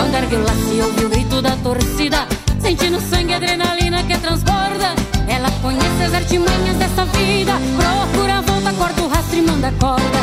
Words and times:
Vander 0.00 0.26
Vilassi 0.28 0.80
ouviu 0.80 1.08
o 1.08 1.10
grito 1.10 1.42
da 1.42 1.54
torcida, 1.56 2.26
sentindo 2.58 2.98
sangue 2.98 3.32
e 3.32 3.34
adrenalina 3.34 4.02
que 4.02 4.16
transborda. 4.16 4.94
Ela 5.28 5.50
conhece 5.60 6.04
as 6.04 6.14
artimanhas 6.14 6.76
dessa 6.78 7.04
vida, 7.04 7.52
procura 7.76 8.38
a 8.38 8.40
volta, 8.40 8.72
corta 8.72 9.02
o 9.02 9.08
rastro 9.08 9.36
e 9.36 9.42
manda 9.42 9.70
corda. 9.78 10.19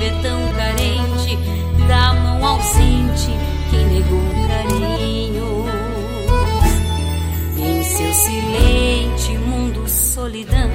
vê 0.00 0.10
tão 0.22 0.40
carente 0.54 1.36
da 1.86 2.14
mão 2.14 2.46
ausente 2.46 3.32
que 3.68 3.76
negou 3.76 4.24
carinhos. 4.48 5.70
Em 7.58 7.84
seu 7.84 8.14
silente 8.14 9.32
mundo 9.46 9.86
solidão, 9.86 10.70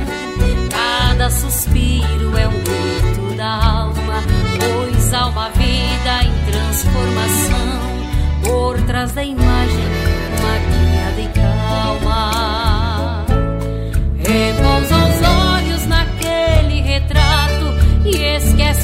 cada 0.70 1.32
suspiro 1.32 2.38
é 2.38 2.48
um 2.48 2.52
grito 2.52 3.36
da 3.36 3.56
alma, 3.56 4.22
pois 4.60 5.12
há 5.12 5.26
uma 5.26 5.50
vida 5.50 6.24
em 6.24 6.52
transformação 6.52 7.96
por 8.44 8.80
trás 8.84 9.12
da 9.14 9.24
imagem 9.24 9.55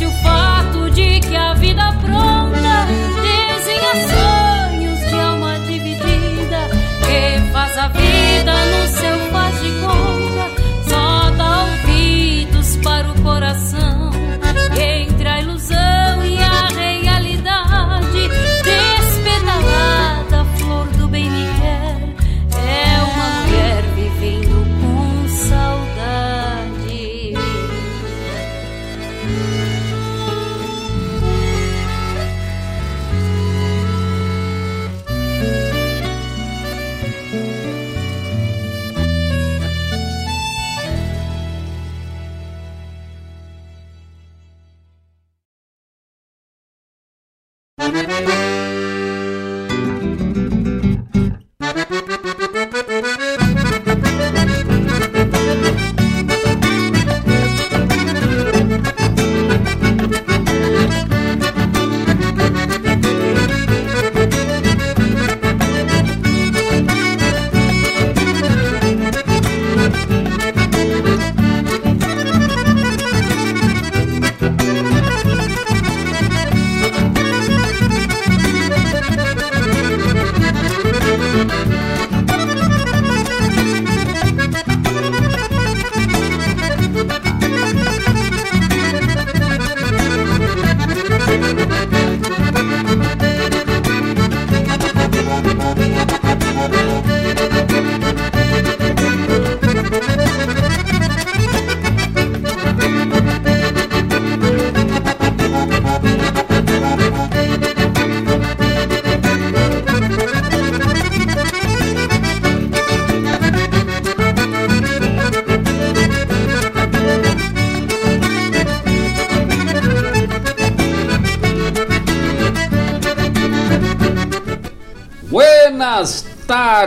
too 0.02 0.10
far. 0.24 0.51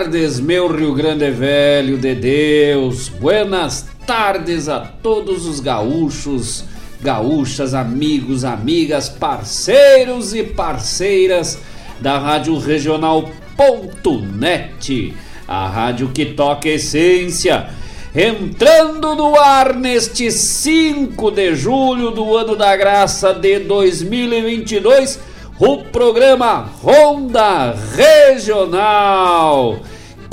Tardes, 0.05 0.39
meu 0.39 0.69
Rio 0.69 0.93
Grande 0.93 1.31
Velho 1.31 1.97
de 1.97 2.15
Deus. 2.15 3.09
Buenas 3.09 3.87
tardes 4.07 4.69
a 4.69 4.81
todos 4.81 5.47
os 5.47 5.61
gaúchos, 5.61 6.63
gaúchas, 7.01 7.73
amigos, 7.73 8.45
amigas, 8.45 9.09
parceiros 9.09 10.35
e 10.35 10.43
parceiras 10.43 11.59
da 12.03 12.19
Rádio 12.19 12.59
Regional.net, 12.59 15.15
a 15.49 15.69
rádio 15.69 16.11
que 16.11 16.27
toca 16.27 16.69
essência. 16.69 17.71
Entrando 18.15 19.15
no 19.15 19.41
ar 19.41 19.75
neste 19.75 20.31
5 20.31 21.31
de 21.31 21.55
julho 21.55 22.11
do 22.11 22.37
ano 22.37 22.55
da 22.55 22.77
graça 22.77 23.33
de 23.33 23.59
2022 23.61 25.33
o 25.59 25.79
programa 25.85 26.69
Ronda 26.83 27.75
Regional. 27.95 29.79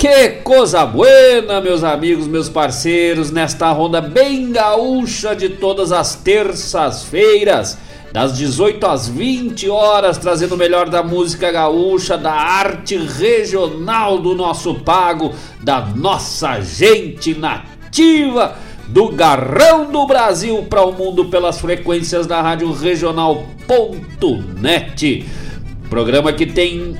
Que 0.02 0.30
coisa 0.42 0.84
buena, 0.84 1.60
meus 1.60 1.84
amigos, 1.84 2.26
meus 2.26 2.48
parceiros, 2.48 3.30
nesta 3.30 3.70
ronda 3.70 4.00
bem 4.00 4.50
gaúcha 4.50 5.32
de 5.32 5.48
todas 5.50 5.92
as 5.92 6.16
terças-feiras, 6.16 7.78
das 8.12 8.36
18 8.36 8.84
às 8.84 9.06
20 9.08 9.68
horas, 9.70 10.18
trazendo 10.18 10.56
o 10.56 10.58
melhor 10.58 10.88
da 10.88 11.04
música 11.04 11.52
gaúcha, 11.52 12.18
da 12.18 12.32
arte 12.32 12.96
regional 12.96 14.18
do 14.18 14.34
nosso 14.34 14.74
pago, 14.80 15.32
da 15.62 15.80
nossa 15.82 16.60
gente 16.60 17.32
nativa 17.38 18.56
do 18.88 19.08
Garrão 19.10 19.88
do 19.88 20.04
Brasil 20.04 20.64
para 20.68 20.84
o 20.84 20.90
mundo 20.90 21.26
pelas 21.26 21.60
frequências 21.60 22.26
da 22.26 22.42
Rádio 22.42 22.72
Regional.net. 22.72 23.36
Programa 25.88 26.32
que 26.32 26.46
tem 26.46 26.96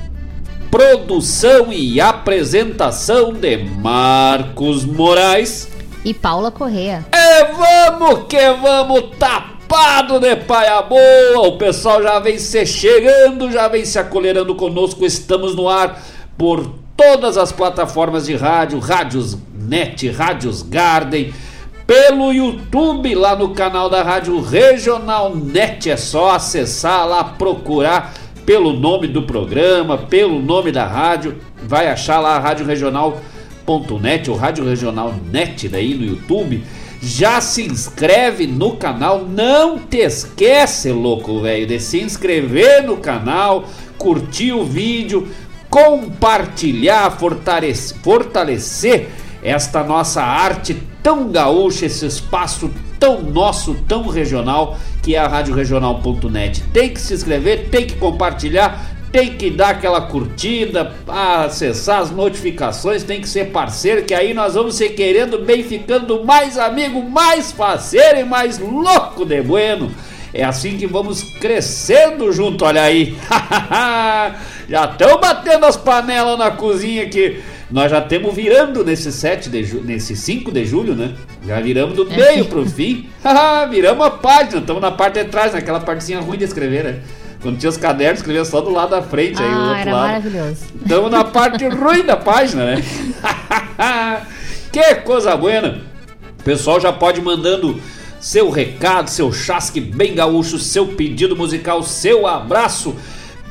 produção 0.73 1.71
e 1.71 2.01
apresentação 2.01 3.31
de 3.31 3.57
Marcos 3.57 4.83
Moraes 4.83 5.69
e 6.03 6.15
Paula 6.15 6.49
Correa. 6.49 7.05
E 7.13 7.43
vamos 7.53 8.25
que 8.27 8.49
vamos 8.53 9.15
tapado 9.19 10.19
de 10.19 10.35
paia 10.35 10.81
boa. 10.81 11.47
O 11.47 11.59
pessoal 11.59 12.01
já 12.01 12.17
vem 12.17 12.39
se 12.39 12.65
chegando, 12.65 13.51
já 13.51 13.67
vem 13.67 13.85
se 13.85 13.99
acolherando 13.99 14.55
conosco. 14.55 15.05
Estamos 15.05 15.55
no 15.55 15.69
ar 15.69 16.01
por 16.39 16.67
todas 16.97 17.37
as 17.37 17.51
plataformas 17.51 18.25
de 18.25 18.35
rádio, 18.35 18.79
rádios 18.79 19.37
net, 19.53 20.09
rádios 20.09 20.63
Garden 20.63 21.31
pelo 21.85 22.33
YouTube 22.33 23.13
lá 23.13 23.35
no 23.35 23.49
canal 23.49 23.91
da 23.91 24.01
Rádio 24.01 24.41
Regional 24.41 25.35
Net. 25.35 25.91
É 25.91 25.97
só 25.97 26.31
acessar 26.31 27.07
lá, 27.07 27.23
procurar 27.23 28.22
pelo 28.45 28.73
nome 28.73 29.07
do 29.07 29.23
programa, 29.23 29.97
pelo 29.97 30.41
nome 30.41 30.71
da 30.71 30.85
rádio. 30.85 31.37
Vai 31.63 31.87
achar 31.87 32.19
lá 32.19 32.35
a 32.35 32.39
Rádio 32.39 32.65
Regional.net 32.65 34.29
ou 34.29 34.35
Rádio 34.35 34.65
Regional 34.65 35.13
Net 35.31 35.67
daí 35.67 35.95
no 35.95 36.05
YouTube. 36.05 36.63
Já 37.01 37.41
se 37.41 37.63
inscreve 37.63 38.47
no 38.47 38.77
canal, 38.77 39.25
não 39.25 39.77
te 39.77 39.97
esquece, 39.97 40.91
louco 40.91 41.41
velho, 41.41 41.67
de 41.67 41.77
se 41.79 41.99
inscrever 41.99 42.81
no 42.83 42.95
canal, 42.95 43.65
curtir 43.97 44.53
o 44.53 44.63
vídeo, 44.63 45.27
compartilhar, 45.69 47.11
fortalecer, 47.11 47.97
fortalecer 48.01 49.09
esta 49.43 49.83
nossa 49.83 50.23
arte 50.23 50.77
tão 51.03 51.29
gaúcha, 51.29 51.87
esse 51.87 52.05
espaço 52.05 52.71
tão 53.03 53.21
nosso, 53.21 53.73
tão 53.85 54.07
regional, 54.07 54.77
que 55.01 55.13
é 55.13 55.19
a 55.19 55.27
Rádio 55.27 55.53
Regional.net. 55.53 56.63
Tem 56.71 56.89
que 56.89 57.01
se 57.01 57.13
inscrever, 57.13 57.67
tem 57.69 57.85
que 57.85 57.95
compartilhar, 57.95 58.95
tem 59.11 59.35
que 59.35 59.49
dar 59.49 59.71
aquela 59.71 59.99
curtida, 60.03 60.93
acessar 61.05 61.99
as 61.99 62.11
notificações, 62.11 63.03
tem 63.03 63.19
que 63.19 63.27
ser 63.27 63.51
parceiro, 63.51 64.03
que 64.03 64.13
aí 64.13 64.33
nós 64.33 64.53
vamos 64.53 64.75
ser 64.75 64.91
querendo 64.91 65.37
bem, 65.39 65.63
ficando 65.63 66.23
mais 66.23 66.57
amigo, 66.57 67.03
mais 67.03 67.51
parceiro 67.51 68.21
e 68.21 68.23
mais 68.23 68.57
louco 68.57 69.25
de 69.25 69.41
bueno. 69.41 69.91
É 70.33 70.45
assim 70.45 70.77
que 70.77 70.87
vamos 70.87 71.23
crescendo 71.41 72.31
junto, 72.31 72.63
olha 72.63 72.83
aí. 72.83 73.17
Já 74.69 74.85
estão 74.85 75.19
batendo 75.19 75.65
as 75.65 75.75
panelas 75.75 76.39
na 76.39 76.51
cozinha 76.51 77.03
aqui. 77.03 77.43
Nós 77.73 77.89
já 77.89 77.97
estamos 77.97 78.35
virando 78.35 78.85
nesse 78.85 79.11
7 79.11 79.49
de 79.49 79.63
julho, 79.63 79.83
nesse 79.83 80.15
5 80.15 80.51
de 80.51 80.63
julho, 80.63 80.93
né? 80.93 81.15
Já 81.43 81.59
viramos 81.59 81.95
do 81.95 82.07
é. 82.13 82.15
meio 82.15 82.45
pro 82.45 82.63
fim. 82.69 83.09
viramos 83.71 84.05
a 84.05 84.11
página, 84.11 84.59
estamos 84.59 84.79
na 84.79 84.91
parte 84.91 85.23
de 85.23 85.25
trás, 85.31 85.53
naquela 85.53 85.79
partezinha 85.79 86.19
ruim 86.19 86.37
de 86.37 86.43
escrever, 86.43 86.83
né? 86.83 86.99
Quando 87.41 87.57
tinha 87.57 87.71
os 87.71 87.75
cadernos, 87.75 88.19
escrevia 88.19 88.45
só 88.45 88.61
do 88.61 88.69
lado 88.69 88.91
da 88.91 89.01
frente, 89.01 89.41
ah, 89.41 89.43
aí 89.43 89.51
o 89.51 89.59
outro 89.59 89.75
era 89.75 89.91
lado. 89.91 90.05
maravilhoso. 90.05 90.65
Estamos 90.83 91.09
na 91.09 91.23
parte 91.23 91.65
ruim 91.73 92.05
da 92.05 92.15
página, 92.15 92.63
né? 92.63 92.83
que 94.71 94.95
coisa 94.97 95.35
buena! 95.35 95.81
O 96.39 96.43
pessoal 96.43 96.79
já 96.79 96.93
pode 96.93 97.21
ir 97.21 97.23
mandando 97.23 97.81
seu 98.19 98.51
recado, 98.51 99.09
seu 99.09 99.33
chasque 99.33 99.81
bem 99.81 100.13
gaúcho, 100.13 100.59
seu 100.59 100.89
pedido 100.89 101.35
musical, 101.35 101.81
seu 101.81 102.27
abraço 102.27 102.95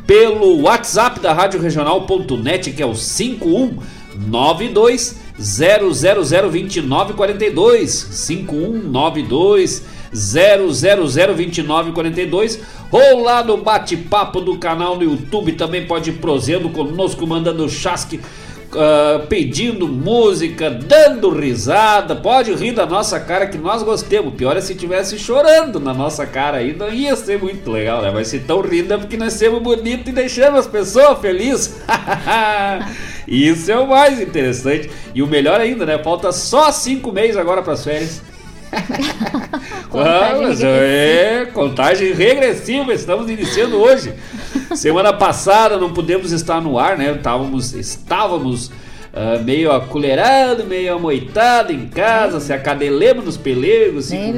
pelo 0.07 0.61
WhatsApp 0.61 1.19
da 1.19 1.33
Rádio 1.33 1.61
Regional.net, 1.61 2.71
que 2.71 2.83
é 2.83 2.87
o 2.87 2.95
51 2.95 3.79
92 4.17 5.21
0002942 5.39 7.89
5192 7.89 9.83
0002942 10.13 12.61
ou 12.91 13.23
lá 13.23 13.43
no 13.43 13.57
bate-papo 13.57 14.41
do 14.41 14.59
canal 14.59 14.97
no 14.97 15.05
YouTube. 15.05 15.53
Também 15.53 15.87
pode 15.87 16.11
ir 16.11 16.15
prosendo 16.15 16.69
conosco, 16.69 17.27
mandando 17.27 17.69
chasque, 17.69 18.21
uh, 18.75 19.27
pedindo 19.27 19.87
música, 19.87 20.71
dando 20.71 21.31
risada. 21.31 22.17
Pode 22.17 22.53
rir 22.55 22.73
da 22.73 22.87
nossa 22.87 23.19
cara 23.21 23.47
que 23.47 23.59
nós 23.59 23.83
gostemos. 23.83 24.35
Pior 24.35 24.57
é 24.57 24.61
se 24.61 24.73
estivesse 24.73 25.19
chorando 25.19 25.79
na 25.79 25.95
nossa 25.95 26.27
cara 26.27 26.59
aí, 26.59 26.75
não 26.75 26.93
ia 26.93 27.15
ser 27.17 27.41
muito 27.41 27.71
legal, 27.71 28.03
né? 28.03 28.11
Vai 28.11 28.25
ser 28.25 28.41
tão 28.41 28.61
rindo 28.61 28.99
porque 28.99 29.17
nós 29.17 29.35
somos 29.35 29.63
bonitos 29.63 30.09
e 30.09 30.13
deixamos 30.13 30.61
as 30.61 30.67
pessoas 30.67 31.19
felizes. 31.19 31.81
Isso 33.27 33.71
é 33.71 33.79
o 33.79 33.89
mais 33.89 34.21
interessante. 34.21 34.91
E 35.15 35.23
o 35.23 35.27
melhor 35.27 35.61
ainda, 35.61 35.87
né? 35.87 35.99
Falta 35.99 36.33
só 36.33 36.71
cinco 36.73 37.13
meses 37.13 37.37
agora 37.37 37.63
para 37.63 37.75
as 37.75 37.85
férias. 37.85 38.32
contagem 39.91 40.43
Vamos, 40.43 40.63
é, 40.63 41.47
contagem 41.53 42.13
regressiva, 42.13 42.93
estamos 42.93 43.31
iniciando 43.31 43.77
hoje. 43.77 44.15
Semana 44.75 45.13
passada 45.13 45.77
não 45.77 45.93
pudemos 45.93 46.33
estar 46.33 46.61
no 46.61 46.79
ar, 46.79 46.97
né? 46.97 47.13
Estávamos, 47.15 47.75
estávamos 47.75 48.69
uh, 48.69 49.43
meio 49.45 49.71
acolherado, 49.71 50.65
meio 50.65 50.95
amoitado 50.95 51.73
em 51.73 51.87
casa, 51.87 52.41
se 52.41 52.53
acadelemos 52.53 53.25
nos 53.25 53.37
pelegos, 53.37 54.07
assim, 54.07 54.33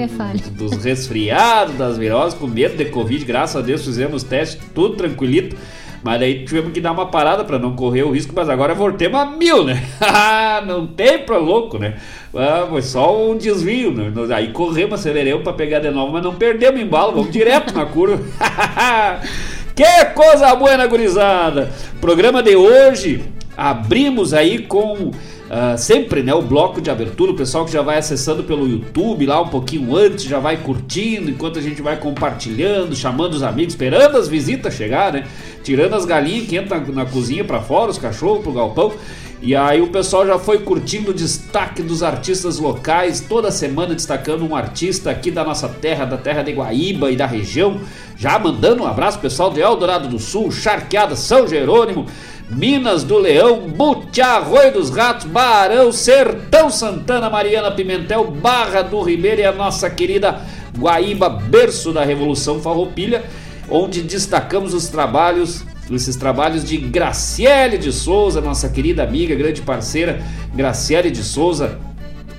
dos 0.51 0.85
resfriados, 0.85 1.77
das 1.77 1.97
viroses, 1.97 2.37
com 2.37 2.47
medo 2.47 2.77
de 2.77 2.87
Covid. 2.87 3.25
Graças 3.25 3.57
a 3.57 3.61
Deus 3.65 3.85
fizemos 3.85 4.23
teste, 4.23 4.61
tudo 4.75 4.97
tranquilito. 4.97 5.57
Mas 6.05 6.21
daí 6.21 6.45
tivemos 6.45 6.71
que 6.71 6.83
dar 6.83 6.93
uma 6.93 7.07
parada 7.07 7.45
para 7.45 7.59
não 7.59 7.75
correr 7.75 8.03
o 8.03 8.11
risco, 8.11 8.35
mas 8.37 8.51
agora 8.51 8.75
voltemos 8.75 9.19
a 9.19 9.25
mil, 9.25 9.65
né? 9.65 9.83
não 10.67 10.87
tem 10.87 11.21
pra 11.21 11.39
louco, 11.39 11.79
né? 11.79 11.95
Ah, 12.37 12.67
foi 12.69 12.83
só 12.83 13.27
um 13.27 13.39
desvio, 13.39 13.91
né? 13.91 14.13
Aí 14.35 14.53
corremos, 14.53 15.01
aceleremos 15.01 15.43
para 15.43 15.55
pegar 15.55 15.79
de 15.79 15.91
novo, 15.91 16.13
mas 16.13 16.23
não 16.23 16.35
perdemos 16.35 16.79
embalo, 16.79 17.13
vamos 17.13 17.31
direto 17.31 17.75
na 17.75 17.87
curva. 17.87 18.21
que 19.75 20.05
coisa 20.15 20.55
boa, 20.55 20.77
na 20.77 20.87
gurizada! 20.87 21.73
Programa 22.03 22.43
de 22.43 22.55
hoje, 22.55 23.25
abrimos 23.57 24.33
aí 24.35 24.61
com 24.61 25.13
Uh, 25.45 25.77
sempre 25.77 26.23
né, 26.23 26.33
o 26.33 26.41
bloco 26.41 26.81
de 26.81 26.91
abertura, 26.91 27.31
o 27.31 27.37
pessoal 27.37 27.67
que 27.67 27.71
já 27.71 27.83
vai 27.83 27.99
acessando 27.99 28.43
pelo 28.43 28.67
YouTube 28.67 29.27
lá 29.27 29.43
um 29.43 29.49
pouquinho 29.49 29.95
antes, 29.95 30.25
já 30.25 30.39
vai 30.39 30.57
curtindo, 30.57 31.31
enquanto 31.31 31.59
a 31.59 31.63
gente 31.63 31.83
vai 31.83 31.99
compartilhando, 31.99 32.97
chamando 32.97 33.35
os 33.35 33.43
amigos, 33.43 33.75
esperando 33.75 34.17
as 34.17 34.27
visitas 34.27 34.73
chegar, 34.73 35.13
né? 35.13 35.27
Tirando 35.63 35.95
as 35.95 36.07
galinhas 36.07 36.49
que 36.49 36.57
entram 36.57 36.81
na, 36.81 37.05
na 37.05 37.07
cozinha 37.07 37.45
para 37.45 37.61
fora, 37.61 37.91
os 37.91 37.99
cachorros 37.99 38.43
pro 38.43 38.53
galpão. 38.53 38.95
E 39.43 39.55
aí 39.55 39.83
o 39.83 39.89
pessoal 39.89 40.27
já 40.27 40.39
foi 40.39 40.61
curtindo 40.61 41.11
o 41.11 41.15
destaque 41.15 41.83
dos 41.83 42.03
artistas 42.03 42.59
locais, 42.59 43.21
toda 43.21 43.51
semana 43.51 43.95
destacando 43.95 44.43
um 44.43 44.57
artista 44.57 45.11
aqui 45.11 45.31
da 45.31 45.45
nossa 45.45 45.69
terra, 45.69 46.07
da 46.07 46.17
terra 46.17 46.41
de 46.41 46.53
Guaíba 46.53 47.11
e 47.11 47.17
da 47.17 47.27
região. 47.27 47.79
Já 48.17 48.39
mandando 48.39 48.83
um 48.83 48.87
abraço 48.87 49.19
pessoal 49.19 49.51
de 49.51 49.61
Eldorado 49.61 50.09
do 50.09 50.19
Sul, 50.19 50.51
Charqueada, 50.51 51.15
São 51.15 51.47
Jerônimo, 51.47 52.07
Minas 52.51 53.03
do 53.03 53.19
Leão, 53.19 53.69
Butiá, 53.69 54.37
Arroio 54.37 54.73
dos 54.73 54.91
Ratos, 54.91 55.27
Barão, 55.27 55.91
Sertão 55.91 56.71
Santana, 56.71 57.31
Mariana 57.31 57.71
Pimentel, 57.71 58.31
Barra 58.31 58.83
do 58.83 59.01
Ribeiro 59.03 59.41
e 59.41 59.45
a 59.45 59.53
nossa 59.53 59.89
querida 59.89 60.41
Guaíba, 60.79 61.29
berço 61.29 61.93
da 61.93 62.05
Revolução 62.05 62.61
Farroupilha, 62.61 63.25
onde 63.69 64.03
destacamos 64.03 64.75
os 64.75 64.89
trabalhos, 64.89 65.65
esses 65.91 66.17
trabalhos 66.17 66.65
de 66.65 66.77
Graciele 66.77 67.79
de 67.79 67.93
Souza, 67.93 68.41
nossa 68.41 68.69
querida 68.69 69.03
amiga, 69.03 69.35
grande 69.35 69.63
parceira, 69.63 70.23
Graciele 70.55 71.11
de 71.11 71.23
Souza. 71.23 71.79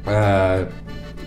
Ah, 0.06 0.66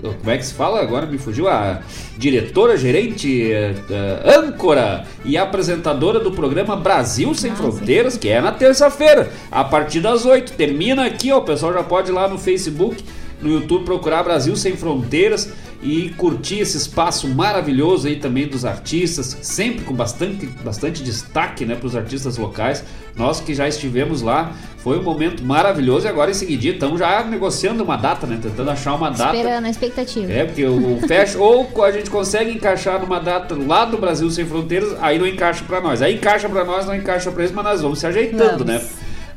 como 0.02 0.30
é 0.30 0.38
que 0.38 0.46
se 0.46 0.54
fala? 0.54 0.80
Agora 0.80 1.06
me 1.06 1.18
fugiu 1.18 1.48
a 1.48 1.80
diretora, 2.16 2.76
gerente, 2.76 3.50
uh, 3.52 4.40
âncora 4.40 5.04
e 5.24 5.36
apresentadora 5.36 6.20
do 6.20 6.32
programa 6.32 6.76
Brasil 6.76 7.34
Sem 7.34 7.50
ah, 7.50 7.56
Fronteiras, 7.56 8.14
sim. 8.14 8.20
que 8.20 8.28
é 8.28 8.40
na 8.40 8.52
terça-feira, 8.52 9.30
a 9.50 9.64
partir 9.64 10.00
das 10.00 10.24
8. 10.24 10.52
Termina 10.52 11.06
aqui, 11.06 11.32
ó, 11.32 11.38
o 11.38 11.42
pessoal 11.42 11.72
já 11.72 11.82
pode 11.82 12.10
ir 12.10 12.12
lá 12.12 12.28
no 12.28 12.38
Facebook, 12.38 13.04
no 13.42 13.50
YouTube 13.50 13.84
procurar 13.84 14.22
Brasil 14.22 14.54
Sem 14.56 14.76
Fronteiras 14.76 15.52
e 15.80 16.10
curtir 16.10 16.58
esse 16.58 16.76
espaço 16.76 17.28
maravilhoso 17.28 18.08
aí 18.08 18.16
também 18.16 18.48
dos 18.48 18.64
artistas, 18.64 19.38
sempre 19.42 19.84
com 19.84 19.94
bastante, 19.94 20.46
bastante 20.46 21.04
destaque 21.04 21.64
né, 21.64 21.76
para 21.76 21.86
os 21.86 21.94
artistas 21.94 22.36
locais. 22.36 22.82
Nós 23.14 23.40
que 23.40 23.54
já 23.54 23.66
estivemos 23.68 24.20
lá, 24.20 24.52
foi 24.78 24.98
um 24.98 25.02
momento 25.02 25.44
maravilhoso 25.44 26.06
e 26.06 26.08
agora 26.08 26.30
em 26.30 26.34
seguida 26.34 26.74
estamos 26.74 26.98
já 26.98 27.22
negociando 27.24 27.82
uma 27.82 27.96
data, 27.96 28.26
né? 28.26 28.38
Tentando 28.40 28.70
achar 28.70 28.94
uma 28.94 29.10
data. 29.10 29.36
Esperando 29.36 29.64
a 29.64 29.70
expectativa. 29.70 30.32
É, 30.32 30.44
porque 30.44 30.64
o, 30.64 31.00
fecha, 31.06 31.38
ou 31.38 31.68
a 31.84 31.90
gente 31.90 32.10
consegue 32.10 32.50
encaixar 32.50 33.00
numa 33.00 33.20
data 33.20 33.56
lá 33.56 33.84
do 33.84 33.98
Brasil 33.98 34.30
Sem 34.30 34.46
Fronteiras, 34.46 34.96
aí 35.00 35.18
não 35.18 35.26
encaixa 35.26 35.64
para 35.64 35.80
nós. 35.80 36.00
Aí 36.00 36.14
encaixa 36.14 36.48
para 36.48 36.64
nós, 36.64 36.86
não 36.86 36.94
encaixa 36.94 37.30
para 37.30 37.42
eles, 37.42 37.54
mas 37.54 37.64
nós 37.64 37.82
vamos 37.82 37.98
se 37.98 38.06
ajeitando, 38.06 38.64
vamos. 38.64 38.66
né? 38.66 38.82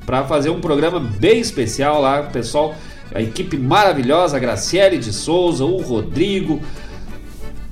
Para 0.05 0.24
fazer 0.24 0.50
um 0.50 0.60
programa 0.60 1.00
bem 1.00 1.39
especial 1.39 2.01
lá, 2.01 2.24
pessoal 2.24 2.75
a 3.13 3.22
equipe 3.22 3.58
maravilhosa, 3.58 4.38
a 4.38 4.39
Graciele 4.39 4.98
de 4.98 5.12
Souza, 5.12 5.65
o 5.65 5.82
Rodrigo, 5.82 6.62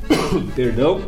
perdão, 0.56 1.02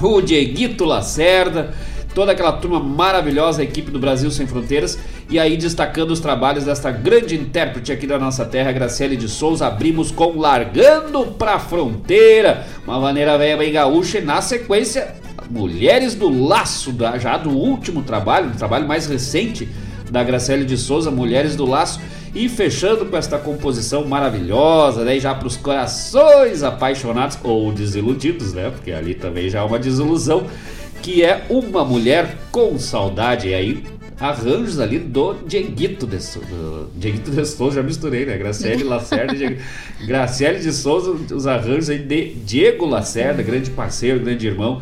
o 0.00 0.20
Dieguito 0.20 0.84
Lacerda, 0.84 1.72
toda 2.14 2.32
aquela 2.32 2.52
turma 2.52 2.78
maravilhosa, 2.78 3.62
a 3.62 3.64
equipe 3.64 3.90
do 3.90 3.98
Brasil 3.98 4.30
Sem 4.30 4.46
Fronteiras, 4.46 4.98
e 5.30 5.38
aí 5.38 5.56
destacando 5.56 6.10
os 6.10 6.20
trabalhos 6.20 6.64
desta 6.64 6.90
grande 6.90 7.34
intérprete 7.34 7.90
aqui 7.90 8.06
da 8.06 8.18
nossa 8.18 8.44
terra, 8.44 8.70
Graciele 8.72 9.16
de 9.16 9.28
Souza, 9.28 9.66
abrimos 9.66 10.10
com 10.10 10.38
Largando 10.38 11.26
pra 11.38 11.58
Fronteira, 11.58 12.66
uma 12.86 13.00
maneira 13.00 13.38
velha 13.38 13.56
bem 13.56 13.72
gaúcha, 13.72 14.18
e 14.18 14.22
na 14.22 14.42
sequência, 14.42 15.14
Mulheres 15.50 16.14
do 16.14 16.28
Laço, 16.46 16.94
já 17.18 17.36
do 17.36 17.50
último 17.50 18.02
trabalho, 18.02 18.50
do 18.50 18.56
trabalho 18.56 18.86
mais 18.86 19.06
recente 19.06 19.68
da 20.10 20.22
Graciele 20.22 20.64
de 20.64 20.76
Souza, 20.76 21.10
Mulheres 21.10 21.56
do 21.56 21.66
Laço, 21.66 22.00
e 22.34 22.48
fechando 22.48 23.06
com 23.06 23.16
esta 23.16 23.38
composição 23.38 24.04
maravilhosa, 24.06 25.04
né? 25.04 25.20
já 25.20 25.34
para 25.34 25.46
os 25.46 25.56
corações 25.56 26.62
apaixonados 26.62 27.38
ou 27.42 27.70
desiludidos, 27.72 28.54
né? 28.54 28.70
Porque 28.70 28.90
ali 28.90 29.14
também 29.14 29.50
já 29.50 29.60
é 29.60 29.62
uma 29.62 29.78
desilusão, 29.78 30.46
que 31.02 31.22
é 31.22 31.44
uma 31.50 31.84
mulher 31.84 32.38
com 32.50 32.78
saudade. 32.78 33.48
E 33.48 33.54
aí 33.54 33.84
arranjos 34.18 34.78
ali 34.78 34.98
do 34.98 35.34
Dieguito 35.46 36.06
de 36.06 36.22
Souza. 36.22 36.46
Dieguito 36.94 37.30
de 37.30 37.44
Souza, 37.44 37.76
já 37.76 37.82
misturei, 37.82 38.24
né? 38.24 38.38
Graciele 38.38 38.84
Lacerda 38.84 39.34
e 39.34 39.58
Graciele 40.06 40.60
de 40.60 40.72
Souza, 40.72 41.10
os 41.34 41.46
arranjos 41.46 41.90
aí 41.90 41.98
de 41.98 42.34
Diego 42.34 42.86
Lacerda, 42.86 43.42
grande 43.42 43.70
parceiro, 43.70 44.20
grande 44.20 44.46
irmão, 44.46 44.80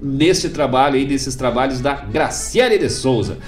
neste 0.00 0.48
trabalho 0.48 0.94
aí, 0.94 1.04
nesses 1.04 1.34
trabalhos 1.34 1.80
da 1.80 1.94
Graciele 1.94 2.78
de 2.78 2.88
Souza. 2.88 3.38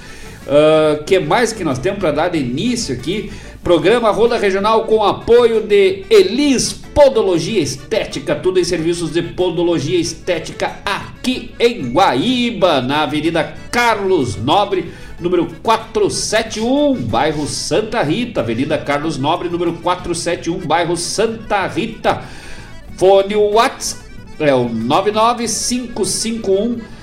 Uh, 0.49 1.05
que 1.05 1.19
mais 1.19 1.53
que 1.53 1.63
nós 1.63 1.79
temos 1.79 2.01
para 2.01 2.11
dar 2.11 2.29
de 2.29 2.39
início 2.39 2.95
aqui? 2.95 3.31
Programa 3.63 4.11
Roda 4.11 4.39
Regional 4.39 4.87
com 4.87 5.05
apoio 5.05 5.61
de 5.61 6.07
Elis 6.09 6.73
Podologia 6.73 7.61
Estética, 7.61 8.35
tudo 8.35 8.59
em 8.59 8.65
serviços 8.65 9.13
de 9.13 9.21
podologia 9.21 10.01
estética 10.01 10.77
aqui 10.87 11.51
em 11.61 11.93
Guaíba, 11.93 12.81
na 12.81 13.03
Avenida 13.03 13.45
Carlos 13.71 14.37
Nobre, 14.37 14.91
número 15.21 15.49
471, 15.63 16.95
bairro 17.03 17.47
Santa 17.47 18.03
Rita, 18.03 18.41
Avenida 18.41 18.79
Carlos 18.79 19.19
Nobre, 19.19 19.51
número 19.51 19.75
471, 19.75 20.67
bairro 20.67 20.97
Santa 20.97 21.67
Rita. 21.67 22.23
Fone 22.97 23.37
WhatsApp 23.37 24.03
é 24.41 24.55
o 24.55 24.67
99551 24.67 26.98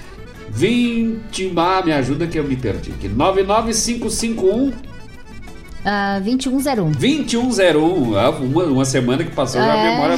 20. 0.56 1.54
Ah, 1.58 1.82
me 1.86 1.92
ajuda 1.92 2.28
que 2.28 2.40
eu 2.40 2.44
me 2.44 2.56
perdi 2.56 2.92
aqui. 2.92 3.10
99551 3.10 4.96
Uh, 5.86 6.20
2101. 6.24 6.92
2101. 6.94 8.18
Ah, 8.18 8.32
uma, 8.32 8.64
uma 8.64 8.86
semana 8.86 9.24
que 9.24 9.30
passou, 9.30 9.62
é. 9.62 9.66
já 9.66 9.74
a 9.74 9.78
é. 9.78 9.92
memória. 9.92 10.18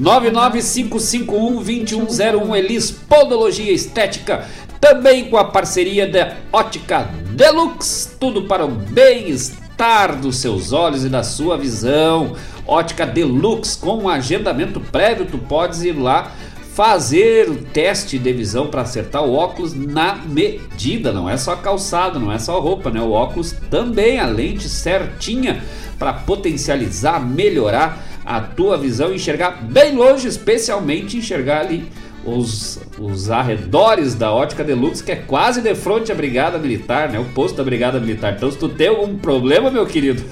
99551-2101. 0.00 2.56
Elis 2.56 2.90
Podologia 2.90 3.70
Estética. 3.70 4.48
Também 4.80 5.28
com 5.28 5.36
a 5.36 5.44
parceria 5.44 6.10
da 6.10 6.36
Ótica 6.50 7.10
Deluxe. 7.34 8.16
Tudo 8.18 8.44
para 8.44 8.64
o 8.64 8.70
bem-estar 8.70 10.18
dos 10.18 10.38
seus 10.38 10.72
olhos 10.72 11.04
e 11.04 11.10
da 11.10 11.22
sua 11.22 11.58
visão. 11.58 12.34
Ótica 12.66 13.04
Deluxe 13.04 13.76
com 13.76 14.04
um 14.04 14.08
agendamento 14.08 14.80
prévio. 14.80 15.26
Tu 15.26 15.36
podes 15.36 15.82
ir 15.82 15.92
lá 15.92 16.32
fazer 16.74 17.50
o 17.50 17.56
teste 17.56 18.18
de 18.18 18.32
visão 18.32 18.68
para 18.68 18.82
acertar 18.82 19.22
o 19.22 19.34
óculos 19.34 19.74
na 19.74 20.14
medida, 20.14 21.12
não 21.12 21.28
é 21.28 21.36
só 21.36 21.54
calçado, 21.54 22.18
não 22.18 22.32
é 22.32 22.38
só 22.38 22.58
roupa, 22.60 22.90
né? 22.90 23.00
O 23.00 23.10
óculos 23.10 23.54
também, 23.70 24.18
a 24.18 24.26
lente 24.26 24.68
certinha 24.68 25.62
para 25.98 26.14
potencializar, 26.14 27.20
melhorar 27.20 28.02
a 28.24 28.40
tua 28.40 28.78
visão 28.78 29.12
e 29.12 29.16
enxergar 29.16 29.62
bem 29.62 29.94
longe, 29.94 30.26
especialmente 30.26 31.18
enxergar 31.18 31.60
ali 31.60 31.84
os, 32.24 32.80
os 32.98 33.30
arredores 33.30 34.14
da 34.14 34.32
Ótica 34.32 34.64
Deluxe, 34.64 35.02
que 35.02 35.12
é 35.12 35.16
quase 35.16 35.60
de 35.60 35.74
frente 35.74 36.10
à 36.10 36.14
Brigada 36.14 36.58
Militar, 36.58 37.10
né? 37.10 37.18
O 37.18 37.24
posto 37.26 37.56
da 37.56 37.64
Brigada 37.64 38.00
Militar. 38.00 38.34
Então, 38.34 38.50
se 38.50 38.56
tu 38.56 38.68
tem 38.68 38.88
algum 38.88 39.18
problema, 39.18 39.70
meu 39.70 39.84
querido, 39.84 40.24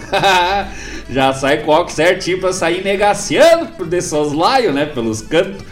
já 1.10 1.34
sai 1.34 1.58
com 1.58 1.70
o 1.70 1.74
óculos 1.74 1.92
certinho 1.92 2.40
para 2.40 2.52
sair 2.52 2.82
negaciando 2.82 3.66
por 3.72 3.86
desses 3.86 4.32
laios, 4.32 4.74
né? 4.74 4.86
Pelos 4.86 5.20
cantos. 5.20 5.62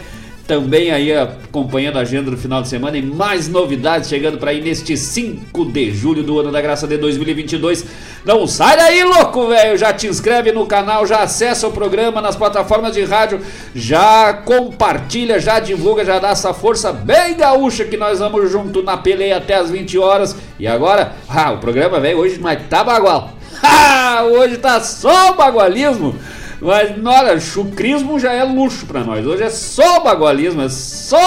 também 0.51 0.91
aí 0.91 1.15
acompanhando 1.15 1.98
a 1.98 2.01
agenda 2.01 2.29
do 2.29 2.36
final 2.36 2.62
de 2.62 2.67
semana 2.67 2.98
e 2.98 3.01
mais 3.01 3.48
novidades 3.48 4.10
chegando 4.10 4.38
para 4.38 4.51
aí 4.51 4.60
neste 4.60 4.98
5 4.98 5.63
de 5.72 5.91
julho 5.91 6.24
do 6.24 6.38
ano 6.41 6.51
da 6.51 6.60
graça 6.60 6.86
de 6.86 6.98
2022. 6.98 7.86
Não 8.25 8.46
sai 8.46 8.75
daí, 8.75 9.01
louco, 9.01 9.48
velho! 9.48 9.77
Já 9.77 9.93
te 9.93 10.08
inscreve 10.08 10.51
no 10.51 10.65
canal, 10.65 11.08
já 11.08 11.20
acessa 11.20 11.70
o 11.70 11.72
programa 11.72 12.20
nas 12.20 12.36
plataformas 12.36 12.93
de 12.96 13.05
rádio, 13.05 13.39
já 13.74 14.34
compartilha, 14.34 15.39
já 15.39 15.58
divulga, 15.58 16.03
já 16.03 16.20
dá 16.20 16.31
essa 16.31 16.53
força 16.53 16.91
bem 16.91 17.38
gaúcha 17.38 17.86
que 17.86 17.96
nós 17.96 18.20
vamos 18.20 18.51
junto 18.51 18.84
na 18.84 18.98
peleia 18.98 19.38
até 19.38 19.55
as 19.55 19.72
20 19.72 19.98
horas. 19.98 20.36
E 20.60 20.67
agora, 20.67 21.13
ah, 21.29 21.53
o 21.53 21.60
programa, 21.60 21.98
velho, 22.01 22.17
hoje 22.17 22.38
mas 22.41 22.62
tá 22.70 22.84
bagual. 22.84 23.31
Ah, 23.63 24.24
hoje 24.24 24.58
tá 24.58 24.79
só 24.81 25.34
bagualismo. 25.34 26.15
Mas, 26.62 26.94
olha, 27.03 27.39
chucrismo 27.39 28.20
já 28.20 28.34
é 28.34 28.44
luxo 28.44 28.86
pra 28.86 29.00
nós. 29.03 29.25
Hoje 29.25 29.44
é 29.44 29.50
só 29.50 30.01
bagualismo, 30.01 30.62
é 30.62 30.70
só 30.70 31.18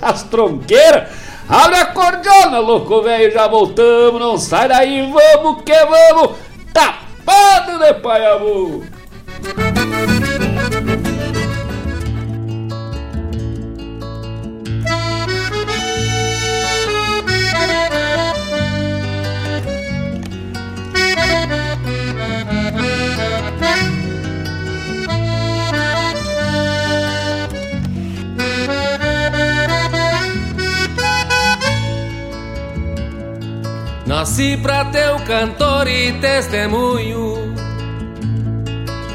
as 0.00 0.22
tronqueiras. 0.22 1.08
Abre 1.48 1.76
a 1.76 1.86
cordiona, 1.86 2.60
louco 2.60 3.02
velho, 3.02 3.32
já 3.32 3.48
voltamos. 3.48 4.20
Não 4.20 4.38
sai 4.38 4.68
daí, 4.68 5.12
vamos 5.12 5.62
que 5.64 5.74
vamos. 5.74 6.36
Tapado 6.72 7.78
de 7.80 7.94
paiabu. 7.94 8.84
Nasci 34.24 34.56
pra 34.56 34.86
teu 34.86 35.16
cantor 35.26 35.86
e 35.86 36.10
testemunho, 36.14 37.54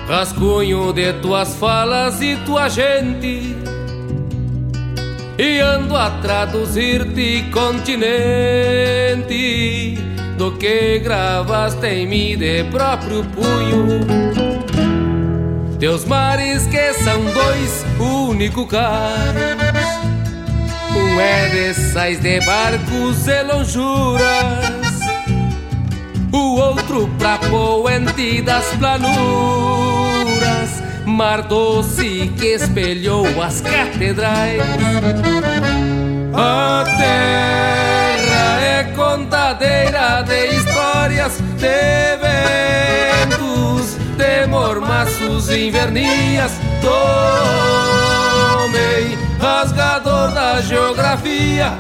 rascunho 0.08 0.94
de 0.94 1.14
tuas 1.14 1.56
falas 1.56 2.22
e 2.22 2.36
tua 2.46 2.70
gente, 2.70 3.58
e 5.36 5.60
ando 5.62 5.98
a 5.98 6.12
traduzir-te 6.22 7.50
continente 7.52 7.98
do 10.38 10.52
que 10.52 11.00
gravaste 11.00 11.88
em 11.88 12.06
mim 12.06 12.38
de 12.38 12.66
próprio 12.66 13.26
punho. 13.26 14.06
Teus 15.80 16.06
mares 16.06 16.68
que 16.68 16.94
são 16.94 17.20
dois, 17.34 17.84
único 18.00 18.68
cais. 18.68 19.34
Um 20.96 21.20
é 21.20 21.50
de 21.50 21.74
sais 21.74 22.20
de 22.20 22.40
barcos 22.46 23.28
e 23.28 23.42
lonjuras 23.42 24.79
O 26.32 26.56
outro 26.56 27.10
pra 27.18 27.38
poente 27.40 28.42
das 28.42 28.66
planuras 28.76 29.10
Mar 31.06 31.42
doce 31.42 32.32
que 32.38 32.54
espelhou 32.54 33.26
as 33.42 33.62
catedrais. 33.62 34.62
A 36.34 36.84
terra 36.86 38.62
é 38.62 38.84
contadeira 38.96 40.22
de 40.22 40.46
histórias 40.56 41.42
De 41.58 42.18
ventos, 43.28 43.98
de 44.16 44.46
mormaços 44.48 45.50
invernias. 45.50 46.52
Tomei 46.82 47.98
rasgador 49.42 50.32
da 50.32 50.62
geografia 50.62 51.74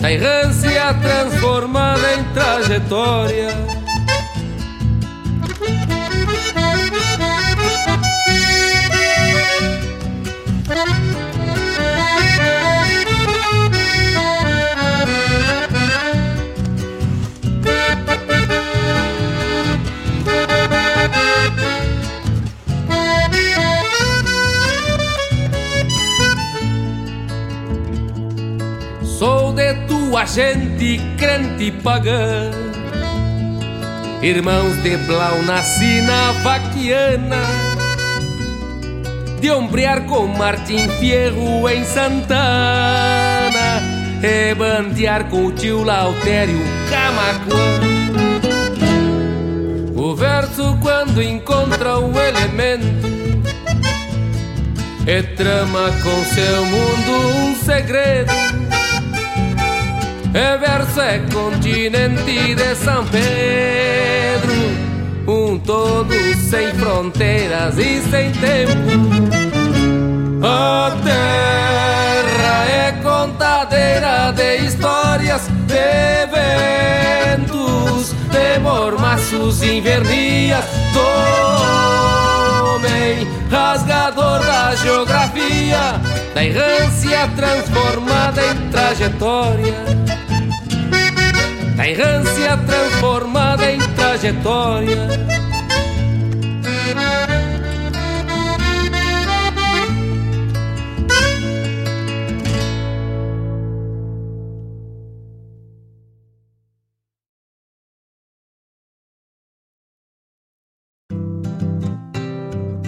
Da 0.00 0.12
errância 0.12 0.92
transformada 1.00 2.14
em 2.14 2.24
trajetória 2.34 3.81
tua 30.12 30.26
gente 30.26 31.00
crente 31.16 31.70
pagã 31.82 32.50
Irmãos 34.20 34.76
de 34.82 34.94
Blau 34.98 35.42
nasci 35.42 36.02
na 36.02 36.32
vaquiana. 36.42 37.42
De 39.40 39.50
ombrear 39.50 40.02
com 40.02 40.26
Martim 40.26 40.86
Fierro 41.00 41.66
em 41.68 41.82
Santana. 41.84 42.30
E 44.22 44.54
bandear 44.54 45.24
com 45.30 45.46
o 45.46 45.52
tio 45.52 45.82
Lautério 45.82 46.60
Camacuã. 46.90 47.80
O 49.96 50.14
verso 50.14 50.78
quando 50.82 51.22
encontra 51.22 51.98
o 51.98 52.12
elemento 52.20 53.10
e 55.06 55.22
trama 55.34 55.90
com 56.02 56.24
seu 56.26 56.66
mundo 56.66 57.28
um 57.38 57.54
segredo. 57.56 58.51
É 60.34 60.56
verso, 60.56 60.98
é 60.98 61.18
continente 61.30 62.54
de 62.54 62.74
São 62.74 63.04
Pedro, 63.04 64.54
um 65.28 65.58
todo 65.58 66.14
sem 66.36 66.72
fronteiras 66.72 67.76
e 67.76 68.00
sem 68.00 68.32
tempo. 68.32 68.72
A 70.42 70.90
terra 71.04 72.64
é 72.66 72.92
contadeira 73.02 74.32
de 74.32 74.64
histórias, 74.64 75.48
de 75.66 76.26
ventos, 77.36 78.14
de 78.30 78.58
mormaços 78.60 79.62
invernias. 79.62 80.64
Tomei 82.72 83.28
rasgador 83.50 84.40
da 84.46 84.74
geografia, 84.76 86.00
da 86.34 86.42
errância 86.42 87.28
transformada 87.36 88.40
em 88.46 88.70
trajetória. 88.70 90.11
Da 91.76 91.88
errância 91.88 92.56
transformada 92.58 93.70
em 93.70 93.78
trajetória. 93.94 95.08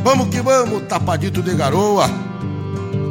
Vamos 0.04 0.28
que 0.28 0.42
vamos, 0.42 0.82
tapadito 0.82 1.42
de 1.42 1.54
garoa. 1.56 2.06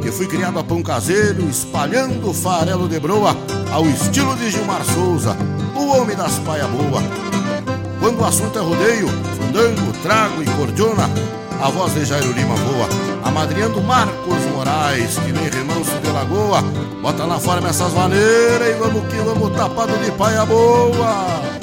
Que 0.00 0.12
fui 0.12 0.28
criado 0.28 0.58
a 0.60 0.64
pão 0.64 0.82
caseiro, 0.82 1.48
espalhando 1.50 2.32
farelo 2.32 2.88
de 2.88 3.00
broa, 3.00 3.36
ao 3.72 3.84
estilo 3.86 4.36
de 4.36 4.50
Gilmar 4.50 4.84
Souza, 4.84 5.36
o 5.74 5.88
homem 5.88 6.16
das 6.16 6.38
paia 6.40 6.66
boa. 6.66 7.02
Quando 8.00 8.20
o 8.20 8.24
assunto 8.24 8.58
é 8.58 8.62
rodeio, 8.62 9.08
fandango, 9.08 9.92
trago 10.02 10.42
e 10.42 10.46
cordiona, 10.46 11.08
a 11.60 11.70
voz 11.70 11.94
de 11.94 12.04
Jairo 12.04 12.32
Lima 12.32 12.54
voa. 12.54 12.88
A 13.24 13.28
amadrinhando 13.28 13.80
Marcos 13.82 14.44
Moraes, 14.54 15.18
que 15.18 15.32
nem 15.32 15.48
remanso 15.48 15.98
de 16.02 16.10
lagoa. 16.10 16.62
Bota 17.00 17.26
na 17.26 17.38
forma 17.38 17.68
essas 17.68 17.92
maneiras 17.92 18.68
e 18.68 18.72
vamos 18.74 19.02
que 19.08 19.16
vamos 19.16 19.56
tapado 19.56 19.96
de 19.98 20.10
paia 20.12 20.44
boa. 20.44 21.54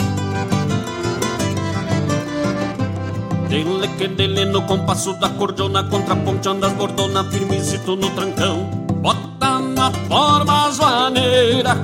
Dele 3.48 3.88
que 3.98 4.08
dele 4.08 4.46
no 4.46 4.62
compasso 4.62 5.14
da 5.20 5.28
cordona 5.28 5.84
Contraponteando 5.84 6.66
as 6.66 6.72
bordonas 6.72 7.28
firmezito 7.34 7.98
no 7.98 8.10
trancão 8.12 8.70
Bota 9.02 9.31
na 9.82 9.92
forma 10.08 10.62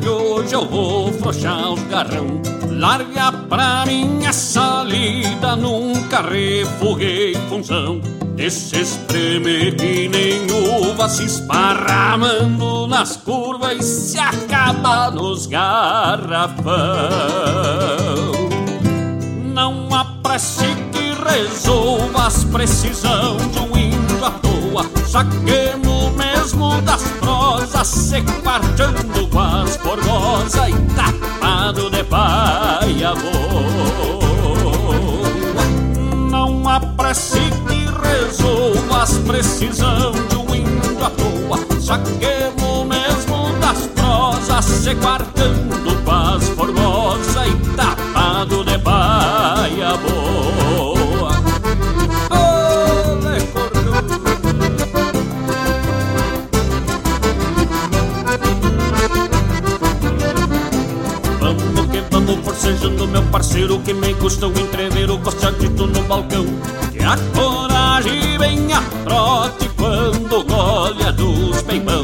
Que 0.01 0.09
hoje 0.09 0.53
eu 0.53 0.65
vou 0.67 1.11
frouxar 1.13 1.73
os 1.73 1.81
garrão. 1.83 2.41
Larga 2.69 3.31
pra 3.31 3.85
minha 3.87 4.31
salida 4.31 5.55
Nunca 5.55 6.21
refuguei 6.21 7.33
função. 7.49 7.99
Esse 8.37 8.81
espreme 8.81 9.71
que 9.71 10.07
nem 10.09 10.45
uva 10.79 11.09
Se 11.09 11.23
esparramando 11.23 12.85
nas 12.85 13.17
curvas 13.17 13.79
E 13.79 13.83
se 13.83 14.19
acaba 14.19 15.09
nos 15.09 15.47
garrafão. 15.47 16.67
Não 19.55 19.87
apresse 19.91 20.65
que 20.91 21.07
resolva 21.27 22.27
as 22.27 22.43
precisão 22.43 23.37
De 23.37 23.59
um 23.59 23.66
à 24.79 24.83
toa 24.83 25.07
Saquemos 25.07 26.11
mesmo 26.15 26.81
das 26.81 27.03
prosas 27.19 27.87
Se 27.87 28.21
quartando 28.43 29.27
com 29.27 29.39
as 29.39 29.75
formosas 29.77 30.69
E 30.69 30.73
tapado 30.93 31.89
de 31.89 32.03
paia 32.03 33.13
boa 33.15 34.37
Não 36.29 36.67
apresse 36.67 37.39
que 37.67 37.87
as 39.01 39.17
precisão 39.19 40.11
De 40.29 40.35
um 40.35 40.55
índio 40.55 41.05
à 41.05 41.09
toa 41.09 41.59
Saquemos 41.79 42.85
mesmo 42.87 43.53
das 43.59 43.87
prosas 43.87 44.65
Se 44.65 44.95
quartando 44.95 46.03
com 46.03 46.11
as 46.11 46.49
formosas 46.49 47.47
E 47.47 47.75
tapado 47.75 47.96
Que 62.27 62.33
vamos 62.33 62.45
forcejando 62.45 63.07
meu 63.07 63.23
parceiro 63.23 63.79
Que 63.79 63.93
me 63.93 64.13
custa 64.15 64.47
um 64.47 64.51
entrever 64.51 65.09
o 65.09 65.17
costadito 65.19 65.87
no 65.87 66.03
balcão. 66.03 66.45
Que 66.91 67.01
a 67.01 67.15
coragem 67.33 68.37
vem 68.37 68.73
a 68.73 68.81
trote 69.05 69.69
quando 69.77 70.43
golha 70.43 71.13
dos 71.13 71.61
peibão. 71.61 72.03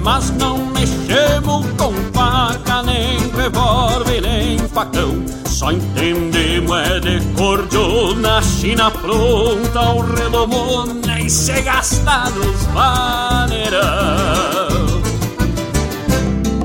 Mas 0.00 0.30
não 0.30 0.58
mexemos 0.66 1.66
com 1.76 1.92
faca, 2.12 2.84
nem 2.84 3.18
revólver, 3.30 4.20
nem 4.20 4.58
facão. 4.58 5.24
Só 5.46 5.72
entendemos 5.72 6.76
é 6.76 7.00
de 7.00 7.20
cordiona, 7.34 8.40
china 8.42 8.92
pronta, 8.92 9.80
o 9.90 10.00
redomão 10.02 10.84
Nem 10.86 11.28
se 11.28 11.60
gasta 11.62 12.30
nos 12.30 12.66
maneirão 12.68 14.63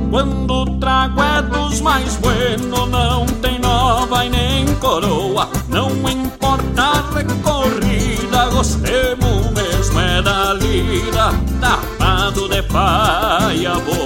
quando 0.10 0.52
o 0.52 0.66
trago 0.80 1.22
é 1.22 1.42
dos 1.42 1.82
mais 1.82 2.16
buenos, 2.18 2.90
não 2.90 3.26
tem 3.42 3.60
nova 3.60 4.26
e 4.26 4.30
nem 4.30 4.66
coroa. 4.76 5.48
Não 5.68 5.90
importa 6.10 6.82
a 6.82 7.02
recorrida, 7.14 8.46
gostemos 8.52 9.52
mesmo 9.52 10.00
é 10.00 10.22
da 10.22 10.54
lida, 10.54 11.32
tapado 11.62 12.50
de 12.50 12.62
paia 12.64 13.74
boa. 13.76 14.00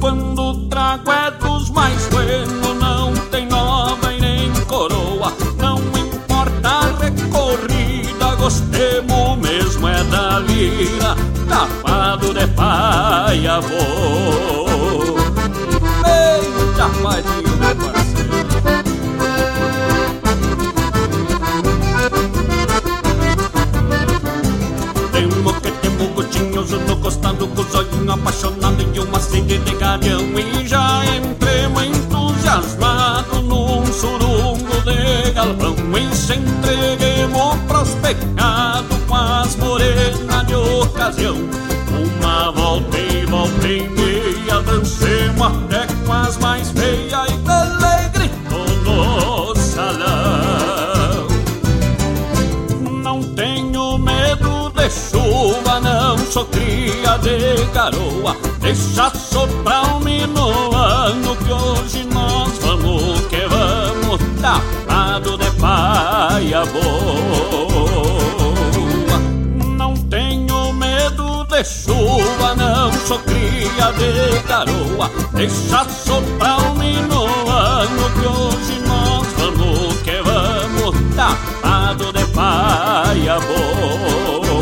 Quando 0.00 0.42
o 0.42 0.68
trago 0.68 1.10
é 1.12 1.30
dos 1.30 1.70
mais 1.70 2.08
buenos, 2.08 2.76
não 2.80 3.12
tem 3.30 3.46
nova 3.46 4.12
e 4.12 4.20
nem 4.20 4.52
coroa. 4.66 5.32
Não 5.58 5.78
importa 5.78 6.68
a 6.68 6.82
recorrida, 7.00 8.34
gostemos 8.36 9.38
mesmo 9.38 9.88
é 9.88 10.04
da 10.04 10.38
lira, 10.40 11.16
tapado 11.48 12.34
de 12.34 12.46
paia 12.48 13.60
boa. 13.60 15.22
Eita, 16.06 16.88
padinho, 17.02 17.56
meu 17.58 17.76
parceiro. 17.76 18.22
Temo 25.12 25.52
que 25.60 25.70
temo 25.70 26.08
gotinhos 26.14 26.70
no 26.70 26.96
costado 26.96 27.46
com 27.48 27.60
os 27.60 27.74
olhinhos 27.74 28.08
apaixonados 28.08 28.86
e 28.94 29.00
uma 29.00 29.20
sede 29.20 29.58
de 29.58 29.74
garião 29.76 30.20
E 30.20 30.66
já 30.66 31.02
entremos 31.16 31.82
entusiasmados 31.84 33.42
num 33.44 33.84
surungo 33.86 34.80
de 34.84 35.30
galpão 35.32 35.76
E 35.96 36.14
se 36.16 36.34
entreguemos 36.34 37.56
pros 37.68 37.90
pecados 37.96 38.98
com 39.06 39.14
as 39.14 39.56
morenas 39.56 40.11
ocasião 41.02 41.36
Uma 42.20 42.52
volta 42.52 42.98
e 42.98 43.26
volta 43.26 43.66
e 43.66 43.88
meia 43.88 44.60
dancemos 44.62 45.42
até 45.42 45.86
com 46.06 46.12
as 46.12 46.36
mais 46.38 46.70
feias 46.70 47.28
E 47.28 47.36
dele 47.38 48.30
no 48.84 49.54
salão 49.56 51.32
não 53.02 53.20
tenho 53.34 53.98
medo 53.98 54.70
de 54.70 54.88
chuva, 54.88 55.80
não 55.80 56.16
sou 56.18 56.46
cria 56.46 57.18
de 57.18 57.64
garoa. 57.74 58.36
Deixa 58.60 59.10
soprar 59.10 59.96
um 59.96 60.00
minuano 60.00 61.36
que 61.36 61.52
hoje 61.52 62.04
nós 62.04 62.56
vamos 62.58 63.20
que 63.26 63.44
vamos, 63.48 64.20
tapado 64.40 65.36
de 65.36 65.50
paia 65.60 66.64
boa. 66.66 67.31
Chuva, 71.64 72.54
não 72.56 72.92
sou 72.92 73.18
cria 73.20 73.92
de 73.92 74.38
garoa. 74.48 75.10
Deixa 75.32 75.84
soprar 75.88 76.60
um 76.60 76.74
minuano 76.74 78.10
que 78.20 78.26
hoje 78.26 78.80
nós 78.86 79.26
vamos 79.36 79.94
que 80.02 80.22
vamos, 80.22 80.94
tapado 81.14 82.12
de 82.12 82.24
paia 82.26 83.38
boa. 83.40 84.52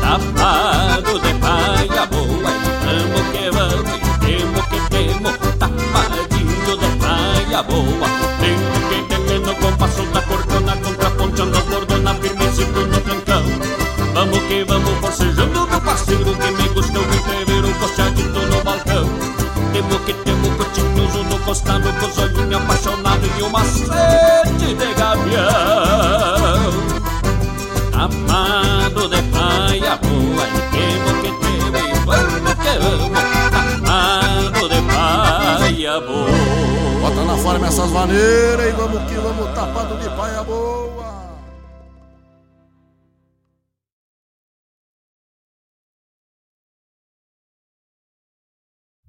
Tapado 0.00 1.18
de 1.20 1.34
paia 1.34 2.06
boa, 2.06 2.50
vamos 2.84 3.24
que 3.32 3.50
vamos, 3.50 4.00
temos 4.20 4.66
que 4.66 4.80
temos, 4.90 5.32
tapadinho 5.58 6.76
de 6.78 6.88
paia 6.98 7.62
boa. 7.62 8.21
Costado 21.80 21.92
com 21.98 22.20
olhinhos 22.22 22.62
apaixonados 22.62 23.30
e 23.38 23.42
uma 23.42 23.64
sede 23.64 24.74
de 24.74 24.94
gavião. 24.94 25.42
Amado 27.94 29.08
de 29.08 29.22
paia 29.22 29.96
boa, 29.96 30.46
temo 30.70 31.22
que 31.22 31.30
temo 31.40 31.76
e 31.78 31.94
vamos 32.04 32.54
que 32.54 32.78
vamos. 32.78 33.18
Amado 33.88 34.68
de 34.68 34.80
paia 34.82 36.00
boa. 36.00 37.00
Bota 37.00 37.24
na 37.24 37.36
forma 37.38 37.66
essas 37.66 37.90
maneiras 37.90 38.68
e 38.68 38.72
vamos 38.72 39.02
que 39.04 39.14
vamos 39.14 39.54
tapado 39.54 39.96
de 39.96 40.08
paia 40.10 40.42
boa. 40.42 40.81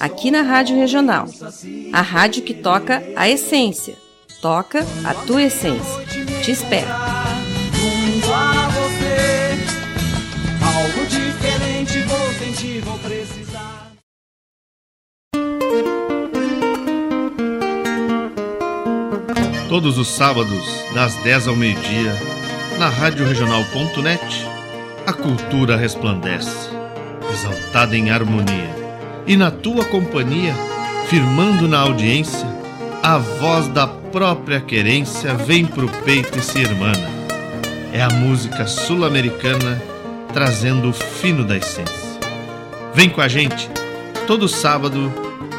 aqui 0.00 0.30
na 0.30 0.42
Rádio 0.42 0.76
Regional. 0.76 1.26
A 1.92 2.00
rádio 2.00 2.42
que 2.42 2.54
toca 2.54 3.02
a 3.16 3.28
essência. 3.28 3.94
Toca 4.40 4.84
a 5.04 5.14
tua 5.14 5.42
essência. 5.42 6.04
Te 6.42 6.50
espero. 6.50 6.88
Todos 19.68 19.98
os 19.98 20.08
sábados, 20.08 20.64
das 20.94 21.16
10 21.24 21.48
ao 21.48 21.56
meio-dia, 21.56 22.12
na 22.78 22.88
Rádio 22.88 23.26
Regional.net, 23.26 24.46
a 25.06 25.12
cultura 25.12 25.76
resplandece, 25.76 26.70
exaltada 27.32 27.96
em 27.96 28.10
harmonia. 28.10 28.83
E 29.26 29.36
na 29.36 29.50
tua 29.50 29.84
companhia, 29.86 30.54
firmando 31.08 31.66
na 31.66 31.78
audiência, 31.80 32.46
a 33.02 33.16
voz 33.16 33.68
da 33.68 33.86
própria 33.86 34.60
querência 34.60 35.34
vem 35.34 35.64
pro 35.64 35.88
peito 35.88 36.38
e 36.38 36.42
se 36.42 36.58
irmana. 36.58 37.08
É 37.92 38.02
a 38.02 38.10
música 38.10 38.66
sul-americana 38.66 39.82
trazendo 40.32 40.90
o 40.90 40.92
fino 40.92 41.42
da 41.42 41.56
essência. 41.56 42.20
Vem 42.94 43.08
com 43.08 43.22
a 43.22 43.28
gente, 43.28 43.70
todo 44.26 44.46
sábado, 44.46 45.12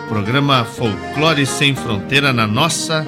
programa 0.08 0.64
Folclore 0.64 1.46
Sem 1.46 1.74
Fronteira 1.74 2.32
na 2.32 2.46
nossa 2.46 3.04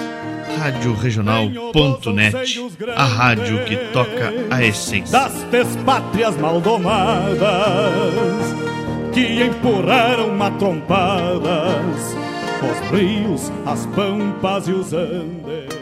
Rádio 0.57 0.95
Regional.net, 0.95 2.59
a 2.95 3.03
rádio 3.03 3.63
que 3.65 3.75
toca 3.93 4.33
a 4.49 4.63
essência. 4.63 5.19
Das 5.19 5.43
despátrias 5.51 6.35
maldomadas 6.37 7.37
que 9.17 9.41
empurraram 9.41 10.35
matrompadas 10.35 12.15
os 12.61 12.91
rios, 12.91 13.51
as 13.65 13.83
pampas 13.87 14.67
e 14.67 14.71
os 14.73 14.93
andes. 14.93 15.75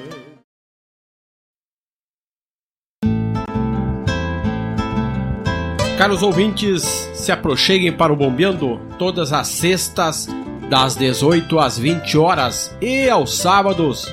Caros 5.98 6.24
ouvintes, 6.24 6.84
se 7.14 7.30
aproxeguem 7.30 7.92
para 7.92 8.14
o 8.14 8.16
Bombeando 8.16 8.80
todas 8.98 9.34
as 9.34 9.50
sextas, 9.50 10.30
das 10.70 10.96
18 10.96 11.60
às 11.60 11.78
20 11.78 12.18
horas 12.18 12.74
e 12.82 13.10
aos 13.10 13.38
sábados, 13.38 14.06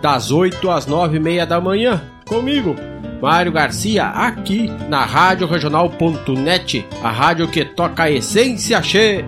das 0.00 0.30
8 0.30 0.70
às 0.70 0.86
9 0.86 1.18
e 1.18 1.20
meia 1.20 1.46
da 1.46 1.60
manhã, 1.60 2.02
comigo, 2.26 2.74
Mário 3.20 3.52
Garcia, 3.52 4.06
aqui 4.06 4.68
na 4.88 5.04
Rádio 5.04 5.46
Regional.net, 5.46 6.86
a 7.02 7.10
rádio 7.10 7.48
que 7.48 7.64
toca 7.64 8.04
a 8.04 8.10
essência 8.10 8.80
che. 8.80 9.24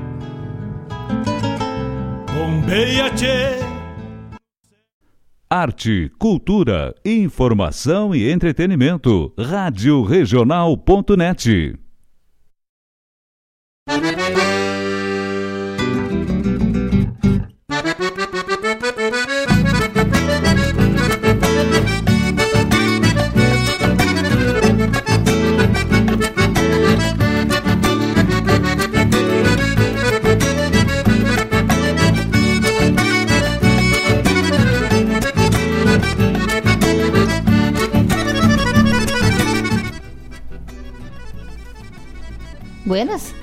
Bombeia 2.32 3.10
che. 3.10 3.60
Arte, 5.50 6.10
cultura, 6.18 6.94
informação 7.04 8.14
e 8.14 8.30
entretenimento. 8.30 9.34
Rádio 9.38 10.02
Regional.net. 10.02 11.78
Buenas? 42.92 43.34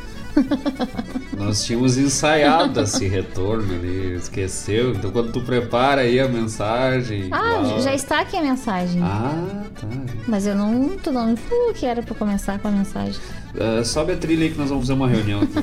Nós 1.36 1.64
tínhamos 1.64 1.98
ensaiado 1.98 2.82
esse 2.82 3.08
retorno 3.10 3.74
ali, 3.74 4.14
esqueceu. 4.14 4.92
Então 4.92 5.10
quando 5.10 5.32
tu 5.32 5.42
prepara 5.42 6.02
aí 6.02 6.20
a 6.20 6.28
mensagem. 6.28 7.30
Ah, 7.32 7.80
já 7.80 7.96
está 7.96 8.20
aqui 8.20 8.38
a 8.38 8.44
mensagem. 8.44 9.02
Ah, 9.02 9.64
tá. 9.74 9.88
Mas 10.28 10.46
eu 10.46 10.54
não. 10.54 10.90
Tu 11.02 11.12
não 11.12 11.36
falou 11.36 11.74
que 11.74 11.84
era 11.84 12.04
pra 12.04 12.14
começar 12.14 12.60
com 12.60 12.68
a 12.68 12.72
mensagem. 12.72 13.20
Ah, 13.60 13.84
sobe 13.84 14.14
a 14.14 14.18
trilha 14.18 14.44
aí 14.44 14.52
que 14.52 14.58
nós 14.60 14.70
vamos 14.70 14.84
fazer 14.84 14.94
uma 14.94 15.08
reunião 15.08 15.42
aqui. 15.42 15.56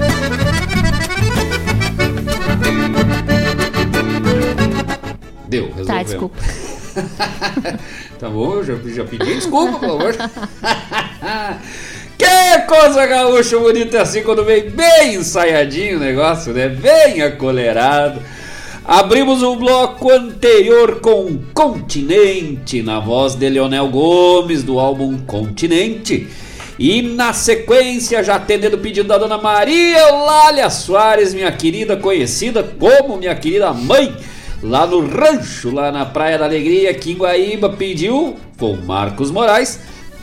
Deu, 5.48 5.66
resolveu. 5.66 5.86
Tá, 5.86 6.02
desculpa. 6.02 6.36
tá 8.18 8.28
bom, 8.28 8.62
já, 8.62 8.74
já 8.84 9.04
pedi 9.04 9.34
desculpa, 9.34 9.78
pelo 9.78 9.94
amor. 9.94 10.14
que 12.18 12.58
coisa 12.66 13.06
gaúcha 13.06 13.58
bonita 13.58 14.02
assim 14.02 14.22
quando 14.22 14.44
vem 14.44 14.70
bem 14.70 15.14
ensaiadinho 15.14 15.98
o 15.98 16.00
negócio, 16.00 16.52
né? 16.52 16.68
Bem 16.68 17.22
acolherado. 17.22 18.20
Abrimos 18.84 19.42
o 19.42 19.56
bloco 19.56 20.12
anterior 20.12 21.00
com 21.00 21.38
Continente, 21.52 22.82
na 22.82 23.00
voz 23.00 23.34
de 23.34 23.48
Leonel 23.48 23.88
Gomes, 23.88 24.62
do 24.62 24.78
álbum 24.78 25.18
Continente. 25.18 26.28
E 26.78 27.02
na 27.02 27.32
sequência, 27.32 28.22
já 28.22 28.36
atendendo 28.36 28.76
o 28.76 28.80
pedido 28.80 29.08
da 29.08 29.18
dona 29.18 29.38
Maria 29.38 29.98
Eulália 29.98 30.70
Soares, 30.70 31.34
minha 31.34 31.50
querida 31.50 31.96
conhecida 31.96 32.62
como 32.62 33.16
minha 33.16 33.34
querida 33.34 33.72
mãe, 33.72 34.14
lá 34.62 34.86
no 34.86 35.06
rancho, 35.06 35.70
lá 35.70 35.90
na 35.92 36.04
Praia 36.04 36.38
da 36.38 36.44
Alegria, 36.44 36.90
aqui 36.90 37.12
em 37.12 37.16
Guaíba, 37.16 37.70
pediu, 37.70 38.36
o 38.60 38.76
Marcos 38.76 39.30
Moraes, 39.30 39.80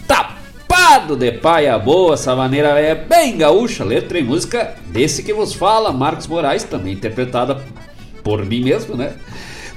tapado 0.08 1.16
de 1.16 1.32
paia 1.32 1.78
boa, 1.78 2.16
essa 2.16 2.36
maneira 2.36 2.80
é 2.80 2.96
bem 2.96 3.38
gaúcha, 3.38 3.84
letra 3.84 4.20
e 4.20 4.24
música 4.24 4.76
desse 4.88 5.24
que 5.24 5.34
vos 5.34 5.54
fala, 5.54 5.92
Marcos 5.92 6.28
Moraes, 6.28 6.64
também 6.64 6.94
interpretada 6.94 7.62
por 8.24 8.46
mim 8.46 8.64
mesmo, 8.64 8.96
né? 8.96 9.14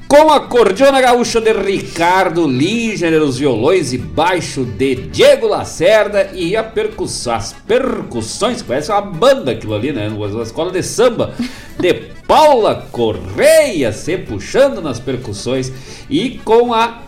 Com 0.09 0.31
a 0.31 0.39
cordiona 0.39 1.01
gaúcha 1.01 1.41
de 1.41 1.53
Ricardo 1.53 2.47
Linger, 2.47 3.21
os 3.21 3.39
violões 3.39 3.93
e 3.93 3.99
baixo 3.99 4.65
de 4.65 4.95
Diego 4.95 5.49
Lacerda 5.49 6.31
e 6.33 6.57
a 6.57 6.63
percussão, 6.63 7.35
as 7.35 7.53
percussões, 7.53 8.63
parece 8.63 8.93
uma 8.93 9.01
banda 9.01 9.51
aquilo 9.51 9.75
ali, 9.75 9.91
né? 9.91 10.09
Uma 10.09 10.45
escola 10.45 10.71
de 10.71 10.81
samba 10.81 11.35
de 11.77 11.93
Paula 12.25 12.87
Correia 12.93 13.91
se 13.91 14.17
puxando 14.17 14.81
nas 14.81 15.01
percussões 15.01 15.73
e 16.09 16.39
com 16.45 16.73
a 16.73 17.03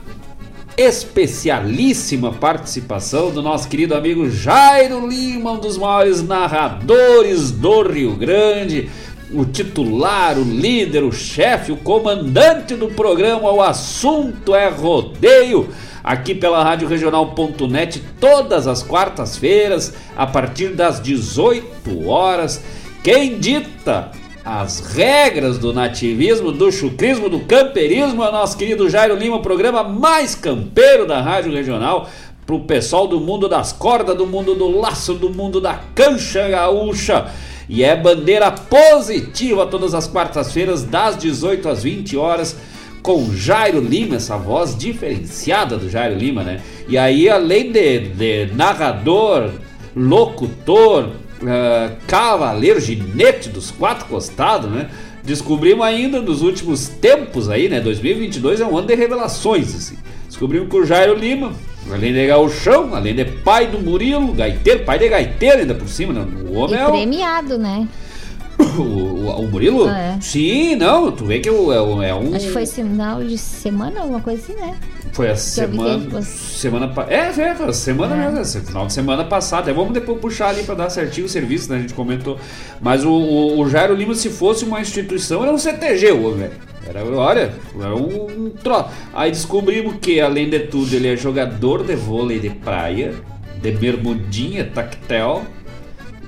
especialíssima 0.77 2.33
participação 2.33 3.33
do 3.33 3.43
nosso 3.43 3.69
querido 3.69 3.97
amigo 3.97 4.31
Jairo 4.31 5.09
Lima, 5.09 5.53
um 5.53 5.59
dos 5.59 5.77
maiores 5.77 6.23
narradores 6.23 7.51
do 7.51 7.83
Rio 7.83 8.15
Grande, 8.15 8.89
o 9.33 9.45
titular, 9.45 10.39
o 10.39 10.43
líder, 10.43 11.03
o 11.03 11.13
chefe, 11.13 11.73
o 11.73 11.77
comandante 11.77 12.75
do 12.75 12.89
programa 12.89 13.51
O 13.51 13.61
Assunto 13.61 14.55
é 14.55 14.69
Rodeio, 14.69 15.69
aqui 16.03 16.35
pela 16.35 16.63
Rádio 16.63 16.89
Regional.net, 16.89 18.03
todas 18.19 18.67
as 18.67 18.83
quartas-feiras, 18.83 19.95
a 20.17 20.27
partir 20.27 20.69
das 20.69 21.01
18 21.01 22.09
horas. 22.09 22.63
Quem 23.03 23.39
dita 23.39 24.11
as 24.45 24.81
regras 24.81 25.59
do 25.59 25.75
nativismo, 25.75 26.51
do 26.51 26.73
chucrismo, 26.73 27.29
do 27.29 27.41
camperismo 27.41 28.25
é 28.25 28.31
o 28.31 28.33
nosso 28.33 28.57
querido 28.57 28.89
Jairo 28.89 29.15
Lima, 29.15 29.37
o 29.37 29.43
programa 29.43 29.85
mais 29.85 30.35
campeiro 30.35 31.07
da 31.07 31.21
Rádio 31.21 31.53
Regional. 31.53 32.09
Pro 32.47 32.61
pessoal 32.61 33.07
do 33.07 33.21
mundo 33.21 33.47
das 33.47 33.75
cordas, 33.75 34.17
do 34.17 34.27
mundo 34.27 34.55
do 34.55 34.81
laço, 34.81 35.13
do 35.13 35.29
mundo 35.29 35.61
da 35.61 35.81
cancha 35.95 36.49
gaúcha. 36.49 37.31
E 37.69 37.85
é 37.85 37.95
bandeira 37.95 38.51
positiva 38.51 39.67
todas 39.67 39.95
as 39.95 40.07
quartas-feiras, 40.07 40.85
das 40.85 41.17
18 41.19 41.69
às 41.69 41.83
20 41.83 42.17
horas, 42.17 42.57
com 43.03 43.33
Jairo 43.35 43.81
Lima, 43.81 44.17
essa 44.17 44.37
voz 44.37 44.77
diferenciada 44.77 45.77
do 45.77 45.89
Jairo 45.89 46.17
Lima, 46.17 46.43
né? 46.43 46.61
E 46.89 46.97
aí, 46.97 47.29
além 47.29 47.71
de, 47.71 48.01
de 48.09 48.47
narrador, 48.55 49.51
locutor, 49.95 51.05
uh, 51.43 51.97
cavaleiro, 52.07 52.81
ginete 52.81 53.49
dos 53.49 53.71
quatro 53.71 54.07
costados, 54.07 54.71
né? 54.71 54.89
Descobrimos 55.23 55.85
ainda 55.85 56.23
nos 56.23 56.41
últimos 56.41 56.89
tempos 56.89 57.51
aí, 57.51 57.69
né? 57.69 57.81
2022 57.81 58.61
é 58.61 58.67
um 58.67 58.77
ano 58.79 58.87
de 58.87 58.95
revelações, 58.95 59.75
assim. 59.75 59.99
Descobrimos 60.29 60.69
que 60.69 60.77
o 60.77 60.85
Jairo 60.85 61.15
Lima, 61.15 61.53
além 61.91 62.13
de 62.13 62.27
gauchão, 62.27 62.95
além 62.95 63.15
de 63.15 63.25
pai 63.25 63.67
do 63.67 63.79
Murilo, 63.81 64.33
gaiteiro, 64.35 64.85
pai 64.85 64.99
de 64.99 65.09
gaiteiro 65.09 65.59
ainda 65.61 65.75
por 65.75 65.89
cima, 65.89 66.13
né? 66.13 66.27
O 66.49 66.53
E 66.53 66.57
homem 66.57 66.79
é 66.81 66.87
o, 66.87 66.91
premiado, 66.91 67.59
né? 67.59 67.89
o, 68.79 68.83
o- 68.83 69.41
o 69.41 69.49
Murilo? 69.51 69.89
É. 69.89 70.19
Sim, 70.21 70.77
não, 70.77 71.11
tu 71.13 71.25
vê 71.25 71.39
que 71.41 71.49
o- 71.51 71.73
é, 71.73 72.09
é 72.09 72.15
um... 72.15 72.35
Acho 72.35 72.47
que 72.47 72.53
foi 72.53 72.67
sinal 72.67 73.23
de 73.25 73.39
semana, 73.39 74.01
alguma 74.01 74.21
coisa 74.21 74.43
assim, 74.43 74.55
né? 74.55 74.77
Foi 75.13 75.31
a 75.31 75.37
semana. 75.37 76.23
Semana 76.23 76.93
É, 77.09 77.17
é, 77.17 77.73
semana 77.73 78.15
É. 78.15 78.31
mesmo, 78.31 78.61
final 78.63 78.87
de 78.87 78.93
semana 78.93 79.25
passada. 79.25 79.73
Vamos 79.73 79.93
depois 79.93 80.21
puxar 80.21 80.51
ali 80.51 80.63
pra 80.63 80.75
dar 80.75 80.91
certinho 80.91 81.27
o 81.27 81.29
serviço, 81.29 81.71
né? 81.71 81.79
A 81.79 81.81
gente 81.81 81.95
comentou. 81.95 82.39
Mas 82.81 83.05
o, 83.05 83.11
o, 83.11 83.61
o 83.61 83.69
Jairo 83.69 83.95
Lima, 83.95 84.15
se 84.15 84.31
fosse 84.31 84.65
uma 84.65 84.81
instituição, 84.81 85.43
era 85.43 85.53
um 85.53 85.59
CTG, 85.59 86.13
o 86.13 86.35
velho. 86.35 86.53
Era, 86.87 87.05
olha, 87.05 87.53
era 87.81 87.95
um, 87.95 88.47
um 88.47 88.51
troço. 88.51 88.89
Aí 89.13 89.31
descobrimos 89.31 89.97
que, 90.01 90.21
além 90.21 90.49
de 90.49 90.61
tudo, 90.61 90.95
ele 90.95 91.09
é 91.09 91.17
jogador 91.17 91.85
de 91.85 91.95
vôlei 91.95 92.39
de 92.39 92.51
praia, 92.51 93.15
de 93.61 93.71
bermudinha, 93.73 94.65
tactel 94.73 95.45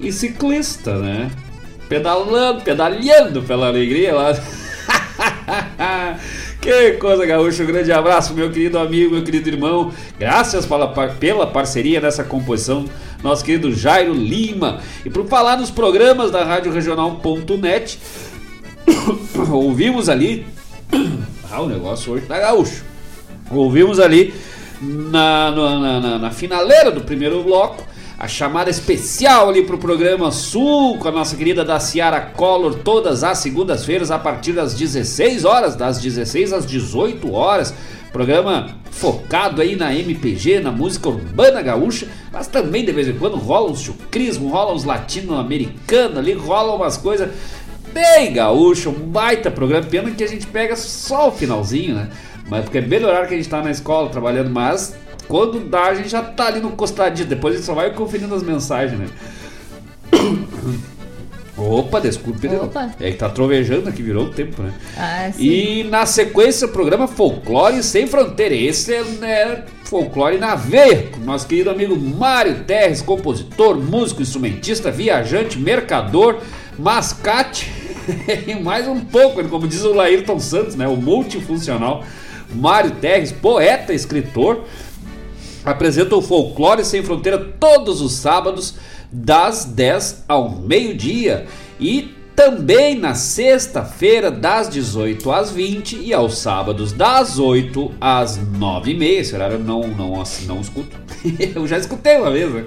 e 0.01 0.12
ciclista, 0.12 0.99
né? 0.99 1.31
Pedalando, 1.88 2.62
pedalhando 2.62 3.43
pela 3.43 3.69
alegria 3.69 4.14
lá. 4.14 4.33
Que 6.61 6.92
coisa, 6.92 7.25
Gaúcho. 7.25 7.62
Um 7.62 7.66
grande 7.66 7.90
abraço, 7.90 8.35
meu 8.35 8.51
querido 8.51 8.79
amigo, 8.79 9.14
meu 9.14 9.25
querido 9.25 9.49
irmão. 9.49 9.92
Graças 10.18 10.66
pela, 10.66 10.88
pela 10.88 11.46
parceria 11.46 12.01
nessa 12.01 12.23
composição, 12.23 12.85
nosso 13.23 13.42
querido 13.42 13.73
Jairo 13.73 14.12
Lima. 14.12 14.81
E 15.05 15.09
por 15.09 15.27
falar 15.27 15.57
nos 15.57 15.70
programas 15.70 16.31
da 16.31 16.44
Rádio 16.44 16.70
Regional.net, 16.70 17.99
ouvimos 19.51 20.09
ali. 20.09 20.46
Ah, 21.53 21.62
o 21.62 21.68
negócio 21.68 22.12
hoje 22.12 22.27
tá 22.27 22.38
gaúcho. 22.38 22.85
Ouvimos 23.51 23.99
ali 23.99 24.33
na, 24.81 25.51
na, 25.51 26.01
na, 26.01 26.18
na 26.20 26.31
finaleira 26.31 26.92
do 26.92 27.01
primeiro 27.01 27.42
bloco 27.42 27.85
a 28.20 28.28
chamada 28.28 28.68
especial 28.68 29.48
ali 29.48 29.62
pro 29.62 29.78
programa 29.78 30.30
Sul 30.30 30.98
com 30.98 31.09
a 31.09 31.11
nossa 31.11 31.35
querida 31.35 31.64
da 31.64 31.80
Ciara 31.80 32.20
Collor 32.20 32.74
todas 32.74 33.24
as 33.24 33.38
segundas-feiras 33.38 34.11
a 34.11 34.18
partir 34.18 34.52
das 34.52 34.74
16 34.74 35.46
horas, 35.46 35.74
das 35.74 35.98
16 35.98 36.52
às 36.52 36.66
18 36.66 37.33
horas. 37.33 37.72
Programa 38.12 38.76
focado 38.90 39.62
aí 39.62 39.74
na 39.74 39.94
MPG, 39.94 40.61
na 40.61 40.70
música 40.70 41.09
urbana 41.09 41.62
gaúcha, 41.62 42.09
mas 42.30 42.46
também 42.46 42.85
de 42.85 42.92
vez 42.92 43.09
em 43.09 43.14
quando 43.14 43.38
rola 43.38 43.70
uns 43.70 43.80
chucrismo, 43.80 44.50
rola 44.50 44.74
uns 44.74 44.85
latino-americanos 44.85 46.18
ali, 46.18 46.35
rola 46.35 46.74
umas 46.74 46.98
coisas 46.98 47.30
bem 47.90 48.35
gaúcho, 48.35 48.90
um 48.90 48.92
baita 48.92 49.50
programa. 49.50 49.87
Pena 49.87 50.11
que 50.11 50.22
a 50.22 50.28
gente 50.28 50.46
pega 50.46 50.76
só 50.76 51.28
o 51.28 51.33
finalzinho, 51.33 51.94
né? 51.94 52.11
Mas 52.50 52.64
porque 52.64 52.78
é 52.78 52.83
bem 52.83 53.02
horário 53.02 53.28
que 53.28 53.35
a 53.35 53.37
gente 53.38 53.48
tá 53.48 53.62
na 53.62 53.70
escola 53.70 54.11
trabalhando, 54.11 54.50
mas 54.50 54.94
quando 55.31 55.61
dá, 55.61 55.85
a 55.85 55.95
gente 55.95 56.09
já 56.09 56.21
tá 56.21 56.49
ali 56.49 56.61
no 56.61 56.73
costadinho. 56.73 57.29
Depois 57.29 57.55
a 57.55 57.57
gente 57.57 57.66
só 57.66 57.73
vai 57.73 57.95
conferindo 57.95 58.35
as 58.35 58.43
mensagens, 58.43 58.99
né? 58.99 59.07
Opa, 61.57 62.01
desculpe, 62.01 62.49
Opa. 62.49 62.90
É 62.99 63.12
que 63.12 63.19
tá 63.19 63.29
trovejando 63.29 63.88
aqui, 63.88 64.03
virou 64.03 64.25
o 64.25 64.31
tempo, 64.31 64.61
né? 64.62 64.73
Ah, 64.97 65.31
sim. 65.33 65.43
E 65.45 65.85
na 65.85 66.05
sequência, 66.05 66.66
o 66.66 66.71
programa 66.71 67.07
Folclore 67.07 67.81
Sem 67.83 68.09
Fronteira. 68.09 68.55
Esse 68.55 68.95
é 68.95 69.05
né, 69.05 69.64
Folclore 69.85 70.38
na 70.38 70.57
veia, 70.57 71.09
com 71.12 71.21
nosso 71.21 71.47
querido 71.47 71.71
amigo 71.71 71.97
Mário 71.97 72.64
Terres, 72.64 73.01
compositor, 73.01 73.77
músico, 73.77 74.23
instrumentista, 74.23 74.90
viajante, 74.90 75.59
mercador, 75.59 76.38
mascate 76.77 77.71
e 78.49 78.55
mais 78.57 78.88
um 78.88 78.99
pouco, 78.99 79.47
como 79.49 79.69
diz 79.69 79.85
o 79.85 79.93
Laírton 79.93 80.40
Santos, 80.40 80.75
né? 80.75 80.88
O 80.88 80.97
multifuncional 80.97 82.05
Mário 82.53 82.90
Terres, 82.93 83.31
poeta, 83.31 83.93
escritor 83.93 84.64
apresenta 85.64 86.16
o 86.16 86.23
Folclore 86.23 86.85
Sem 86.85 87.03
Fronteira 87.03 87.38
todos 87.38 88.01
os 88.01 88.12
sábados, 88.12 88.75
das 89.12 89.64
10 89.64 90.25
ao 90.29 90.51
meio-dia. 90.51 91.46
E 91.79 92.14
também 92.40 92.94
na 92.99 93.14
sexta-feira, 93.14 94.31
das 94.31 94.68
18 94.70 95.31
às 95.31 95.51
20 95.51 95.96
e 95.96 96.14
aos 96.14 96.38
sábados, 96.38 96.90
das 96.90 97.38
8 97.38 97.92
às 98.01 98.38
9 98.38 98.92
e 98.92 98.94
meia. 98.94 99.20
Esse 99.20 99.35
horário 99.35 99.57
eu 99.57 99.61
não, 99.61 99.83
não, 99.88 100.23
não 100.46 100.61
escuto. 100.61 100.96
eu 101.55 101.66
já 101.66 101.77
escutei 101.77 102.16
uma 102.16 102.31
vez, 102.31 102.51
né? 102.51 102.64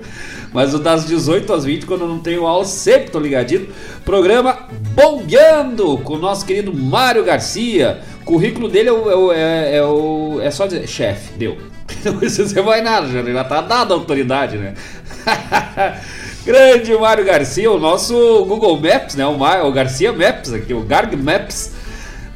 Mas 0.53 0.75
o 0.75 0.79
das 0.79 1.07
18 1.07 1.51
às 1.51 1.65
20, 1.65 1.87
quando 1.87 2.01
eu 2.01 2.07
não 2.07 2.19
tenho 2.19 2.45
aula, 2.45 2.65
sempre 2.65 3.09
tô 3.09 3.19
ligadinho. 3.19 3.67
Programa 4.05 4.67
Bombeando 4.93 5.97
com 5.99 6.13
o 6.13 6.19
nosso 6.19 6.45
querido 6.45 6.71
Mário 6.71 7.23
Garcia. 7.23 8.01
Currículo 8.23 8.69
dele 8.69 8.89
é, 8.89 8.93
o, 8.93 9.31
é, 9.31 9.77
é, 9.77 9.83
o, 9.83 10.39
é 10.39 10.51
só 10.51 10.67
dizer 10.67 10.87
chefe, 10.87 11.33
deu. 11.33 11.72
Não 12.05 12.17
precisa 12.17 12.61
mais 12.61 12.83
nada, 12.83 13.07
já, 13.07 13.23
já 13.23 13.43
tá 13.43 13.61
dada 13.61 13.93
a 13.93 13.97
autoridade, 13.97 14.57
né? 14.57 14.73
Grande 16.45 16.93
Mário 16.97 17.23
Garcia, 17.23 17.71
o 17.71 17.79
nosso 17.79 18.13
Google 18.45 18.77
Maps, 18.79 19.15
né? 19.15 19.25
O, 19.25 19.37
Mário, 19.37 19.65
o 19.65 19.71
Garcia 19.71 20.11
Maps 20.11 20.51
aqui, 20.51 20.73
o 20.73 20.81
Garg 20.81 21.15
Maps. 21.15 21.71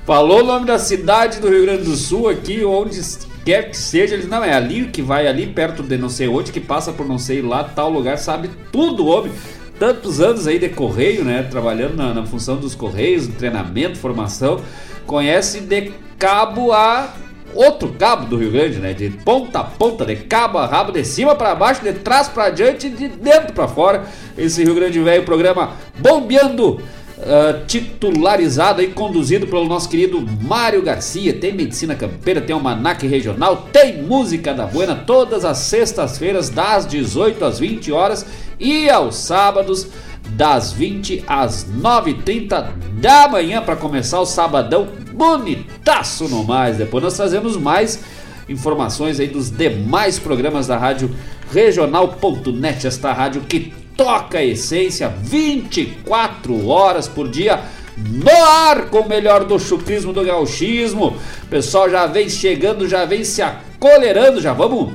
Falou 0.05 0.41
o 0.41 0.45
nome 0.45 0.65
da 0.65 0.79
cidade 0.79 1.41
do 1.41 1.49
Rio 1.49 1.63
Grande 1.63 1.83
do 1.83 1.95
Sul 1.97 2.29
aqui, 2.29 2.63
onde 2.63 3.01
quer 3.43 3.69
que 3.69 3.75
seja. 3.75 4.15
Ele 4.15 4.27
não 4.27 4.41
é 4.41 4.53
ali 4.53 4.85
que 4.85 5.01
vai 5.01 5.27
ali 5.27 5.47
perto 5.47 5.83
de 5.83 5.97
não 5.97 6.07
sei 6.07 6.29
onde, 6.29 6.53
que 6.53 6.61
passa 6.61 6.93
por 6.93 7.05
não 7.05 7.17
sei 7.17 7.41
lá, 7.41 7.65
tal 7.65 7.89
lugar, 7.89 8.17
sabe 8.17 8.49
tudo, 8.71 9.05
homem. 9.07 9.33
Tantos 9.77 10.21
anos 10.21 10.47
aí 10.47 10.57
de 10.57 10.69
correio, 10.69 11.25
né? 11.25 11.43
Trabalhando 11.43 11.97
na, 11.97 12.13
na 12.13 12.25
função 12.25 12.55
dos 12.55 12.73
correios, 12.73 13.27
treinamento, 13.27 13.97
formação. 13.97 14.61
Conhece 15.05 15.59
de 15.59 15.91
cabo 16.17 16.71
a 16.71 17.13
outro 17.53 17.95
cabo 17.97 18.25
do 18.25 18.37
Rio 18.37 18.51
Grande, 18.51 18.79
né? 18.79 18.93
De 18.93 19.09
ponta 19.09 19.59
a 19.59 19.63
ponta, 19.63 20.05
de 20.05 20.15
cabo 20.15 20.57
a 20.57 20.65
rabo, 20.65 20.91
de 20.91 21.03
cima 21.03 21.35
para 21.35 21.55
baixo, 21.55 21.83
de 21.83 21.93
trás 21.93 22.27
para 22.27 22.49
diante, 22.49 22.89
de 22.89 23.07
dentro 23.07 23.53
para 23.53 23.67
fora. 23.67 24.05
Esse 24.37 24.63
Rio 24.63 24.75
Grande 24.75 24.99
Velho, 24.99 25.23
programa 25.23 25.71
bombeando. 25.97 26.81
Uh, 27.17 27.65
titularizado 27.65 28.79
e 28.79 28.89
conduzido 28.89 29.47
pelo 29.47 29.65
nosso 29.65 29.89
querido 29.89 30.23
Mário 30.43 30.83
Garcia. 30.83 31.33
Tem 31.33 31.51
medicina 31.51 31.95
campeira, 31.95 32.39
tem 32.39 32.53
almanac 32.53 33.07
regional, 33.07 33.67
tem 33.73 34.03
música 34.03 34.53
da 34.53 34.67
buena 34.67 34.93
todas 34.93 35.43
as 35.43 35.57
sextas-feiras, 35.57 36.51
das 36.51 36.85
18 36.85 37.43
às 37.43 37.57
20 37.57 37.91
horas 37.91 38.23
e 38.59 38.87
aos 38.87 39.15
sábados, 39.15 39.87
das 40.29 40.71
20 40.71 41.23
às 41.27 41.65
9h30 41.65 42.69
da 42.93 43.27
manhã, 43.27 43.61
para 43.61 43.75
começar 43.75 44.19
o 44.19 44.25
sabadão 44.25 44.87
bonitaço 45.13 46.27
no 46.27 46.43
mais. 46.43 46.77
Depois 46.77 47.03
nós 47.03 47.15
trazemos 47.15 47.57
mais 47.57 48.03
informações 48.47 49.19
aí 49.19 49.27
dos 49.27 49.49
demais 49.49 50.19
programas 50.19 50.67
da 50.67 50.77
rádio 50.77 51.13
regional.net, 51.51 52.87
esta 52.87 53.11
rádio 53.11 53.41
que 53.41 53.73
toca 53.95 54.37
a 54.37 54.45
essência 54.45 55.09
24 55.09 56.67
horas 56.67 57.07
por 57.07 57.27
dia 57.27 57.61
no 57.97 58.43
ar 58.43 58.89
com 58.89 58.99
o 58.99 59.09
melhor 59.09 59.43
do 59.43 59.57
chucrismo 59.57 60.13
do 60.13 60.23
gauchismo. 60.23 61.17
O 61.43 61.47
pessoal 61.47 61.89
já 61.89 62.05
vem 62.05 62.29
chegando, 62.29 62.87
já 62.87 63.05
vem 63.05 63.23
se 63.23 63.41
acolherando, 63.41 64.39
já 64.39 64.53
vamos 64.53 64.93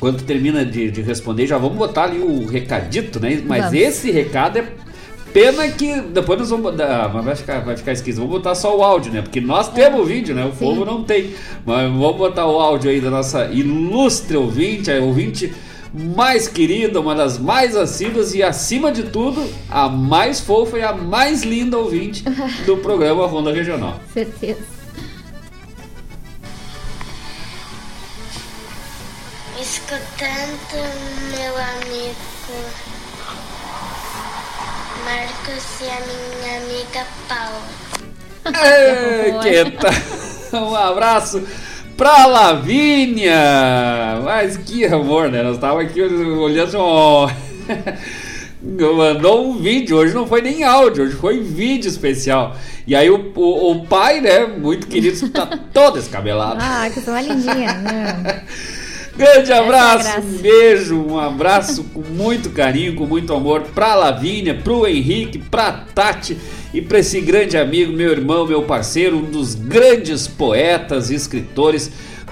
quando 0.00 0.22
termina 0.22 0.64
de, 0.64 0.90
de, 0.90 1.02
responder, 1.02 1.46
já 1.46 1.58
vamos 1.58 1.76
botar 1.76 2.04
ali 2.04 2.18
o 2.18 2.46
recadito, 2.46 3.18
né? 3.20 3.42
Mas 3.46 3.64
vamos. 3.64 3.78
esse 3.78 4.10
recado 4.10 4.58
é 4.58 4.68
Pena 5.32 5.68
que 5.68 6.00
depois 6.00 6.38
nós 6.38 6.50
vamos. 6.50 6.80
Ah, 6.80 7.10
mas 7.12 7.24
vai 7.24 7.36
ficar, 7.36 7.60
vai 7.60 7.76
ficar 7.76 7.92
esquisito. 7.92 8.20
Vamos 8.20 8.36
botar 8.38 8.54
só 8.54 8.76
o 8.76 8.82
áudio, 8.82 9.12
né? 9.12 9.22
Porque 9.22 9.40
nós 9.40 9.70
temos 9.70 10.00
o 10.00 10.04
vídeo, 10.04 10.34
né? 10.34 10.44
O 10.44 10.52
Sim. 10.52 10.58
povo 10.58 10.84
não 10.84 11.04
tem. 11.04 11.34
Mas 11.66 11.90
vamos 11.90 12.16
botar 12.16 12.46
o 12.46 12.58
áudio 12.58 12.90
aí 12.90 13.00
da 13.00 13.10
nossa 13.10 13.44
ilustre 13.46 14.36
ouvinte, 14.36 14.90
a 14.90 15.00
ouvinte 15.00 15.52
mais 15.92 16.48
querida, 16.48 17.00
uma 17.00 17.14
das 17.14 17.38
mais 17.38 17.76
assíduas 17.76 18.34
e, 18.34 18.42
acima 18.42 18.92
de 18.92 19.04
tudo, 19.04 19.44
a 19.70 19.88
mais 19.88 20.40
fofa 20.40 20.78
e 20.78 20.82
a 20.82 20.92
mais 20.92 21.42
linda 21.42 21.78
ouvinte 21.78 22.24
do 22.66 22.76
programa 22.78 23.26
Ronda 23.26 23.52
Regional. 23.52 24.00
Certeza. 24.12 24.77
Escutando 29.70 30.80
meu 31.30 31.54
amigo 31.54 32.16
Marcos 35.04 35.64
e 35.82 35.90
a 35.90 36.00
minha 36.06 36.56
amiga 36.56 37.06
Paula. 37.28 37.68
Ei, 38.64 39.32
que 39.42 39.70
tal? 39.72 40.62
Um 40.70 40.74
abraço 40.74 41.46
pra 41.98 42.24
Lavínia! 42.24 43.34
Mas 44.24 44.56
que 44.56 44.86
amor, 44.86 45.30
né? 45.30 45.42
Nós 45.42 45.56
estávamos 45.56 45.84
aqui 45.84 46.00
olhando. 46.00 46.78
Oh. 46.78 47.28
Mandou 48.96 49.50
um 49.50 49.58
vídeo, 49.58 49.98
hoje 49.98 50.14
não 50.14 50.26
foi 50.26 50.40
nem 50.40 50.64
áudio, 50.64 51.04
hoje 51.04 51.14
foi 51.14 51.42
vídeo 51.42 51.90
especial. 51.90 52.56
E 52.86 52.96
aí 52.96 53.10
o, 53.10 53.32
o, 53.36 53.72
o 53.72 53.86
pai, 53.86 54.22
né, 54.22 54.46
muito 54.46 54.86
querido, 54.86 55.26
está 55.26 55.46
todo 55.46 55.98
escabelado. 55.98 56.58
Ah, 56.58 56.88
que 56.88 57.02
sua 57.02 57.20
lindinha, 57.20 57.74
né? 57.74 58.44
Grande 59.18 59.52
abraço, 59.52 60.06
é 60.06 60.20
um 60.20 60.38
beijo, 60.38 60.96
um 60.96 61.18
abraço 61.18 61.82
com 61.92 62.02
muito 62.02 62.50
carinho, 62.50 62.94
com 62.94 63.04
muito 63.04 63.34
amor 63.34 63.62
pra 63.74 63.96
Lavínia, 63.96 64.54
pro 64.54 64.86
Henrique, 64.86 65.38
pra 65.38 65.72
Tati 65.72 66.38
e 66.72 66.80
pra 66.80 67.00
esse 67.00 67.20
grande 67.20 67.56
amigo, 67.56 67.92
meu 67.92 68.12
irmão, 68.12 68.46
meu 68.46 68.62
parceiro, 68.62 69.16
um 69.16 69.24
dos 69.24 69.56
grandes 69.56 70.28
poetas, 70.28 71.10
escritores, 71.10 71.90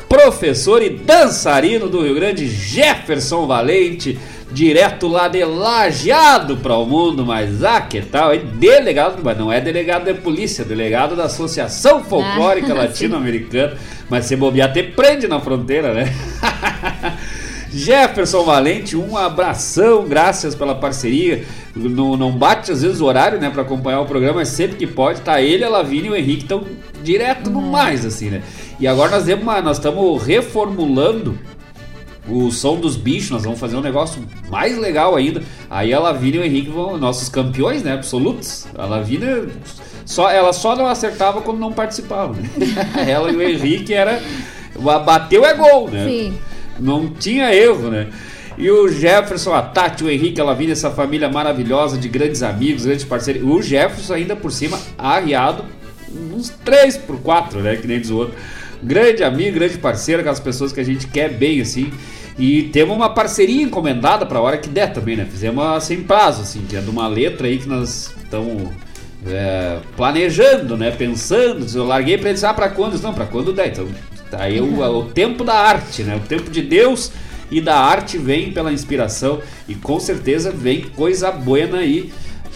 professor 0.08 0.80
e 0.80 0.90
dançarino 0.90 1.88
do 1.88 2.02
Rio 2.02 2.14
Grande, 2.14 2.46
Jefferson 2.46 3.48
Valente 3.48 4.16
direto 4.50 5.08
lá 5.08 5.28
de 5.28 5.44
Lajeado 5.44 6.56
para 6.58 6.76
o 6.76 6.86
mundo, 6.86 7.26
mas 7.26 7.64
ah, 7.64 7.80
que 7.80 8.00
tal, 8.00 8.32
hein? 8.32 8.42
Delegado, 8.54 9.20
mas 9.22 9.36
não 9.36 9.52
é 9.52 9.60
delegado 9.60 10.04
de 10.04 10.14
polícia, 10.14 10.64
delegado 10.64 11.16
da 11.16 11.24
Associação 11.24 12.02
Folclórica 12.04 12.72
ah, 12.72 12.76
Latino-Americana, 12.76 13.76
mas 14.08 14.26
se 14.26 14.36
bobear 14.36 14.70
até 14.70 14.82
prende 14.82 15.26
na 15.26 15.40
fronteira, 15.40 15.92
né? 15.92 16.14
Jefferson 17.76 18.42
Valente, 18.42 18.96
um 18.96 19.16
abração, 19.16 20.06
graças 20.08 20.54
pela 20.54 20.74
parceria. 20.74 21.44
Não, 21.74 22.16
não 22.16 22.32
bate 22.32 22.72
às 22.72 22.80
vezes 22.80 23.00
o 23.00 23.04
horário, 23.04 23.38
né, 23.38 23.50
para 23.50 23.62
acompanhar 23.62 24.00
o 24.00 24.06
programa, 24.06 24.36
mas 24.36 24.48
sempre 24.48 24.76
que 24.76 24.86
pode, 24.86 25.20
tá 25.20 25.42
ele, 25.42 25.62
a 25.62 25.68
Lavínia 25.68 26.08
e 26.08 26.12
o 26.12 26.16
Henrique 26.16 26.42
estão 26.42 26.64
direto 27.02 27.50
no 27.50 27.60
mais, 27.60 28.04
assim, 28.06 28.30
né? 28.30 28.42
E 28.80 28.86
agora 28.86 29.10
nós 29.10 29.24
temos 29.24 29.42
uma, 29.42 29.60
nós 29.60 29.76
estamos 29.76 30.22
reformulando 30.22 31.38
o 32.28 32.50
som 32.50 32.76
dos 32.76 32.96
bichos, 32.96 33.30
nós 33.30 33.44
vamos 33.44 33.60
fazer 33.60 33.76
um 33.76 33.82
negócio 33.82 34.22
mais 34.50 34.76
legal 34.78 35.14
ainda. 35.14 35.42
Aí 35.70 35.92
a 35.92 36.00
Lavínia 36.00 36.38
e 36.38 36.42
o 36.42 36.44
Henrique 36.46 36.70
vão, 36.70 36.96
nossos 36.96 37.28
campeões, 37.28 37.82
né, 37.82 37.92
absolutos. 37.92 38.66
A 38.76 38.86
Lavínia 38.86 39.48
só 40.06 40.30
ela 40.30 40.52
só 40.52 40.74
não 40.74 40.86
acertava 40.86 41.42
quando 41.42 41.58
não 41.58 41.72
participava, 41.72 42.32
né? 42.32 42.48
ela 43.06 43.30
e 43.30 43.36
o 43.36 43.42
Henrique 43.42 43.92
era 43.92 44.22
bateu 45.04 45.44
é 45.44 45.52
gol, 45.52 45.90
né? 45.90 46.04
Sim. 46.04 46.38
Não 46.78 47.08
tinha 47.08 47.54
erro, 47.54 47.90
né? 47.90 48.08
E 48.58 48.70
o 48.70 48.88
Jefferson, 48.88 49.52
a 49.52 49.62
Tati, 49.62 50.02
o 50.02 50.10
Henrique, 50.10 50.40
ela 50.40 50.54
vinha 50.54 50.72
essa 50.72 50.90
família 50.90 51.28
maravilhosa 51.28 51.98
de 51.98 52.08
grandes 52.08 52.42
amigos, 52.42 52.86
grandes 52.86 53.04
parceiros. 53.04 53.42
O 53.42 53.60
Jefferson 53.60 54.14
ainda 54.14 54.34
por 54.34 54.50
cima 54.50 54.78
arriado 54.96 55.64
uns 56.34 56.48
3 56.64 56.96
por 56.98 57.20
4, 57.20 57.60
né, 57.60 57.76
que 57.76 57.86
nem 57.86 58.00
diz 58.00 58.10
o 58.10 58.16
outro. 58.16 58.34
Grande 58.82 59.22
amigo, 59.22 59.54
grande 59.54 59.78
parceiro, 59.78 60.20
aquelas 60.20 60.40
pessoas 60.40 60.72
que 60.72 60.80
a 60.80 60.84
gente 60.84 61.06
quer 61.06 61.30
bem 61.30 61.60
assim. 61.60 61.90
E 62.38 62.64
temos 62.64 62.94
uma 62.94 63.08
parceria 63.08 63.62
encomendada 63.62 64.26
para 64.26 64.38
a 64.38 64.42
hora 64.42 64.58
que 64.58 64.68
der 64.68 64.92
também, 64.92 65.16
né? 65.16 65.26
Fizemos 65.30 65.82
sem 65.84 66.02
prazo, 66.02 66.42
assim, 66.42 66.60
que 66.68 66.76
é 66.76 66.80
de 66.80 66.90
uma 66.90 67.08
letra 67.08 67.46
aí 67.46 67.58
que 67.58 67.66
nós 67.66 68.14
estamos 68.22 68.68
é, 69.26 69.78
planejando, 69.96 70.76
né? 70.76 70.90
Pensando. 70.90 71.66
Eu 71.74 71.86
larguei 71.86 72.18
para 72.18 72.28
eles, 72.28 72.44
ah, 72.44 72.52
para 72.52 72.68
quando? 72.68 73.00
Não, 73.00 73.14
para 73.14 73.24
quando 73.24 73.54
der. 73.54 73.68
Então, 73.68 73.88
tá 74.30 74.42
aí 74.42 74.60
o, 74.60 74.80
o 74.80 75.04
tempo 75.04 75.44
da 75.44 75.54
arte, 75.54 76.02
né? 76.02 76.16
O 76.16 76.20
tempo 76.20 76.50
de 76.50 76.62
Deus 76.62 77.12
e 77.50 77.60
da 77.60 77.78
arte 77.78 78.18
vem 78.18 78.52
pela 78.52 78.72
inspiração 78.72 79.40
e 79.68 79.74
com 79.74 80.00
certeza 80.00 80.50
vem 80.50 80.82
coisa 80.82 81.30
buena 81.30 81.78
aí. 81.78 82.12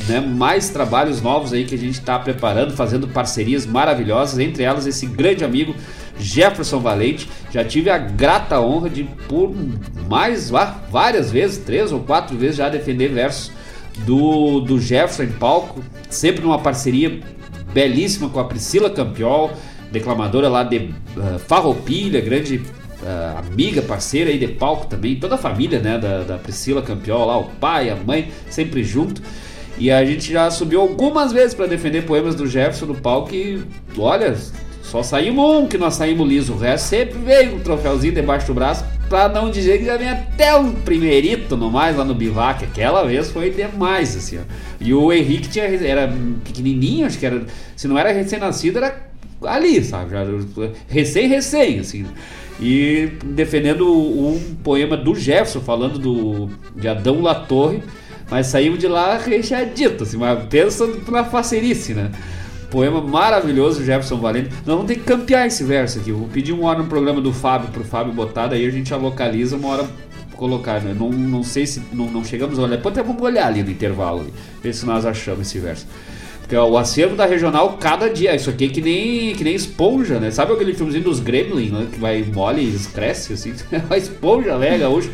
Né, 0.09 0.19
mais 0.19 0.71
trabalhos 0.71 1.21
novos 1.21 1.53
aí 1.53 1.67
que 1.67 1.75
a 1.75 1.79
gente 1.79 1.99
está 2.01 2.19
preparando, 2.19 2.75
fazendo 2.75 3.07
parcerias 3.07 3.67
maravilhosas, 3.67 4.39
entre 4.39 4.63
elas 4.63 4.87
esse 4.87 5.05
grande 5.05 5.45
amigo 5.45 5.75
Jefferson 6.19 6.79
Valente. 6.79 7.29
Já 7.51 7.63
tive 7.63 7.91
a 7.91 7.99
grata 7.99 8.59
honra 8.63 8.89
de, 8.89 9.05
por 9.29 9.55
mais 10.09 10.51
várias 10.91 11.31
vezes, 11.31 11.59
três 11.59 11.93
ou 11.93 12.01
quatro 12.01 12.35
vezes, 12.35 12.57
já 12.57 12.71
defender 12.71 13.09
versos 13.09 13.53
do, 14.07 14.61
do 14.61 14.81
Jefferson 14.81 15.25
em 15.25 15.33
palco, 15.33 15.85
sempre 16.09 16.43
numa 16.43 16.59
parceria 16.59 17.21
belíssima 17.73 18.29
com 18.29 18.41
a 18.41 18.45
Priscila 18.45 18.91
Campiol, 18.91 19.51
declamadora 19.91 20.49
lá 20.49 20.63
de 20.63 20.77
uh, 21.17 21.39
Farroupilha, 21.39 22.21
grande 22.21 22.57
uh, 22.57 23.39
amiga, 23.39 23.83
parceira 23.83 24.31
aí 24.31 24.39
de 24.39 24.49
palco 24.49 24.87
também, 24.87 25.17
toda 25.17 25.35
a 25.35 25.39
família 25.39 25.81
né, 25.81 25.99
da, 25.99 26.23
da 26.23 26.39
Priscila 26.39 26.83
Campiol 26.83 27.27
lá, 27.27 27.39
o 27.39 27.45
pai, 27.45 27.91
a 27.91 27.97
mãe, 27.97 28.31
sempre 28.49 28.85
junto. 28.85 29.23
E 29.79 29.91
a 29.91 30.05
gente 30.05 30.31
já 30.31 30.51
subiu 30.51 30.81
algumas 30.81 31.33
vezes 31.33 31.55
para 31.55 31.67
defender 31.67 32.03
poemas 32.03 32.35
do 32.35 32.47
Jefferson 32.47 32.87
no 32.87 32.95
palco 32.95 33.35
e, 33.35 33.63
olha, 33.97 34.37
só 34.83 35.03
saímos 35.03 35.45
um 35.45 35.67
que 35.67 35.79
nós 35.79 35.95
saímos 35.95 36.29
liso. 36.29 36.53
O 36.53 36.59
resto 36.59 36.89
sempre 36.89 37.19
veio 37.19 37.55
um 37.55 37.61
troféuzinho 37.61 38.13
debaixo 38.13 38.49
do 38.49 38.55
braço, 38.55 38.85
pra 39.09 39.29
não 39.29 39.51
dizer 39.51 39.79
que 39.79 39.87
já 39.87 39.97
vem 39.97 40.09
até 40.09 40.55
um 40.55 40.73
primeirito 40.73 41.57
no 41.57 41.71
mais 41.71 41.97
lá 41.97 42.05
no 42.05 42.15
bivac. 42.15 42.63
Aquela 42.65 43.05
vez 43.05 43.31
foi 43.31 43.51
demais, 43.51 44.17
assim, 44.17 44.39
ó. 44.39 44.43
E 44.81 44.93
o 44.93 45.13
Henrique 45.13 45.49
tinha, 45.49 45.65
era 45.65 46.13
pequenininho, 46.45 47.07
acho 47.07 47.19
que 47.19 47.25
era, 47.25 47.43
se 47.75 47.89
não 47.89 47.97
era 47.97 48.13
recém-nascido, 48.13 48.79
era 48.79 49.10
ali, 49.45 49.83
sabe? 49.83 50.11
Já, 50.11 50.25
recém-recém, 50.89 51.81
assim. 51.81 52.07
E 52.61 53.11
defendendo 53.25 53.91
um 53.91 54.55
poema 54.63 54.97
do 54.97 55.15
Jefferson, 55.15 55.61
falando 55.61 55.99
do, 55.99 56.51
de 56.77 56.87
Adão 56.89 57.21
Latorre 57.23 57.83
mas 58.31 58.47
saímos 58.47 58.79
de 58.79 58.87
lá 58.87 59.19
recheadito, 59.19 60.05
assim, 60.05 60.17
mas 60.17 60.47
pensa 60.49 60.87
na 61.09 61.25
facerice, 61.25 61.93
né? 61.93 62.13
Poema 62.71 63.01
maravilhoso, 63.01 63.85
Jefferson 63.85 64.19
Valente. 64.19 64.51
Nós 64.65 64.77
vamos 64.77 64.87
ter 64.87 64.95
que 64.95 65.01
campear 65.01 65.45
esse 65.49 65.65
verso 65.65 65.99
aqui. 65.99 66.11
Eu 66.11 66.19
vou 66.19 66.29
pedir 66.29 66.53
uma 66.53 66.69
hora 66.69 66.79
no 66.79 66.87
programa 66.87 67.21
do 67.21 67.33
Fábio 67.33 67.69
pro 67.71 67.83
Fábio 67.83 68.13
botar, 68.13 68.47
daí 68.47 68.65
a 68.65 68.71
gente 68.71 68.91
já 68.91 68.97
localiza 68.97 69.57
uma 69.57 69.71
hora 69.71 69.89
colocar, 70.37 70.81
né? 70.81 70.95
Não, 70.97 71.11
não 71.11 71.43
sei 71.43 71.67
se 71.67 71.83
não, 71.93 72.07
não 72.07 72.25
chegamos 72.25 72.59
a 72.61 72.63
olhar. 72.63 72.77
Depois 72.77 72.97
até 72.97 73.07
vamos 73.07 73.21
olhar 73.21 73.49
ali 73.49 73.65
no 73.65 73.71
intervalo, 73.73 74.21
ali, 74.21 74.33
ver 74.63 74.73
se 74.73 74.87
nós 74.87 75.05
achamos 75.05 75.49
esse 75.49 75.59
verso. 75.59 75.85
O 76.59 76.77
acervo 76.77 77.15
da 77.15 77.27
regional 77.27 77.77
cada 77.79 78.09
dia, 78.09 78.35
isso 78.35 78.51
aqui 78.51 78.65
é 78.65 78.69
que 78.69 78.81
nem, 78.81 79.35
que 79.35 79.45
nem 79.45 79.55
esponja, 79.55 80.19
né? 80.19 80.31
Sabe 80.31 80.53
aquele 80.53 80.75
filmezinho 80.75 81.05
dos 81.05 81.21
Gremlin, 81.21 81.71
né? 81.71 81.87
Que 81.93 81.99
vai 81.99 82.23
mole 82.23 82.63
e 82.63 82.93
cresce 82.93 83.33
assim? 83.33 83.55
a 83.89 83.97
esponja, 83.97 84.57
né, 84.59 84.79
gaúcho? 84.79 85.11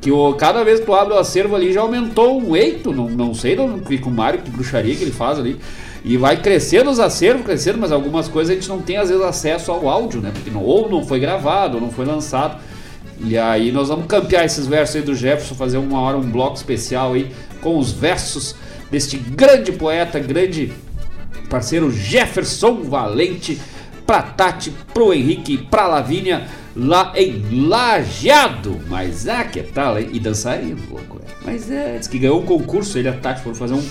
que 0.00 0.10
o, 0.10 0.32
cada 0.34 0.64
vez 0.64 0.80
que 0.80 0.86
tu 0.86 0.94
abre 0.94 1.12
o 1.12 1.18
acervo 1.18 1.54
ali 1.54 1.72
já 1.72 1.82
aumentou 1.82 2.40
um 2.40 2.56
eito, 2.56 2.92
não, 2.92 3.08
não 3.08 3.34
sei 3.34 3.54
não, 3.54 3.78
com 3.78 4.10
o 4.10 4.12
Mário, 4.12 4.40
que 4.40 4.50
bruxaria 4.50 4.96
que 4.96 5.04
ele 5.04 5.12
faz 5.12 5.38
ali. 5.38 5.58
E 6.02 6.16
vai 6.16 6.40
crescendo 6.40 6.90
os 6.90 6.98
acervos, 6.98 7.44
crescendo, 7.44 7.78
mas 7.78 7.92
algumas 7.92 8.26
coisas 8.26 8.50
a 8.50 8.54
gente 8.54 8.68
não 8.68 8.80
tem 8.80 8.96
às 8.96 9.10
vezes 9.10 9.22
acesso 9.22 9.70
ao 9.70 9.86
áudio, 9.86 10.22
né? 10.22 10.30
Porque 10.32 10.50
não, 10.50 10.62
ou 10.64 10.88
não 10.88 11.04
foi 11.04 11.20
gravado, 11.20 11.74
ou 11.76 11.80
não 11.82 11.90
foi 11.90 12.06
lançado. 12.06 12.58
E 13.22 13.36
aí 13.36 13.70
nós 13.70 13.88
vamos 13.88 14.06
campear 14.06 14.46
esses 14.46 14.66
versos 14.66 14.96
aí 14.96 15.02
do 15.02 15.14
Jefferson, 15.14 15.54
fazer 15.54 15.76
uma 15.76 16.00
hora 16.00 16.16
um 16.16 16.30
bloco 16.30 16.56
especial 16.56 17.12
aí 17.12 17.30
com 17.60 17.76
os 17.76 17.92
versos 17.92 18.56
deste 18.90 19.16
grande 19.16 19.72
poeta, 19.72 20.18
grande 20.18 20.72
parceiro 21.48 21.90
Jefferson 21.90 22.82
Valente, 22.82 23.60
pra 24.06 24.22
Tati, 24.22 24.72
pro 24.92 25.12
Henrique, 25.12 25.58
pra 25.58 25.86
Lavínia 25.86 26.48
lá 26.74 27.12
em 27.14 27.66
Lajeado. 27.68 28.80
Mas 28.88 29.28
ah, 29.28 29.44
que 29.44 29.62
tal, 29.62 29.98
hein? 29.98 30.10
E 30.12 30.20
dançarino, 30.20 30.80
louco. 30.90 31.20
Mas 31.44 31.70
é, 31.70 31.98
diz 31.98 32.06
que 32.06 32.18
ganhou 32.18 32.40
um 32.40 32.44
concurso, 32.44 32.98
ele 32.98 33.08
e 33.08 33.10
a 33.10 33.14
Tati 33.14 33.42
foram 33.42 33.54
fazer 33.56 33.74
um, 33.74 33.84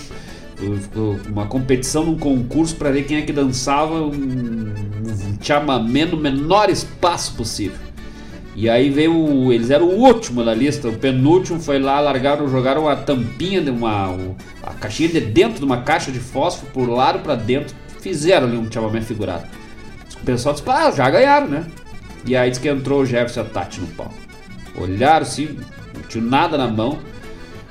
uma 1.29 1.47
competição 1.47 2.05
num 2.05 2.17
concurso 2.17 2.75
para 2.75 2.91
ver 2.91 3.03
quem 3.03 3.17
é 3.17 3.21
que 3.21 3.31
dançava 3.31 4.01
um, 4.01 4.11
um 4.11 6.05
no 6.11 6.17
menor 6.17 6.69
espaço 6.69 7.33
possível. 7.35 7.88
E 8.59 8.69
aí 8.69 8.89
veio, 8.89 9.53
eles 9.53 9.69
eram 9.69 9.87
o 9.87 9.99
último 9.99 10.43
da 10.43 10.53
lista, 10.53 10.89
o 10.89 10.97
penúltimo 10.97 11.61
foi 11.61 11.79
lá, 11.79 12.01
largaram, 12.01 12.45
jogaram 12.49 12.89
a 12.89 12.95
tampinha 12.97 13.61
de 13.61 13.69
uma, 13.69 14.13
a 14.61 14.73
caixinha 14.73 15.07
de 15.07 15.21
dentro 15.21 15.59
de 15.59 15.63
uma 15.63 15.77
caixa 15.77 16.11
de 16.11 16.19
fósforo 16.19 16.91
lado 16.91 17.19
para 17.19 17.35
dentro, 17.35 17.73
fizeram 18.01 18.47
ali 18.47 18.57
um 18.57 18.69
chamamé 18.69 18.99
figurado. 18.99 19.45
O 20.21 20.25
pessoal 20.25 20.53
disse, 20.53 20.69
ah, 20.69 20.91
já 20.91 21.09
ganharam, 21.09 21.47
né? 21.47 21.67
E 22.25 22.35
aí 22.35 22.49
diz 22.49 22.59
que 22.59 22.67
entrou 22.67 23.03
o 23.03 23.05
Jefferson 23.05 23.39
e 23.39 23.43
a 23.43 23.45
Tati 23.45 23.79
no 23.79 23.87
pau. 23.87 24.13
Olharam 24.77 25.21
assim, 25.21 25.57
não 25.95 26.01
tinha 26.01 26.21
nada 26.21 26.57
na 26.57 26.67
mão. 26.67 26.99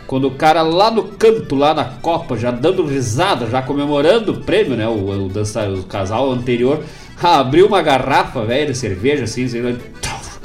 Quando 0.07 0.27
o 0.27 0.31
cara 0.37 0.63
lá 0.63 0.91
no 0.91 1.03
canto, 1.03 1.55
lá 1.55 1.75
na 1.75 1.85
Copa, 1.85 2.35
já 2.35 2.51
dando 2.51 2.87
risada, 2.87 3.47
já 3.47 3.61
comemorando 3.61 4.33
o 4.33 4.41
prêmio, 4.41 4.75
né? 4.75 4.89
O, 4.89 4.95
o, 4.95 5.27
o 5.27 5.83
casal 5.85 6.33
anterior, 6.33 6.83
abriu 7.23 7.67
uma 7.67 7.83
garrafa, 7.83 8.43
velho, 8.47 8.73
de 8.73 8.79
cerveja, 8.79 9.25
assim, 9.25 9.45
assim 9.45 9.61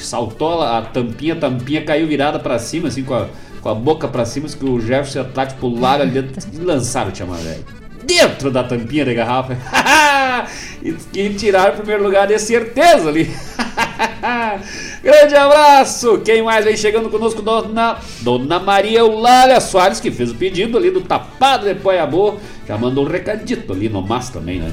saltou 0.06 0.62
a 0.62 0.82
tampinha, 0.82 1.34
a 1.34 1.38
tampinha 1.38 1.84
caiu 1.84 2.08
virada 2.08 2.40
para 2.40 2.60
cima, 2.60 2.88
assim, 2.88 3.04
com 3.04 3.14
a, 3.14 3.28
com 3.62 3.70
a 3.70 3.76
boca 3.76 4.08
para 4.08 4.26
cima, 4.26 4.48
que 4.48 4.66
o 4.66 4.80
Jefferson 4.80 5.20
e 5.20 5.22
a 5.22 5.26
Tati 5.26 5.56
pularam 5.56 6.04
ali 6.04 6.12
dentro 6.12 6.48
e 6.54 6.58
lançaram 6.58 7.12
o 7.12 7.34
velho 7.34 7.84
dentro 8.06 8.52
da 8.52 8.64
tampinha 8.64 9.06
da 9.06 9.14
garrafa. 9.14 9.58
e 10.82 10.94
que 10.94 11.34
tiraram 11.34 11.74
o 11.74 11.78
primeiro 11.78 12.04
lugar 12.04 12.28
de 12.28 12.38
certeza 12.38 13.10
ali. 13.10 13.34
Grande 15.04 15.36
abraço! 15.36 16.20
Quem 16.20 16.42
mais 16.42 16.64
vem 16.64 16.78
chegando 16.78 17.10
conosco? 17.10 17.42
Dona, 17.42 17.98
Dona 18.22 18.60
Maria 18.60 19.00
Eulália 19.00 19.60
Soares, 19.60 20.00
que 20.00 20.12
fez 20.12 20.32
o 20.32 20.36
pedido 20.36 20.78
ali 20.78 20.92
do 20.92 21.02
Tapado 21.02 21.66
de 21.66 21.76
Poiabô. 21.76 22.36
Já 22.68 22.78
mandou 22.78 23.06
um 23.06 23.10
recadito 23.10 23.74
ali 23.74 23.90
no 23.90 24.02
Mas 24.02 24.30
também, 24.30 24.60
né? 24.60 24.72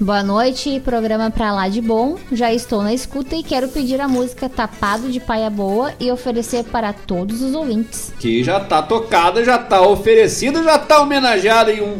Boa 0.00 0.22
noite, 0.22 0.80
programa 0.84 1.30
pra 1.30 1.52
lá 1.52 1.68
de 1.68 1.80
bom. 1.80 2.16
Já 2.32 2.52
estou 2.52 2.82
na 2.82 2.92
escuta 2.92 3.36
e 3.36 3.42
quero 3.42 3.68
pedir 3.68 4.00
a 4.00 4.08
música 4.08 4.48
Tapado 4.48 5.10
de 5.10 5.20
Paia 5.20 5.48
Boa 5.48 5.92
e 6.00 6.10
oferecer 6.10 6.64
para 6.64 6.92
todos 6.92 7.40
os 7.40 7.54
ouvintes. 7.54 8.12
Que 8.18 8.42
já 8.42 8.58
tá 8.58 8.82
tocada, 8.82 9.44
já 9.44 9.58
tá 9.58 9.80
oferecida, 9.80 10.62
já 10.62 10.78
tá 10.78 11.00
homenageada 11.00 11.72
e 11.72 11.80
um 11.80 11.98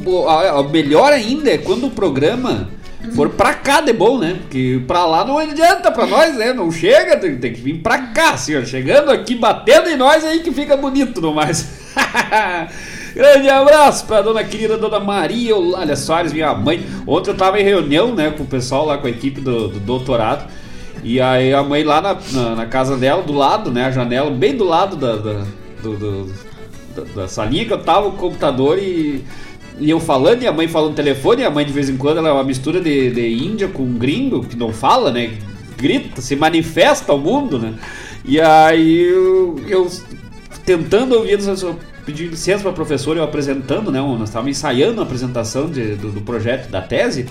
melhor 0.71 1.13
ainda 1.13 1.51
é 1.51 1.59
quando 1.59 1.87
o 1.87 1.91
programa 1.91 2.69
for 3.15 3.31
pra 3.31 3.55
cá 3.55 3.81
de 3.81 3.93
bom, 3.93 4.19
né? 4.19 4.39
Porque 4.41 4.83
pra 4.87 5.07
lá 5.07 5.25
não 5.25 5.39
adianta 5.39 5.91
pra 5.93 6.07
nós, 6.07 6.37
né? 6.37 6.53
Não 6.53 6.73
chega, 6.73 7.17
tem, 7.17 7.37
tem 7.37 7.53
que 7.53 7.61
vir 7.61 7.83
pra 7.83 7.99
cá, 7.99 8.37
senhor. 8.37 8.67
Chegando 8.67 9.11
aqui, 9.11 9.35
batendo 9.37 9.89
em 9.89 9.97
nós 9.97 10.25
aí 10.25 10.41
que 10.41 10.51
fica 10.51 10.77
bonito 10.77 11.21
no 11.21 11.35
mais. 11.35 11.69
Grande 13.15 13.49
abraço 13.49 14.07
pra 14.07 14.23
dona 14.23 14.43
querida 14.43 14.79
dona 14.79 14.99
Maria 14.99 15.51
Eulália 15.51 15.97
Soares, 15.97 16.33
minha 16.33 16.55
mãe. 16.55 16.85
Ontem 17.07 17.31
eu 17.31 17.37
tava 17.37 17.61
em 17.61 17.65
reunião, 17.65 18.15
né, 18.15 18.31
com 18.31 18.43
o 18.43 18.47
pessoal 18.47 18.87
lá, 18.87 18.99
com 18.99 19.07
a 19.07 19.11
equipe 19.11 19.41
do, 19.41 19.69
do 19.69 19.81
doutorado. 19.81 20.49
E 21.05 21.21
aí 21.21 21.53
a 21.53 21.63
mãe 21.63 21.83
lá 21.85 22.01
na, 22.01 22.17
na, 22.33 22.55
na, 22.55 22.67
casa 22.67 22.97
dela, 22.97 23.23
do 23.23 23.33
lado, 23.33 23.71
né, 23.71 23.85
a 23.87 23.91
janela, 23.91 24.31
bem 24.31 24.57
do 24.57 24.65
lado 24.65 24.97
da, 24.97 25.17
da, 25.17 25.45
do, 25.83 25.97
do, 25.97 26.33
da, 26.95 27.23
da 27.23 27.29
salinha 27.29 27.65
que 27.65 27.73
eu 27.73 27.83
tava, 27.83 28.09
o 28.09 28.13
computador 28.13 28.79
e 28.79 29.25
e 29.79 29.91
eu 29.91 29.99
falando 29.99 30.43
e 30.43 30.47
a 30.47 30.53
mãe 30.53 30.69
falando 30.69 30.91
no 30.91 30.97
telefone, 30.97 31.43
e 31.43 31.45
a 31.45 31.51
mãe 31.51 31.65
de 31.65 31.73
vez 31.73 31.89
em 31.89 31.97
quando 31.97 32.19
ela 32.19 32.29
é 32.29 32.33
uma 32.33 32.45
mistura 32.45 32.81
de, 32.81 33.11
de 33.11 33.45
índia 33.45 33.69
com 33.69 33.95
gringo, 33.95 34.45
que 34.45 34.57
não 34.57 34.73
fala, 34.73 35.11
né? 35.11 35.33
Grita, 35.77 36.21
se 36.21 36.37
manifesta 36.37 37.11
ao 37.11 37.19
mundo, 37.19 37.59
né? 37.59 37.75
E 38.25 38.41
aí 38.41 39.01
eu, 39.03 39.61
eu 39.67 39.91
tentando 40.65 41.17
ouvir, 41.17 41.39
pedi 42.05 42.27
licença 42.27 42.63
para 42.63 42.73
professora, 42.73 43.19
eu 43.19 43.25
apresentando, 43.25 43.91
né? 43.91 44.01
Nós 44.01 44.29
estávamos 44.29 44.57
ensaiando 44.57 45.01
a 45.01 45.05
apresentação 45.05 45.71
de- 45.71 45.95
do, 45.95 46.11
do 46.11 46.21
projeto 46.21 46.69
da 46.69 46.81
tese. 46.81 47.27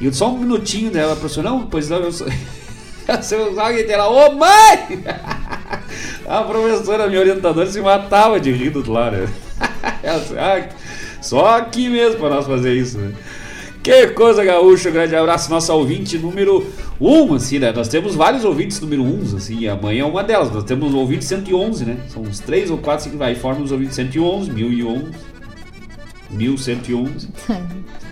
E 0.00 0.06
eu, 0.06 0.12
só 0.12 0.32
um 0.32 0.38
minutinho 0.38 0.90
dela, 0.90 1.12
a 1.12 1.16
professora, 1.16 1.50
não, 1.50 1.66
pois 1.66 1.88
não, 1.88 1.98
eu 1.98 2.12
sou. 2.12 2.26
Seu 3.22 3.58
alguém 3.60 3.86
dela, 3.86 4.08
ô 4.08 4.32
mãe! 4.32 5.04
A 6.26 6.42
professora, 6.42 7.08
minha 7.08 7.20
orientadora, 7.20 7.66
se 7.66 7.80
matava 7.80 8.40
de 8.40 8.50
rir 8.52 8.70
do 8.70 8.90
lado. 8.90 9.16
Né? 9.16 9.28
Ela 10.02 10.22
ah, 10.38 10.68
só 11.20 11.56
aqui 11.58 11.88
mesmo 11.88 12.18
para 12.18 12.30
nós 12.30 12.46
fazer 12.46 12.72
isso. 12.72 12.98
Né? 12.98 13.12
Que 13.82 14.06
coisa 14.08 14.44
gaúcha, 14.44 14.90
um 14.90 14.92
grande 14.92 15.16
abraço, 15.16 15.50
nossa 15.50 15.74
ouvinte 15.74 16.16
número 16.16 16.64
1, 17.00 17.22
um, 17.24 17.34
assim, 17.34 17.58
né? 17.58 17.72
Nós 17.72 17.88
temos 17.88 18.14
vários 18.14 18.44
ouvintes 18.44 18.80
número 18.80 19.02
1, 19.02 19.36
assim, 19.36 19.58
e 19.58 19.68
amanhã 19.68 20.02
é 20.02 20.06
uma 20.06 20.22
delas. 20.22 20.52
Nós 20.52 20.62
temos 20.62 20.94
o 20.94 20.98
ouvinte 20.98 21.24
111, 21.24 21.84
né? 21.84 21.96
São 22.08 22.22
uns 22.22 22.38
3 22.38 22.70
ou 22.70 22.78
4 22.78 23.10
que 23.10 23.16
vai 23.16 23.34
formam 23.34 23.64
os 23.64 23.72
ouvintes 23.72 23.96
111, 23.96 24.52
1011, 24.52 25.06
1111. 26.30 27.28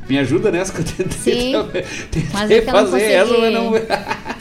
Me 0.08 0.18
ajuda 0.18 0.50
nessa 0.50 0.72
que 0.72 0.80
eu 0.80 0.84
tentei, 0.84 1.40
Sim. 1.40 1.52
tentei 2.10 2.58
é 2.58 2.60
que 2.62 2.68
eu 2.68 2.72
não 2.72 2.80
fazer 2.80 3.02
essa, 3.02 3.38
mas 3.38 3.54
não... 3.54 3.72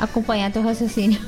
Acompanhar 0.00 0.50
teu 0.52 0.62
raciocínio. 0.62 1.18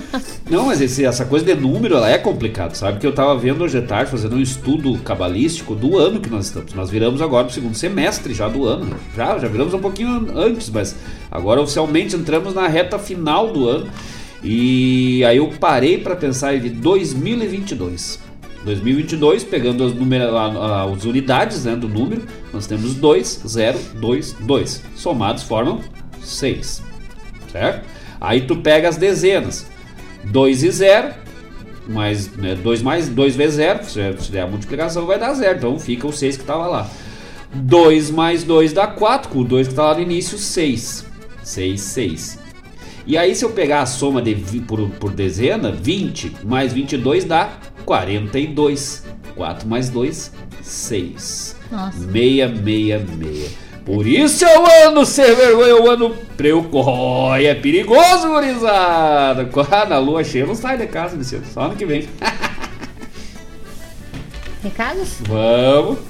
Não, 0.50 0.66
mas 0.66 0.80
esse- 0.80 1.04
essa 1.04 1.24
coisa 1.24 1.44
de 1.44 1.54
número, 1.54 1.96
ela 1.96 2.10
é 2.10 2.18
complicada, 2.18 2.74
sabe? 2.74 2.98
Que 2.98 3.06
eu 3.06 3.12
tava 3.14 3.36
vendo 3.36 3.62
hoje 3.64 3.78
à 3.78 3.82
tarde, 3.82 4.10
fazendo 4.10 4.36
um 4.36 4.40
estudo 4.40 4.96
cabalístico 4.98 5.74
do 5.74 5.96
ano 5.98 6.20
que 6.20 6.28
nós 6.28 6.46
estamos. 6.46 6.74
Nós 6.74 6.90
viramos 6.90 7.22
agora 7.22 7.44
no 7.44 7.50
segundo 7.50 7.74
semestre 7.74 8.34
já 8.34 8.48
do 8.48 8.66
ano. 8.66 8.96
Já, 9.16 9.38
já 9.38 9.48
viramos 9.48 9.72
um 9.74 9.78
pouquinho 9.78 10.26
antes, 10.36 10.68
mas 10.70 10.94
agora 11.30 11.60
oficialmente 11.60 12.14
entramos 12.16 12.54
na 12.54 12.66
reta 12.68 12.98
final 12.98 13.52
do 13.52 13.68
ano. 13.68 13.88
E 14.42 15.24
aí 15.24 15.38
eu 15.38 15.48
parei 15.58 15.98
para 15.98 16.14
pensar 16.14 16.54
em 16.54 16.68
2022. 16.70 18.20
2022, 18.64 19.44
pegando 19.44 19.84
as, 19.84 19.92
as 20.98 21.04
unidades 21.04 21.64
né, 21.64 21.74
do 21.76 21.88
número, 21.88 22.22
nós 22.52 22.66
temos 22.66 22.94
2, 22.94 23.42
0, 23.46 23.78
2, 23.94 24.32
2. 24.40 24.82
Somados 24.94 25.42
formam 25.42 25.80
6. 26.22 26.82
Certo? 27.50 27.97
Aí 28.20 28.42
tu 28.42 28.56
pega 28.56 28.88
as 28.88 28.96
dezenas. 28.96 29.66
2 30.24 30.62
e 30.64 30.70
0, 30.70 31.14
mais 31.88 32.26
2 32.62 32.82
mais 32.82 33.08
2 33.08 33.36
vezes 33.36 33.56
0, 33.56 33.84
se 33.84 34.24
se 34.24 34.32
der 34.32 34.42
a 34.42 34.46
multiplicação 34.46 35.06
vai 35.06 35.18
dar 35.18 35.32
0. 35.32 35.58
Então 35.58 35.78
fica 35.78 36.06
o 36.06 36.12
6 36.12 36.36
que 36.36 36.42
estava 36.42 36.66
lá. 36.66 36.90
2 37.54 38.10
mais 38.10 38.44
2 38.44 38.72
dá 38.72 38.86
4, 38.86 39.30
com 39.30 39.40
o 39.40 39.44
2 39.44 39.68
que 39.68 39.72
estava 39.72 39.90
lá 39.90 39.94
no 39.94 40.02
início, 40.02 40.36
6. 40.36 41.06
6, 41.42 41.80
6. 41.80 42.38
E 43.06 43.16
aí 43.16 43.34
se 43.34 43.44
eu 43.44 43.50
pegar 43.50 43.80
a 43.80 43.86
soma 43.86 44.20
de, 44.20 44.34
por, 44.60 44.86
por 44.90 45.12
dezena, 45.12 45.72
20 45.72 46.36
mais 46.44 46.72
22 46.72 47.24
dá 47.24 47.52
42. 47.86 49.04
4 49.34 49.68
mais 49.68 49.88
2, 49.88 50.32
6. 50.62 51.56
Nossa. 51.70 51.98
666. 52.12 53.67
Por 53.88 54.06
isso 54.06 54.44
é 54.44 54.58
o 54.58 54.66
ano 54.86 55.06
sem 55.06 55.34
vergonha, 55.34 55.76
o 55.76 55.88
ano 55.88 56.14
preocói. 56.36 57.46
É 57.46 57.54
perigoso, 57.54 58.28
gurizada. 58.28 59.48
Ah, 59.70 59.86
na 59.86 59.98
lua 59.98 60.22
cheia 60.22 60.44
não 60.44 60.54
sai 60.54 60.76
de 60.76 60.86
casa 60.86 61.16
nesse 61.16 61.36
ano, 61.36 61.46
só 61.46 61.62
ano 61.62 61.76
que 61.76 61.86
vem. 61.86 62.06
Recados? 64.62 65.16
Vamos. 65.20 66.00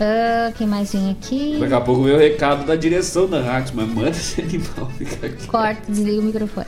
Ah, 0.00 0.52
quem 0.56 0.68
mais 0.68 0.92
vem 0.92 1.10
aqui? 1.10 1.56
Daqui 1.58 1.74
a 1.74 1.80
pouco 1.80 2.04
vem 2.04 2.14
o 2.14 2.18
recado 2.18 2.64
da 2.64 2.76
direção 2.76 3.26
da 3.26 3.40
rádio, 3.40 3.72
mas 3.74 3.88
manda 3.88 4.10
esse 4.10 4.40
animal 4.40 4.88
ficar 4.96 5.26
aqui. 5.26 5.46
Corta, 5.48 5.82
desliga 5.88 6.20
o 6.20 6.24
microfone. 6.24 6.66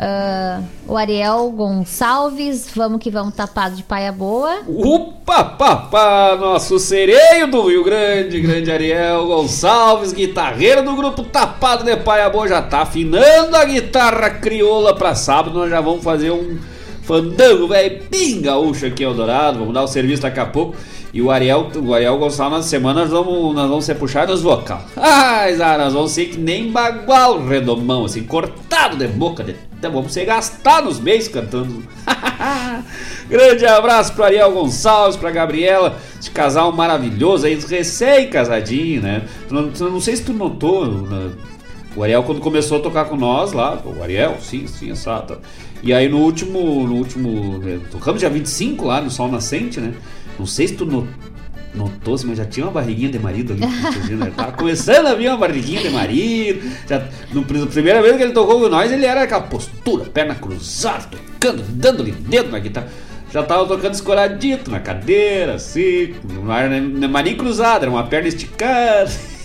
Ah, 0.00 0.60
o 0.86 0.96
Ariel 0.96 1.50
Gonçalves, 1.50 2.68
vamos 2.72 3.00
que 3.00 3.10
vamos 3.10 3.34
tapado 3.34 3.74
de 3.74 3.82
paia 3.82 4.12
boa. 4.12 4.60
Upa, 4.68 5.42
papá, 5.42 6.36
nosso 6.38 6.78
sereio 6.78 7.50
do 7.50 7.66
Rio 7.66 7.82
Grande, 7.82 8.40
grande 8.40 8.70
Ariel 8.70 9.26
Gonçalves, 9.26 10.12
guitarreiro 10.12 10.84
do 10.84 10.94
grupo 10.94 11.24
Tapado 11.24 11.82
de 11.82 11.96
Paia 11.96 12.30
Boa, 12.30 12.46
já 12.46 12.62
tá 12.62 12.82
afinando 12.82 13.56
a 13.56 13.64
guitarra 13.64 14.30
crioula 14.30 14.94
pra 14.94 15.16
sábado, 15.16 15.58
nós 15.58 15.68
já 15.68 15.80
vamos 15.80 16.04
fazer 16.04 16.30
um 16.30 16.58
fandango, 17.02 17.66
velho, 17.66 18.02
bem 18.08 18.40
gaúcho 18.40 18.86
aqui 18.86 19.02
em 19.02 19.06
Eldorado, 19.06 19.58
vamos 19.58 19.74
dar 19.74 19.82
o 19.82 19.88
serviço 19.88 20.22
daqui 20.22 20.38
a 20.38 20.46
pouco. 20.46 20.76
E 21.12 21.22
o 21.22 21.30
Ariel, 21.30 21.70
o 21.74 21.94
Ariel 21.94 22.18
Gonçalves, 22.18 22.58
na 22.58 22.62
semana 22.62 23.00
nós 23.00 23.10
vamos, 23.10 23.54
nós 23.54 23.68
vamos 23.68 23.84
ser 23.84 23.94
puxados 23.94 24.42
vocal. 24.42 24.82
Ai, 24.96 25.54
Zara, 25.54 25.84
nós 25.84 25.94
vamos 25.94 26.12
ser 26.12 26.26
que 26.26 26.38
nem 26.38 26.70
bagual 26.70 27.44
redomão, 27.46 28.04
assim, 28.04 28.24
cortado 28.24 28.96
de 28.96 29.06
boca, 29.08 29.42
de, 29.42 29.56
vamos 29.80 30.12
ser 30.12 30.26
gastar 30.26 30.82
nos 30.82 30.98
beijos 30.98 31.28
cantando. 31.28 31.82
Grande 33.28 33.66
abraço 33.66 34.12
pro 34.12 34.24
Ariel 34.24 34.52
Gonçalves, 34.52 35.16
pra 35.16 35.30
Gabriela, 35.30 35.96
esse 36.20 36.30
casal 36.30 36.72
maravilhoso 36.72 37.46
aí, 37.46 37.54
recém-casadinho, 37.54 39.00
né? 39.00 39.22
Não, 39.50 39.62
não 39.62 40.00
sei 40.00 40.16
se 40.16 40.24
tu 40.24 40.32
notou, 40.34 40.86
né? 40.86 41.30
o 41.96 42.02
Ariel 42.02 42.22
quando 42.22 42.40
começou 42.40 42.78
a 42.78 42.80
tocar 42.80 43.06
com 43.06 43.16
nós 43.16 43.52
lá, 43.52 43.82
o 43.84 44.02
Ariel, 44.02 44.36
sim, 44.40 44.66
sim, 44.66 44.90
exato. 44.90 45.38
E 45.82 45.92
aí 45.92 46.08
no 46.08 46.18
último, 46.18 46.86
no 46.86 46.94
último, 46.94 47.58
né, 47.58 47.80
tocamos 47.90 48.20
dia 48.20 48.30
25 48.30 48.84
lá 48.84 49.00
no 49.00 49.10
Sol 49.10 49.28
Nascente, 49.28 49.80
né? 49.80 49.94
Não 50.38 50.46
sei 50.46 50.68
se 50.68 50.74
tu 50.74 50.84
no- 50.86 51.08
notou, 51.74 52.16
mas 52.24 52.38
já 52.38 52.44
tinha 52.44 52.66
uma 52.66 52.72
barriguinha 52.72 53.10
de 53.10 53.18
marido 53.18 53.52
ali. 53.52 53.62
Tava 54.36 54.52
começando 54.52 55.06
a 55.06 55.14
vir 55.14 55.28
uma 55.28 55.36
barriguinha 55.36 55.82
de 55.82 55.90
marido. 55.90 56.60
Já, 56.88 57.02
no, 57.32 57.40
na 57.40 57.66
primeira 57.66 58.02
vez 58.02 58.16
que 58.16 58.22
ele 58.22 58.32
tocou 58.32 58.60
com 58.60 58.68
nós, 58.68 58.90
ele 58.92 59.06
era 59.06 59.22
aquela 59.22 59.42
postura, 59.42 60.04
perna 60.04 60.34
cruzada, 60.34 61.16
tocando, 61.38 61.62
dando-lhe 61.68 62.12
dedo 62.12 62.50
na 62.50 62.58
guitarra. 62.58 62.88
Já 63.32 63.42
tava 63.42 63.66
tocando 63.66 63.92
escoradito 63.92 64.70
na 64.70 64.80
cadeira, 64.80 65.54
assim, 65.56 66.14
não 66.32 66.50
era 66.52 66.68
nem, 66.68 66.80
nem 66.80 67.36
cruzada, 67.36 67.84
era 67.84 67.90
uma 67.90 68.04
perna 68.04 68.28
esticada. 68.28 69.10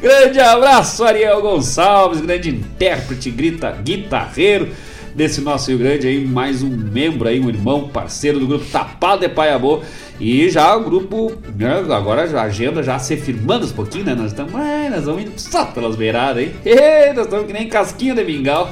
grande 0.00 0.40
abraço, 0.40 1.04
Ariel 1.04 1.40
Gonçalves, 1.42 2.20
grande 2.20 2.50
intérprete, 2.50 3.30
grita, 3.30 3.72
guitarreiro 3.72 4.70
desse 5.14 5.40
nosso 5.40 5.70
Rio 5.70 5.78
Grande 5.78 6.06
aí, 6.06 6.24
mais 6.24 6.62
um 6.62 6.68
membro 6.68 7.28
aí, 7.28 7.40
um 7.40 7.48
irmão, 7.48 7.88
parceiro 7.88 8.38
do 8.38 8.46
grupo 8.46 8.64
Tapado 8.66 9.20
de 9.20 9.28
Paiabô. 9.28 9.80
E 10.18 10.50
já 10.50 10.76
o 10.76 10.84
grupo, 10.84 11.32
né, 11.56 11.84
agora 11.90 12.28
a 12.38 12.42
agenda 12.42 12.82
já 12.82 12.98
se 12.98 13.16
firmando 13.16 13.66
um 13.66 13.70
pouquinho, 13.70 14.04
né? 14.04 14.14
Nós 14.14 14.26
estamos, 14.26 14.54
ai, 14.54 14.90
nós 14.90 15.06
vamos 15.06 15.22
indo 15.22 15.32
só 15.38 15.64
pelas 15.66 15.96
beiradas 15.96 16.38
aí. 16.38 16.54
Ê, 16.64 17.12
nós 17.14 17.24
estamos 17.24 17.46
que 17.46 17.52
nem 17.52 17.68
casquinha 17.68 18.14
de 18.14 18.24
mingau. 18.24 18.70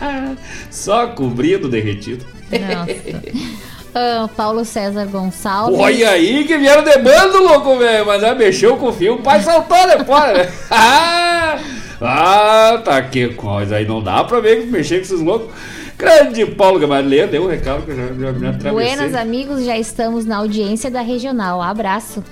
só 0.70 1.06
cobrindo 1.08 1.68
derretido. 1.68 2.24
Nossa. 2.50 3.54
Ah, 3.94 4.28
Paulo 4.36 4.64
César 4.64 5.06
Gonçalves. 5.06 5.78
Olha 5.78 6.10
aí 6.10 6.44
que 6.44 6.58
vieram 6.58 6.82
de 6.82 6.98
bando, 6.98 7.38
louco, 7.44 7.78
velho. 7.78 8.04
Mas 8.04 8.20
já 8.20 8.34
mexeu 8.34 8.76
com 8.76 8.88
o 8.88 8.92
fio, 8.92 9.14
o 9.14 9.22
pai 9.22 9.40
saltou 9.40 9.86
de 9.86 10.04
fora, 10.04 10.32
né? 10.32 10.48
Ah, 12.00 12.80
tá 12.84 13.02
que 13.02 13.28
coisa 13.28 13.76
aí. 13.76 13.86
Não 13.86 14.02
dá 14.02 14.24
pra 14.24 14.40
ver 14.40 14.66
mexer 14.66 14.96
com 14.96 15.02
esses 15.02 15.20
loucos. 15.20 15.52
Grande 15.96 16.44
Paulo 16.46 16.78
Gamaliel, 16.78 17.28
deu 17.28 17.44
o 17.44 17.48
recado 17.48 17.82
que 17.82 17.92
eu 17.92 17.96
já, 17.96 18.06
já 18.06 18.32
me 18.32 18.48
atravessei. 18.48 18.72
Buenas 18.72 19.14
amigos, 19.14 19.64
já 19.64 19.78
estamos 19.78 20.26
na 20.26 20.38
audiência 20.38 20.90
da 20.90 21.00
regional. 21.00 21.62
Abraço. 21.62 22.22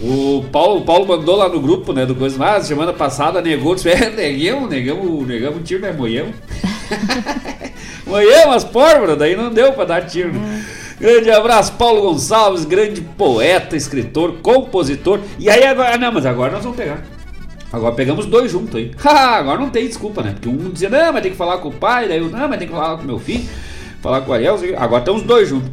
O 0.00 0.44
Paulo, 0.52 0.82
Paulo 0.82 1.06
mandou 1.06 1.36
lá 1.36 1.48
no 1.48 1.60
grupo, 1.60 1.92
né, 1.92 2.04
do 2.04 2.14
coisa, 2.14 2.42
ah, 2.44 2.60
semana 2.60 2.92
passada 2.92 3.40
negou, 3.40 3.74
disse, 3.74 3.88
é, 3.92 4.10
negamos, 4.10 4.68
negamos, 4.68 5.26
negamos 5.26 5.62
tiro, 5.66 5.80
né, 5.80 5.92
moiamos. 5.92 6.34
moiamos 8.06 8.56
as 8.56 8.64
pólvoras, 8.64 9.16
daí 9.16 9.34
não 9.34 9.50
deu 9.50 9.72
pra 9.72 9.84
dar 9.84 10.02
tiro, 10.02 10.32
né? 10.32 10.64
Grande 10.98 11.30
abraço, 11.30 11.72
Paulo 11.74 12.00
Gonçalves, 12.02 12.64
grande 12.64 13.02
poeta, 13.02 13.76
escritor, 13.76 14.36
compositor. 14.42 15.20
E 15.38 15.48
aí 15.50 15.64
agora, 15.64 15.98
não, 15.98 16.12
mas 16.12 16.24
agora 16.24 16.52
nós 16.52 16.62
vamos 16.62 16.76
pegar. 16.76 17.15
Agora 17.72 17.94
pegamos 17.94 18.26
dois 18.26 18.50
juntos 18.50 18.74
aí. 18.74 18.92
Agora 19.04 19.58
não 19.58 19.70
tem 19.70 19.86
desculpa, 19.86 20.22
né? 20.22 20.32
Porque 20.32 20.48
um 20.48 20.70
dizia, 20.70 20.88
não, 20.88 21.12
mas 21.12 21.22
tem 21.22 21.32
que 21.32 21.36
falar 21.36 21.58
com 21.58 21.68
o 21.68 21.72
pai, 21.72 22.08
daí 22.08 22.18
eu, 22.18 22.28
não, 22.28 22.48
mas 22.48 22.58
tem 22.58 22.68
que 22.68 22.74
falar 22.74 22.96
com 22.96 23.04
meu 23.04 23.18
filho, 23.18 23.48
falar 24.00 24.20
com 24.20 24.30
o 24.30 24.34
Ariel. 24.34 24.58
Agora 24.78 25.02
tem 25.02 25.14
os 25.14 25.22
dois 25.22 25.48
juntos. 25.48 25.70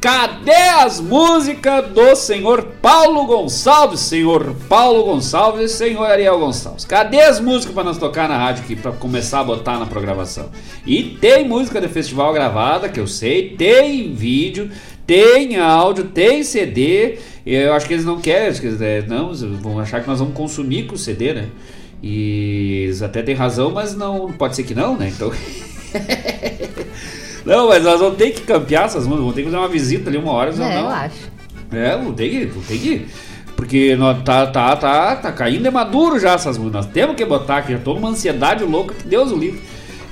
Cadê 0.00 0.50
as 0.52 0.98
músicas 0.98 1.90
do 1.90 2.16
senhor 2.16 2.62
Paulo 2.80 3.26
Gonçalves, 3.26 4.00
senhor 4.00 4.56
Paulo 4.66 5.04
Gonçalves 5.04 5.70
e 5.70 5.74
senhor 5.76 6.06
Ariel 6.06 6.38
Gonçalves? 6.38 6.86
Cadê 6.86 7.20
as 7.20 7.38
músicas 7.38 7.74
para 7.74 7.84
nós 7.84 7.98
tocar 7.98 8.26
na 8.26 8.38
rádio 8.38 8.64
aqui, 8.64 8.74
para 8.74 8.92
começar 8.92 9.40
a 9.40 9.44
botar 9.44 9.78
na 9.78 9.84
programação? 9.84 10.48
E 10.86 11.02
tem 11.02 11.46
música 11.46 11.82
de 11.82 11.88
festival 11.88 12.32
gravada, 12.32 12.88
que 12.88 12.98
eu 12.98 13.06
sei, 13.06 13.50
tem 13.50 14.14
vídeo, 14.14 14.70
tem 15.10 15.56
áudio, 15.56 16.04
tem 16.04 16.44
CD. 16.44 17.18
Eu 17.44 17.72
acho 17.72 17.88
que 17.88 17.94
eles 17.94 18.04
não 18.04 18.20
querem, 18.20 18.46
acho 18.46 18.60
que 18.60 18.68
eles, 18.68 18.80
é, 18.80 19.02
não, 19.02 19.34
vão 19.34 19.80
achar 19.80 20.00
que 20.00 20.06
nós 20.06 20.20
vamos 20.20 20.34
consumir 20.34 20.86
com 20.86 20.94
o 20.94 20.98
CD, 20.98 21.34
né? 21.34 21.48
E 22.00 22.82
eles 22.84 23.02
até 23.02 23.20
têm 23.20 23.34
razão, 23.34 23.72
mas 23.72 23.96
não 23.96 24.30
pode 24.30 24.54
ser 24.54 24.62
que 24.62 24.72
não, 24.72 24.96
né? 24.96 25.08
Então. 25.08 25.32
Não, 27.42 27.68
mas 27.68 27.82
nós 27.82 27.98
vamos 27.98 28.18
ter 28.18 28.32
que 28.32 28.42
campear 28.42 28.84
essas 28.84 29.04
músicas, 29.04 29.20
vamos 29.20 29.34
ter 29.34 29.40
que 29.40 29.46
fazer 29.46 29.56
uma 29.56 29.68
visita 29.68 30.10
ali 30.10 30.18
uma 30.18 30.30
hora. 30.30 30.50
É, 30.50 30.52
eu 30.52 30.58
não. 30.58 30.90
acho. 30.90 31.32
É, 31.72 31.96
não 31.96 32.12
tem 32.12 32.30
que, 32.30 32.44
não 32.54 32.62
tem 32.62 32.78
que. 32.78 33.06
Porque 33.56 33.96
nós 33.96 34.22
tá, 34.22 34.46
tá, 34.46 34.76
tá, 34.76 35.16
tá 35.16 35.32
caindo 35.32 35.62
de 35.62 35.70
maduro 35.70 36.20
já 36.20 36.34
essas 36.34 36.58
músicas. 36.58 36.84
Nós 36.84 36.92
temos 36.92 37.16
que 37.16 37.24
botar 37.24 37.56
aqui, 37.56 37.72
já 37.72 37.78
tô 37.78 37.94
numa 37.94 38.10
ansiedade 38.10 38.62
louca 38.62 38.94
que 38.94 39.08
Deus 39.08 39.32
o 39.32 39.38
livre. 39.38 39.58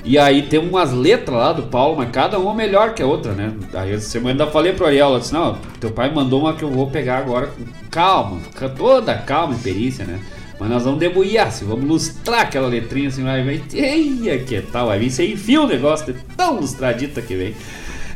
E 0.04 0.16
aí 0.18 0.42
tem 0.42 0.58
umas 0.58 0.92
letras 0.92 1.36
lá 1.36 1.52
do 1.52 1.64
Paulo, 1.64 1.96
mas 1.96 2.10
cada 2.10 2.38
uma 2.38 2.54
melhor 2.54 2.94
que 2.94 3.02
a 3.02 3.06
outra, 3.06 3.32
né? 3.32 3.52
Aí 3.74 3.92
essa 3.92 4.08
semana 4.08 4.30
ainda 4.30 4.46
falei 4.46 4.72
pro 4.72 4.86
Ariel, 4.86 5.08
ela 5.08 5.18
disse, 5.18 5.32
não, 5.32 5.58
teu 5.80 5.90
pai 5.90 6.12
mandou 6.12 6.40
uma 6.40 6.54
que 6.54 6.62
eu 6.62 6.70
vou 6.70 6.88
pegar 6.88 7.18
agora 7.18 7.48
com 7.48 7.64
calma, 7.90 8.40
com 8.58 8.68
toda 8.70 9.14
calma 9.14 9.54
e 9.54 9.58
perícia, 9.58 10.04
né? 10.04 10.20
Mas 10.58 10.70
nós 10.70 10.84
vamos 10.84 10.98
debulhar, 10.98 11.48
assim, 11.48 11.64
vamos 11.64 11.84
lustrar 11.84 12.42
aquela 12.42 12.66
letrinha 12.66 13.08
assim, 13.08 13.22
vai, 13.22 13.44
vai, 13.44 13.62
eia, 13.72 14.38
que 14.38 14.60
tal, 14.60 14.88
vai 14.88 14.98
vir 14.98 15.10
sem 15.10 15.36
fio 15.36 15.64
o 15.64 15.66
negócio, 15.66 16.14
tão 16.36 16.58
lustradita 16.58 17.22
que 17.22 17.36
vem. 17.36 17.54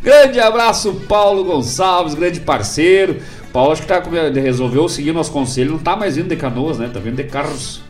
Grande 0.03 0.41
abraço, 0.41 0.93
Paulo 1.09 1.45
Gonçalves, 1.45 2.15
grande 2.15 2.41
parceiro. 2.41 3.19
Paulo 3.53 3.73
acho 3.73 3.83
que 3.83 3.89
tá, 3.89 4.03
resolveu 4.35 4.89
seguir 4.89 5.13
nosso 5.13 5.31
conselho, 5.31 5.73
não 5.73 5.79
tá 5.79 5.95
mais 5.95 6.17
vindo 6.17 6.29
de 6.29 6.37
canoas, 6.37 6.79
né? 6.79 6.91
Tá 6.93 6.99
vindo 6.99 7.17
de 7.17 7.25
carros. 7.25 7.83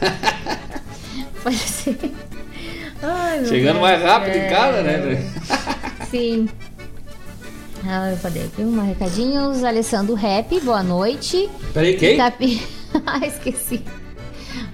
Pode 1.42 1.58
ser. 1.58 1.98
Ai, 3.02 3.44
Chegando 3.46 3.72
Deus. 3.78 3.80
mais 3.80 4.02
rápido 4.02 4.36
em 4.36 4.40
É, 4.40 4.48
casa, 4.48 4.82
né? 4.82 5.24
Sim. 6.10 6.48
Ah, 7.86 8.10
eu 8.10 8.16
falei 8.18 8.44
aqui 8.44 8.62
um 8.62 8.84
recadinhos. 8.86 9.64
Alessandro 9.64 10.14
Rap, 10.14 10.60
boa 10.60 10.82
noite. 10.82 11.48
Peraí, 11.72 11.96
quem? 11.96 12.18
Pe- 12.32 12.60
ah, 13.06 13.26
esqueci. 13.26 13.82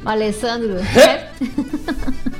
O 0.05 0.09
Alessandro 0.09 0.77
Rap. 0.81 1.27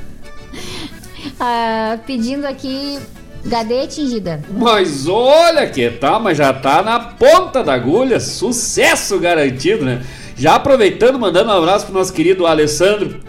Ah, 1.39 1.99
pedindo 2.07 2.45
aqui 2.47 2.97
Gadê 3.45 3.85
tingida. 3.85 4.41
Mas 4.49 5.07
olha 5.07 5.67
que 5.69 5.87
tá, 5.91 6.17
mas 6.17 6.35
já 6.35 6.51
tá 6.51 6.81
na 6.81 6.99
ponta 6.99 7.63
da 7.63 7.73
agulha, 7.75 8.19
sucesso 8.19 9.19
garantido, 9.19 9.85
né? 9.85 10.01
Já 10.35 10.55
aproveitando, 10.55 11.19
mandando 11.19 11.51
um 11.51 11.57
abraço 11.57 11.85
pro 11.85 11.93
nosso 11.93 12.11
querido 12.11 12.47
Alessandro 12.47 13.19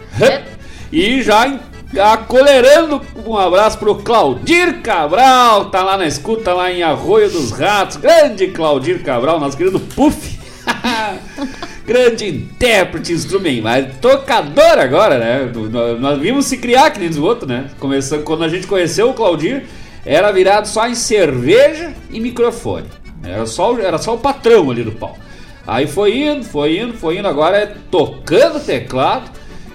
e 0.91 1.21
já 1.21 1.59
acolherando 1.97 3.01
um 3.25 3.35
abraço 3.37 3.77
pro 3.77 3.95
Claudir 3.95 4.81
Cabral, 4.81 5.65
tá 5.65 5.83
lá 5.83 5.97
na 5.97 6.05
escuta, 6.05 6.53
lá 6.53 6.71
em 6.71 6.83
Arroio 6.83 7.29
dos 7.29 7.51
Ratos, 7.51 7.97
grande 7.97 8.47
Claudir 8.47 9.01
Cabral, 9.03 9.39
nosso 9.39 9.57
querido 9.57 9.79
Puff. 9.79 10.37
grande 11.85 12.27
intérprete, 12.27 13.11
instrumento, 13.13 13.63
mas 13.63 13.95
tocador 13.99 14.77
agora, 14.77 15.17
né? 15.17 15.51
Nós- 15.99 16.19
vimos 16.19 16.45
se 16.45 16.57
criar 16.57 16.91
que 16.91 16.99
nem 16.99 17.09
os 17.09 17.17
outros, 17.17 17.49
né? 17.49 17.65
Começando, 17.79 18.23
quando 18.23 18.43
a 18.43 18.47
gente 18.47 18.67
conheceu 18.67 19.09
o 19.09 19.13
Claudir, 19.13 19.65
era 20.05 20.31
virado 20.31 20.67
só 20.67 20.87
em 20.87 20.93
cerveja 20.95 21.93
e 22.11 22.19
microfone. 22.19 22.85
Era 23.23 23.45
só, 23.47 23.73
o- 23.73 23.79
era 23.81 23.97
só 23.97 24.13
o 24.13 24.19
patrão 24.19 24.69
ali 24.69 24.83
do 24.83 24.91
pau. 24.91 25.17
Aí 25.65 25.87
foi 25.87 26.17
indo, 26.19 26.43
foi 26.45 26.77
indo, 26.79 26.93
foi 26.93 27.17
indo, 27.17 27.27
agora 27.27 27.57
é 27.57 27.73
tocando 27.91 28.59
teclado, 28.63 29.31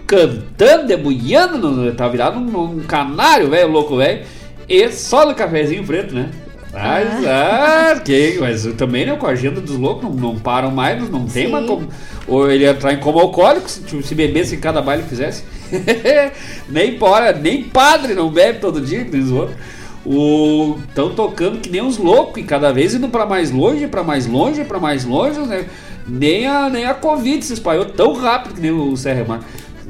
cantando, 0.07 0.86
debulhando, 0.86 1.92
tá 1.94 2.09
virado 2.09 2.38
um, 2.38 2.78
um 2.78 2.80
canário, 2.80 3.50
velho, 3.50 3.70
louco, 3.70 3.96
velho. 3.96 4.24
E 4.68 4.90
só 4.90 5.26
no 5.26 5.34
cafezinho 5.34 5.84
preto, 5.84 6.14
né? 6.14 6.30
Mas, 6.72 7.24
ah, 7.26 8.00
que, 8.05 8.36
mas 8.40 8.66
eu 8.66 8.74
também, 8.74 9.07
né, 9.07 9.14
com 9.14 9.26
a 9.26 9.30
agenda 9.30 9.61
dos 9.61 9.76
loucos, 9.76 10.02
não, 10.02 10.12
não 10.12 10.38
param 10.38 10.72
mais, 10.72 11.09
não, 11.09 11.24
tem 11.24 11.46
Sim. 11.46 11.52
mais 11.52 11.66
como. 11.66 11.88
Ou 12.26 12.50
ele 12.50 12.66
entrar 12.66 12.92
em 12.92 12.98
como 12.98 13.20
alcoólico, 13.20 13.70
se, 13.70 13.80
tipo, 13.82 14.02
se 14.02 14.14
bebesse 14.14 14.57
em 14.57 14.61
cada 14.61 14.82
baile 14.82 15.05
que 15.05 15.11
fizesse. 15.11 15.44
nem 16.68 16.98
fora, 16.98 17.32
nem 17.32 17.62
padre 17.62 18.14
não 18.14 18.28
bebe 18.28 18.59
todo 18.59 18.80
dia, 18.80 19.07
nem 19.09 19.20
os 19.20 19.30
outros. 19.30 19.57
Estão 20.88 21.14
tocando 21.14 21.61
que 21.61 21.70
nem 21.70 21.80
uns 21.80 21.96
loucos, 21.96 22.42
e 22.42 22.44
cada 22.44 22.72
vez 22.72 22.94
indo 22.94 23.09
pra 23.09 23.24
mais 23.24 23.52
longe, 23.52 23.86
pra 23.86 24.02
mais 24.02 24.26
longe, 24.26 24.64
pra 24.64 24.80
mais 24.80 25.05
longe, 25.05 25.38
né? 25.40 25.66
Nem 26.07 26.46
a, 26.46 26.68
nem 26.68 26.84
a 26.84 26.92
Covid 26.92 27.42
se 27.44 27.55
espalhou 27.55 27.84
tão 27.86 28.14
rápido 28.14 28.55
que 28.57 28.61
nem 28.61 28.72
o 28.72 28.96
Serra 28.96 29.24
Mar. 29.24 29.40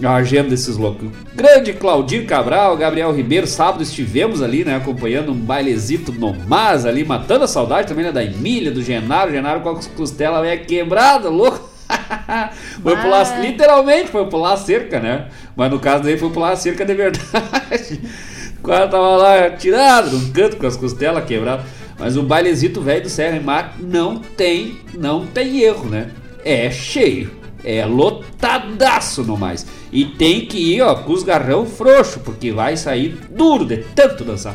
A 0.03 0.15
agenda 0.15 0.51
desses 0.51 0.77
loucos. 0.77 1.09
Grande 1.35 1.73
Claudir 1.73 2.27
Cabral, 2.27 2.77
Gabriel 2.77 3.15
Ribeiro, 3.15 3.47
sábado 3.47 3.83
estivemos 3.83 4.43
ali, 4.43 4.65
né? 4.65 4.77
Acompanhando 4.77 5.33
um 5.33 5.37
bailezito 5.37 6.13
no 6.13 6.35
Mas 6.47 6.85
ali, 6.85 7.05
matando 7.05 7.45
a 7.45 7.49
saudade 7.49 7.89
também, 7.89 8.05
né? 8.05 8.13
Da 8.13 8.25
Emília, 8.25 8.71
do 8.71 8.83
Genaro, 8.83 9.31
Genaro 9.31 9.61
com 9.61 9.71
a 9.71 9.81
costela 9.97 10.41
meio 10.41 10.65
quebrada, 10.65 11.29
louco. 11.29 11.71
foi 12.83 12.97
pular, 12.97 13.41
literalmente 13.41 14.09
foi 14.09 14.27
pular 14.27 14.55
a 14.55 14.57
cerca, 14.57 14.99
né? 14.99 15.29
Mas 15.55 15.71
no 15.71 15.79
caso 15.79 16.03
dele 16.03 16.19
foi 16.19 16.31
pular 16.31 16.53
a 16.53 16.57
cerca 16.57 16.85
de 16.85 16.95
verdade. 16.95 18.01
O 18.65 18.67
cara 18.67 18.89
tava 18.89 19.17
lá 19.19 19.51
tirado 19.51 20.11
num 20.11 20.33
canto 20.33 20.57
com 20.57 20.67
as 20.67 20.75
costelas 20.75 21.23
quebradas. 21.27 21.67
Mas 21.99 22.17
o 22.17 22.23
bailezito 22.23 22.81
velho 22.81 23.03
do 23.03 23.11
Serra 23.11 23.37
e 23.37 23.41
Mar 23.41 23.75
não 23.79 24.17
tem, 24.17 24.79
não 24.95 25.27
tem 25.27 25.61
erro, 25.61 25.85
né? 25.85 26.09
É 26.43 26.71
cheio. 26.71 27.44
É 27.65 27.85
lotadaço 27.87 29.23
no 29.25 29.37
mais. 29.37 29.67
E 29.91 30.05
tem 30.05 30.47
que 30.47 30.59
ir, 30.59 30.83
ó, 30.83 30.95
com 30.95 31.13
os 31.13 31.23
garrão 31.23 31.65
frouxo, 31.65 32.21
porque 32.21 32.53
vai 32.53 32.77
sair 32.77 33.19
duro 33.31 33.65
de 33.65 33.79
tanto 33.95 34.23
dançar. 34.23 34.55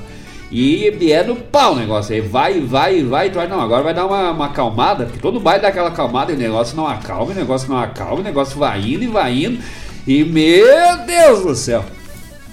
E 0.52 0.88
é 1.12 1.24
no 1.24 1.36
pau 1.36 1.74
o 1.74 1.76
negócio 1.76 2.14
aí. 2.14 2.22
Vai, 2.22 2.60
vai, 2.60 3.04
vai. 3.04 3.30
Tu 3.30 3.40
não, 3.48 3.62
agora 3.62 3.84
vai 3.84 3.94
dar 3.94 4.06
uma, 4.06 4.32
uma 4.32 4.46
acalmada, 4.48 5.06
porque 5.06 5.20
todo 5.20 5.40
baile 5.40 5.62
dá 5.62 5.68
aquela 5.68 5.90
acalmada 5.90 6.32
e 6.32 6.36
o 6.36 6.40
negócio 6.40 6.76
não 6.76 6.88
acalma, 6.88 7.32
o 7.32 7.36
negócio 7.36 7.70
não 7.70 7.78
acalma, 7.78 8.22
o 8.22 8.24
negócio 8.24 8.58
vai 8.58 8.80
indo 8.82 9.04
e 9.04 9.08
vai 9.08 9.46
indo. 9.46 9.60
E 10.08 10.24
meu 10.24 11.06
Deus 11.06 11.44
do 11.44 11.56
céu. 11.56 11.86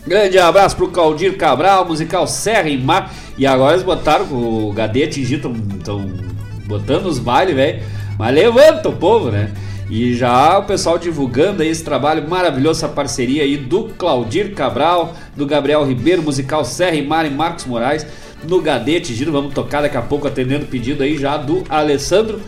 Grande 0.07 0.39
abraço 0.39 0.77
pro 0.77 0.89
Caldir 0.89 1.37
Cabral, 1.37 1.87
musical 1.87 2.27
Serra 2.27 2.69
em 2.69 2.79
Mar. 2.79 3.13
E 3.39 3.47
agora 3.47 3.73
eles 3.73 3.85
botaram 3.85 4.27
o 4.27 4.73
Gadê 4.73 5.05
atingido, 5.05 5.53
estão 5.77 6.07
botando 6.67 7.07
os 7.07 7.19
bailes, 7.19 7.57
velho. 7.57 7.83
Mas 8.19 8.35
levanta 8.35 8.89
o 8.89 8.93
povo, 8.93 9.31
né? 9.31 9.51
E 9.89 10.15
já 10.15 10.59
o 10.59 10.65
pessoal 10.65 10.99
divulgando 10.99 11.63
aí 11.63 11.69
esse 11.69 11.85
trabalho 11.85 12.29
maravilhoso, 12.29 12.85
essa 12.85 12.93
parceria 12.93 13.45
aí 13.45 13.57
do 13.57 13.85
Claudir 13.97 14.53
Cabral, 14.53 15.15
do 15.37 15.47
Gabriel 15.47 15.85
Ribeiro, 15.85 16.23
musical 16.23 16.65
Serra 16.65 16.97
e 16.97 17.07
Marcos 17.07 17.65
Moraes, 17.67 18.05
no 18.49 18.61
Gadê 18.61 18.97
atingido. 18.97 19.31
Vamos 19.31 19.55
tocar 19.55 19.83
daqui 19.83 19.97
a 19.97 20.03
pouco, 20.03 20.27
atendendo 20.27 20.67
pedido 20.67 21.03
aí 21.03 21.17
já 21.17 21.37
do 21.37 21.63
Alessandro 21.69 22.41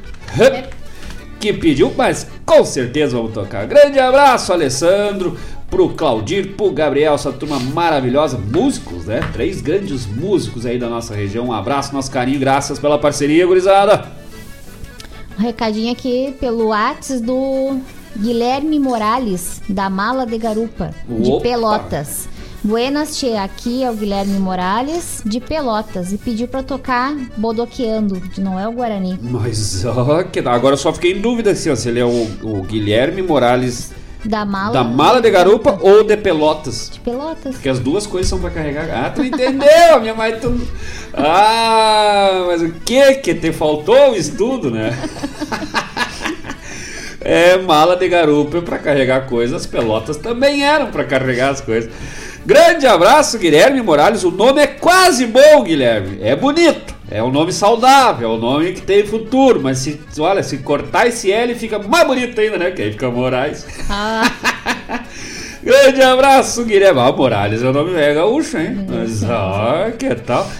que 1.38 1.52
pediu, 1.52 1.92
mas 1.96 2.26
com 2.44 2.64
certeza 2.64 3.16
vamos 3.16 3.32
tocar. 3.32 3.66
Grande 3.66 3.98
abraço, 3.98 4.52
Alessandro, 4.52 5.36
pro 5.70 5.90
Claudir, 5.90 6.54
pro 6.56 6.72
Gabriel, 6.72 7.14
essa 7.14 7.32
turma 7.32 7.58
maravilhosa, 7.60 8.36
músicos, 8.36 9.06
né? 9.06 9.20
Três 9.32 9.60
grandes 9.60 10.06
músicos 10.06 10.66
aí 10.66 10.78
da 10.78 10.88
nossa 10.88 11.14
região. 11.14 11.46
Um 11.46 11.52
abraço, 11.52 11.94
nosso 11.94 12.10
carinho, 12.10 12.40
graças 12.40 12.78
pela 12.78 12.98
parceria, 12.98 13.46
gurizada. 13.46 14.17
Um 15.38 15.42
recadinho 15.42 15.92
aqui 15.92 16.34
pelo 16.40 16.70
Whats 16.70 17.20
do 17.20 17.78
Guilherme 18.16 18.80
Morales, 18.80 19.62
da 19.68 19.88
Mala 19.88 20.26
de 20.26 20.36
Garupa, 20.36 20.92
de 21.08 21.30
Opa! 21.30 21.42
Pelotas. 21.42 22.28
Buenas, 22.64 23.16
Tchê, 23.16 23.36
aqui 23.36 23.84
é 23.84 23.90
o 23.90 23.94
Guilherme 23.94 24.36
Morales, 24.40 25.22
de 25.24 25.38
Pelotas, 25.38 26.12
e 26.12 26.18
pediu 26.18 26.48
pra 26.48 26.64
tocar 26.64 27.14
Bodoqueando, 27.36 28.18
de 28.18 28.40
Noel 28.40 28.72
Guarani. 28.72 29.16
Mas 29.22 29.84
ó, 29.84 30.24
que 30.24 30.40
agora 30.40 30.72
eu 30.72 30.78
só 30.78 30.92
fiquei 30.92 31.12
em 31.12 31.20
dúvida 31.20 31.52
assim, 31.52 31.70
ó, 31.70 31.76
se 31.76 31.88
ele 31.88 32.00
é 32.00 32.04
o, 32.04 32.26
o 32.42 32.62
Guilherme 32.64 33.22
Morales 33.22 33.92
Da 34.24 34.44
Mala, 34.44 34.72
da 34.72 34.84
Mala 34.84 35.20
de 35.20 35.30
Garupa 35.30 35.78
ou 35.80 36.02
de 36.02 36.16
Pelotas. 36.16 36.90
de 36.92 37.00
Pelotas. 37.00 37.54
Porque 37.54 37.68
as 37.68 37.78
duas 37.78 38.06
coisas 38.06 38.28
são 38.28 38.40
pra 38.40 38.50
carregar. 38.50 38.88
Ah, 38.90 39.10
tu 39.10 39.22
entendeu? 39.22 40.00
Minha 40.00 40.14
mãe 40.14 40.38
tu. 40.40 40.60
Ah, 41.14 42.44
mas 42.48 42.62
o 42.62 42.70
que 42.84 43.14
que 43.16 43.34
te 43.34 43.52
faltou 43.52 44.12
o 44.12 44.16
estudo, 44.16 44.70
né? 44.70 44.96
É, 47.20 47.58
mala 47.58 47.96
de 47.96 48.08
garupa 48.08 48.62
pra 48.62 48.78
carregar 48.78 49.26
coisas, 49.26 49.66
pelotas 49.66 50.16
também 50.16 50.64
eram 50.64 50.86
pra 50.90 51.04
carregar 51.04 51.50
as 51.50 51.60
coisas. 51.60 51.90
Grande 52.48 52.86
abraço, 52.86 53.38
Guilherme 53.38 53.82
Morales. 53.82 54.24
O 54.24 54.30
nome 54.30 54.62
é 54.62 54.66
quase 54.66 55.26
bom, 55.26 55.62
Guilherme. 55.64 56.16
É 56.22 56.34
bonito, 56.34 56.94
é 57.10 57.22
um 57.22 57.30
nome 57.30 57.52
saudável, 57.52 58.30
é 58.30 58.32
um 58.32 58.38
nome 58.38 58.72
que 58.72 58.80
tem 58.80 59.06
futuro. 59.06 59.60
Mas 59.62 59.76
se, 59.76 60.00
olha, 60.18 60.42
se 60.42 60.56
cortar 60.56 61.06
esse 61.06 61.30
L 61.30 61.54
fica 61.54 61.78
mais 61.78 62.06
bonito 62.06 62.40
ainda, 62.40 62.56
né? 62.56 62.70
Que 62.70 62.80
aí 62.80 62.92
fica 62.92 63.10
Moraes. 63.10 63.66
Ah, 63.90 64.32
Grande 65.62 66.00
abraço, 66.00 66.64
Guilherme. 66.64 67.00
Ah, 67.00 67.12
Morales 67.12 67.62
é 67.62 67.68
o 67.68 67.72
nome 67.74 67.92
é 67.92 68.14
gaúcho, 68.14 68.56
hein? 68.56 68.86
Mas, 68.88 69.22
ah, 69.24 69.92
que 69.98 70.14
tal? 70.14 70.50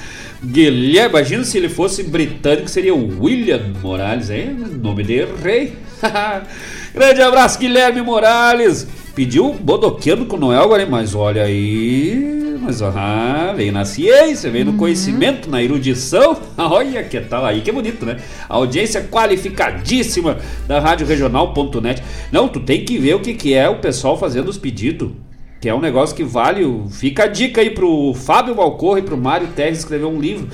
Guilherme, 0.45 1.09
imagina 1.09 1.43
se 1.43 1.57
ele 1.57 1.70
fosse 1.70 2.03
britânico, 2.03 2.68
seria 2.68 2.95
William 2.95 3.62
Morales, 3.80 4.28
hein? 4.28 4.55
Nome 4.82 5.05
de 5.05 5.26
rei. 5.43 5.72
Grande 6.95 7.20
abraço, 7.20 7.59
Guilherme 7.59 8.01
Morales. 8.03 8.86
Pediu 9.14 9.53
bodoqueando 9.53 10.26
com 10.26 10.36
Noel 10.36 10.62
agora, 10.62 10.86
mas 10.86 11.14
olha 11.14 11.43
aí. 11.43 12.39
Mas 12.61 12.82
ah, 12.82 13.53
veio 13.57 13.72
na 13.72 13.84
ciência, 13.84 14.51
veio 14.51 14.66
no 14.66 14.74
conhecimento, 14.74 15.51
na 15.51 15.62
erudição. 15.62 16.36
Olha 16.59 17.03
que 17.03 17.18
tal 17.20 17.45
aí, 17.47 17.61
que 17.62 17.72
bonito, 17.72 18.05
né? 18.05 18.18
Audiência 18.49 19.03
qualificadíssima 19.03 20.36
da 20.66 20.78
Rádio 20.78 21.07
Regional.net. 21.07 22.03
Não, 22.30 22.47
tu 22.47 22.61
tem 22.61 22.84
que 22.84 22.99
ver 22.99 23.14
o 23.14 23.20
que, 23.20 23.32
que 23.32 23.55
é 23.55 23.68
o 23.68 23.78
pessoal 23.78 24.18
fazendo 24.18 24.49
os 24.49 24.59
pedidos. 24.59 25.12
Que 25.61 25.68
é 25.68 25.74
um 25.74 25.80
negócio 25.80 26.14
que 26.14 26.24
vale. 26.24 26.64
Fica 26.91 27.24
a 27.24 27.26
dica 27.26 27.61
aí 27.61 27.70
pro 27.70 28.12
Fábio 28.14 28.55
Malcorra 28.55 28.99
e 28.99 29.03
pro 29.03 29.16
Mário 29.16 29.49
Terres 29.49 29.78
escrever 29.78 30.07
um 30.07 30.20
livro 30.20 30.49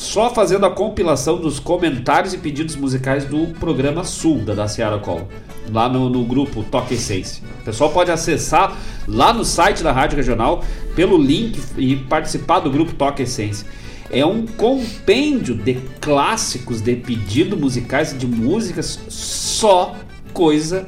só 0.00 0.30
fazendo 0.30 0.64
a 0.64 0.70
compilação 0.70 1.36
dos 1.36 1.60
comentários 1.60 2.32
e 2.32 2.38
pedidos 2.38 2.74
musicais 2.74 3.26
do 3.26 3.48
programa 3.60 4.02
Sul 4.02 4.38
da, 4.38 4.54
da 4.54 4.66
Seara 4.66 4.98
Cola. 4.98 5.28
Lá 5.70 5.90
no, 5.90 6.08
no 6.08 6.24
grupo 6.24 6.64
Toque 6.64 6.96
6. 6.96 7.42
pessoal 7.66 7.90
pode 7.90 8.10
acessar 8.10 8.74
lá 9.06 9.30
no 9.30 9.44
site 9.44 9.82
da 9.82 9.92
Rádio 9.92 10.16
Regional 10.16 10.64
pelo 10.96 11.18
link 11.18 11.60
e 11.76 11.96
participar 11.96 12.60
do 12.60 12.70
grupo 12.70 12.94
Toca 12.94 13.22
Essência. 13.22 13.66
É 14.10 14.24
um 14.24 14.46
compêndio 14.46 15.54
de 15.54 15.74
clássicos, 16.00 16.80
de 16.80 16.96
pedidos 16.96 17.60
musicais, 17.60 18.18
de 18.18 18.26
músicas, 18.26 18.98
só 19.06 19.94
coisa. 20.32 20.86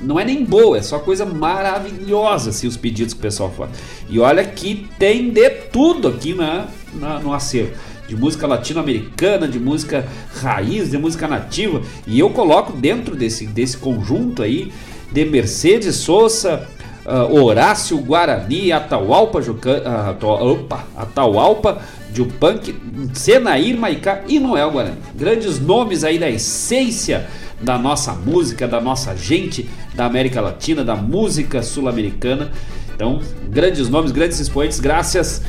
Não 0.00 0.20
é 0.20 0.24
nem 0.24 0.44
boa, 0.44 0.78
é 0.78 0.82
só 0.82 1.00
coisa 1.00 1.26
maravilhosa 1.26 2.50
assim, 2.50 2.68
os 2.68 2.76
pedidos 2.76 3.12
que 3.12 3.18
o 3.18 3.22
pessoal 3.22 3.50
faz. 3.50 3.70
E 4.08 4.20
olha 4.20 4.44
que 4.44 4.88
tem 5.00 5.30
de 5.30 5.50
tudo 5.50 6.06
aqui 6.06 6.32
na, 6.32 6.68
na 6.94 7.18
no 7.18 7.34
acervo 7.34 7.91
de 8.08 8.16
música 8.16 8.46
latino-americana, 8.46 9.46
de 9.48 9.58
música 9.58 10.06
raiz, 10.40 10.90
de 10.90 10.98
música 10.98 11.28
nativa. 11.28 11.82
E 12.06 12.18
eu 12.18 12.30
coloco 12.30 12.72
dentro 12.72 13.16
desse, 13.16 13.46
desse 13.46 13.76
conjunto 13.76 14.42
aí 14.42 14.72
de 15.10 15.24
Mercedes 15.24 15.96
Sosa, 15.96 16.68
uh, 17.06 17.34
Horácio 17.34 17.98
Guarani, 17.98 18.72
Atahualpa, 18.72 19.40
Jucan, 19.40 19.82
uh, 20.20 20.26
opa, 20.26 20.86
Atahualpa, 20.96 21.80
Jupanque, 22.12 22.74
Senair 23.14 23.76
Maicá 23.76 24.22
e 24.28 24.38
Noel 24.38 24.70
Guarani. 24.70 24.98
Grandes 25.14 25.60
nomes 25.60 26.04
aí 26.04 26.18
da 26.18 26.28
essência 26.28 27.26
da 27.60 27.78
nossa 27.78 28.12
música, 28.12 28.66
da 28.66 28.80
nossa 28.80 29.16
gente 29.16 29.68
da 29.94 30.06
América 30.06 30.40
Latina, 30.40 30.84
da 30.84 30.96
música 30.96 31.62
sul-americana. 31.62 32.50
Então, 32.94 33.20
grandes 33.48 33.88
nomes, 33.88 34.12
grandes 34.12 34.40
expoentes, 34.40 34.80
graças 34.80 35.42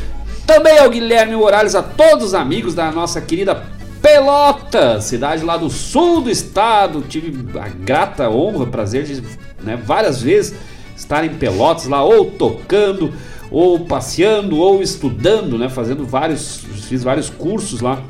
também 0.46 0.78
ao 0.80 0.90
Guilherme 0.90 1.36
Morales, 1.36 1.76
a 1.76 1.82
todos 1.82 2.28
os 2.28 2.34
amigos 2.34 2.74
da 2.76 2.92
nossa 2.92 3.22
querida 3.22 3.64
Pelotas, 4.02 5.06
cidade 5.06 5.46
lá 5.46 5.56
do 5.56 5.70
sul 5.70 6.22
do 6.22 6.30
estado. 6.30 7.02
Tive 7.08 7.58
a 7.58 7.70
grata 7.70 8.30
honra, 8.30 8.66
prazer 8.66 9.06
de 9.06 9.24
né, 9.64 9.80
várias 9.82 10.22
vezes 10.22 10.56
estar 10.96 11.24
em 11.24 11.30
Pelotas 11.30 11.88
lá, 11.88 12.04
ou 12.04 12.26
tocando, 12.32 13.14
ou 13.50 13.80
passeando, 13.86 14.58
ou 14.58 14.82
estudando, 14.82 15.58
né, 15.58 15.70
fazendo 15.70 16.06
vários, 16.06 16.58
fiz 16.88 17.04
vários 17.04 17.30
cursos 17.30 17.80
lá. 17.80 18.02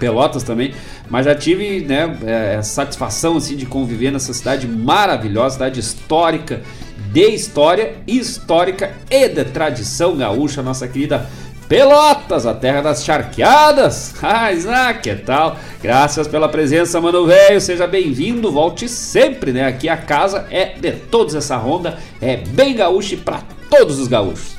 Pelotas 0.00 0.42
também, 0.42 0.74
mas 1.08 1.26
já 1.26 1.34
tive 1.34 1.80
né, 1.84 2.18
é, 2.24 2.60
satisfação 2.60 3.36
assim 3.36 3.54
de 3.54 3.64
conviver 3.64 4.10
nessa 4.10 4.34
cidade 4.34 4.66
maravilhosa, 4.66 5.54
cidade 5.54 5.78
histórica, 5.78 6.62
de 7.12 7.28
história, 7.28 7.98
histórica 8.04 8.92
e 9.08 9.28
de 9.28 9.44
tradição 9.44 10.16
gaúcha, 10.16 10.60
nossa 10.60 10.88
querida 10.88 11.30
Pelotas, 11.72 12.44
a 12.44 12.52
terra 12.52 12.82
das 12.82 13.02
charqueadas. 13.02 14.12
Ah, 14.22 14.92
que 14.92 15.14
tal? 15.14 15.56
Graças 15.82 16.28
pela 16.28 16.46
presença, 16.46 17.00
mano 17.00 17.24
velho. 17.24 17.58
Seja 17.62 17.86
bem-vindo, 17.86 18.52
volte 18.52 18.86
sempre, 18.86 19.52
né? 19.52 19.66
Aqui 19.66 19.88
a 19.88 19.96
casa 19.96 20.46
é 20.50 20.66
de 20.66 20.92
todos 20.92 21.34
essa 21.34 21.56
ronda, 21.56 21.98
é 22.20 22.36
bem 22.36 22.74
gaúcho 22.74 23.16
para 23.16 23.40
todos 23.70 23.98
os 23.98 24.06
gaúchos. 24.06 24.54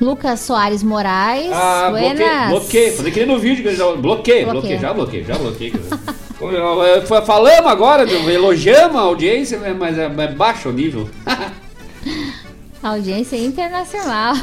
Lucas 0.00 0.38
Soares 0.38 0.84
Moraes. 0.84 1.50
Ah, 1.52 1.88
bloqueei, 1.90 2.48
bloqueei. 2.48 2.90
Fazer 2.92 3.10
que 3.10 3.18
nem 3.18 3.28
no 3.28 3.40
vídeo 3.40 3.62
que 3.64 3.70
eu 3.70 3.76
já 3.76 3.92
bloqueei, 3.96 4.44
bloqueei, 4.44 4.78
já 4.78 4.92
bloqueei, 4.92 5.24
já 5.24 5.34
bloqueei. 5.34 5.72
Falamos 7.26 7.70
agora, 7.70 8.08
elogiamos 8.08 8.96
a 8.96 9.00
audiência, 9.00 9.58
né, 9.58 9.74
mas 9.76 9.98
é, 9.98 10.04
é 10.04 10.28
baixo 10.28 10.68
o 10.68 10.72
nível. 10.72 11.10
Audiência 12.82 13.36
internacional. 13.36 14.34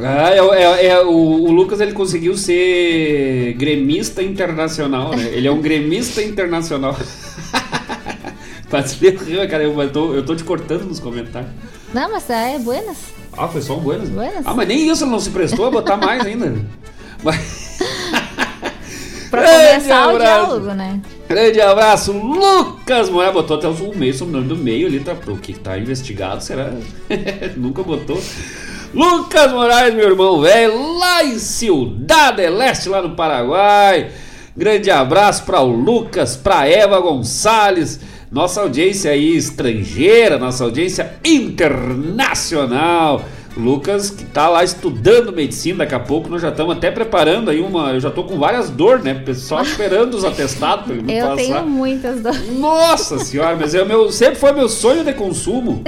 Ah, 0.00 0.30
é, 0.30 0.38
é- 0.38 0.86
é- 0.86 1.00
o, 1.02 1.08
o 1.10 1.50
Lucas 1.50 1.80
ele 1.80 1.92
conseguiu 1.92 2.36
ser 2.36 3.54
gremista 3.54 4.22
internacional, 4.22 5.10
né? 5.16 5.24
Ele 5.32 5.48
é 5.48 5.50
um 5.50 5.60
gremista 5.60 6.22
internacional. 6.22 6.96
Faz 8.68 8.92
rir, 8.92 9.14
cara, 9.48 9.64
eu 9.64 9.90
tô, 9.92 10.14
eu 10.14 10.24
tô 10.24 10.34
te 10.36 10.44
cortando 10.44 10.84
nos 10.84 11.00
comentários. 11.00 11.50
Não, 11.92 12.10
mas 12.10 12.28
é 12.30 12.58
buenas. 12.58 12.96
Ah, 13.32 13.48
foi 13.48 13.62
só 13.62 13.76
um 13.76 13.80
buenas? 13.80 14.08
Buenas. 14.08 14.46
Ah, 14.46 14.54
mas 14.54 14.68
nem 14.68 14.88
isso 14.88 15.04
ele 15.04 15.10
não 15.10 15.20
se 15.20 15.30
prestou 15.30 15.66
a 15.66 15.70
botar 15.70 15.96
mais 15.96 16.24
ainda. 16.24 16.54
Mas, 17.22 17.78
Pra 19.30 19.42
começar 19.42 20.06
o 20.06 20.10
abraço. 20.10 20.46
diálogo, 20.46 20.66
né? 20.74 21.00
Grande 21.28 21.60
abraço, 21.60 22.12
Lucas 22.12 23.10
Moraes. 23.10 23.32
Botou 23.32 23.56
até 23.56 23.68
o 23.68 23.94
meio, 23.94 24.14
sobrenome 24.14 24.48
do 24.48 24.56
meio 24.56 24.86
ali, 24.86 25.00
tá? 25.00 25.14
O 25.26 25.36
que 25.36 25.52
tá 25.52 25.78
investigado, 25.78 26.42
será? 26.42 26.72
Nunca 27.56 27.82
botou. 27.82 28.20
Lucas 28.94 29.52
Moraes, 29.52 29.94
meu 29.94 30.08
irmão 30.08 30.40
velho, 30.40 30.98
lá 30.98 31.24
em 31.24 31.38
Ciudad 31.38 32.38
Leste, 32.38 32.88
lá 32.88 33.02
no 33.02 33.14
Paraguai. 33.14 34.10
Grande 34.56 34.90
abraço 34.90 35.44
para 35.44 35.60
o 35.60 35.66
Lucas, 35.66 36.34
para 36.34 36.66
Eva 36.66 36.98
Gonçalves, 36.98 38.00
nossa 38.30 38.62
audiência 38.62 39.10
aí 39.10 39.36
estrangeira, 39.36 40.38
nossa 40.38 40.64
audiência 40.64 41.12
internacional. 41.22 43.22
Lucas 43.56 44.10
que 44.10 44.24
tá 44.24 44.48
lá 44.48 44.62
estudando 44.62 45.32
medicina, 45.32 45.78
daqui 45.78 45.94
a 45.94 45.98
pouco 46.00 46.28
nós 46.28 46.42
já 46.42 46.50
estamos 46.50 46.76
até 46.76 46.90
preparando 46.90 47.50
aí 47.50 47.60
uma. 47.60 47.92
Eu 47.92 48.00
já 48.00 48.10
tô 48.10 48.24
com 48.24 48.38
várias 48.38 48.68
dores, 48.68 49.02
né? 49.02 49.22
Só 49.34 49.62
esperando 49.62 50.14
os 50.14 50.24
atestados 50.26 50.84
para 50.84 50.94
ele 50.94 51.02
me 51.02 51.14
Eu 51.14 51.22
passar. 51.28 51.36
tenho 51.36 51.66
muitas 51.66 52.20
dores. 52.20 52.52
Nossa 52.58 53.18
senhora, 53.18 53.56
mas 53.56 53.74
é 53.74 53.82
o 53.82 53.86
meu, 53.86 54.12
sempre 54.12 54.36
foi 54.38 54.52
meu 54.52 54.68
sonho 54.68 55.02
de 55.02 55.12
consumo. 55.14 55.82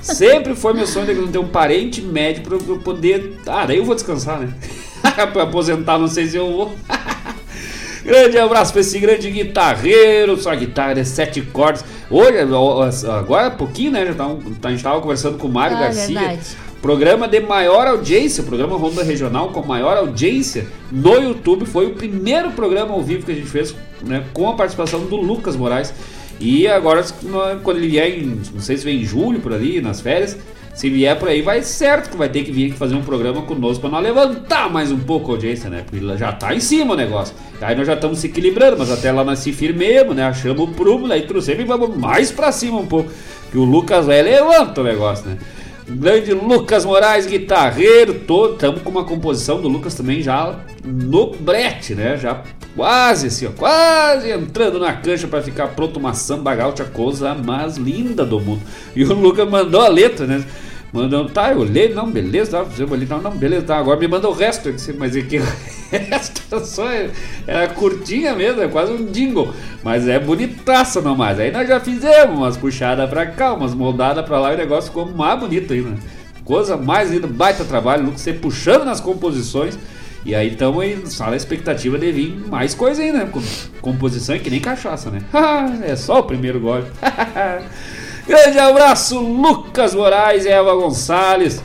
Sempre 0.00 0.56
foi 0.56 0.72
meu 0.72 0.84
sonho 0.86 1.06
de 1.06 1.14
não 1.14 1.28
ter 1.28 1.38
um 1.38 1.46
parente 1.46 2.02
médico 2.02 2.48
pra 2.58 2.74
eu 2.74 2.78
poder. 2.80 3.38
Ah, 3.46 3.64
daí 3.66 3.76
eu 3.78 3.84
vou 3.84 3.94
descansar, 3.94 4.40
né? 4.40 4.48
pra 5.32 5.44
aposentar, 5.44 5.96
não 5.98 6.08
sei 6.08 6.26
se 6.26 6.36
eu 6.36 6.50
vou. 6.50 6.74
grande 8.04 8.36
abraço 8.36 8.72
pra 8.72 8.80
esse 8.80 8.98
grande 8.98 9.30
guitarreiro, 9.30 10.36
sua 10.36 10.56
guitarra 10.56 10.94
de 10.94 11.04
sete 11.04 11.40
cordas. 11.40 11.84
Hoje, 12.10 12.36
agora 13.08 13.46
há 13.46 13.50
pouquinho, 13.52 13.92
né? 13.92 14.04
Já 14.06 14.14
tá, 14.14 14.26
a 14.64 14.70
gente 14.70 14.82
tava 14.82 15.00
conversando 15.00 15.38
com 15.38 15.46
o 15.46 15.52
Mário 15.52 15.76
Ah, 15.76 15.80
Garcia. 15.82 16.18
verdade. 16.18 16.40
Programa 16.82 17.28
de 17.28 17.38
maior 17.38 17.86
audiência, 17.86 18.42
o 18.42 18.46
programa 18.46 18.76
Ronda 18.76 19.04
Regional 19.04 19.50
com 19.50 19.62
maior 19.62 19.96
audiência 19.96 20.66
no 20.90 21.14
YouTube. 21.14 21.64
Foi 21.64 21.86
o 21.86 21.90
primeiro 21.90 22.50
programa 22.50 22.92
ao 22.92 23.00
vivo 23.00 23.24
que 23.24 23.30
a 23.30 23.34
gente 23.36 23.46
fez 23.46 23.72
né, 24.04 24.24
com 24.32 24.50
a 24.50 24.54
participação 24.54 25.06
do 25.06 25.14
Lucas 25.14 25.54
Moraes. 25.54 25.94
E 26.40 26.66
agora, 26.66 27.04
quando 27.62 27.76
ele 27.76 27.86
vier, 27.86 28.18
em, 28.18 28.40
não 28.52 28.60
sei 28.60 28.76
se 28.76 28.84
vem 28.84 29.00
em 29.00 29.04
julho 29.04 29.38
por 29.38 29.52
ali, 29.52 29.80
nas 29.80 30.00
férias, 30.00 30.36
se 30.74 30.90
vier 30.90 31.16
por 31.16 31.28
aí, 31.28 31.40
vai 31.40 31.62
certo 31.62 32.10
que 32.10 32.16
vai 32.16 32.28
ter 32.28 32.42
que 32.42 32.50
vir 32.50 32.70
aqui 32.70 32.76
fazer 32.76 32.96
um 32.96 33.02
programa 33.02 33.42
conosco 33.42 33.82
para 33.82 33.90
nós 33.90 34.02
levantar 34.02 34.68
mais 34.68 34.90
um 34.90 34.98
pouco 34.98 35.30
a 35.30 35.34
audiência, 35.34 35.70
né? 35.70 35.84
Porque 35.88 36.04
já 36.16 36.32
tá 36.32 36.52
em 36.52 36.58
cima 36.58 36.94
o 36.94 36.96
negócio. 36.96 37.32
Aí 37.60 37.76
nós 37.76 37.86
já 37.86 37.94
estamos 37.94 38.18
se 38.18 38.26
equilibrando, 38.26 38.76
mas 38.76 38.90
até 38.90 39.12
lá 39.12 39.22
nós 39.22 39.38
se 39.38 39.52
firmemos, 39.52 40.16
né? 40.16 40.24
Achamos 40.24 40.68
o 40.68 40.72
prumo, 40.72 41.06
daí 41.06 41.22
trouxemos 41.22 41.62
e 41.62 41.64
vamos 41.64 41.96
mais 41.96 42.32
para 42.32 42.50
cima 42.50 42.78
um 42.78 42.86
pouco. 42.86 43.08
Que 43.52 43.58
o 43.58 43.62
Lucas 43.62 44.06
vai 44.06 44.20
levanta 44.20 44.80
o 44.80 44.84
negócio, 44.84 45.28
né? 45.28 45.38
Grande 45.94 46.32
Lucas 46.32 46.84
Moraes, 46.84 47.26
guitarreiro, 47.26 48.14
todo. 48.14 48.54
Estamos 48.54 48.82
com 48.82 48.90
uma 48.90 49.04
composição 49.04 49.60
do 49.60 49.68
Lucas 49.68 49.94
também 49.94 50.22
já 50.22 50.58
no 50.84 51.32
brete, 51.32 51.94
né? 51.94 52.16
Já 52.16 52.42
quase 52.74 53.26
assim, 53.26 53.46
ó, 53.46 53.50
quase 53.50 54.30
entrando 54.30 54.78
na 54.78 54.94
cancha 54.94 55.28
para 55.28 55.42
ficar 55.42 55.68
pronto 55.68 55.98
uma 55.98 56.14
samba 56.14 56.54
gaúcha, 56.54 56.84
coisa 56.84 57.34
mais 57.34 57.76
linda 57.76 58.24
do 58.24 58.40
mundo. 58.40 58.62
E 58.96 59.04
o 59.04 59.12
Lucas 59.12 59.48
mandou 59.48 59.82
a 59.82 59.88
letra, 59.88 60.26
né? 60.26 60.42
Mandando, 60.92 61.30
tá, 61.30 61.52
eu 61.52 61.60
olhei, 61.60 61.94
não, 61.94 62.10
beleza, 62.10 62.50
tá, 62.58 62.64
fizemos 62.66 62.92
ali, 62.92 63.06
não, 63.06 63.20
não, 63.22 63.30
beleza, 63.30 63.64
tá, 63.64 63.78
agora 63.78 63.98
me 63.98 64.06
manda 64.06 64.28
o 64.28 64.32
resto, 64.32 64.68
eu 64.68 64.74
disse, 64.74 64.92
mas 64.92 65.16
é 65.16 65.22
que 65.22 65.38
o 65.40 65.44
resto 65.90 66.66
só 66.66 66.86
é, 66.90 67.08
é 67.46 67.66
curtinha 67.68 68.34
mesmo, 68.34 68.60
é 68.60 68.68
quase 68.68 68.92
um 68.92 69.06
jingle, 69.06 69.54
mas 69.82 70.06
é 70.06 70.18
bonitaça 70.18 71.00
não 71.00 71.16
mais. 71.16 71.40
Aí 71.40 71.50
nós 71.50 71.66
já 71.66 71.80
fizemos 71.80 72.36
umas 72.36 72.58
puxadas 72.58 73.08
pra 73.08 73.24
cá, 73.24 73.54
umas 73.54 73.74
moldadas 73.74 74.22
pra 74.26 74.38
lá 74.38 74.52
e 74.52 74.54
o 74.54 74.58
negócio 74.58 74.90
ficou 74.90 75.06
mais 75.10 75.40
bonito 75.40 75.72
ainda. 75.72 75.96
Coisa 76.44 76.76
mais 76.76 77.10
linda, 77.10 77.26
baita 77.26 77.64
trabalho, 77.64 78.04
Lucas, 78.04 78.20
você 78.20 78.32
puxando 78.34 78.84
nas 78.84 79.00
composições. 79.00 79.78
E 80.24 80.34
aí 80.36 80.52
estamos 80.52 80.80
aí 80.82 81.02
só 81.06 81.30
na 81.30 81.36
expectativa 81.36 81.98
de 81.98 82.12
vir 82.12 82.44
mais 82.48 82.74
coisa 82.74 83.00
aí, 83.02 83.10
né? 83.10 83.28
Com- 83.32 83.42
Composição 83.80 84.34
é 84.34 84.38
que 84.38 84.50
nem 84.50 84.60
cachaça, 84.60 85.10
né? 85.10 85.20
é 85.84 85.96
só 85.96 86.20
o 86.20 86.22
primeiro 86.22 86.60
gole. 86.60 86.84
Grande 88.32 88.58
abraço, 88.58 89.18
Lucas 89.20 89.94
Moraes 89.94 90.46
e 90.46 90.48
Eva 90.48 90.74
Gonçalves. 90.74 91.62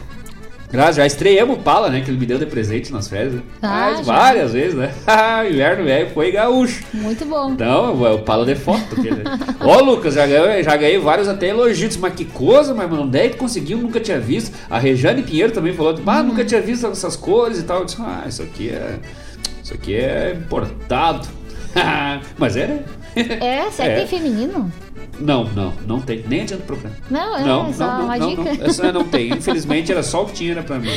Graças, 0.69 0.97
já 0.97 1.05
estreamos 1.05 1.57
o 1.57 1.61
Pala, 1.61 1.89
né? 1.89 2.01
Que 2.01 2.11
ele 2.11 2.19
me 2.19 2.25
deu 2.25 2.37
de 2.37 2.45
presente 2.45 2.91
nas 2.91 3.07
férias. 3.07 3.35
Né? 3.35 3.41
Ah, 3.61 3.93
Mas 3.95 4.05
várias 4.05 4.51
vezes, 4.51 4.73
né? 4.75 4.91
Inverno 5.49 5.85
velho 5.85 6.09
foi 6.13 6.29
gaúcho. 6.29 6.83
Muito 6.93 7.23
bom. 7.23 7.55
É 7.57 8.09
o 8.13 8.19
Pala 8.19 8.45
de 8.45 8.53
foto. 8.55 8.99
ele- 8.99 9.23
Ô, 9.63 9.79
Lucas, 9.81 10.15
já 10.15 10.27
ganhei, 10.27 10.61
já 10.61 10.75
ganhei 10.75 10.99
vários 10.99 11.29
até 11.29 11.47
elogios. 11.47 11.95
Mas 11.95 12.13
que 12.15 12.25
coisa, 12.25 12.73
mas 12.73 12.89
mano, 12.91 13.03
onde 13.03 13.17
é 13.17 13.29
que 13.29 13.37
tu 13.37 13.39
conseguiu? 13.39 13.77
Nunca 13.77 14.01
tinha 14.01 14.19
visto. 14.19 14.53
A 14.69 14.77
Rejane 14.77 15.23
Pinheiro 15.23 15.53
também 15.53 15.73
falou, 15.73 15.97
ah, 16.05 16.21
nunca 16.21 16.43
tinha 16.43 16.59
visto 16.59 16.85
essas 16.85 17.15
cores 17.15 17.59
e 17.59 17.63
tal. 17.63 17.79
Eu 17.79 17.85
disse, 17.85 17.97
ah, 18.01 18.25
isso 18.27 18.41
aqui 18.41 18.71
é. 18.71 18.99
Isso 19.63 19.73
aqui 19.73 19.95
é 19.95 20.33
importado. 20.37 21.25
mas 22.37 22.57
é, 22.57 22.67
né? 22.67 22.83
É, 23.21 23.69
será 23.71 23.89
que 23.89 23.95
É. 23.95 23.97
tem 23.97 24.07
feminino? 24.07 24.71
Não, 25.19 25.45
não, 25.45 25.73
não 25.87 25.99
tem. 25.99 26.23
Nem 26.27 26.41
adianta 26.41 26.63
procurar. 26.63 26.91
Não, 27.09 27.37
é 27.37 27.43
Não, 27.43 27.73
só 27.73 27.87
não, 27.87 27.97
não, 27.97 28.05
uma 28.05 28.17
não, 28.17 28.29
dica. 28.29 28.43
não. 28.43 28.65
Essa 28.65 28.91
não 28.91 29.03
tem. 29.05 29.29
Infelizmente 29.33 29.91
era 29.91 30.03
só 30.03 30.21
o 30.21 30.25
que 30.27 30.33
tinha 30.33 30.51
era 30.51 30.61
pra 30.61 30.77
mim. 30.77 30.89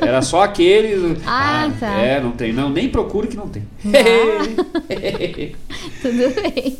Era 0.00 0.20
só 0.20 0.42
aquele. 0.42 1.16
Ah, 1.26 1.70
tá. 1.80 1.88
Ah. 1.96 2.00
É, 2.02 2.20
não 2.20 2.32
tem. 2.32 2.52
Não, 2.52 2.68
nem 2.68 2.88
procure 2.90 3.28
que 3.28 3.36
não 3.36 3.48
tem. 3.48 3.62
Tudo 6.02 6.34
bem. 6.42 6.78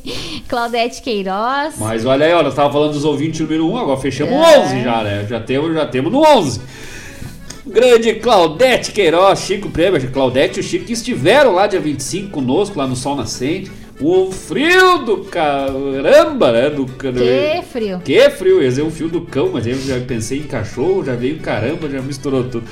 Claudete 0.49 1.01
Queiroz. 1.03 1.75
Mas 1.79 2.05
olha 2.05 2.27
aí, 2.27 2.33
ó, 2.35 2.43
nós 2.43 2.55
tava 2.55 2.73
falando 2.73 2.93
dos 2.93 3.05
ouvintes 3.05 3.41
número 3.41 3.69
1, 3.71 3.79
agora 3.79 3.99
fechamos 3.99 4.35
o 4.35 4.37
É. 4.43 4.59
11 4.61 4.83
já, 4.83 5.03
né? 5.03 5.27
Já 5.29 5.41
temos, 5.41 5.75
já 5.75 5.87
temos 5.87 6.13
no 6.13 6.21
11. 6.23 6.61
Grande 7.67 8.15
Claudete 8.15 8.93
Queiroz, 8.93 9.41
Chico 9.41 9.69
Prêmio, 9.71 10.01
Claudete 10.13 10.59
e 10.59 10.61
o 10.61 10.63
Chico 10.63 10.85
que 10.85 10.93
estiveram 10.93 11.53
lá 11.53 11.67
dia 11.67 11.81
25 11.81 12.31
conosco, 12.31 12.79
lá 12.79 12.87
no 12.87 12.95
Sol 12.95 13.17
Nascente. 13.17 13.71
O 14.01 14.31
frio 14.31 14.99
do 14.99 15.19
caramba, 15.25 16.53
né? 16.53 16.69
Do, 16.69 16.85
Que 16.85 17.63
frio. 17.63 18.01
Que 18.05 18.31
frio, 18.31 18.63
ia 18.63 18.69
dizer 18.69 18.83
o 18.83 18.91
fio 18.91 19.09
do 19.09 19.23
cão, 19.23 19.51
mas 19.53 19.67
eu 19.67 19.79
já 19.79 19.99
pensei 20.01 20.39
em 20.39 20.43
cachorro, 20.43 21.05
já 21.05 21.15
veio 21.15 21.39
caramba, 21.39 21.89
já 21.89 22.03
misturou 22.03 22.45
tudo. 22.45 22.65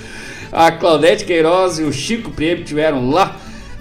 A 0.53 0.71
Claudete 0.71 1.25
Queiroz 1.25 1.79
e 1.79 1.83
o 1.83 1.93
Chico 1.93 2.31
Prêmio 2.31 2.65
tiveram 2.65 3.11
lá 3.11 3.37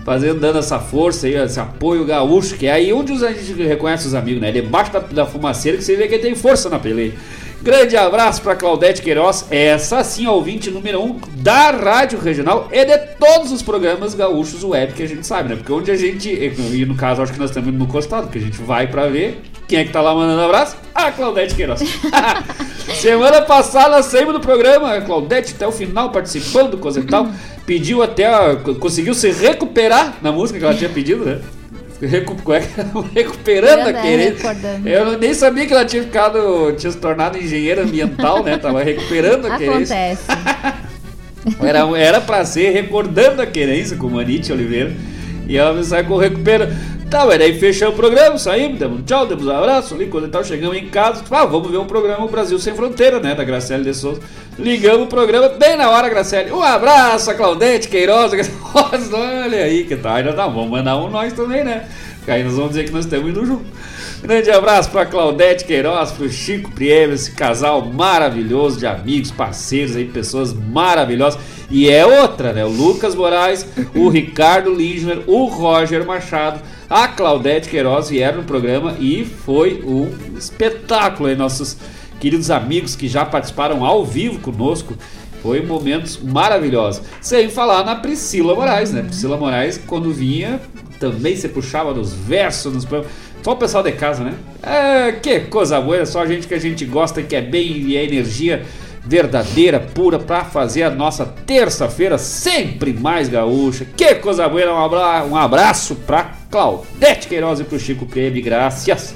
fazendo, 0.05 0.39
dando 0.39 0.59
essa 0.59 0.79
força 0.79 1.27
aí, 1.27 1.35
esse 1.35 1.59
apoio 1.59 2.05
gaúcho, 2.05 2.55
que 2.55 2.65
é 2.65 2.71
aí 2.71 2.93
onde 2.93 3.13
a 3.25 3.31
gente 3.31 3.61
reconhece 3.63 4.07
os 4.07 4.13
amigos, 4.13 4.41
né? 4.41 4.51
Debaixo 4.51 4.91
da, 4.91 4.99
da 4.99 5.25
fumaceira 5.25 5.77
que 5.77 5.83
você 5.83 5.95
vê 5.95 6.07
que 6.07 6.19
tem 6.19 6.35
força 6.35 6.69
na 6.69 6.79
peleia. 6.79 7.13
Grande 7.63 7.95
abraço 7.95 8.41
para 8.41 8.57
Claudete 8.57 9.01
Queiroz, 9.01 9.45
essa 9.49 10.03
sim, 10.03 10.27
ouvinte 10.27 10.69
número 10.69 11.01
1 11.01 11.05
um 11.05 11.19
da 11.35 11.71
Rádio 11.71 12.19
Regional 12.19 12.67
e 12.69 12.83
de 12.83 12.97
todos 13.17 13.53
os 13.53 13.61
programas 13.61 14.13
gaúchos 14.13 14.65
web 14.65 14.91
que 14.91 15.01
a 15.01 15.07
gente 15.07 15.25
sabe, 15.25 15.47
né? 15.47 15.55
Porque 15.55 15.71
onde 15.71 15.89
a 15.89 15.95
gente, 15.95 16.27
e 16.29 16.85
no 16.85 16.93
caso 16.93 17.21
acho 17.21 17.31
que 17.31 17.39
nós 17.39 17.51
estamos 17.51 17.73
no 17.73 17.87
costado, 17.87 18.27
que 18.27 18.37
a 18.37 18.41
gente 18.41 18.61
vai 18.61 18.87
para 18.87 19.07
ver 19.07 19.41
quem 19.65 19.79
é 19.79 19.85
que 19.85 19.93
tá 19.93 20.01
lá 20.01 20.13
mandando 20.13 20.41
abraço? 20.41 20.75
A 20.93 21.09
Claudete 21.13 21.55
Queiroz. 21.55 21.79
Semana 22.99 23.41
passada 23.41 24.03
saímos 24.03 24.33
do 24.33 24.41
programa, 24.41 24.95
a 24.95 25.01
Claudete 25.01 25.53
até 25.55 25.65
o 25.65 25.71
final 25.71 26.11
participando, 26.11 26.77
e 26.97 27.03
tal. 27.03 27.29
Pediu 27.65 28.03
até, 28.03 28.27
conseguiu 28.77 29.13
se 29.13 29.31
recuperar 29.31 30.17
na 30.21 30.33
música 30.33 30.59
que 30.59 30.65
ela 30.65 30.75
tinha 30.75 30.89
pedido, 30.89 31.23
né? 31.23 31.39
Recu- 32.07 32.53
é 32.53 32.57
é? 32.57 32.63
Recuperando 33.13 33.87
a 33.87 33.89
é, 33.89 34.01
querência. 34.01 34.55
Eu 34.85 35.17
nem 35.17 35.33
sabia 35.33 35.65
que 35.65 35.73
ela 35.73 35.85
tinha 35.85 36.03
ficado, 36.03 36.73
tinha 36.77 36.91
se 36.91 36.97
tornado 36.97 37.37
engenheira 37.37 37.83
ambiental, 37.83 38.43
né? 38.43 38.57
Tava 38.57 38.83
recuperando 38.83 39.45
a 39.45 39.57
querência. 39.57 39.95
Acontece. 39.95 40.83
Era, 41.61 41.79
era 41.99 42.21
pra 42.21 42.45
ser 42.45 42.69
recordando 42.69 43.41
a 43.41 43.45
querência 43.45 43.97
com 43.97 44.07
o 44.07 44.11
Manite 44.11 44.53
Oliveira. 44.53 44.93
E 45.47 45.57
ela 45.57 45.83
sai 45.83 46.03
com 46.03 46.17
recupera. 46.17 46.71
Tá, 47.09 47.27
mas 47.27 47.37
daí 47.37 47.59
fechamos 47.59 47.93
o 47.93 47.97
programa, 47.97 48.39
saímos, 48.39 48.79
demos 48.79 48.99
um 48.99 49.03
tchau, 49.03 49.27
demos 49.27 49.45
um 49.45 49.51
abraço 49.51 49.93
ali, 49.93 50.07
quando 50.07 50.27
tal, 50.29 50.43
chegamos 50.43 50.75
em 50.75 50.89
casa, 50.89 51.23
ah, 51.29 51.45
vamos 51.45 51.69
ver 51.69 51.77
o 51.77 51.85
programa 51.85 52.27
Brasil 52.27 52.57
Sem 52.57 52.73
Fronteira, 52.73 53.19
né, 53.19 53.35
da 53.35 53.43
Graciele 53.43 53.83
de 53.83 53.93
Souza. 53.93 54.19
Ligamos 54.57 55.03
o 55.03 55.05
programa, 55.05 55.47
bem 55.49 55.77
na 55.77 55.91
hora, 55.91 56.09
Graciele, 56.09 56.51
um 56.51 56.63
abraço 56.63 57.31
Claudete 57.35 57.87
Queiroz, 57.89 58.31
olha 59.13 59.63
aí 59.63 59.83
que 59.83 59.95
tá, 59.95 60.15
ainda 60.15 60.33
tá, 60.33 60.47
vamos 60.47 60.71
mandar 60.71 60.97
um 60.97 61.07
nós 61.07 61.33
também, 61.33 61.63
né, 61.63 61.87
aí 62.27 62.43
nós 62.43 62.53
vamos 62.53 62.69
dizer 62.69 62.85
que 62.85 62.91
nós 62.91 63.05
estamos 63.05 63.29
indo 63.29 63.45
junto. 63.45 63.65
Grande 64.23 64.49
abraço 64.49 64.89
para 64.89 65.05
Claudete 65.05 65.65
Queiroz, 65.65 66.13
para 66.13 66.25
o 66.25 66.29
Chico 66.29 66.71
Prieme, 66.71 67.13
esse 67.13 67.31
casal 67.31 67.81
maravilhoso 67.81 68.79
de 68.79 68.87
amigos, 68.87 69.31
parceiros 69.31 69.97
aí, 69.97 70.05
pessoas 70.05 70.53
maravilhosas. 70.53 71.41
E 71.69 71.89
é 71.89 72.05
outra, 72.05 72.53
né? 72.53 72.63
O 72.63 72.69
Lucas 72.69 73.15
Moraes, 73.15 73.67
o 73.93 74.07
Ricardo 74.07 74.73
Lindner, 74.73 75.23
o 75.27 75.43
Roger 75.47 76.05
Machado, 76.05 76.61
a 76.89 77.05
Claudete 77.05 77.67
Queiroz 77.67 78.11
vieram 78.11 78.37
no 78.37 78.43
programa 78.45 78.95
e 78.97 79.25
foi 79.25 79.83
um 79.85 80.09
espetáculo 80.37 81.27
aí, 81.27 81.35
nossos 81.35 81.75
queridos 82.17 82.49
amigos 82.49 82.95
que 82.95 83.09
já 83.09 83.25
participaram 83.25 83.83
ao 83.83 84.05
vivo 84.05 84.39
conosco. 84.39 84.93
Foi 85.41 85.61
momentos 85.61 86.17
maravilhosos. 86.23 87.01
Sem 87.19 87.49
falar 87.49 87.83
na 87.83 87.97
Priscila 87.97 88.55
Moraes, 88.55 88.93
né? 88.93 89.01
Priscila 89.01 89.35
Moraes, 89.35 89.77
quando 89.85 90.13
vinha, 90.13 90.61
também 90.97 91.35
se 91.35 91.49
puxava 91.49 91.93
nos 91.93 92.13
versos, 92.13 92.73
nos 92.73 92.85
programas. 92.85 93.13
Só 93.43 93.51
o 93.51 93.55
pessoal 93.57 93.83
de 93.83 93.91
casa, 93.91 94.23
né? 94.23 94.33
É, 94.63 95.11
que 95.11 95.41
coisa 95.41 95.79
boa, 95.81 96.05
só 96.05 96.21
a 96.21 96.25
gente 96.25 96.47
que 96.47 96.53
a 96.53 96.59
gente 96.59 96.85
gosta 96.85 97.21
que 97.21 97.35
é 97.35 97.41
bem 97.41 97.77
e 97.77 97.97
é 97.97 98.03
energia 98.03 98.63
verdadeira, 99.05 99.81
pura, 99.81 100.17
pra 100.17 100.45
fazer 100.45 100.83
a 100.83 100.89
nossa 100.89 101.25
terça-feira 101.25 102.17
sempre 102.17 102.93
mais 102.93 103.27
gaúcha. 103.27 103.85
Que 103.97 104.15
coisa 104.15 104.47
boa, 104.47 104.71
um 104.73 104.77
abra- 104.85 105.25
um 105.25 105.35
abraço 105.35 105.95
pra 106.07 106.31
Claudete 106.49 107.27
Queiroz 107.27 107.59
e 107.59 107.65
pro 107.65 107.77
Chico 107.77 108.05
Creme, 108.05 108.41
graças. 108.41 109.13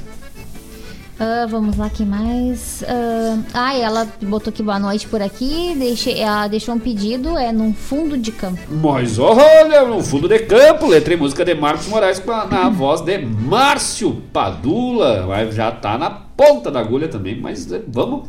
Ah, 1.20 1.48
vamos 1.50 1.78
lá, 1.78 1.90
que 1.90 2.06
mais? 2.06 2.84
Ah, 2.88 3.38
ah, 3.54 3.76
ela 3.76 4.08
botou 4.22 4.52
aqui 4.52 4.62
boa 4.62 4.78
noite 4.78 5.08
por 5.08 5.20
aqui. 5.22 5.74
Deixei, 5.78 6.20
ela 6.20 6.48
deixou 6.48 6.76
um 6.76 6.80
pedido, 6.80 7.36
é 7.38 7.52
num 7.52 7.74
fundo 7.74 8.16
de 8.18 8.32
campo. 8.32 8.60
Mas 8.70 9.18
olha, 9.18 9.84
no 9.86 10.04
fundo 10.04 10.28
de 10.28 10.38
campo, 10.40 10.86
letra 10.86 11.14
e 11.16 11.18
música 11.18 11.44
de 11.44 11.56
Marcos 11.56 11.88
Moraes 11.88 12.20
com 12.20 12.32
a- 12.32 12.46
na 12.46 12.70
voz 12.70 13.02
de 13.02 13.18
Márcio 13.18 14.22
Padula. 14.32 15.26
Já 15.52 15.72
tá 15.72 15.98
na 15.98 16.10
ponta 16.12 16.70
da 16.70 16.80
agulha 16.82 17.08
também, 17.08 17.40
mas 17.42 17.72
é, 17.72 17.82
vamos 17.88 18.28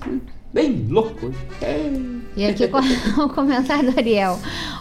bem 0.52 0.86
louco. 0.88 1.32
É. 1.62 1.90
E 2.36 2.46
aqui 2.46 2.64
o 2.64 2.68
co- 2.68 2.78
o 3.24 3.28
comentário 3.30 3.90
do 3.92 3.98
Ariel. 3.98 4.38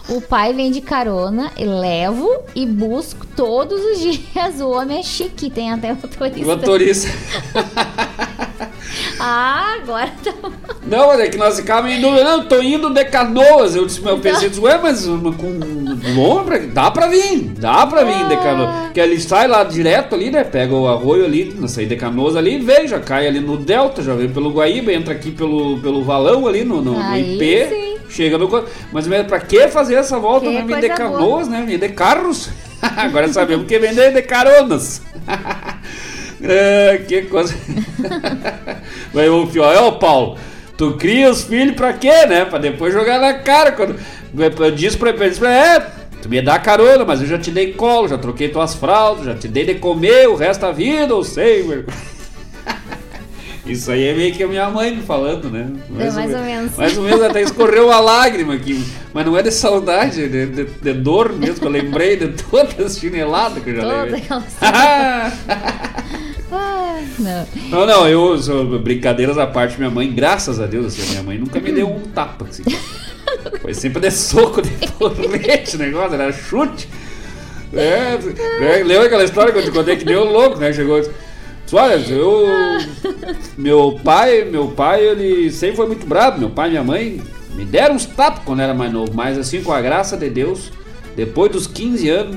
O 0.08 0.20
pai 0.20 0.52
vem 0.52 0.70
de 0.70 0.80
carona, 0.80 1.52
e 1.58 1.64
levo 1.64 2.30
e 2.54 2.64
busco 2.64 3.26
todos 3.36 3.80
os 3.84 4.00
dias. 4.00 4.60
O 4.60 4.70
homem 4.70 5.00
é 5.00 5.02
chique, 5.02 5.50
tem 5.50 5.70
até 5.72 5.92
motorista. 5.92 6.46
Motorista. 6.56 7.08
Ah, 9.20 9.74
agora 9.82 10.12
tá. 10.22 10.32
Não, 10.86 11.08
mas 11.08 11.20
é 11.20 11.28
que 11.28 11.36
nós 11.36 11.56
ficávamos 11.58 11.96
indo. 11.98 12.08
Não, 12.10 12.44
tô 12.44 12.62
indo 12.62 12.88
de 12.90 13.04
canoas. 13.04 13.74
Eu 13.74 13.84
disse, 13.84 14.00
eu 14.04 14.18
pensei, 14.18 14.48
disse, 14.48 14.60
ué, 14.60 14.78
mas 14.80 15.06
uma- 15.06 15.32
com 15.32 15.58
lombra, 16.14 16.58
dá 16.68 16.90
pra 16.90 17.08
vir, 17.08 17.40
dá 17.58 17.86
pra 17.86 18.04
vir 18.04 18.28
de 18.28 18.36
canoa. 18.36 18.90
Que 18.94 19.00
ele 19.00 19.20
sai 19.20 19.48
lá 19.48 19.64
direto 19.64 20.14
ali, 20.14 20.30
né? 20.30 20.44
Pega 20.44 20.72
o 20.74 20.86
arroio 20.88 21.24
ali, 21.24 21.52
na 21.58 21.66
saída 21.68 21.94
de 21.94 22.00
canoas 22.00 22.36
ali 22.36 22.54
e 22.56 22.58
vem, 22.60 22.86
já 22.86 23.00
cai 23.00 23.26
ali 23.26 23.40
no 23.40 23.56
Delta, 23.56 24.02
já 24.02 24.14
vem 24.14 24.28
pelo 24.28 24.50
Guaíba, 24.50 24.92
entra 24.92 25.12
aqui 25.14 25.32
pelo, 25.32 25.78
pelo 25.80 26.04
valão 26.04 26.46
ali 26.46 26.64
no, 26.64 26.80
no, 26.80 26.92
no 26.92 27.16
IP. 27.16 27.66
sim. 27.68 27.98
Chega 28.08 28.38
no. 28.38 28.48
Mas 28.92 29.06
mesmo 29.06 29.28
pra 29.28 29.40
que 29.40 29.68
fazer 29.68 29.96
essa 29.96 30.18
volta? 30.18 30.46
Que 30.46 30.62
vir 30.62 30.80
de 30.80 30.88
coisa 30.88 30.88
boa. 30.88 30.96
canoas, 30.96 31.48
né? 31.48 31.66
De 31.66 31.88
carros. 31.90 32.48
Agora 32.80 33.28
sabemos 33.32 33.66
que 33.66 33.78
vender 33.78 34.12
de 34.14 34.22
caronas. 34.22 35.02
Ah, 36.42 36.98
que 37.06 37.22
coisa. 37.22 37.54
Vai 39.12 39.28
o 39.28 39.46
pior 39.46 39.74
é 39.74 39.80
o 39.80 39.92
Paulo. 39.92 40.36
Tu 40.76 40.92
cria 40.92 41.30
os 41.30 41.42
filhos 41.42 41.74
pra 41.74 41.92
quê, 41.92 42.26
né? 42.26 42.44
Pra 42.44 42.58
depois 42.58 42.92
jogar 42.92 43.20
na 43.20 43.34
cara. 43.34 43.72
Quando 43.72 43.96
eu 44.36 44.70
disse 44.70 44.96
pra 44.96 45.10
ele, 45.10 45.28
disse 45.28 45.40
pra 45.40 45.50
ele, 45.50 45.76
é, 45.76 45.86
tu 46.22 46.28
me 46.28 46.40
dá 46.40 46.58
carona, 46.58 47.04
mas 47.04 47.20
eu 47.20 47.26
já 47.26 47.38
te 47.38 47.50
dei 47.50 47.72
colo, 47.72 48.06
já 48.06 48.16
troquei 48.16 48.48
tuas 48.48 48.74
fraldas, 48.74 49.24
já 49.24 49.34
te 49.34 49.48
dei 49.48 49.64
de 49.64 49.74
comer 49.74 50.28
o 50.28 50.36
resto 50.36 50.60
da 50.60 50.70
vida, 50.70 51.12
eu 51.12 51.24
sei, 51.24 51.64
meu. 51.64 51.84
Isso 53.68 53.90
aí 53.92 54.04
é 54.04 54.14
meio 54.14 54.34
que 54.34 54.42
a 54.42 54.48
minha 54.48 54.68
mãe 54.70 54.96
me 54.96 55.02
falando, 55.02 55.50
né? 55.50 55.70
É, 55.98 56.10
mais 56.10 56.32
ou 56.34 56.40
menos. 56.40 56.76
Mais 56.76 56.96
ou 56.96 57.04
menos 57.04 57.22
até 57.22 57.42
escorreu 57.42 57.86
uma 57.88 58.00
lágrima 58.00 58.54
aqui. 58.54 58.82
Mas 59.12 59.26
não 59.26 59.36
é 59.36 59.42
de 59.42 59.50
saudade, 59.50 60.24
é 60.24 60.26
de, 60.26 60.46
de, 60.46 60.64
de 60.64 60.92
dor 60.94 61.32
mesmo, 61.32 61.60
que 61.60 61.66
eu 61.66 61.70
lembrei 61.70 62.16
de 62.16 62.28
todas 62.28 62.78
as 62.78 62.98
chineladas 62.98 63.62
que 63.62 63.70
eu 63.70 63.76
já 63.76 63.82
Toda 63.82 64.02
levei. 64.02 64.24
Ah, 66.50 67.00
não. 67.18 67.46
Não, 67.68 67.86
não, 67.86 68.08
eu, 68.08 68.38
sou- 68.38 68.78
brincadeiras 68.78 69.36
à 69.36 69.46
parte, 69.46 69.76
minha 69.76 69.90
mãe, 69.90 70.10
graças 70.10 70.58
a 70.58 70.66
Deus, 70.66 70.86
assim, 70.86 71.10
minha 71.10 71.22
mãe 71.22 71.38
nunca 71.38 71.60
me 71.60 71.70
deu 71.70 71.88
um 71.88 72.00
tapa, 72.00 72.46
assim. 72.48 72.62
Foi 73.60 73.74
sempre 73.74 74.00
de 74.00 74.10
soco, 74.10 74.62
de 74.62 74.70
porrete, 74.98 75.76
o 75.76 75.78
negócio, 75.78 76.14
era 76.14 76.32
chute. 76.32 76.88
É, 77.72 78.16
né, 78.60 78.82
lembra 78.82 79.06
aquela 79.06 79.24
história 79.24 79.52
que 79.52 79.58
eu 79.58 79.64
te 79.64 79.70
contei 79.70 79.96
que 79.96 80.04
deu 80.04 80.24
louco, 80.24 80.58
né? 80.58 80.72
Chegou 80.72 81.02
olha, 81.76 81.94
eu. 81.94 82.46
Meu 83.56 83.98
pai, 84.02 84.44
meu 84.44 84.68
pai, 84.68 85.04
ele 85.04 85.50
sempre 85.50 85.76
foi 85.76 85.86
muito 85.86 86.06
bravo, 86.06 86.38
meu 86.38 86.50
pai 86.50 86.68
e 86.68 86.70
minha 86.70 86.84
mãe 86.84 87.20
me 87.54 87.64
deram 87.64 87.96
uns 87.96 88.06
tapas 88.06 88.42
quando 88.44 88.60
era 88.60 88.72
mais 88.72 88.92
novo, 88.92 89.12
mas 89.12 89.36
assim, 89.36 89.62
com 89.62 89.72
a 89.72 89.80
graça 89.80 90.16
de 90.16 90.30
Deus, 90.30 90.70
depois 91.16 91.50
dos 91.50 91.66
15 91.66 92.08
anos, 92.08 92.36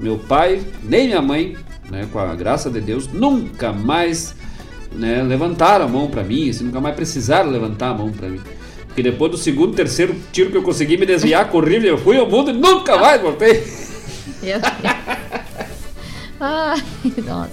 meu 0.00 0.16
pai, 0.16 0.62
nem 0.82 1.08
minha 1.08 1.20
mãe, 1.20 1.56
né, 1.90 2.08
com 2.10 2.18
a 2.18 2.34
graça 2.34 2.70
de 2.70 2.80
Deus, 2.80 3.06
nunca 3.06 3.70
mais 3.70 4.34
né, 4.90 5.22
levantaram 5.22 5.84
a 5.84 5.88
mão 5.88 6.08
pra 6.08 6.24
mim, 6.24 6.48
assim, 6.48 6.64
nunca 6.64 6.80
mais 6.80 6.96
precisaram 6.96 7.50
levantar 7.50 7.90
a 7.90 7.94
mão 7.94 8.10
pra 8.10 8.28
mim. 8.28 8.40
Porque 8.86 9.02
depois 9.02 9.30
do 9.30 9.36
segundo, 9.36 9.74
terceiro 9.74 10.14
tiro 10.32 10.50
que 10.50 10.56
eu 10.56 10.62
consegui 10.62 10.96
me 10.96 11.04
desviar, 11.04 11.48
corri, 11.52 11.86
eu 11.86 11.98
fui 11.98 12.16
ao 12.16 12.28
mundo 12.28 12.50
e 12.50 12.54
nunca 12.54 12.96
mais 12.96 13.20
voltei. 13.20 13.62
Ai, 16.44 16.82
nossa. 17.24 17.52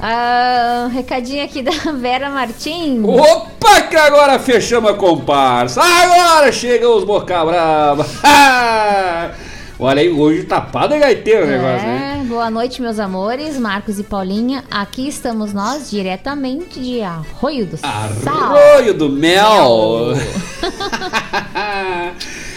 Ah, 0.00 0.86
um 0.86 0.92
recadinho 0.92 1.44
aqui 1.44 1.62
da 1.62 1.70
Vera 1.94 2.28
Martins. 2.28 3.00
Opa, 3.04 3.82
que 3.82 3.94
agora 3.94 4.36
fechamos 4.40 4.90
a 4.90 4.94
comparsa. 4.94 5.80
Agora 5.80 6.50
chegam 6.50 6.96
os 6.96 7.04
boca 7.04 7.44
brava. 7.44 8.04
Olha 9.78 10.02
aí, 10.02 10.08
hoje 10.08 10.42
tapado 10.42 10.94
é 10.94 10.98
gaiteiro 10.98 11.44
o 11.44 11.48
negócio, 11.48 11.86
né? 11.86 12.20
É, 12.20 12.24
Boa 12.24 12.50
noite, 12.50 12.82
meus 12.82 12.98
amores, 12.98 13.56
Marcos 13.58 14.00
e 14.00 14.02
Paulinha. 14.02 14.64
Aqui 14.68 15.06
estamos 15.06 15.52
nós, 15.52 15.88
diretamente 15.88 16.80
de 16.80 17.00
Arroio 17.00 17.66
do 17.66 17.76
Sal. 17.76 17.90
Arroio 18.26 18.94
do 18.94 19.08
Mel. 19.08 20.14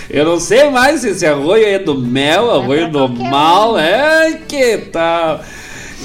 Eu 0.10 0.26
não 0.26 0.39
sei 0.39 0.70
mais 0.70 1.01
se 1.01 1.10
esse 1.10 1.26
arroio 1.26 1.66
é 1.66 1.80
do 1.80 1.97
mel, 1.97 2.49
arroio 2.51 2.89
do 2.89 3.10
mal. 3.10 3.74
um. 3.74 3.78
É, 3.78 4.39
que 4.47 4.78
tal? 4.91 5.41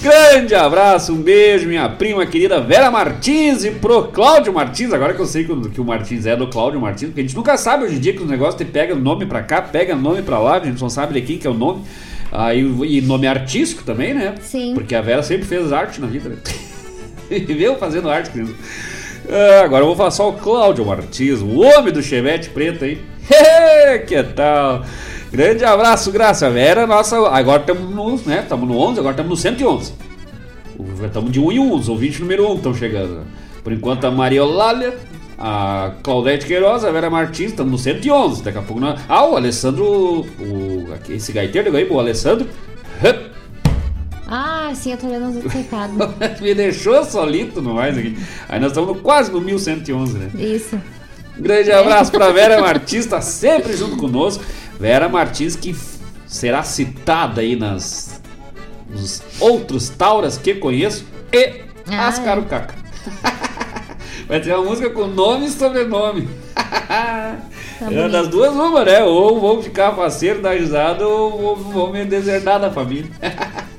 Grande 0.02 0.52
abraço, 0.52 1.12
um 1.12 1.22
beijo, 1.22 1.68
minha 1.68 1.88
prima 1.88 2.26
querida 2.26 2.60
Vera 2.60 2.90
Martins 2.90 3.64
e 3.64 3.70
pro 3.70 4.08
Cláudio 4.08 4.52
Martins. 4.52 4.92
Agora 4.92 5.14
que 5.14 5.20
eu 5.20 5.26
sei 5.26 5.44
que 5.44 5.52
o, 5.52 5.70
que 5.70 5.80
o 5.80 5.84
Martins 5.84 6.26
é 6.26 6.34
do 6.34 6.48
Cláudio 6.48 6.80
Martins, 6.80 7.10
porque 7.10 7.20
a 7.20 7.22
gente 7.22 7.36
nunca 7.36 7.56
sabe 7.56 7.84
hoje 7.84 7.96
em 7.96 8.00
dia 8.00 8.12
que 8.12 8.20
os 8.20 8.28
negócios 8.28 8.56
te 8.56 8.64
pega 8.64 8.96
nome 8.96 9.26
pra 9.26 9.42
cá, 9.42 9.62
pega 9.62 9.94
nome 9.94 10.20
pra 10.22 10.40
lá, 10.40 10.56
a 10.56 10.64
gente 10.64 10.80
não 10.80 10.90
sabe 10.90 11.12
de 11.14 11.20
quem 11.20 11.38
que 11.38 11.46
é 11.46 11.50
o 11.50 11.54
nome. 11.54 11.84
Aí, 12.32 12.60
e 12.60 13.00
nome 13.02 13.28
artístico 13.28 13.84
também, 13.84 14.12
né? 14.12 14.34
Sim. 14.40 14.74
Porque 14.74 14.94
a 14.96 15.02
Vera 15.02 15.22
sempre 15.22 15.46
fez 15.46 15.72
arte 15.72 16.00
na 16.00 16.08
vida, 16.08 16.30
né? 17.30 17.38
Viveu 17.38 17.76
fazendo 17.76 18.10
arte, 18.10 18.30
querido. 18.30 18.56
Ah, 19.28 19.62
agora 19.64 19.82
eu 19.82 19.86
vou 19.88 19.96
falar 19.96 20.10
só 20.10 20.28
o 20.28 20.34
Cláudio 20.34 20.84
Martins, 20.84 21.40
o 21.40 21.60
homem 21.60 21.92
do 21.92 22.02
chevette 22.02 22.50
preto 22.50 22.84
aí. 22.84 23.00
que 24.06 24.22
tal? 24.22 24.84
Grande 25.30 25.64
abraço, 25.64 26.10
Graça 26.12 26.50
Vera. 26.50 26.86
Nossa, 26.86 27.16
agora 27.28 27.60
estamos 27.60 27.90
no, 27.90 28.16
né? 28.28 28.46
No 28.50 28.78
11, 28.78 29.00
agora 29.00 29.12
estamos 29.12 29.30
no 29.30 29.36
111. 29.36 29.94
Estamos 31.04 31.32
de 31.32 31.40
1 31.40 31.52
em 31.52 31.58
1, 31.58 31.74
os 31.74 31.88
ouvintes 31.88 32.20
número 32.20 32.50
1 32.52 32.56
estão 32.56 32.74
chegando. 32.74 33.24
Por 33.62 33.72
enquanto 33.72 34.04
a 34.04 34.10
Maria 34.10 34.40
Eulália, 34.40 34.94
a 35.38 35.92
Claudete 36.02 36.44
Queiroz, 36.46 36.84
a 36.84 36.90
Vera 36.90 37.08
Martins, 37.08 37.50
estamos 37.50 37.72
no 37.72 37.78
111. 37.78 38.42
Daqui 38.42 38.58
a 38.58 38.62
pouco 38.62 38.80
nós... 38.80 39.00
Ah, 39.08 39.24
o 39.24 39.36
Alessandro, 39.36 40.26
o, 40.38 40.86
esse 41.08 41.32
gaiteiro 41.32 41.70
o 41.90 42.00
Alessandro. 42.00 42.46
Ah, 44.72 44.74
sim, 44.74 44.92
eu 44.92 44.96
tô 44.96 45.06
lendo 45.06 45.28
os 45.38 45.52
recados. 45.52 45.96
Me 46.40 46.54
deixou 46.54 47.04
solito 47.04 47.60
no 47.60 47.74
mais 47.74 47.98
aqui. 47.98 48.16
Aí 48.48 48.58
nós 48.58 48.70
estamos 48.72 48.98
quase 49.02 49.30
no 49.30 49.38
1111, 49.38 50.16
né? 50.18 50.30
Isso. 50.34 50.80
Grande 51.36 51.70
abraço 51.70 52.10
para 52.10 52.32
Vera 52.32 52.58
Martins, 52.58 53.04
tá 53.04 53.20
sempre 53.20 53.76
junto 53.76 53.98
conosco. 53.98 54.42
Vera 54.80 55.10
Martins 55.10 55.56
que 55.56 55.76
será 56.26 56.62
citada 56.62 57.42
aí 57.42 57.54
nas 57.54 58.20
nos 58.88 59.22
outros 59.40 59.90
tauras 59.90 60.38
que 60.38 60.54
conheço 60.54 61.04
e 61.32 61.62
Ah, 61.90 62.08
as 62.08 62.18
é. 62.18 62.24
Carucaca. 62.24 62.74
Vai 64.28 64.40
ter 64.40 64.54
uma 64.54 64.64
música 64.64 64.88
com 64.88 65.06
nome 65.06 65.46
e 65.46 65.50
sobrenome. 65.50 66.28
é 66.54 67.84
bonito. 67.84 68.08
das 68.10 68.28
duas 68.28 68.52
uma, 68.54 68.84
né? 68.84 69.02
Ou 69.04 69.38
vou 69.38 69.62
ficar 69.62 69.92
parceiro 69.92 70.40
da 70.40 70.52
risada 70.52 71.06
ou 71.06 71.38
vou, 71.38 71.56
vou 71.56 71.92
me 71.92 72.04
desertar 72.06 72.58
da 72.58 72.70
família. 72.70 73.10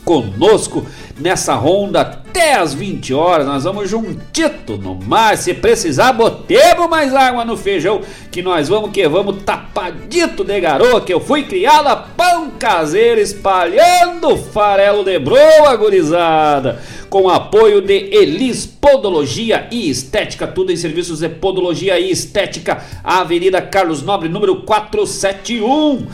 conosco 0.04 0.86
nessa 1.18 1.54
ronda 1.54 2.00
até 2.00 2.54
as 2.54 2.72
20 2.72 3.12
horas. 3.12 3.46
Nós 3.46 3.64
vamos 3.64 3.90
juntito 3.90 4.76
no 4.76 4.94
mar. 4.94 5.36
Se 5.36 5.52
precisar, 5.54 6.12
botemos 6.12 6.88
mais 6.88 7.14
água 7.14 7.44
no 7.44 7.56
feijão. 7.56 8.00
Que 8.30 8.42
nós 8.42 8.68
vamos 8.68 8.90
que 8.90 9.06
vamos 9.08 9.42
tapadito 9.42 10.44
de 10.44 10.60
garoa. 10.60 11.00
Que 11.00 11.12
eu 11.12 11.20
fui 11.20 11.44
criada 11.44 11.96
pão 11.96 12.50
caseiro 12.58 13.20
espalhando 13.20 14.36
farelo 14.36 15.04
de 15.04 15.18
broa, 15.18 15.76
gurizada. 15.76 16.80
Com 17.10 17.28
apoio 17.28 17.80
de 17.80 18.08
Elis 18.14 18.66
Podologia 18.66 19.66
e 19.70 19.90
Estética. 19.90 20.46
Tudo 20.46 20.72
em 20.72 20.76
serviços 20.76 21.20
de 21.20 21.28
podologia 21.28 21.98
e 21.98 22.10
estética. 22.10 22.82
Avenida 23.02 23.60
Carlos 23.60 24.02
Nobre, 24.02 24.28
número 24.28 24.62
471. 24.62 26.06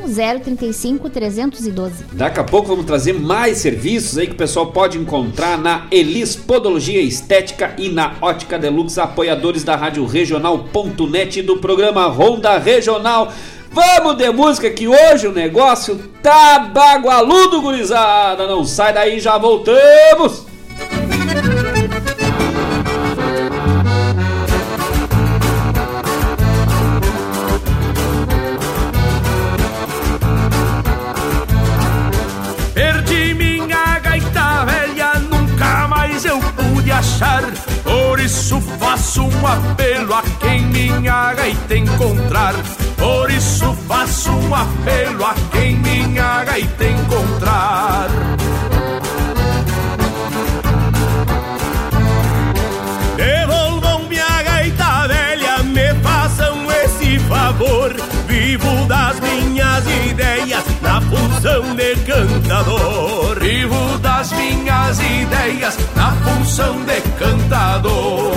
51981-035-312. 0.09 1.91
Daqui 2.13 2.39
a 2.39 2.43
pouco 2.43 2.69
vamos 2.69 2.85
trazer 2.85 3.13
mais 3.13 3.57
serviços 3.57 4.17
aí 4.17 4.27
que 4.27 4.33
o 4.33 4.37
pessoal 4.37 4.67
pode 4.67 4.97
encontrar 4.97 5.57
na 5.57 5.87
Elis 5.91 6.35
Podologia 6.35 7.01
Estética 7.01 7.73
e 7.77 7.89
na 7.89 8.15
Ótica 8.21 8.57
Deluxe, 8.57 8.99
apoiadores 8.99 9.63
da 9.63 9.75
Rádio 9.75 10.05
Regional.net 10.05 11.41
do 11.41 11.57
programa 11.57 12.07
Ronda 12.07 12.57
Regional. 12.57 13.31
Vamos 13.71 14.17
de 14.17 14.29
música 14.29 14.69
que 14.69 14.87
hoje 14.87 15.27
o 15.27 15.31
negócio 15.31 15.99
tá 16.21 16.59
bagualudo, 16.59 17.61
gurizada. 17.61 18.47
Não 18.47 18.63
sai 18.63 18.93
daí, 18.93 19.19
já 19.19 19.37
voltamos. 19.37 20.45
Perdi 21.27 21.52
isso 38.23 38.61
faço 38.79 39.23
um 39.23 39.47
apelo 39.47 40.13
a 40.13 40.21
quem 40.39 40.61
minha 40.61 41.33
gaita 41.33 41.75
encontrar. 41.75 42.53
Por 42.97 43.29
isso 43.29 43.75
faço 43.87 44.31
um 44.31 44.55
apelo 44.55 45.25
a 45.25 45.35
quem 45.51 45.75
minha 45.75 46.43
gaita 46.45 46.85
encontrar. 46.85 48.07
Devolvam 53.17 54.07
minha 54.07 54.43
gaita 54.43 55.07
velha, 55.07 55.57
me 55.63 55.93
façam 56.01 56.71
esse 56.71 57.19
favor. 57.19 57.93
Vivo 58.27 58.85
das 58.87 59.19
minhas 59.19 59.85
ideias 59.85 60.63
na 60.81 61.01
função 61.01 61.75
de 61.75 61.95
cantador. 62.05 63.32
Vivo 63.43 63.97
das 63.97 64.31
minhas 64.31 64.97
ideias 64.99 65.77
na 65.97 66.13
função 66.13 66.81
de 66.85 67.01
cantador. 67.19 68.31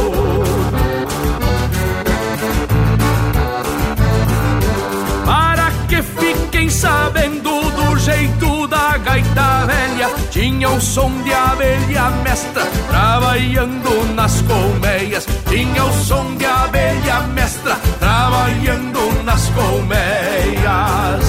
Para 5.24 5.70
que 5.88 6.02
fiquem 6.02 6.68
sabendo 6.68 7.70
do 7.70 7.96
jeito 8.00 8.66
da 8.66 8.98
gaita 8.98 9.66
velha, 9.66 10.10
tinha 10.32 10.70
o 10.70 10.80
som 10.80 11.22
de 11.22 11.32
abelha 11.32 12.10
mestra 12.24 12.66
trabalhando 12.88 14.12
nas 14.12 14.42
colmeias. 14.42 15.24
Tinha 15.48 15.84
o 15.84 15.92
som 16.02 16.34
de 16.34 16.46
abelha 16.46 17.20
mestra 17.32 17.76
trabalhando 18.00 19.22
nas 19.22 19.48
colmeias. 19.50 21.25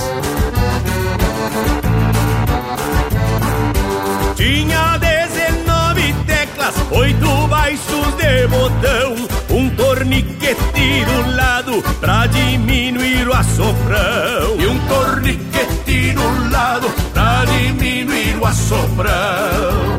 Oito 6.91 7.47
baixos 7.47 8.15
de 8.17 8.47
botão, 8.47 9.15
um 9.49 9.69
torniquete 9.71 11.05
do 11.05 11.35
lado 11.35 11.83
pra 11.99 12.27
diminuir 12.27 13.27
o 13.27 13.33
assoprão. 13.33 14.55
E 14.59 14.67
um 14.67 14.79
torniquete 14.87 16.13
do 16.13 16.51
lado 16.51 16.89
pra 17.13 17.45
diminuir 17.45 18.37
o 18.39 18.45
assoprão. 18.45 19.97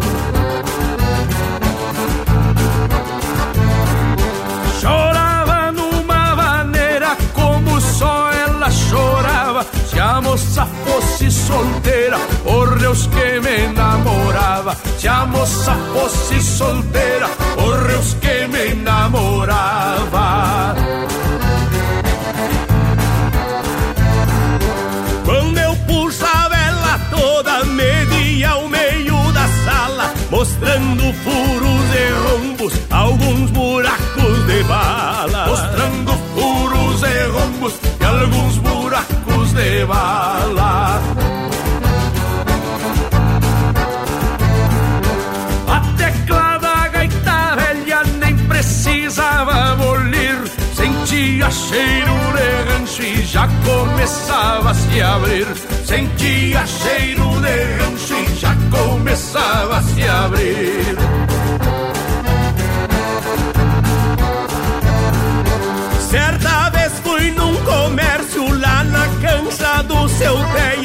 Chorava 4.81 5.73
numa 5.73 6.37
maneira 6.37 7.17
como 7.35 7.81
só 7.81 8.31
ela 8.33 8.71
chorava. 8.71 9.67
Se 9.87 9.99
a 9.99 10.21
moça 10.21 10.67
fosse 10.85 11.28
solteira, 11.49 12.19
por 12.45 12.79
Deus 12.79 13.07
que 13.07 13.41
me 13.41 13.73
namorava. 13.73 14.77
Se 14.99 15.09
a 15.09 15.25
moça 15.25 15.75
fosse 15.95 16.41
solteira, 16.43 17.29
por 17.57 17.89
Deus 17.89 18.15
que 18.21 18.47
me 18.49 18.75
namorava. 18.83 20.77
Quando 25.25 25.59
eu 25.59 25.75
puxava 25.87 26.55
ela 26.55 26.99
toda, 27.11 27.65
media 27.65 28.51
ao 28.51 28.69
meio 28.69 29.17
da 29.33 29.49
sala, 29.65 30.13
mostrando 30.31 31.03
furos 31.25 31.87
e 32.05 32.07
rombos, 32.29 32.73
alguns 32.91 33.51
buracos 33.51 34.47
de 34.47 34.63
bala. 34.65 35.47
Mostrando 35.49 36.13
furos 36.35 37.03
e 37.03 37.17
rombos 37.37 37.75
e 38.01 38.05
alguns 38.05 38.59
buracos 38.59 39.53
de 39.55 39.85
bala. 39.87 40.28
Cheiro 51.51 52.15
de 52.37 52.71
rancho 52.71 53.03
e 53.03 53.23
já 53.23 53.49
começava 53.65 54.71
a 54.71 54.75
se 54.75 55.01
abrir. 55.01 55.47
Sentia 55.85 56.67
cheiro 56.67 57.29
de 57.41 57.83
rancho 57.83 58.15
e 58.15 58.37
já 58.37 58.55
começava 58.71 59.79
a 59.79 59.83
se 59.83 60.03
abrir. 60.03 61.08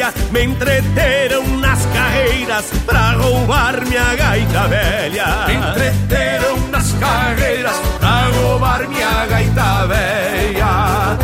Teia. 0.04 0.14
Me 0.32 0.44
entreteram 0.44 1.48
nas 1.60 1.86
carreiras 1.86 2.66
pra 2.86 3.12
roubar 3.12 3.86
minha 3.86 4.16
gaita 4.16 4.68
velha. 4.68 5.46
Me 5.48 5.54
entreteram 5.54 6.58
nas 6.72 6.92
carreiras 6.94 7.76
pra 8.00 8.28
roubar 8.42 8.88
minha 8.90 9.26
gaita 9.28 9.88
velha. 9.88 11.18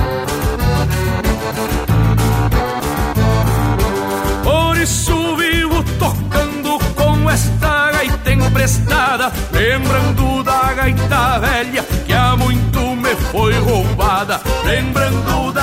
Por 4.43 4.77
isso 4.77 5.36
vivo 5.36 5.84
tocando 5.97 6.80
com 6.95 7.30
esta 7.30 7.91
gaita 7.91 8.32
emprestada, 8.32 9.32
lembrando 9.51 10.43
da 10.43 10.73
gaita 10.73 11.39
velha 11.39 11.84
que 12.05 12.13
há 12.13 12.36
muito 12.38 12.80
me 12.95 13.15
foi 13.32 13.53
roubada. 13.59 14.39
Lembrando 14.63 15.51
da 15.51 15.59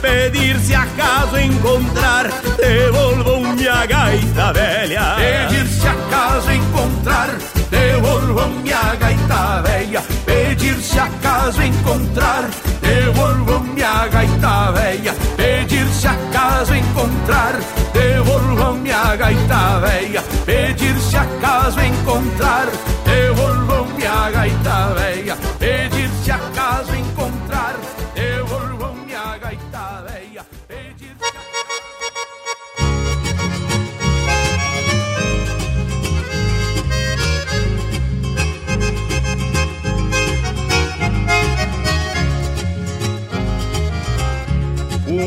Pedir 0.00 0.58
se 0.60 0.74
acaso 0.74 1.38
encontrar 1.38 2.30
Devolvam 2.56 3.54
minha 3.54 3.86
gaita 3.86 4.52
velha. 4.52 5.16
Pedir 5.16 5.66
se 5.66 5.86
acaso 5.86 6.50
encontrar 6.50 7.30
Devolvam 7.70 8.50
minha 8.62 8.94
gaita 8.94 9.62
velha. 9.62 10.02
Pedir 10.24 10.76
se 10.80 10.98
acaso 10.98 11.62
encontrar 11.62 12.50
Devolvam 12.80 13.62
minha 13.64 14.08
gaita 14.08 14.72
velha. 14.72 15.14
Pedir 15.36 15.86
se 15.88 16.08
acaso 16.08 16.74
encontrar 16.74 17.54
Devolvam 17.92 18.74
minha 18.76 19.16
gaita 19.16 19.80
velha. 19.80 20.22
Pedir 20.44 20.96
se 21.00 21.16
acaso 21.16 21.80
encontrar 21.80 22.66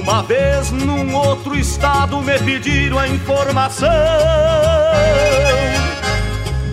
Uma 0.04 0.22
vez 0.22 0.70
num 0.70 1.16
outro 1.16 1.58
estado 1.58 2.22
me 2.22 2.38
pediram 2.39 2.99
a 2.99 3.08
informação. 3.08 3.89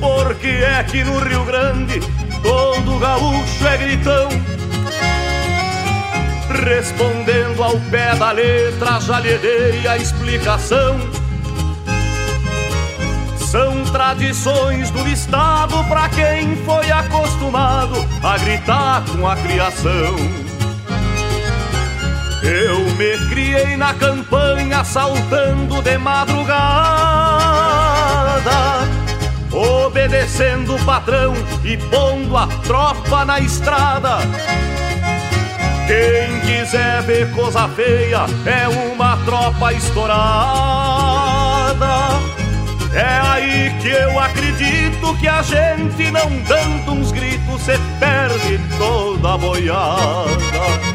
Porque 0.01 0.49
é 0.49 0.83
que 0.83 1.05
no 1.05 1.21
Rio 1.21 1.45
Grande 1.45 2.01
todo 2.43 2.99
gaúcho 2.99 3.69
é 3.69 3.77
gritão? 3.77 4.29
Respondendo 6.67 7.63
ao 7.63 7.79
pé 7.89 8.17
da 8.17 8.33
letra 8.33 8.99
já 9.01 9.21
lhe 9.21 9.39
dei 9.39 9.87
a 9.87 9.97
explicação. 9.97 10.99
São 13.37 13.85
tradições 13.93 14.91
do 14.91 15.07
estado 15.07 15.85
pra 15.85 16.09
quem 16.09 16.57
foi 16.65 16.91
acostumado 16.91 17.95
a 18.25 18.37
gritar 18.39 19.05
com 19.05 19.25
a 19.25 19.37
criação 19.37 20.51
eu 22.43 22.81
me 22.97 23.29
criei 23.29 23.77
na 23.77 23.93
campanha 23.95 24.83
saltando 24.85 25.83
de 25.83 25.99
madrugada, 25.99 26.51
obedecendo 29.53 30.75
o 30.75 30.85
patrão 30.85 31.35
e 31.65 31.77
pondo 31.77 32.37
a 32.37 32.47
tropa 32.47 33.25
na 33.25 33.41
estrada. 33.41 34.19
Quem 35.87 36.41
quiser 36.41 37.03
ver 37.03 37.31
coisa 37.33 37.69
feia 37.69 38.25
é 38.47 38.69
uma 38.69 39.17
tropa 39.25 39.73
estourada. 39.73 40.21
É 42.93 43.21
aí 43.23 43.75
que 43.81 43.89
eu 43.89 44.19
acredito 44.19 45.17
que 45.21 45.29
a 45.29 45.43
gente 45.43 46.11
não 46.11 46.29
dando 46.43 46.93
uns 46.93 47.13
gritos 47.13 47.63
se 47.63 47.79
perde 47.99 48.61
toda 48.79 49.35
a 49.35 49.39
boiada. 49.39 50.90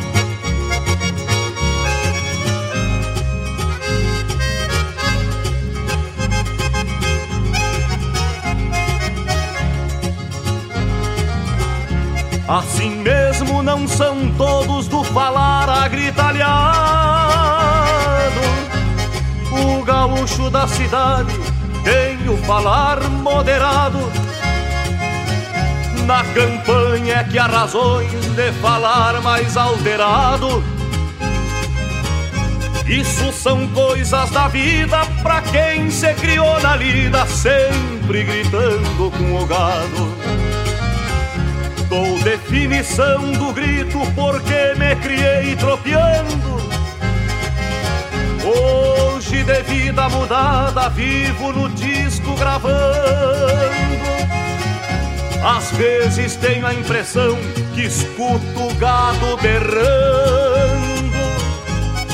Assim 12.48 12.98
mesmo 12.98 13.64
não 13.64 13.88
são 13.88 14.30
todos 14.38 14.88
do 14.88 15.04
falar 15.04 15.68
agritalhado. 15.68 16.46
O 19.52 19.84
gaúcho 19.84 20.52
da 20.52 20.68
cidade 20.68 21.34
tem 21.84 22.30
o 22.30 22.38
falar 22.46 23.02
moderado. 23.10 23.98
Na 26.06 26.24
campanha 26.24 27.16
é 27.16 27.24
que 27.24 27.40
há 27.40 27.48
razões 27.48 28.12
de 28.12 28.52
falar 28.62 29.20
mais 29.22 29.58
alterado. 29.58 30.64
Isso 32.88 33.32
são 33.34 33.68
coisas 33.70 34.30
da 34.30 34.48
vida 34.48 35.00
pra 35.24 35.42
quem 35.42 35.90
se 35.90 36.14
criou 36.14 36.60
na 36.62 36.76
lida, 36.76 37.26
sempre 37.26 38.24
gritando 38.24 39.10
com 39.10 39.36
o 39.36 39.46
gado. 39.48 40.15
Dou 41.96 42.20
definição 42.20 43.32
do 43.32 43.54
grito 43.54 44.00
porque 44.16 44.76
me 44.78 44.94
criei 44.98 45.56
tropeando. 45.56 46.58
Hoje 48.44 49.46
de 49.46 49.64
vida 49.64 50.10
mudada 50.10 50.90
vivo 50.90 51.54
no 51.54 51.70
disco 51.70 52.36
gravando. 52.36 52.76
Às 55.42 55.72
vezes 55.72 56.36
tenho 56.36 56.68
a 56.68 56.74
impressão 56.74 57.38
que 57.74 57.84
escuto 57.84 58.60
o 58.60 58.74
gado 58.74 59.38
berrando. 59.38 61.16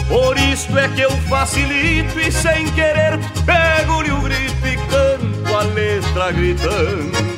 Por 0.07 0.37
isso 0.37 0.77
é 0.77 0.89
que 0.89 1.01
eu 1.01 1.11
facilito 1.27 2.19
e 2.19 2.31
sem 2.31 2.69
querer 2.73 3.17
pego-lhe 3.47 4.11
o 4.11 4.21
grito 4.21 4.67
e 4.67 4.77
canto 4.91 5.57
a 5.57 5.63
letra 5.63 6.31
gritando 6.31 7.30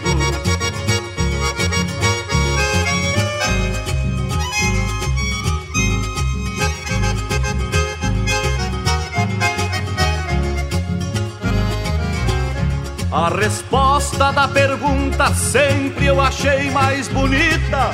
A 13.14 13.30
resposta 13.30 14.32
da 14.32 14.48
pergunta 14.48 15.32
sempre 15.36 16.08
eu 16.08 16.20
achei 16.20 16.72
mais 16.72 17.08
bonita. 17.08 17.92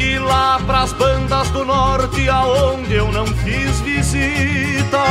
E 0.00 0.18
lá 0.18 0.60
pras 0.66 0.92
bandas 0.92 1.48
do 1.50 1.64
norte, 1.64 2.28
aonde 2.28 2.94
eu 2.94 3.12
não 3.12 3.24
fiz 3.24 3.78
visita, 3.82 5.04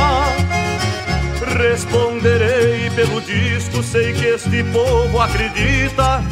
responderei 1.56 2.90
pelo 2.90 3.18
disco, 3.22 3.82
sei 3.82 4.12
que 4.12 4.26
este 4.26 4.62
povo 4.64 5.18
acredita. 5.18 6.22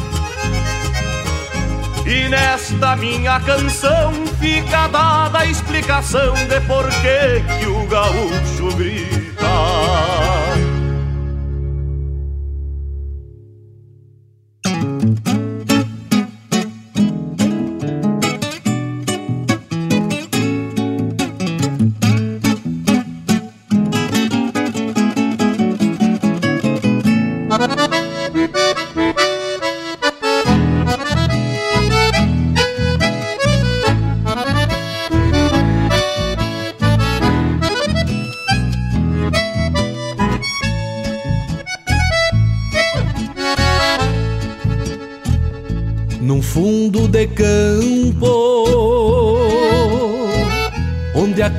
E 2.05 2.29
nesta 2.29 2.95
minha 2.95 3.39
canção 3.39 4.13
fica 4.39 4.87
dada 4.87 5.39
a 5.39 5.45
explicação 5.47 6.35
de 6.35 6.61
por 6.67 6.87
que, 6.87 7.57
que 7.57 7.65
o 7.65 7.87
gaúcho 7.87 8.77
grita. 8.77 10.10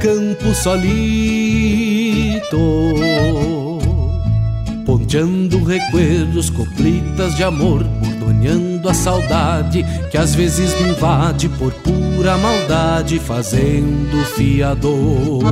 Campo 0.03 0.53
solito, 0.53 0.83
ponteando 4.85 5.63
recuerdos, 5.63 6.51
coplitas 6.51 7.37
de 7.37 7.45
amor, 7.45 7.85
bordoneando 7.85 8.89
a 8.89 8.95
saudade 8.95 9.87
que 10.11 10.19
às 10.19 10.35
vezes 10.35 10.75
me 10.81 10.89
invade 10.89 11.49
por 11.51 11.73
pura 11.75 12.37
maldade, 12.37 13.21
fazendo 13.21 14.25
fiador. 14.35 15.45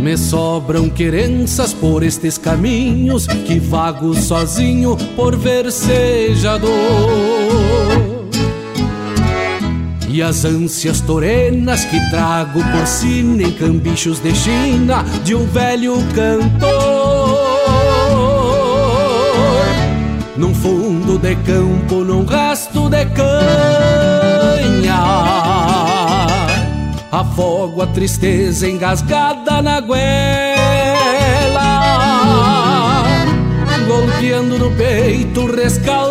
Me 0.00 0.16
sobram 0.16 0.88
querenças 0.88 1.74
por 1.74 2.02
estes 2.02 2.38
caminhos 2.38 3.26
que 3.26 3.58
vago 3.58 4.14
sozinho 4.14 4.96
por 5.14 5.36
versejador. 5.36 6.70
E 10.16 10.22
as 10.22 10.46
ânsias 10.46 11.02
torenas 11.02 11.84
que 11.84 12.00
trago 12.08 12.64
por 12.70 12.86
sina 12.86 13.42
em 13.42 13.52
cambichos 13.52 14.18
de 14.18 14.34
China 14.34 15.04
de 15.22 15.34
um 15.34 15.44
velho 15.44 15.98
cantor. 16.14 17.36
Num 20.34 20.54
fundo 20.54 21.18
de 21.18 21.36
campo, 21.36 21.96
num 21.96 22.24
rasto 22.24 22.88
de 22.88 23.04
canha 23.04 23.36
afogo 27.12 27.82
a 27.82 27.86
tristeza 27.86 28.66
engasgada 28.66 29.60
na 29.60 29.80
goela, 29.80 30.06
golpeando 33.86 34.58
no 34.58 34.70
peito 34.76 35.44
rescaldo 35.44 36.05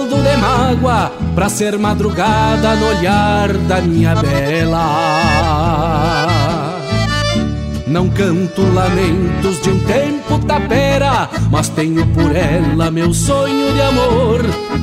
mágoa, 0.56 1.11
pra 1.34 1.49
ser 1.49 1.77
madrugada 1.77 2.76
no 2.76 2.88
olhar 2.88 3.53
da 3.68 3.82
minha 3.82 4.15
bela. 4.15 4.86
Não 7.88 8.10
canto 8.10 8.61
lamentos 8.73 9.61
de 9.61 9.69
um 9.69 9.80
tempo 9.80 10.40
tapera, 10.45 11.30
mas 11.52 11.69
tenho 11.69 12.06
por 12.07 12.36
ela 12.36 12.90
meu 12.91 13.14
sonho 13.14 13.73
de 13.73 13.82
amor. 13.82 14.41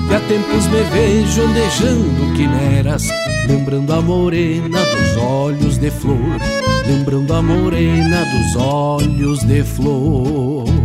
Que 0.08 0.14
há 0.14 0.20
tempos 0.20 0.66
me 0.68 0.82
vejo 0.84 1.42
andejando 1.42 2.32
quimeras, 2.34 3.08
lembrando 3.48 3.92
a 3.92 4.00
morena 4.00 4.78
dos 4.78 5.16
olhos 5.22 5.78
de 5.78 5.90
flor, 5.90 6.40
lembrando 6.86 7.34
a 7.34 7.42
morena 7.42 8.24
dos 8.24 8.56
olhos 8.56 9.40
de 9.40 9.64
flor. 9.64 10.81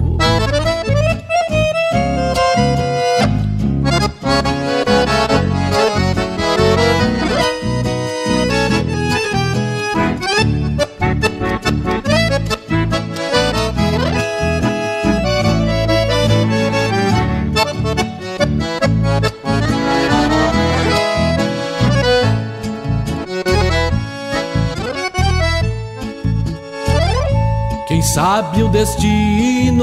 Sabe 28.38 28.62
o 28.62 28.70
destino 28.70 29.82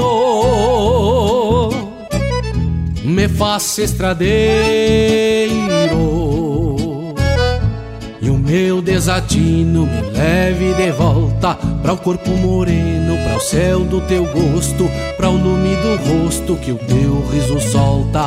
me 3.03 3.27
faz 3.27 3.77
estradeiro 3.77 4.33
e 8.21 8.29
o 8.29 8.37
meu 8.37 8.81
desatino 8.81 9.85
me 9.85 10.01
leve 10.17 10.73
de 10.73 10.89
volta 10.91 11.55
para 11.81 11.91
o 11.91 11.97
corpo 11.97 12.29
moreno, 12.29 13.17
para 13.25 13.35
o 13.35 13.41
céu 13.41 13.81
do 13.81 13.99
teu 14.07 14.23
gosto, 14.23 14.89
para 15.17 15.29
o 15.29 15.35
lume 15.35 15.75
do 15.75 16.23
rosto 16.23 16.55
que 16.55 16.71
o 16.71 16.77
teu 16.77 17.27
riso 17.29 17.59
solta. 17.59 18.21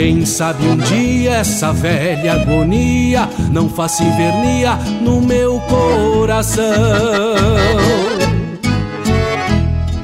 Quem 0.00 0.24
sabe 0.24 0.64
um 0.64 0.76
dia 0.76 1.38
essa 1.38 1.72
velha 1.72 2.34
agonia 2.34 3.28
não 3.50 3.68
faça 3.68 4.04
invernia 4.04 4.76
no 5.00 5.20
meu 5.20 5.58
coração. 5.62 6.64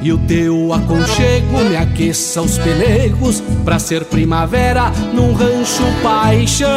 E 0.01 0.11
o 0.11 0.17
teu 0.17 0.73
aconchego 0.73 1.59
me 1.69 1.77
aqueça 1.77 2.41
os 2.41 2.57
pelegos 2.57 3.41
pra 3.63 3.79
ser 3.79 4.03
primavera 4.03 4.91
num 5.13 5.31
rancho 5.31 5.85
paixão. 6.03 6.67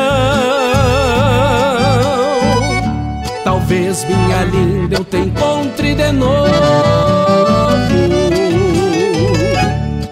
Talvez 3.42 4.04
minha 4.04 4.44
linda 4.44 4.94
eu 4.96 5.04
te 5.04 5.16
encontre 5.16 5.96
de 5.96 6.12
novo 6.12 6.48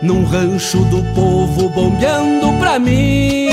num 0.03 0.25
rancho 0.25 0.79
do 0.85 1.03
povo 1.15 1.69
bombeando 1.71 2.46
mim. 2.79 3.49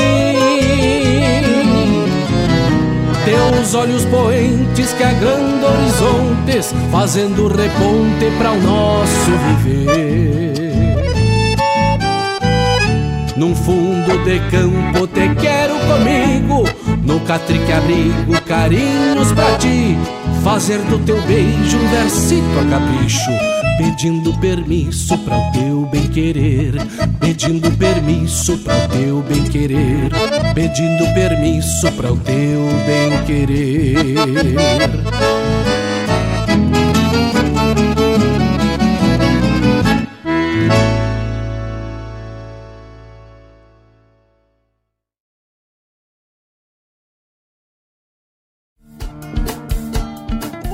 Teus 3.25 3.73
olhos 3.73 4.05
poentes 4.05 4.91
que 4.93 5.03
agrandam 5.03 5.71
horizontes, 5.73 6.73
fazendo 6.91 7.47
reponte 7.47 8.31
para 8.37 8.51
o 8.51 8.61
nosso 8.61 9.31
viver. 9.63 10.53
Num 13.37 13.55
fundo 13.55 14.23
de 14.25 14.39
campo 14.51 15.07
te 15.07 15.33
quero 15.41 15.75
comigo, 15.79 16.63
no 17.03 17.19
catrique 17.21 17.71
abrigo 17.71 18.39
carinhos 18.45 19.31
pra 19.31 19.57
ti, 19.57 19.97
fazer 20.43 20.79
do 20.79 20.99
teu 20.99 21.19
beijo 21.21 21.77
um 21.77 21.87
versito 21.89 22.59
a 22.59 22.69
capricho 22.69 23.62
pedindo 23.77 24.33
permisso 24.39 25.17
para 25.19 25.37
o 25.37 25.51
teu 25.51 25.85
bem 25.85 26.07
querer, 26.07 26.73
pedindo 27.19 27.71
permisso 27.77 28.57
para 28.59 28.85
o 28.85 28.87
teu 28.89 29.21
bem 29.21 29.43
querer, 29.43 30.09
pedindo 30.53 31.05
permisso 31.13 31.91
para 31.93 32.13
o 32.13 32.17
teu 32.17 32.67
bem 32.85 33.23
querer. 33.25 34.13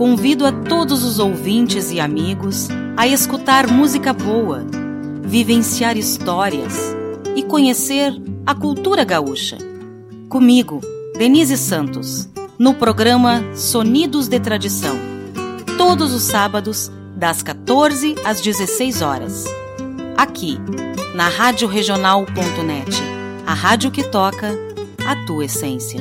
Convido 0.00 0.46
a 0.46 0.50
todos 0.50 1.04
os 1.04 1.18
ouvintes 1.18 1.90
e 1.90 2.00
amigos 2.00 2.68
a 2.96 3.06
escutar 3.06 3.66
música 3.66 4.14
boa, 4.14 4.64
vivenciar 5.22 5.98
histórias 5.98 6.96
e 7.36 7.42
conhecer 7.42 8.10
a 8.46 8.54
cultura 8.54 9.04
gaúcha. 9.04 9.58
Comigo, 10.26 10.80
Denise 11.18 11.58
Santos, 11.58 12.30
no 12.58 12.72
programa 12.72 13.44
Sonidos 13.54 14.26
de 14.26 14.40
Tradição, 14.40 14.96
todos 15.76 16.14
os 16.14 16.22
sábados, 16.22 16.90
das 17.14 17.42
14 17.42 18.14
às 18.24 18.40
16 18.40 19.02
horas. 19.02 19.44
Aqui, 20.16 20.58
na 21.14 21.28
radioregional.net, 21.28 23.02
a 23.46 23.52
rádio 23.52 23.90
que 23.90 24.02
toca 24.04 24.58
a 25.06 25.26
tua 25.26 25.44
essência. 25.44 26.00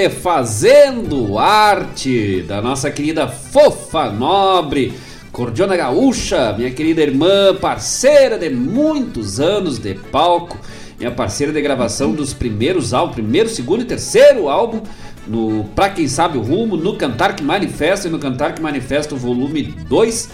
De 0.00 0.08
Fazendo 0.08 1.38
Arte, 1.38 2.42
da 2.48 2.62
nossa 2.62 2.90
querida 2.90 3.28
Fofa 3.28 4.10
Nobre, 4.10 4.94
Cordiona 5.30 5.76
Gaúcha, 5.76 6.54
minha 6.56 6.70
querida 6.70 7.02
irmã, 7.02 7.54
parceira 7.60 8.38
de 8.38 8.48
muitos 8.48 9.38
anos 9.38 9.78
de 9.78 9.94
palco, 9.94 10.56
minha 10.98 11.10
parceira 11.10 11.52
de 11.52 11.60
gravação 11.60 12.12
dos 12.12 12.32
primeiros 12.32 12.94
álbuns, 12.94 13.16
primeiro, 13.16 13.50
segundo 13.50 13.82
e 13.82 13.84
terceiro 13.84 14.48
álbum, 14.48 14.80
no 15.26 15.64
Pra 15.76 15.90
Quem 15.90 16.08
Sabe 16.08 16.38
o 16.38 16.40
Rumo, 16.40 16.78
no 16.78 16.96
Cantar 16.96 17.36
que 17.36 17.42
Manifesta 17.42 18.08
e 18.08 18.10
no 18.10 18.18
Cantar 18.18 18.54
que 18.54 18.62
Manifesta, 18.62 19.14
volume 19.14 19.62
2. 19.62 20.30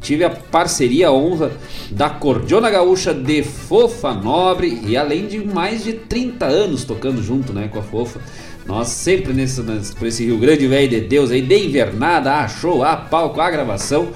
Tive 0.00 0.24
a 0.24 0.30
parceria, 0.30 1.08
a 1.08 1.12
honra 1.12 1.50
da 1.90 2.08
Cordiona 2.08 2.70
Gaúcha 2.70 3.12
de 3.12 3.42
Fofa 3.42 4.14
Nobre 4.14 4.80
e 4.86 4.96
além 4.96 5.26
de 5.26 5.44
mais 5.44 5.84
de 5.84 5.94
30 5.94 6.46
anos 6.46 6.84
tocando 6.84 7.20
junto 7.22 7.52
né, 7.52 7.68
com 7.68 7.80
a 7.80 7.82
Fofa. 7.82 8.20
Nós 8.70 8.86
sempre 8.86 9.32
nesse, 9.32 9.60
por 9.98 10.06
esse 10.06 10.24
Rio 10.24 10.38
Grande 10.38 10.68
Velho 10.68 10.88
de 10.88 11.00
Deus 11.00 11.32
aí, 11.32 11.42
de 11.42 11.66
invernada, 11.66 12.34
a 12.34 12.46
show, 12.46 12.84
a 12.84 12.94
palco, 12.94 13.40
a 13.40 13.50
gravação, 13.50 14.10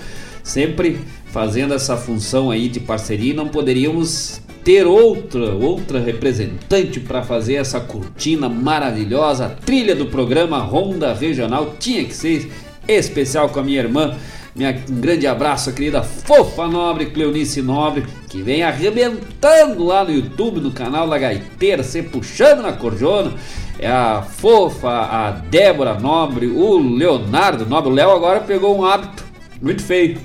sempre 0.45 1.01
fazendo 1.27 1.75
essa 1.75 1.97
função 1.97 2.53
aí 2.53 2.69
de 2.69 2.79
parceria 2.79 3.33
e 3.33 3.37
não 3.37 3.49
poderíamos 3.49 4.41
ter 4.63 4.87
outra, 4.87 5.57
outra 5.57 5.99
representante 5.99 7.01
para 7.01 7.25
fazer 7.25 7.55
essa 7.55 7.81
cortina 7.81 8.49
maravilhosa, 8.49 9.47
a 9.47 9.51
trilha 9.51 9.97
do 9.97 10.07
programa 10.07 10.59
Ronda 10.59 11.13
Regional 11.13 11.75
tinha 11.81 12.05
que 12.05 12.15
ser 12.15 12.49
especial 12.87 13.49
com 13.49 13.59
a 13.59 13.63
minha 13.65 13.81
irmã 13.81 14.17
minha, 14.55 14.71
um 14.89 15.01
grande 15.01 15.27
abraço, 15.27 15.73
querida 15.73 16.01
Fofa 16.05 16.69
Nobre, 16.69 17.07
Cleonice 17.07 17.61
Nobre, 17.61 18.07
que 18.29 18.41
vem 18.41 18.63
arrebentando 18.63 19.83
lá 19.83 20.05
no 20.05 20.13
YouTube, 20.13 20.61
no 20.61 20.71
canal 20.71 21.09
da 21.09 21.19
Gaiteira, 21.19 21.83
se 21.83 22.05
puxando 22.05 22.63
na 22.63 22.73
cordiona. 22.73 23.33
É 23.79 23.91
a 23.91 24.23
Fofa, 24.23 24.89
a 24.89 25.31
Débora 25.31 25.99
Nobre, 25.99 26.47
o 26.47 26.79
Leonardo 26.79 27.67
Nobre. 27.67 27.91
O 27.91 27.95
Léo 27.95 28.11
agora 28.11 28.41
pegou 28.41 28.79
um 28.79 28.85
hábito 28.85 29.25
muito 29.61 29.83
feio. 29.83 30.19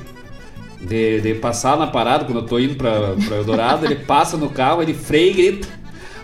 De, 0.82 1.20
de 1.20 1.34
passar 1.34 1.78
na 1.78 1.88
parada, 1.88 2.24
quando 2.24 2.40
eu 2.40 2.46
tô 2.46 2.58
indo 2.58 2.76
pra, 2.76 3.14
pra 3.28 3.38
Eldorado, 3.38 3.86
ele 3.86 3.96
passa 4.06 4.38
no 4.38 4.50
carro, 4.50 4.82
ele 4.82 4.94
freia 4.94 5.30
e 5.30 5.34
grita. 5.34 5.79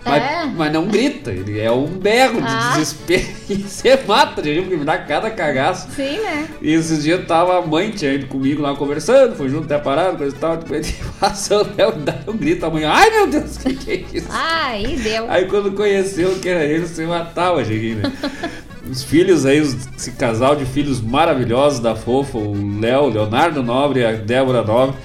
Mas, 0.06 0.23
É? 0.23 0.45
mas 0.56 0.72
não 0.72 0.86
grita, 0.88 1.32
ele 1.32 1.60
é 1.60 1.72
um 1.72 1.88
berro 1.88 2.40
de 2.40 2.48
Ah. 2.48 2.73
desespero. 2.77 3.26
E 3.49 3.56
você 3.57 3.99
mata, 4.07 4.44
gente, 4.44 4.61
porque 4.61 4.77
me 4.77 4.86
dá 4.86 4.98
cada 4.98 5.30
cagaço. 5.32 5.88
Sim, 5.95 6.19
né? 6.19 6.48
E 6.61 6.73
esses 6.73 7.03
dias 7.03 7.26
tava 7.27 7.57
a 7.60 7.61
mãe 7.65 7.90
tinha 7.91 8.14
ido 8.14 8.26
comigo 8.27 8.61
lá 8.61 8.76
conversando, 8.76 9.36
foi 9.36 9.49
junto 9.49 9.65
até 9.65 9.76
a 9.76 9.80
parada, 9.80 10.18
coisa 10.18 10.36
e 10.36 10.40
tal. 10.40 10.57
Depois 10.57 10.88
ele 10.88 10.98
passou, 11.19 11.64
o 11.64 11.68
Léo 11.76 11.91
dá 11.94 12.15
um 12.27 12.38
grito, 12.38 12.65
a 12.65 12.69
mãe, 12.69 12.86
ai 12.86 13.10
meu 13.10 13.27
Deus, 13.27 13.56
o 13.56 13.60
que, 13.60 13.73
que 13.73 13.91
é 13.91 14.18
isso? 14.18 14.27
Aí 14.32 14.95
deu. 14.98 15.26
Aí 15.30 15.45
quando 15.45 15.72
conheceu 15.73 16.38
que 16.40 16.49
era 16.49 16.64
ele, 16.64 16.86
você 16.88 17.06
matava, 17.06 17.64
gente, 17.64 17.95
né? 17.95 18.11
Os 18.90 19.03
filhos 19.03 19.48
aí, 19.48 19.61
os- 19.61 19.88
esse 19.98 20.11
casal 20.11 20.56
de 20.56 20.64
filhos 20.65 21.02
maravilhosos 21.02 21.80
da 21.80 21.95
Fofa, 21.95 22.38
o 22.38 22.80
Léo, 22.80 23.07
Leonardo 23.10 23.64
Nobre 23.64 24.02
e 24.02 24.06
a 24.06 24.11
Débora 24.11 24.61
Nobre. 24.61 24.95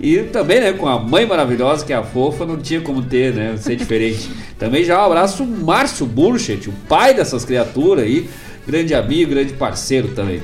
E 0.00 0.18
também, 0.24 0.60
né, 0.60 0.72
com 0.72 0.88
a 0.88 0.98
mãe 0.98 1.26
maravilhosa 1.26 1.84
que 1.84 1.92
é 1.92 1.96
a 1.96 2.02
Fofa, 2.02 2.46
não 2.46 2.56
tinha 2.56 2.80
como 2.80 3.02
ter, 3.02 3.34
né, 3.34 3.56
ser 3.58 3.76
diferente. 3.76 4.30
também 4.58 4.82
já 4.82 5.00
um 5.02 5.06
abraço 5.06 5.44
Márcio 5.44 6.06
Burchet, 6.06 6.68
o 6.68 6.72
pai 6.88 7.12
dessas 7.12 7.44
criaturas 7.44 8.04
aí, 8.04 8.28
grande 8.66 8.94
amigo, 8.94 9.30
grande 9.30 9.52
parceiro 9.52 10.08
também. 10.08 10.40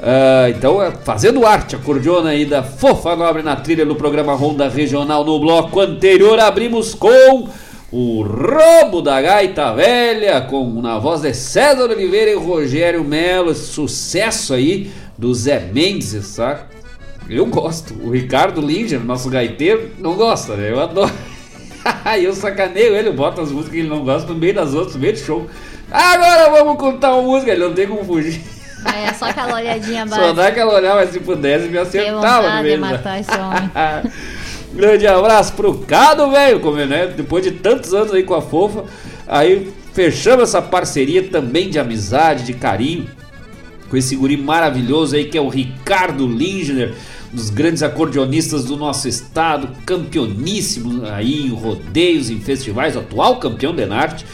Ah, 0.00 0.48
então, 0.48 0.80
é, 0.82 0.92
fazendo 0.92 1.44
arte, 1.44 1.74
a 1.74 1.78
cordiona 1.78 2.30
aí 2.30 2.44
da 2.44 2.62
Fofa 2.62 3.16
Nobre 3.16 3.42
na 3.42 3.56
trilha 3.56 3.84
do 3.84 3.96
programa 3.96 4.34
Ronda 4.34 4.68
Regional 4.68 5.24
no 5.24 5.38
bloco 5.40 5.80
anterior, 5.80 6.38
abrimos 6.38 6.94
com 6.94 7.48
o 7.90 8.22
Roubo 8.22 9.02
da 9.02 9.20
Gaita 9.20 9.74
Velha, 9.74 10.40
com 10.42 10.80
na 10.80 10.98
voz 10.98 11.22
de 11.22 11.34
César 11.34 11.90
Oliveira 11.90 12.30
e 12.30 12.34
Rogério 12.34 13.02
Melo, 13.02 13.54
sucesso 13.54 14.54
aí 14.54 14.90
do 15.16 15.34
Zé 15.34 15.68
Mendes, 15.72 16.14
sabe? 16.26 16.77
Eu 17.28 17.46
gosto. 17.46 17.94
O 18.02 18.10
Ricardo 18.10 18.60
Linger, 18.60 19.00
nosso 19.00 19.28
gaiteiro, 19.28 19.90
não 19.98 20.14
gosta, 20.14 20.54
né? 20.56 20.70
Eu 20.70 20.80
adoro. 20.80 21.12
Aí 22.04 22.24
eu 22.26 22.32
sacaneio 22.32 22.94
ele, 22.94 23.08
eu 23.08 23.14
boto 23.14 23.40
as 23.40 23.50
músicas 23.50 23.72
que 23.72 23.78
ele 23.80 23.88
não 23.88 24.04
gosta 24.04 24.32
no 24.32 24.38
meio 24.38 24.54
das 24.54 24.74
outras, 24.74 24.94
no 24.94 25.00
meio 25.00 25.12
do 25.12 25.18
show. 25.18 25.46
Agora 25.90 26.50
vamos 26.50 26.78
contar 26.78 27.14
uma 27.14 27.22
música, 27.22 27.52
ele 27.52 27.64
não 27.64 27.74
tem 27.74 27.86
como 27.86 28.04
fugir. 28.04 28.40
É 28.86 29.12
só 29.12 29.26
aquela 29.26 29.56
olhadinha 29.56 30.06
Só 30.08 30.16
básica. 30.16 30.34
dá 30.34 30.46
aquela 30.48 30.74
olhada, 30.74 30.96
mas 30.96 31.10
se 31.10 31.20
pudesse 31.20 31.68
me 31.68 31.78
acertava 31.78 32.56
no 32.56 32.62
meio. 32.62 32.80
matar 32.80 33.20
esse 33.20 33.30
homem. 33.30 33.70
Grande 34.72 35.06
abraço 35.06 35.54
pro 35.54 35.78
Cado, 35.78 36.30
velho, 36.30 36.60
como, 36.60 36.76
né? 36.76 37.06
Depois 37.08 37.42
de 37.42 37.52
tantos 37.52 37.92
anos 37.94 38.12
aí 38.12 38.22
com 38.22 38.34
a 38.34 38.42
Fofa, 38.42 38.84
aí 39.26 39.72
fechamos 39.92 40.44
essa 40.44 40.62
parceria 40.62 41.24
também 41.24 41.68
de 41.70 41.78
amizade, 41.78 42.44
de 42.44 42.52
carinho, 42.52 43.08
com 43.88 43.96
esse 43.96 44.14
guri 44.14 44.36
maravilhoso 44.36 45.16
aí 45.16 45.24
que 45.24 45.36
é 45.36 45.40
o 45.40 45.48
Ricardo 45.48 46.26
Lindner, 46.26 46.94
dos 47.32 47.50
grandes 47.50 47.82
acordeonistas 47.82 48.64
do 48.64 48.76
nosso 48.76 49.08
estado, 49.08 49.68
campeoníssimo 49.84 51.04
aí 51.06 51.46
em 51.46 51.50
rodeios, 51.50 52.30
em 52.30 52.40
festivais, 52.40 52.96
atual 52.96 53.38
campeão 53.38 53.74
de 53.74 53.84
arte. 53.84 54.24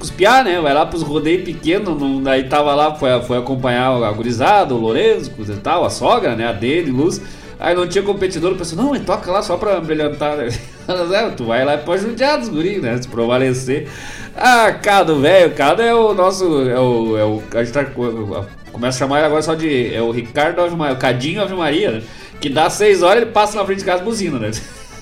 Os 0.00 0.10
piá, 0.10 0.42
né? 0.42 0.58
Vai 0.60 0.72
lá 0.72 0.86
pros 0.86 1.02
rodeios 1.02 1.44
pequenos, 1.44 2.00
não, 2.00 2.22
daí 2.22 2.44
tava 2.48 2.74
lá, 2.74 2.94
foi, 2.94 3.20
foi 3.22 3.36
acompanhar 3.36 3.90
a 4.02 4.10
gurizada, 4.10 4.74
o 4.74 4.78
Lourenço 4.78 5.30
e 5.38 5.56
tal, 5.56 5.84
a 5.84 5.90
sogra, 5.90 6.34
né? 6.34 6.46
A 6.48 6.52
dele, 6.52 6.90
Luz. 6.90 7.20
Aí 7.60 7.76
não 7.76 7.86
tinha 7.86 8.02
competidor, 8.02 8.56
pensou, 8.56 8.76
não, 8.76 8.90
mas 8.90 9.04
toca 9.04 9.30
lá 9.30 9.40
só 9.42 9.56
pra 9.56 9.80
brilhantar. 9.80 10.36
né? 10.36 10.48
É, 10.88 11.30
tu 11.30 11.44
vai 11.44 11.64
lá 11.64 11.78
pra 11.78 11.96
judiar 11.96 12.38
dos 12.40 12.48
guris, 12.48 12.82
né? 12.82 13.00
Se 13.00 13.06
provalecer. 13.06 13.86
Ah, 14.34 14.72
Cado, 14.72 15.20
velho, 15.20 15.54
Cado 15.54 15.80
é 15.80 15.94
o 15.94 16.12
nosso. 16.12 16.68
É 16.68 16.80
o. 16.80 17.16
É 17.16 17.24
o 17.24 17.40
a 17.54 17.62
gente 17.62 17.72
tá, 17.72 17.86
começa 18.72 18.96
a 18.96 18.98
chamar 18.98 19.18
ele 19.18 19.26
agora 19.26 19.42
só 19.42 19.54
de. 19.54 19.94
É 19.94 20.00
o 20.00 20.10
Ricardo 20.10 20.60
Ave 20.60 20.74
Maria, 20.74 20.94
o 20.94 20.98
Cadinho 20.98 21.42
Ave 21.42 21.54
Maria, 21.54 21.90
né? 21.92 22.02
Que 22.40 22.48
dá 22.48 22.68
seis 22.68 23.02
horas 23.02 23.22
ele 23.22 23.30
passa 23.30 23.56
na 23.56 23.64
frente 23.64 23.80
de 23.80 23.84
casa 23.84 24.02
buzina, 24.02 24.38
né? 24.38 24.50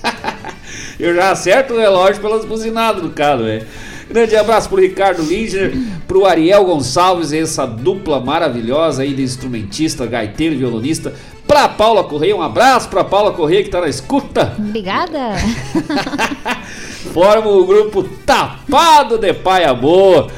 Eu 0.99 1.15
já 1.15 1.31
acerto 1.31 1.73
o 1.73 1.79
relógio 1.79 2.21
pelas 2.21 2.45
buzinadas 2.45 3.01
do 3.01 3.09
Cado, 3.09 3.43
velho. 3.43 3.65
Grande 4.09 4.35
abraço 4.35 4.67
pro 4.67 4.81
Ricardo 4.81 5.23
Linger, 5.23 5.73
pro 6.05 6.25
Ariel 6.25 6.65
Gonçalves, 6.65 7.31
essa 7.31 7.65
dupla 7.65 8.19
maravilhosa 8.19 9.03
aí 9.03 9.13
de 9.13 9.23
instrumentista, 9.23 10.05
gaiteiro 10.05 10.53
e 10.53 10.57
violonista. 10.57 11.13
Pra 11.47 11.69
Paula 11.69 12.03
Correia, 12.03 12.35
um 12.35 12.41
abraço 12.41 12.89
pra 12.89 13.05
Paula 13.05 13.31
Correia 13.31 13.63
que 13.63 13.69
tá 13.69 13.79
na 13.79 13.87
escuta. 13.87 14.53
Obrigada. 14.59 15.35
Forma 17.13 17.49
o 17.49 17.65
grupo 17.65 18.03
Tapado 18.25 19.17
de 19.17 19.33
Paia 19.33 19.73
Boa. 19.73 20.29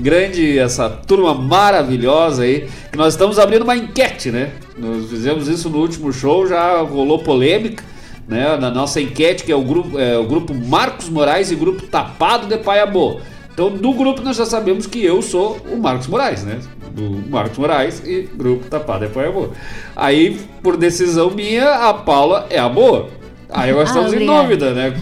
Grande 0.00 0.58
essa 0.58 0.88
turma 0.88 1.34
maravilhosa 1.34 2.44
aí. 2.44 2.68
Que 2.90 2.96
nós 2.96 3.12
estamos 3.12 3.38
abrindo 3.38 3.62
uma 3.62 3.76
enquete, 3.76 4.30
né? 4.30 4.52
Nós 4.78 5.10
fizemos 5.10 5.46
isso 5.46 5.68
no 5.68 5.78
último 5.78 6.10
show, 6.12 6.46
já 6.46 6.80
rolou 6.80 7.18
polêmica, 7.18 7.84
né? 8.26 8.56
Na 8.56 8.70
nossa 8.70 9.00
enquete, 9.00 9.44
que 9.44 9.52
é 9.52 9.56
o 9.56 9.62
grupo, 9.62 9.98
é, 9.98 10.16
o 10.16 10.24
grupo 10.24 10.54
Marcos 10.54 11.08
Moraes 11.10 11.50
e 11.50 11.54
grupo 11.54 11.86
Tapado 11.86 12.46
de 12.46 12.56
Paia 12.56 12.86
Boa. 12.86 13.20
Então, 13.52 13.70
do 13.70 13.92
grupo 13.92 14.22
nós 14.22 14.38
já 14.38 14.46
sabemos 14.46 14.86
que 14.86 15.04
eu 15.04 15.20
sou 15.20 15.58
o 15.70 15.76
Marcos 15.76 16.06
Moraes, 16.06 16.44
né? 16.44 16.60
Do 16.92 17.28
Marcos 17.28 17.58
Moraes 17.58 18.02
e 18.04 18.22
grupo 18.34 18.64
Tapado 18.68 19.06
de 19.06 19.12
Boa. 19.12 19.50
Aí, 19.94 20.40
por 20.62 20.78
decisão 20.78 21.30
minha, 21.30 21.88
a 21.88 21.92
Paula 21.92 22.46
é 22.48 22.58
a 22.58 22.68
boa. 22.68 23.19
Aí 23.52 23.72
nós 23.72 23.80
Ah, 23.80 23.84
estamos 23.84 24.12
em 24.12 24.16
obrigada. 24.16 24.42
dúvida, 24.42 24.74
né? 24.74 24.94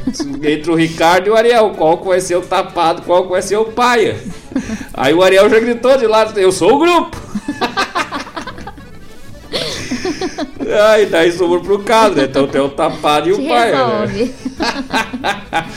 Entre 0.42 0.70
o 0.70 0.74
Ricardo 0.74 1.26
e 1.26 1.30
o 1.30 1.36
Ariel, 1.36 1.70
qual 1.76 1.98
que 1.98 2.08
vai 2.08 2.20
ser 2.20 2.36
o 2.36 2.40
tapado, 2.40 3.02
qual 3.02 3.24
que 3.24 3.30
vai 3.30 3.42
ser 3.42 3.56
o 3.56 3.66
paia. 3.66 4.16
Aí 4.94 5.12
o 5.12 5.22
Ariel 5.22 5.48
já 5.50 5.60
gritou 5.60 5.96
de 5.98 6.06
lá, 6.06 6.30
eu 6.36 6.50
sou 6.50 6.74
o 6.74 6.78
grupo. 6.78 7.16
Aí 10.92 11.06
daí 11.06 11.32
sobrou 11.32 11.60
pro 11.62 11.78
caso, 11.78 12.14
né? 12.14 12.24
Então 12.24 12.46
tem 12.46 12.60
o 12.60 12.68
tapado 12.68 13.28
e 13.28 13.32
o 13.32 13.48
paia, 13.48 13.86
né? 14.06 14.30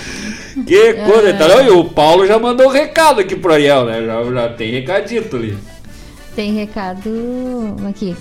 Que 0.67 0.93
coisa, 0.93 1.29
então, 1.29 1.61
e 1.65 1.69
o 1.69 1.85
Paulo 1.85 2.27
já 2.27 2.37
mandou 2.37 2.67
um 2.67 2.71
recado 2.71 3.21
aqui 3.21 3.35
pro 3.37 3.53
Ariel, 3.53 3.85
né? 3.85 4.05
Já, 4.05 4.23
já 4.23 4.49
tem 4.49 4.71
recadito 4.71 5.37
ali. 5.37 5.57
Tem 6.35 6.53
recado 6.53 7.09
aqui. 7.89 8.15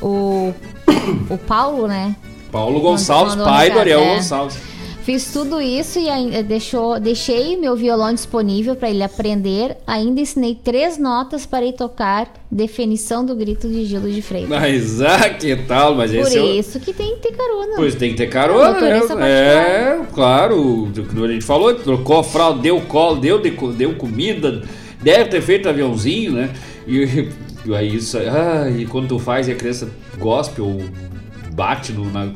O, 0.00 0.54
o 1.28 1.38
Paulo, 1.38 1.86
né? 1.86 2.16
Paulo 2.56 2.80
Gonçalves, 2.80 3.34
pai 3.34 3.70
do 3.70 3.78
Ariel 3.78 4.00
é. 4.00 4.14
Gonçalves. 4.16 4.56
Fiz 5.02 5.30
tudo 5.30 5.60
isso 5.60 5.98
e 6.00 6.08
ainda 6.08 6.42
deixou, 6.42 6.98
deixei 6.98 7.54
meu 7.56 7.76
violão 7.76 8.14
disponível 8.14 8.74
para 8.74 8.88
ele 8.88 9.04
aprender. 9.04 9.76
Ainda 9.86 10.22
ensinei 10.22 10.54
três 10.54 10.96
notas 10.96 11.44
para 11.44 11.64
ele 11.66 11.76
tocar 11.76 12.32
Definição 12.50 13.24
do 13.24 13.36
Grito 13.36 13.68
de 13.68 13.84
Gilo 13.84 14.10
de 14.10 14.22
Freire. 14.22 14.48
Mas, 14.48 15.02
ah, 15.02 15.28
que 15.28 15.54
tal? 15.54 15.94
Mas 15.94 16.10
Por 16.10 16.20
esse 16.20 16.38
é 16.38 16.42
o- 16.42 16.46
isso 16.46 16.80
que 16.80 16.94
tem 16.94 17.14
que 17.16 17.28
ter 17.28 17.36
carona. 17.36 17.74
Pois 17.76 17.94
tem 17.94 18.10
que 18.12 18.16
ter 18.16 18.28
carona, 18.28 18.72
Motorista 18.72 19.14
né? 19.14 19.28
É, 19.30 20.00
claro, 20.14 20.84
o 20.84 20.90
que 20.90 21.24
a 21.24 21.28
gente 21.28 21.44
falou, 21.44 21.74
trocou 21.74 22.18
a 22.20 22.24
fralda, 22.24 22.62
deu 22.62 22.80
colo, 22.80 23.20
deu, 23.20 23.38
deu 23.38 23.94
comida, 23.96 24.62
deve 25.02 25.26
ter 25.26 25.42
feito 25.42 25.68
aviãozinho, 25.68 26.32
né? 26.32 26.50
E, 26.86 27.28
e 27.66 27.74
aí 27.74 27.94
isso, 27.94 28.16
ah, 28.18 28.68
e 28.70 28.86
quando 28.86 29.08
tu 29.08 29.18
faz 29.18 29.46
e 29.46 29.52
a 29.52 29.54
criança 29.54 29.88
gospe 30.18 30.60
ou 30.62 30.80
bate 31.56 31.92
no, 31.92 32.12
na. 32.12 32.30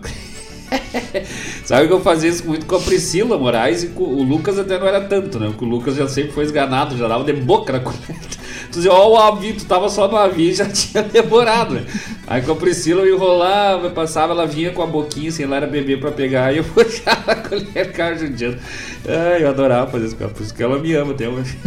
Sabe 1.64 1.88
que 1.88 1.92
eu 1.92 2.00
fazia 2.00 2.30
isso 2.30 2.46
muito 2.46 2.64
com 2.64 2.76
a 2.76 2.80
Priscila 2.80 3.36
Moraes 3.36 3.82
e 3.82 3.88
com 3.88 4.04
o 4.04 4.22
Lucas 4.22 4.58
até 4.58 4.78
não 4.78 4.86
era 4.86 5.02
tanto, 5.02 5.38
né? 5.38 5.48
Porque 5.48 5.64
o 5.64 5.68
Lucas 5.68 5.96
já 5.96 6.08
sempre 6.08 6.32
foi 6.32 6.44
esganado, 6.44 6.96
já 6.96 7.06
dava 7.06 7.24
de 7.24 7.32
boca 7.34 7.72
na 7.72 7.80
colher. 7.80 8.16
Tu 8.70 8.76
dizia, 8.76 8.92
ó, 8.92 9.10
o 9.10 9.16
avião, 9.16 9.56
tu 9.56 9.64
tava 9.64 9.88
só 9.88 10.08
no 10.08 10.16
avião 10.16 10.48
e 10.48 10.54
já 10.54 10.66
tinha 10.66 11.02
demorado, 11.02 11.74
né? 11.74 11.84
Aí 12.26 12.40
com 12.40 12.52
a 12.52 12.56
Priscila 12.56 13.02
eu 13.02 13.14
enrolava, 13.14 13.88
eu 13.88 13.90
passava, 13.90 14.32
ela 14.32 14.46
vinha 14.46 14.70
com 14.70 14.82
a 14.82 14.86
boquinha, 14.86 15.28
assim, 15.28 15.42
ela 15.42 15.56
era 15.56 15.66
bebê 15.66 15.96
pra 15.96 16.12
pegar, 16.12 16.52
e 16.52 16.58
eu 16.58 16.64
puxava 16.64 17.32
a 17.32 17.36
colher, 17.36 17.86
ficava 17.86 18.14
judiando. 18.16 18.58
Ai, 19.06 19.42
eu 19.42 19.48
adorava 19.48 19.90
fazer 19.90 20.06
isso 20.06 20.16
com 20.16 20.24
ela, 20.24 20.32
por 20.32 20.42
isso 20.42 20.54
que 20.54 20.62
ela 20.62 20.78
me 20.78 20.94
ama 20.94 21.12
até 21.12 21.28
hoje. 21.28 21.58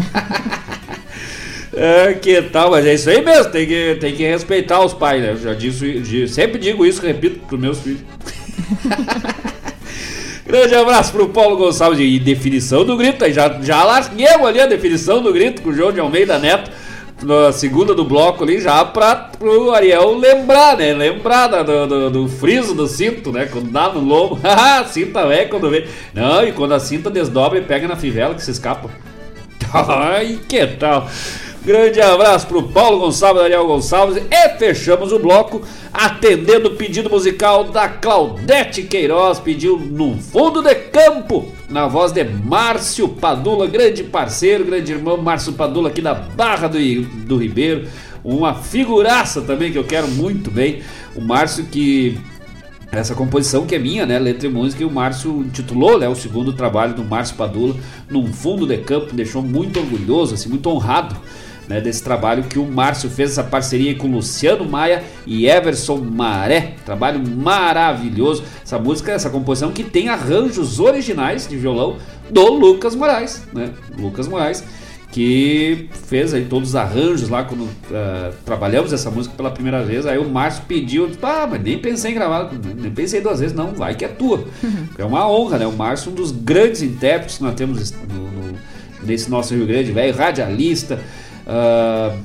É, 1.75 2.13
que 2.13 2.39
tal, 2.43 2.69
mas 2.71 2.85
é 2.85 2.93
isso 2.93 3.09
aí 3.09 3.23
mesmo, 3.23 3.51
tem 3.51 3.65
que, 3.65 3.97
tem 3.99 4.13
que 4.15 4.23
respeitar 4.23 4.83
os 4.85 4.93
pais, 4.93 5.21
né? 5.23 5.31
Eu 5.31 5.37
já 5.37 5.53
disse, 5.55 5.99
di- 6.01 6.27
sempre 6.27 6.59
digo 6.59 6.85
isso, 6.85 7.01
repito 7.01 7.39
pros 7.47 7.59
meus 7.59 7.79
filhos. 7.79 8.01
Grande 10.45 10.75
abraço 10.75 11.11
pro 11.11 11.29
Paulo 11.29 11.57
Gonçalves 11.57 11.99
e 11.99 12.19
definição 12.19 12.85
do 12.85 12.95
grito, 12.97 13.23
aí 13.25 13.33
já, 13.33 13.59
já 13.61 13.83
larguemos 13.83 14.47
ali 14.47 14.59
a 14.61 14.65
definição 14.67 15.21
do 15.21 15.31
grito 15.33 15.61
com 15.61 15.69
o 15.69 15.73
João 15.73 15.91
de 15.91 15.99
Almeida 15.99 16.37
Neto 16.37 16.69
na 17.23 17.51
segunda 17.53 17.95
do 17.95 18.03
bloco 18.03 18.43
ali, 18.43 18.59
já 18.59 18.83
pra 18.83 19.15
pro 19.15 19.71
Ariel 19.71 20.17
lembrar, 20.17 20.75
né? 20.77 20.93
Lembrar 20.93 21.47
da- 21.47 21.63
do, 21.63 21.87
do, 21.87 22.09
do 22.11 22.27
friso 22.27 22.75
do 22.75 22.85
cinto, 22.87 23.31
né? 23.31 23.47
Quando 23.51 23.71
dá 23.71 23.89
no 23.89 24.01
lombo, 24.01 24.37
ah, 24.43 24.83
cinta 24.85 25.25
velha 25.25 25.47
quando 25.47 25.69
vê. 25.69 25.87
Não, 26.13 26.45
e 26.45 26.51
quando 26.51 26.73
a 26.73 26.79
cinta 26.79 27.09
desdobra 27.09 27.57
e 27.57 27.61
pega 27.61 27.87
na 27.87 27.95
fivela 27.95 28.35
que 28.35 28.43
se 28.43 28.51
escapa. 28.51 28.89
Ai, 29.73 30.39
que 30.47 30.67
tal? 30.67 31.07
Grande 31.65 32.01
abraço 32.01 32.45
pro 32.45 32.61
Paulo 32.61 32.99
Gonçalves, 32.99 33.41
Ariel 33.41 33.65
Gonçalves 33.65 34.21
e 34.29 34.49
fechamos 34.57 35.13
o 35.13 35.19
bloco 35.19 35.61
atendendo 35.93 36.67
o 36.67 36.75
pedido 36.75 37.09
musical 37.09 37.63
da 37.63 37.87
Claudete 37.87 38.83
Queiroz, 38.83 39.39
pediu 39.39 39.79
no 39.79 40.17
fundo 40.17 40.61
de 40.61 40.75
campo, 40.75 41.47
na 41.69 41.87
voz 41.87 42.11
de 42.11 42.21
Márcio 42.25 43.07
Padula, 43.07 43.65
grande 43.65 44.03
parceiro, 44.03 44.65
grande 44.65 44.91
irmão 44.91 45.15
Márcio 45.15 45.53
Padula 45.53 45.87
aqui 45.87 46.01
da 46.01 46.13
Barra 46.13 46.67
do, 46.67 46.77
do 47.25 47.37
Ribeiro, 47.37 47.87
uma 48.25 48.55
figuraça 48.55 49.41
também 49.41 49.71
que 49.71 49.77
eu 49.77 49.85
quero 49.85 50.09
muito 50.09 50.51
bem, 50.51 50.81
o 51.15 51.21
Márcio 51.21 51.63
que 51.63 52.19
essa 52.91 53.15
composição 53.15 53.65
que 53.65 53.73
é 53.73 53.79
minha, 53.79 54.05
né? 54.05 54.19
Letra 54.19 54.47
e 54.47 54.51
música, 54.51 54.83
e 54.83 54.85
o 54.85 54.91
Márcio 54.91 55.41
intitulou, 55.41 55.97
né? 55.97 56.07
O 56.07 56.15
segundo 56.15 56.53
trabalho 56.53 56.93
do 56.93 57.03
Márcio 57.03 57.35
Padula, 57.35 57.75
num 58.09 58.31
fundo 58.31 58.67
de 58.67 58.77
campo, 58.77 59.07
me 59.07 59.13
deixou 59.13 59.41
muito 59.41 59.79
orgulhoso, 59.79 60.35
assim, 60.35 60.49
muito 60.49 60.69
honrado. 60.69 61.15
Né, 61.67 61.79
desse 61.79 62.03
trabalho 62.03 62.43
que 62.43 62.59
o 62.59 62.65
Márcio 62.65 63.09
fez 63.09 63.31
essa 63.31 63.43
parceria 63.43 63.95
com 63.95 64.07
Luciano 64.11 64.65
Maia 64.67 65.01
e 65.25 65.47
Everson 65.47 65.95
Maré, 65.97 66.73
trabalho 66.85 67.21
maravilhoso. 67.25 68.43
Essa 68.61 68.77
música, 68.77 69.13
essa 69.13 69.29
composição 69.29 69.71
que 69.71 69.81
tem 69.83 70.09
arranjos 70.09 70.79
originais 70.81 71.47
de 71.47 71.55
violão 71.55 71.95
do 72.29 72.51
Lucas 72.51 72.95
Moraes, 72.95 73.43
né? 73.53 73.69
Lucas 73.97 74.27
Moraes, 74.27 74.61
que 75.09 75.87
fez 76.07 76.33
aí 76.33 76.43
todos 76.45 76.69
os 76.69 76.75
arranjos 76.75 77.29
lá 77.29 77.43
quando 77.45 77.69
ah, 77.93 78.31
trabalhamos 78.43 78.91
essa 78.91 79.09
música 79.09 79.33
pela 79.35 79.51
primeira 79.51 79.81
vez. 79.83 80.05
Aí 80.05 80.17
o 80.17 80.27
Márcio 80.27 80.63
pediu, 80.67 81.09
ah, 81.21 81.47
mas 81.49 81.61
nem 81.63 81.77
pensei 81.77 82.11
em 82.11 82.15
gravar, 82.15 82.51
nem 82.75 82.91
pensei 82.91 83.21
duas 83.21 83.39
vezes, 83.39 83.55
não, 83.55 83.73
vai 83.73 83.95
que 83.95 84.03
é 84.03 84.09
tua. 84.09 84.43
É 84.97 85.05
uma 85.05 85.29
honra, 85.31 85.59
né? 85.59 85.65
O 85.67 85.71
Márcio, 85.71 86.11
um 86.11 86.15
dos 86.15 86.31
grandes 86.31 86.81
intérpretes 86.81 87.37
que 87.37 87.43
nós 87.43 87.53
temos 87.55 87.91
no, 87.91 88.29
no- 88.29 88.57
nesse 89.03 89.29
nosso 89.29 89.53
Rio 89.53 89.67
Grande, 89.67 89.91
velho, 89.91 90.15
radialista, 90.15 90.99
ah, 91.47 92.15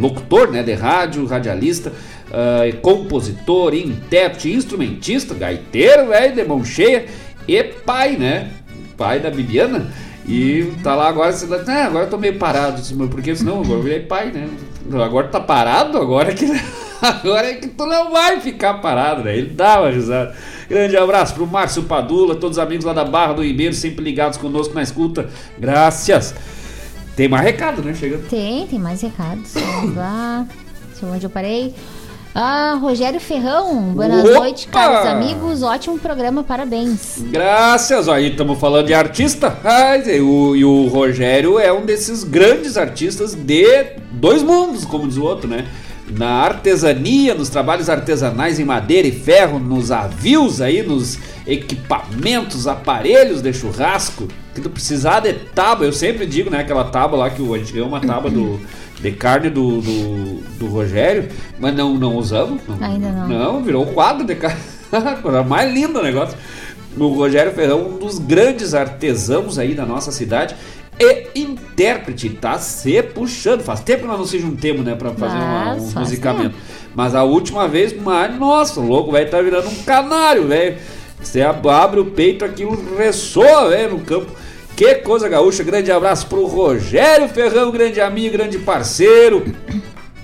locutor 0.00 0.50
né, 0.50 0.62
de 0.62 0.72
rádio, 0.72 1.26
radialista, 1.26 1.92
ah, 2.32 2.62
compositor, 2.80 3.74
intérprete, 3.74 4.52
instrumentista, 4.52 5.34
gaiteiro, 5.34 6.08
velho, 6.08 6.34
de 6.34 6.44
mão 6.44 6.64
cheia 6.64 7.06
e 7.46 7.62
pai, 7.62 8.16
né? 8.16 8.50
Pai 8.96 9.20
da 9.20 9.30
Bibiana. 9.30 9.90
E 10.26 10.72
tá 10.82 10.94
lá 10.94 11.08
agora, 11.08 11.32
você 11.32 11.46
tá, 11.46 11.62
ah, 11.68 11.86
agora 11.86 12.06
eu 12.06 12.10
tô 12.10 12.16
meio 12.16 12.38
parado, 12.38 12.80
mas 12.94 13.10
porque 13.10 13.36
senão 13.36 13.60
agora 13.60 13.78
eu 13.78 13.82
virei 13.82 14.00
pai, 14.00 14.30
né? 14.32 14.48
Agora 14.92 15.28
tá 15.28 15.40
parado, 15.40 15.98
agora 15.98 16.30
é 16.30 16.34
que 16.34 16.46
agora 17.02 17.50
é 17.50 17.54
que 17.54 17.68
tu 17.68 17.84
não 17.84 18.10
vai 18.10 18.40
ficar 18.40 18.74
parado, 18.74 19.22
né? 19.22 19.36
Ele 19.36 19.50
dá 19.50 19.80
uma 19.80 19.90
risada. 19.90 20.34
Grande 20.68 20.96
abraço 20.96 21.34
pro 21.34 21.46
Márcio 21.46 21.82
Padula, 21.82 22.34
todos 22.34 22.56
os 22.56 22.62
amigos 22.62 22.86
lá 22.86 22.94
da 22.94 23.04
Barra 23.04 23.34
do 23.34 23.44
Ribeiro, 23.44 23.74
sempre 23.74 24.02
ligados 24.02 24.38
conosco 24.38 24.74
na 24.74 24.82
escuta. 24.82 25.28
Graças. 25.58 26.34
Tem 27.16 27.28
mais 27.28 27.44
recado, 27.44 27.82
né? 27.82 27.94
Chegando. 27.94 28.28
Tem, 28.28 28.66
tem 28.66 28.78
mais 28.78 29.00
recados. 29.00 29.54
Vamos 29.54 29.96
lá. 29.96 30.46
Deixa 30.90 31.04
eu 31.04 31.10
ver 31.10 31.16
onde 31.16 31.26
eu 31.26 31.30
parei. 31.30 31.74
Ah, 32.36 32.76
Rogério 32.80 33.20
Ferrão, 33.20 33.92
boas 33.94 34.12
Opa! 34.12 34.40
noites, 34.40 34.64
caros 34.64 35.08
amigos. 35.08 35.62
Ótimo 35.62 36.00
programa, 36.00 36.42
parabéns. 36.42 37.22
Graças, 37.30 38.08
aí 38.08 38.30
estamos 38.30 38.58
falando 38.58 38.86
de 38.86 38.94
artista. 38.94 39.56
Ai, 39.62 40.02
e, 40.16 40.20
o, 40.20 40.56
e 40.56 40.64
o 40.64 40.88
Rogério 40.88 41.60
é 41.60 41.72
um 41.72 41.86
desses 41.86 42.24
grandes 42.24 42.76
artistas 42.76 43.36
de 43.36 43.84
dois 44.10 44.42
mundos, 44.42 44.84
como 44.84 45.06
diz 45.06 45.16
o 45.16 45.22
outro, 45.22 45.48
né? 45.48 45.64
Na 46.10 46.42
artesania, 46.42 47.34
nos 47.34 47.48
trabalhos 47.48 47.88
artesanais 47.88 48.58
em 48.58 48.64
madeira 48.64 49.06
e 49.06 49.12
ferro, 49.12 49.60
nos 49.60 49.92
avios 49.92 50.60
aí, 50.60 50.82
nos 50.82 51.18
equipamentos, 51.46 52.66
aparelhos 52.66 53.40
de 53.40 53.52
churrasco. 53.52 54.26
Que 54.54 54.60
tu 54.60 54.70
precisar 54.70 55.20
de 55.20 55.32
tábua, 55.32 55.86
eu 55.86 55.92
sempre 55.92 56.26
digo, 56.26 56.48
né? 56.48 56.60
Aquela 56.60 56.84
tábua 56.84 57.18
lá 57.18 57.30
que 57.30 57.42
a 57.42 57.58
gente 57.58 57.72
ganhou 57.72 57.88
uma 57.88 58.00
tábua 58.00 58.30
do, 58.30 58.60
de 59.00 59.10
carne 59.12 59.50
do, 59.50 59.80
do, 59.80 60.34
do 60.58 60.66
Rogério, 60.66 61.28
mas 61.58 61.74
não, 61.74 61.94
não 61.94 62.16
usamos. 62.16 62.60
Não, 62.68 62.86
Ainda 62.86 63.10
não. 63.10 63.28
Não, 63.28 63.62
virou 63.62 63.86
quadro 63.86 64.24
de 64.24 64.34
carne. 64.34 64.60
Coisa 65.22 65.42
mais 65.42 65.72
linda 65.72 65.98
o 65.98 66.02
negócio. 66.02 66.36
O 66.96 67.08
Rogério 67.08 67.52
Ferrão, 67.52 67.94
um 67.94 67.98
dos 67.98 68.18
grandes 68.20 68.74
artesãos 68.74 69.58
aí 69.58 69.74
da 69.74 69.84
nossa 69.84 70.12
cidade. 70.12 70.54
E 71.00 71.40
intérprete, 71.40 72.30
tá 72.30 72.56
se 72.58 73.02
puxando. 73.02 73.62
Faz 73.62 73.80
tempo 73.80 74.02
que 74.02 74.06
nós 74.06 74.18
não 74.18 74.26
se 74.26 74.38
juntemos, 74.38 74.84
né? 74.84 74.94
Pra 74.94 75.10
fazer 75.10 75.36
uma, 75.36 75.74
um 75.74 76.00
musicamento. 76.00 76.54
Mas 76.94 77.14
a 77.16 77.24
última 77.24 77.66
vez, 77.66 77.92
mas, 78.00 78.38
nossa, 78.38 78.78
o 78.78 78.86
louco, 78.86 79.10
velho, 79.10 79.28
tá 79.28 79.42
virando 79.42 79.68
um 79.68 79.82
canário, 79.82 80.46
velho. 80.46 80.76
Você 81.24 81.40
ab- 81.42 81.66
abre 81.68 82.00
o 82.00 82.04
peito, 82.06 82.44
aquilo 82.44 82.96
ressoa, 82.96 83.68
velho, 83.70 83.92
no 83.92 84.00
campo. 84.00 84.30
Que 84.76 84.96
coisa 84.96 85.28
gaúcha. 85.28 85.62
Grande 85.62 85.90
abraço 85.92 86.26
pro 86.26 86.46
Rogério 86.46 87.28
Ferrão, 87.28 87.70
grande 87.70 88.00
amigo, 88.00 88.32
grande 88.36 88.58
parceiro. 88.58 89.44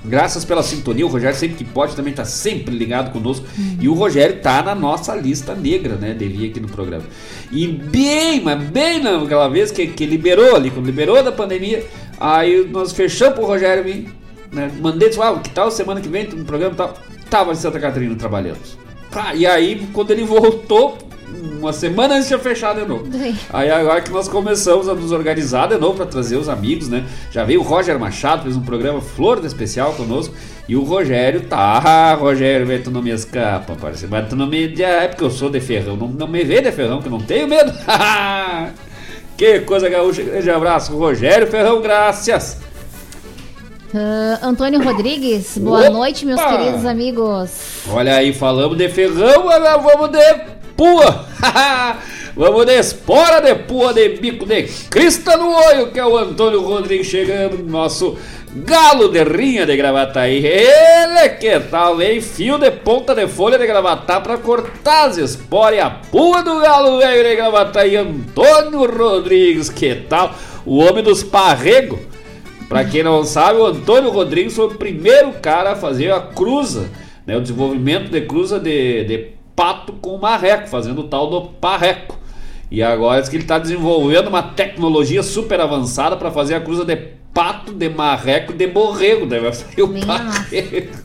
Graças 0.03 0.45
pela 0.47 0.63
sintonia, 0.63 1.05
o 1.05 1.09
Rogério 1.11 1.37
sempre 1.37 1.57
que 1.57 1.65
pode 1.65 1.95
também 1.95 2.13
tá 2.13 2.25
sempre 2.25 2.75
ligado 2.75 3.13
conosco. 3.13 3.45
E 3.79 3.89
o 3.89 3.93
Rogério 3.93 4.41
tá 4.41 4.63
na 4.63 4.75
nossa 4.75 5.15
lista 5.15 5.55
negra, 5.55 5.97
né? 5.97 6.15
Devia 6.15 6.49
aqui 6.49 6.59
no 6.59 6.69
programa. 6.69 7.05
E 7.53 7.67
bem, 7.67 8.41
mas 8.41 8.61
bem 8.63 9.03
naquela 9.03 9.47
vez 9.49 9.71
que, 9.71 9.87
que 9.87 10.07
liberou 10.07 10.57
ali, 10.57 10.71
quando 10.71 10.87
liberou 10.87 11.23
da 11.23 11.31
pandemia, 11.31 11.85
aí 12.19 12.67
nós 12.71 12.93
fechamos 12.93 13.35
pro 13.35 13.47
Rogério 13.47 13.85
vir, 13.85 14.09
né? 14.51 14.71
Mandei, 14.81 15.11
disse, 15.11 15.21
ah, 15.21 15.39
que 15.39 15.51
tal 15.51 15.71
semana 15.71 16.01
que 16.01 16.09
vem 16.09 16.27
no 16.29 16.45
programa 16.45 16.73
e 16.73 16.77
tal. 16.77 16.95
Tava 17.29 17.53
em 17.53 17.57
Santa 17.57 17.79
Catarina 17.79 18.15
trabalhando. 18.17 18.59
Pá, 19.11 19.35
e 19.35 19.47
aí, 19.47 19.89
quando 19.93 20.11
ele 20.13 20.25
voltou, 20.25 20.97
uma 21.61 21.73
semana 21.73 22.15
antes 22.15 22.29
tinha 22.29 22.39
fechado 22.39 22.81
de 22.81 22.87
novo. 22.87 23.07
Aí 23.53 23.71
agora 23.71 24.01
que 24.01 24.11
nós 24.11 24.29
começamos 24.29 24.89
a 24.89 24.95
nos 24.95 25.13
organizar 25.13 25.69
de 25.69 25.77
novo 25.77 25.97
para 25.97 26.07
trazer 26.07 26.37
os 26.37 26.49
amigos, 26.49 26.89
né? 26.89 27.05
Já 27.31 27.45
veio 27.45 27.61
o 27.61 27.63
Roger 27.63 27.99
Machado, 27.99 28.45
fez 28.45 28.57
um 28.57 28.63
programa 28.63 29.01
Flor 29.01 29.41
de 29.41 29.47
Especial 29.47 29.93
conosco. 29.93 30.35
E 30.69 30.77
o 30.77 30.83
Rogério 30.83 31.43
tá. 31.43 31.59
Ah, 31.85 32.15
Rogério, 32.15 32.67
velho, 32.67 32.83
tu 32.85 32.91
não 32.91 33.03
me 33.03 33.11
escapa, 33.11 33.75
parceiro. 33.75 34.11
Mas 34.11 34.29
tu 34.29 34.37
não 34.37 34.47
me. 34.47 34.73
É 34.81 35.09
porque 35.09 35.25
eu 35.25 35.31
sou 35.31 35.51
de 35.51 35.61
ferrão. 35.61 35.97
Não, 35.97 36.09
não 36.09 36.29
me 36.29 36.45
vê 36.45 36.61
de 36.61 36.71
ferrão, 36.71 37.01
que 37.01 37.09
eu 37.09 37.13
não 37.13 37.21
tenho 37.21 37.49
medo. 37.49 37.73
que 39.37 39.61
coisa 39.61 39.89
gaúcha. 39.89 40.23
Grande 40.23 40.51
abraço, 40.51 40.97
Rogério 40.97 41.47
Ferrão, 41.47 41.81
graças. 41.81 42.59
Ah, 43.93 44.39
Antônio 44.43 44.81
Rodrigues, 44.81 45.59
boa 45.59 45.81
Opa! 45.81 45.91
noite, 45.91 46.25
meus 46.25 46.41
queridos 46.41 46.85
amigos. 46.87 47.51
Olha 47.91 48.15
aí, 48.15 48.33
falamos 48.33 48.79
de 48.79 48.89
ferrão, 48.89 49.51
agora 49.51 49.79
vamos 49.79 50.11
de 50.11 50.41
pua. 50.77 51.27
vamos 52.37 52.67
de 52.67 52.79
espora 52.79 53.41
de 53.41 53.53
pua, 53.65 53.93
de 53.93 54.11
bico 54.11 54.47
de 54.47 54.63
crista 54.89 55.37
no 55.37 55.53
olho, 55.53 55.91
que 55.91 55.99
é 55.99 56.07
o 56.07 56.17
Antônio 56.17 56.63
Rodrigues 56.63 57.09
chegando, 57.09 57.65
nosso 57.65 58.17
galo 58.55 59.09
de 59.09 59.25
rinha 59.25 59.67
de 59.67 59.77
Gravataí. 59.77 60.47
Ele 60.47 61.29
que 61.41 61.59
tal, 61.59 61.97
vem 61.97 62.21
fio 62.21 62.59
de 62.59 62.71
ponta 62.71 63.13
de 63.13 63.27
folha 63.27 63.59
de 63.59 63.67
Gravatá 63.67 64.21
pra 64.21 64.39
cortar 64.39 65.09
as 65.09 65.19
esporas 65.19 65.77
e 65.77 65.81
a 65.81 65.91
pua 65.91 66.45
do 66.45 66.61
galo 66.61 66.99
velho 66.99 67.25
de 67.25 67.35
Gravataí. 67.35 67.97
Antônio 67.97 68.87
Rodrigues, 68.87 69.69
que 69.69 69.97
tal? 69.97 70.33
O 70.65 70.79
homem 70.79 71.03
dos 71.03 71.25
parregos. 71.25 72.10
Pra 72.71 72.85
quem 72.85 73.03
não 73.03 73.25
sabe, 73.25 73.59
o 73.59 73.67
Antônio 73.67 74.13
Rodrigues 74.13 74.55
foi 74.55 74.67
o 74.67 74.77
primeiro 74.77 75.33
cara 75.43 75.73
a 75.73 75.77
fazer 75.77 76.13
a 76.13 76.21
cruza, 76.21 76.89
né, 77.27 77.37
o 77.37 77.41
desenvolvimento 77.41 78.09
de 78.09 78.21
cruza 78.21 78.61
de, 78.61 79.03
de 79.07 79.27
pato 79.57 79.93
com 79.95 80.17
marreco, 80.19 80.69
fazendo 80.69 81.01
o 81.01 81.09
tal 81.09 81.29
do 81.29 81.43
parreco. 81.49 82.17
E 82.71 82.81
agora 82.81 83.21
diz 83.21 83.29
que 83.29 83.35
ele 83.35 83.43
está 83.43 83.59
desenvolvendo 83.59 84.29
uma 84.29 84.45
tecnologia 84.45 85.21
super 85.25 85.61
avançada 85.61 86.17
para 86.17 86.31
fazer 86.31 86.55
a 86.55 86.61
cruza 86.61 86.85
de 86.85 86.95
pato, 87.35 87.73
de 87.73 87.89
marreco 87.89 88.53
e 88.53 88.57
de 88.57 88.69
borrego. 88.69 89.27
Daí 89.27 89.41
vai 89.41 89.53
sair 89.53 89.83
o 89.83 89.89
parreco. 90.07 90.97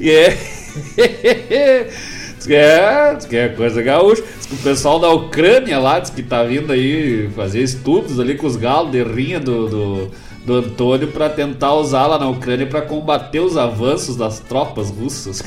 É. 0.00 1.86
Diz 2.34 2.46
que 2.46 2.54
é, 2.54 3.14
diz 3.14 3.26
que 3.26 3.36
é 3.36 3.48
coisa 3.48 3.80
gaúcha. 3.80 4.22
Diz 4.22 4.46
que 4.46 4.54
o 4.54 4.58
pessoal 4.58 4.98
da 4.98 5.08
Ucrânia 5.10 5.78
lá 5.78 5.98
diz 5.98 6.10
que 6.10 6.22
tá 6.22 6.42
vindo 6.42 6.72
aí 6.72 7.30
fazer 7.34 7.62
estudos 7.62 8.20
ali 8.20 8.34
com 8.34 8.46
os 8.46 8.56
galos 8.56 8.90
de 8.90 9.02
rinha 9.02 9.40
do, 9.40 9.68
do, 9.68 10.10
do 10.44 10.54
Antônio 10.54 11.08
para 11.08 11.28
tentar 11.28 11.74
usar 11.74 12.06
lá 12.06 12.18
na 12.18 12.28
Ucrânia 12.28 12.66
para 12.66 12.82
combater 12.82 13.40
os 13.40 13.56
avanços 13.56 14.16
das 14.16 14.40
tropas 14.40 14.90
russas. 14.90 15.42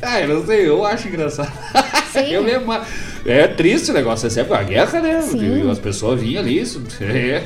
Ah, 0.00 0.20
eu 0.20 0.28
não 0.28 0.46
sei, 0.46 0.68
eu 0.68 0.84
acho 0.86 1.08
engraçado. 1.08 1.52
eu 2.30 2.42
mesmo. 2.42 2.72
É 3.26 3.48
triste 3.48 3.90
o 3.90 3.94
negócio, 3.94 4.26
é 4.26 4.30
sempre 4.30 4.52
uma 4.52 4.62
guerra, 4.62 5.00
né? 5.00 5.20
Sim. 5.22 5.68
As 5.70 5.78
pessoas 5.78 6.20
vinham 6.20 6.42
ali, 6.42 6.60
isso. 6.60 6.82
É. 7.00 7.42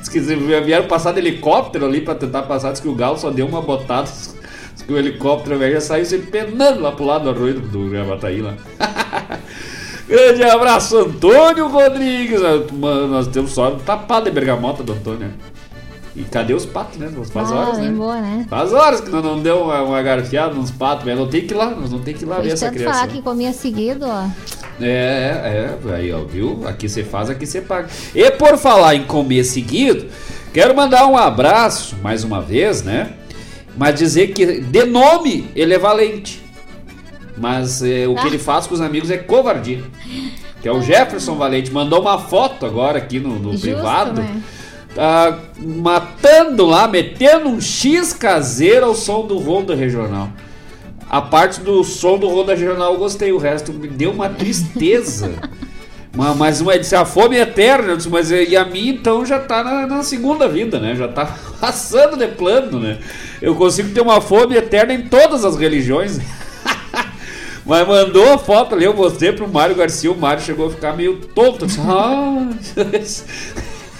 Diz 0.00 0.08
que 0.08 0.18
vieram 0.18 0.86
passar 0.86 1.12
de 1.12 1.18
helicóptero 1.18 1.86
ali 1.86 2.00
pra 2.00 2.14
tentar 2.14 2.42
passar, 2.42 2.72
diz 2.72 2.80
que 2.80 2.88
o 2.88 2.94
galo 2.94 3.18
só 3.18 3.30
deu 3.30 3.46
uma 3.46 3.60
botada. 3.60 4.08
Diz 4.08 4.82
que 4.84 4.92
o 4.92 4.98
helicóptero 4.98 5.58
velho, 5.58 5.74
já 5.74 5.80
saiu 5.80 6.04
se 6.04 6.18
penando 6.18 6.80
lá 6.80 6.92
pro 6.92 7.04
lado 7.04 7.24
do 7.24 7.30
arroio 7.30 7.54
do, 7.54 7.60
do 7.60 7.90
Gravataí 7.90 8.40
lá. 8.40 8.54
Grande 10.08 10.42
abraço, 10.44 10.98
Antônio 10.98 11.66
Rodrigues. 11.68 12.40
Mano, 12.72 13.08
nós 13.08 13.26
temos 13.26 13.52
só 13.52 13.72
tapado 13.72 14.26
de 14.26 14.30
bergamota 14.30 14.82
do 14.82 14.92
Antônio. 14.92 15.32
E 16.14 16.22
cadê 16.22 16.54
os 16.54 16.64
patos, 16.64 16.96
né? 16.96 17.10
Faz 17.30 17.52
Ah, 17.52 17.54
horas, 17.56 17.78
né? 17.78 17.90
boa, 17.90 18.18
né? 18.20 18.46
Faz 18.48 18.72
horas 18.72 19.00
que 19.02 19.10
nós 19.10 19.22
não 19.22 19.38
deu 19.42 19.64
uma, 19.64 19.82
uma 19.82 20.02
garfiada 20.02 20.54
nos 20.54 20.70
patos, 20.70 21.04
mas 21.04 21.18
não 21.18 21.28
tem 21.28 21.42
que 21.46 21.52
ir 21.52 21.56
lá, 21.56 21.70
nós 21.70 21.92
não 21.92 21.98
tem 21.98 22.14
que 22.14 22.24
ir 22.24 22.26
lá 22.26 22.36
ver 22.36 22.42
Foi 22.44 22.52
essa 22.52 22.66
tanto 22.66 22.76
criança. 22.78 22.94
falar 22.94 23.08
que 23.08 23.20
comia 23.20 23.52
seguido, 23.52 24.06
ó. 24.06 24.24
É, 24.80 25.74
é, 25.84 25.94
aí 25.94 26.12
ó, 26.12 26.20
viu? 26.24 26.62
Aqui 26.66 26.88
você 26.88 27.04
faz, 27.04 27.28
aqui 27.28 27.44
você 27.44 27.60
paga. 27.60 27.88
E 28.14 28.30
por 28.30 28.56
falar 28.56 28.94
em 28.94 29.04
comer 29.04 29.44
seguido, 29.44 30.06
quero 30.54 30.74
mandar 30.74 31.06
um 31.06 31.18
abraço, 31.18 31.96
mais 32.02 32.24
uma 32.24 32.40
vez, 32.40 32.82
né? 32.82 33.12
Mas 33.76 33.94
dizer 33.96 34.28
que 34.28 34.60
de 34.60 34.84
nome 34.86 35.50
ele 35.54 35.74
é 35.74 35.78
valente. 35.78 36.42
Mas 37.36 37.82
é, 37.82 38.06
o 38.08 38.14
que 38.14 38.20
Ah. 38.22 38.26
ele 38.26 38.38
faz 38.38 38.66
com 38.66 38.74
os 38.74 38.80
amigos 38.80 39.10
é 39.10 39.18
covardia. 39.18 39.82
Que 40.62 40.68
é 40.68 40.72
o 40.72 40.80
Jefferson 40.80 41.34
Valente. 41.36 41.70
Mandou 41.70 42.00
uma 42.00 42.18
foto 42.18 42.64
agora 42.64 42.98
aqui 42.98 43.18
no, 43.20 43.38
no 43.38 43.52
Justo, 43.52 43.66
privado. 43.66 44.20
né? 44.22 44.40
Tá 44.94 45.38
matando 45.60 46.64
lá, 46.64 46.88
metendo 46.88 47.48
um 47.50 47.60
X 47.60 48.12
caseiro 48.14 48.86
ao 48.86 48.94
som 48.94 49.26
do 49.26 49.36
Ronda 49.38 49.74
Regional. 49.74 50.30
A 51.08 51.20
parte 51.20 51.60
do 51.60 51.84
som 51.84 52.18
do 52.18 52.26
Ronda 52.28 52.54
Regional 52.54 52.94
eu 52.94 52.98
gostei, 52.98 53.30
o 53.30 53.38
resto 53.38 53.72
me 53.72 53.86
deu 53.88 54.10
uma 54.10 54.28
tristeza. 54.28 55.30
Uma- 56.14 56.34
mas 56.34 56.62
uma, 56.62 56.78
disse, 56.78 56.96
a 56.96 57.04
fome 57.04 57.36
é 57.36 57.40
eterna, 57.42 57.88
eu 57.90 57.96
disse, 57.98 58.08
mas 58.08 58.30
e 58.30 58.42
e 58.48 58.56
a 58.56 58.64
minha 58.64 58.90
então 58.90 59.26
já 59.26 59.38
tá 59.38 59.62
na, 59.62 59.86
na 59.86 60.02
segunda 60.02 60.48
vida, 60.48 60.80
né? 60.80 60.94
Já 60.96 61.06
tá 61.08 61.26
passando 61.60 62.16
de 62.16 62.26
plano, 62.28 62.80
né? 62.80 62.96
Eu 63.42 63.54
consigo 63.54 63.90
ter 63.92 64.00
uma 64.00 64.18
fome 64.18 64.56
eterna 64.56 64.94
em 64.94 65.02
todas 65.02 65.44
as 65.44 65.56
religiões. 65.58 66.18
Mas 67.66 67.86
mandou 67.86 68.32
a 68.32 68.38
foto 68.38 68.74
ali, 68.74 68.84
eu 68.84 68.94
mostrei 68.94 69.32
pro 69.32 69.48
Mário 69.48 69.74
Garcia, 69.74 70.10
o 70.10 70.16
Mário 70.16 70.42
chegou 70.42 70.68
a 70.68 70.70
ficar 70.70 70.96
meio 70.96 71.16
tonto. 71.16 71.66
disse, 71.66 71.80
"Ah, 71.80 72.48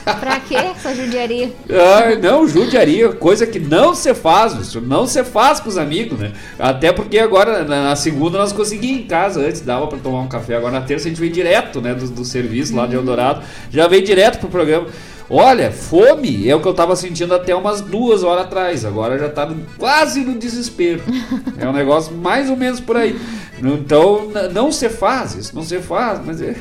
Pra 0.21 0.39
quê 0.39 0.55
essa 0.55 0.95
judiaria? 0.95 1.53
Ai, 1.69 2.17
não, 2.17 2.47
judiaria, 2.47 3.09
coisa 3.09 3.45
que 3.45 3.59
não 3.59 3.93
se 3.93 4.15
faz, 4.15 4.53
isso 4.55 4.81
não 4.81 5.05
se 5.05 5.25
faz 5.25 5.59
com 5.59 5.69
os 5.69 5.77
amigos, 5.77 6.17
né? 6.21 6.33
Até 6.57 6.93
porque 6.93 7.19
agora, 7.19 7.65
na, 7.65 7.83
na 7.83 7.97
segunda, 7.97 8.39
nós 8.39 8.53
conseguimos 8.53 9.01
em 9.01 9.07
casa, 9.09 9.41
antes 9.41 9.63
dava 9.63 9.89
pra 9.89 9.99
tomar 9.99 10.21
um 10.21 10.29
café, 10.29 10.55
agora 10.55 10.73
na 10.73 10.83
terça 10.83 11.07
a 11.07 11.09
gente 11.09 11.21
vem 11.21 11.33
direto, 11.33 11.81
né, 11.81 11.93
do, 11.93 12.07
do 12.09 12.25
serviço 12.25 12.77
lá 12.77 12.87
de 12.87 12.95
Eldorado, 12.95 13.43
já 13.69 13.89
vem 13.89 14.01
direto 14.05 14.39
pro 14.39 14.49
programa. 14.49 14.87
Olha, 15.29 15.73
fome 15.73 16.49
é 16.49 16.55
o 16.55 16.61
que 16.61 16.69
eu 16.69 16.75
tava 16.75 16.95
sentindo 16.95 17.35
até 17.35 17.55
umas 17.55 17.81
duas 17.81 18.23
horas 18.23 18.45
atrás, 18.45 18.85
agora 18.85 19.19
já 19.19 19.29
tá 19.29 19.53
quase 19.77 20.21
no 20.21 20.39
desespero. 20.39 21.03
É 21.59 21.67
um 21.69 21.73
negócio 21.73 22.15
mais 22.15 22.49
ou 22.51 22.57
menos 22.57 22.79
por 22.81 22.97
aí. 22.97 23.19
Então, 23.59 24.31
não 24.53 24.71
se 24.71 24.89
faz 24.91 25.35
isso, 25.35 25.55
não 25.57 25.63
se 25.63 25.79
faz, 25.81 26.21
mas 26.25 26.41
é 26.43 26.55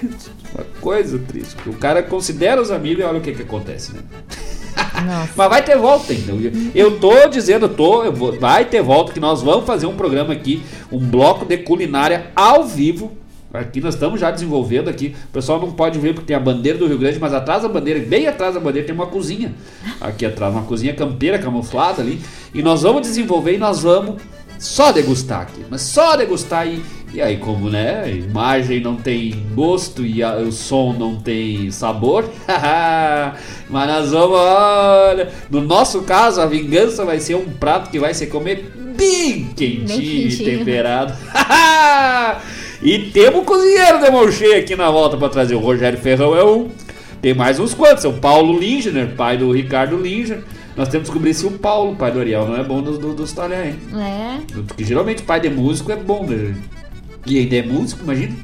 uma 0.55 0.63
coisa 0.81 1.19
triste. 1.19 1.57
O 1.67 1.73
cara 1.73 2.01
considera 2.01 2.61
os 2.61 2.71
amigos 2.71 3.03
e 3.03 3.05
olha 3.07 3.19
o 3.19 3.21
que 3.21 3.33
que 3.33 3.41
acontece, 3.41 3.93
né? 3.93 3.99
Mas 5.35 5.49
vai 5.49 5.61
ter 5.61 5.77
volta 5.77 6.13
ainda. 6.13 6.31
Eu 6.73 6.97
tô 6.99 7.27
dizendo, 7.27 7.67
tô, 7.67 8.03
eu 8.03 8.13
vou- 8.13 8.37
vai 8.39 8.63
ter 8.65 8.81
volta 8.81 9.11
que 9.11 9.19
nós 9.19 9.41
vamos 9.41 9.65
fazer 9.65 9.85
um 9.85 9.95
programa 9.95 10.33
aqui, 10.33 10.63
um 10.91 10.97
bloco 10.99 11.45
de 11.45 11.57
culinária 11.57 12.31
ao 12.35 12.63
vivo. 12.65 13.11
Aqui 13.59 13.81
nós 13.81 13.93
estamos 13.93 14.19
já 14.19 14.31
desenvolvendo 14.31 14.89
aqui. 14.89 15.15
O 15.29 15.33
pessoal 15.33 15.59
não 15.59 15.71
pode 15.71 15.97
ver 15.99 16.13
porque 16.13 16.27
tem 16.27 16.35
a 16.35 16.39
bandeira 16.39 16.77
do 16.77 16.87
Rio 16.87 16.97
Grande, 16.97 17.19
mas 17.19 17.33
atrás 17.33 17.63
da 17.63 17.69
bandeira, 17.69 17.99
bem 17.99 18.27
atrás 18.27 18.53
da 18.53 18.59
bandeira, 18.59 18.85
tem 18.85 18.95
uma 18.95 19.07
cozinha. 19.07 19.53
Aqui 20.01 20.25
atrás, 20.25 20.53
uma 20.53 20.63
cozinha 20.63 20.93
campeira 20.93 21.39
camuflada 21.39 22.01
ali. 22.01 22.19
E 22.53 22.61
nós 22.61 22.81
vamos 22.83 23.01
desenvolver 23.01 23.53
e 23.55 23.57
nós 23.57 23.81
vamos 23.83 24.21
só 24.59 24.91
degustar 24.91 25.41
aqui. 25.41 25.65
Mas 25.69 25.81
só 25.81 26.15
degustar 26.15 26.65
e, 26.67 26.81
e 27.13 27.21
aí, 27.21 27.37
como 27.37 27.69
né? 27.69 28.03
A 28.03 28.07
imagem 28.09 28.79
não 28.81 28.95
tem 28.95 29.45
gosto 29.53 30.05
e 30.05 30.23
a- 30.23 30.37
o 30.37 30.51
som 30.51 30.93
não 30.97 31.15
tem 31.17 31.69
sabor. 31.71 32.29
Mas 33.69 33.87
nós 33.87 34.11
vamos, 34.11 34.37
olha. 34.37 35.29
No 35.49 35.61
nosso 35.61 36.01
caso, 36.03 36.39
a 36.41 36.45
vingança 36.45 37.03
vai 37.03 37.19
ser 37.19 37.35
um 37.35 37.45
prato 37.45 37.89
que 37.89 37.99
vai 37.99 38.13
ser 38.13 38.27
comer 38.27 38.71
bem 38.97 39.49
quentinho, 39.55 40.01
e 40.01 40.29
quentinho. 40.29 40.59
temperado. 40.59 41.13
e 42.81 42.99
temos 43.11 43.41
um 43.41 43.45
cozinheiro 43.45 43.99
de 43.99 44.09
mão 44.11 44.31
cheia 44.31 44.59
aqui 44.59 44.75
na 44.75 44.89
volta 44.89 45.17
para 45.17 45.29
trazer. 45.29 45.55
O 45.55 45.59
Rogério 45.59 45.97
Ferrão 45.97 46.35
é 46.35 46.43
um. 46.43 46.69
Tem 47.21 47.33
mais 47.33 47.59
uns 47.59 47.73
quantos. 47.73 48.05
É 48.05 48.07
o 48.07 48.13
Paulo 48.13 48.57
Linger, 48.57 49.15
pai 49.15 49.37
do 49.37 49.51
Ricardo 49.51 49.97
Linger. 49.97 50.43
Nós 50.75 50.89
temos 50.89 51.07
que 51.07 51.13
descobrir 51.13 51.33
se 51.33 51.45
o 51.45 51.51
Paulo, 51.51 51.95
pai 51.95 52.11
do 52.11 52.19
Ariel, 52.19 52.45
não 52.47 52.57
é 52.57 52.63
bom 52.63 52.81
dos, 52.81 52.97
dos, 52.97 53.15
dos 53.15 53.31
talher, 53.31 53.67
hein? 53.67 53.79
É. 53.97 54.39
Porque 54.67 54.83
geralmente 54.83 55.23
pai 55.23 55.39
de 55.39 55.49
músico 55.49 55.91
é 55.91 55.95
bom, 55.95 56.25
né? 56.25 56.53
E 57.25 57.39
ainda 57.39 57.55
é 57.55 57.63
músico, 57.63 58.03
imagina. 58.03 58.35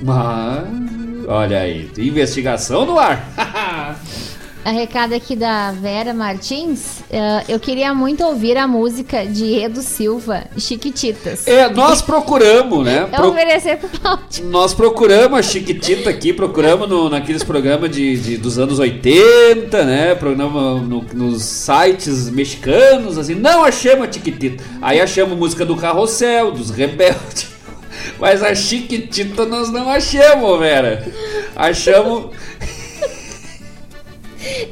Mas, 0.00 1.26
olha 1.26 1.60
aí, 1.60 1.90
investigação 1.98 2.86
no 2.86 2.98
ar. 2.98 3.96
A 4.62 4.72
recado 4.72 5.14
aqui 5.14 5.34
da 5.34 5.72
Vera 5.72 6.12
Martins. 6.12 6.98
eh, 7.10 7.44
eu 7.48 7.58
queria 7.58 7.94
muito 7.94 8.22
ouvir 8.22 8.58
a 8.58 8.68
música 8.68 9.24
de 9.24 9.58
Edo 9.58 9.80
Silva, 9.80 10.44
Chiquititas. 10.58 11.46
É, 11.48 11.66
nós 11.70 12.02
procuramos, 12.02 12.84
né? 12.84 13.06
Pro- 13.06 13.30
oferecer 13.30 13.78
pro 13.78 13.88
Cláudio. 13.88 14.44
Nós 14.44 14.74
procuramos 14.74 15.38
a 15.38 15.42
Chiquitita 15.42 16.10
aqui, 16.10 16.34
procuramos 16.34 16.86
no, 16.90 17.08
naqueles 17.08 17.42
programas 17.42 17.90
de, 17.90 18.18
de- 18.18 18.36
dos 18.36 18.58
anos 18.58 18.78
80, 18.78 19.82
né? 19.84 20.14
Programa 20.14 20.74
no- 20.78 21.06
nos 21.14 21.42
sites 21.42 22.28
mexicanos, 22.28 23.16
assim, 23.16 23.34
não 23.34 23.64
achamos 23.64 24.08
a 24.08 24.12
Chiquitita. 24.12 24.62
Aí 24.82 25.00
achamos 25.00 25.38
música 25.38 25.64
do 25.64 25.74
Carrossel, 25.74 26.52
dos 26.52 26.68
Rebeldes. 26.68 27.48
Mas 28.20 28.42
a 28.42 28.54
Chiquitita 28.54 29.46
nós 29.46 29.70
não 29.72 29.88
achamos, 29.88 30.60
Vera. 30.60 31.08
Achamos. 31.56 32.26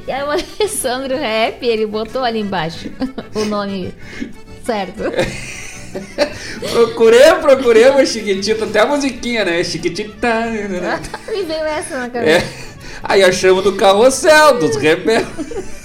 É 0.07 0.25
o 0.25 0.31
Alessandro 0.31 1.17
Rap, 1.17 1.63
ele 1.65 1.87
botou 1.87 2.25
ali 2.25 2.41
embaixo 2.41 2.91
o 3.35 3.45
nome 3.45 3.93
certo. 4.65 5.03
Procuremos, 6.73 7.41
procuremos 7.41 8.01
a 8.01 8.05
Chiquitita, 8.07 8.65
até 8.67 8.81
a 8.81 8.87
musiquinha, 8.87 9.45
né? 9.45 9.65
Chiquitita. 9.65 10.47
Me 10.51 11.43
veio 11.45 11.65
essa 11.65 11.97
na 11.99 12.05
É. 12.07 12.09
cabeça. 12.11 12.47
Aí 13.03 13.23
achamos 13.25 13.65
do 13.65 13.75
Carrossel, 13.77 14.59
dos 14.59 14.77
Rebeldes. 14.77 15.27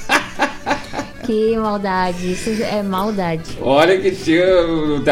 Que 1.25 1.55
maldade, 1.57 2.33
isso 2.33 2.49
é 2.63 2.83
maldade. 2.83 3.57
Olha 3.61 3.97
que 3.99 4.11
tinha. 4.11 4.43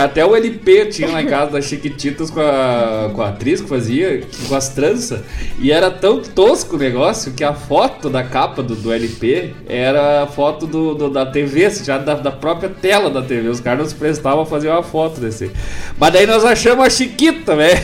Até 0.04 0.26
o 0.26 0.36
LP 0.36 0.88
tinha 0.88 1.08
lá 1.10 1.22
em 1.22 1.26
casa 1.28 1.52
das 1.52 1.66
Chiquititas 1.66 2.30
com 2.30 2.42
a, 2.42 3.10
com 3.16 3.22
a 3.22 3.30
atriz 3.30 3.62
que 3.62 3.68
fazia, 3.70 4.22
com 4.48 4.56
as 4.56 4.70
tranças. 4.70 5.22
E 5.60 5.72
era 5.72 5.90
tão 5.90 6.22
tosco 6.22 6.76
o 6.76 6.80
negócio 6.80 7.32
que 7.32 7.44
a 7.44 7.54
foto 7.54 8.10
da 8.10 8.24
capa 8.24 8.62
do, 8.62 8.76
do 8.76 8.92
LP 8.92 9.54
era 9.68 10.24
a 10.24 10.28
foto 10.28 10.68
do, 10.68 10.94
do- 10.96 11.10
da 11.10 11.26
TV, 11.26 11.70
já 11.70 11.98
da, 11.98 12.16
da 12.16 12.32
própria 12.32 12.70
tela 12.70 13.10
da 13.10 13.22
TV. 13.22 13.48
Os 13.48 13.60
caras 13.62 13.80
não 13.80 13.88
se 13.90 13.96
prestavam 13.96 14.42
a 14.42 14.46
fazer 14.46 14.70
uma 14.70 14.84
foto 14.84 15.22
desse. 15.22 15.50
Mas 15.98 16.12
daí 16.14 16.28
nós 16.28 16.44
achamos 16.44 16.86
a 16.86 16.90
Chiquita, 16.90 17.56
velho. 17.58 17.80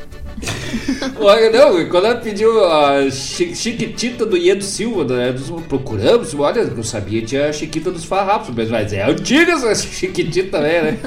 não, 1.52 1.90
quando 1.90 2.06
ela 2.06 2.16
pediu 2.16 2.64
a 2.66 3.10
chi- 3.12 3.56
Chiquitita 3.56 4.26
do 4.26 4.38
Iedo 4.38 4.64
Silva, 4.64 5.04
né, 5.04 5.32
nós 5.32 5.62
procuramos, 5.64 6.34
olha, 6.34 6.60
eu 6.62 6.84
sabia 6.84 7.22
que 7.22 7.28
tinha 7.28 7.50
a 7.50 7.54
Chiquita 7.54 7.92
dos 7.92 8.06
Farrapos, 8.06 8.54
mas, 8.56 8.70
mas 8.70 8.94
é 8.94 9.04
antiga 9.10 9.54
essa 9.54 9.76
Chiquitita, 9.76 10.60
né? 10.60 10.98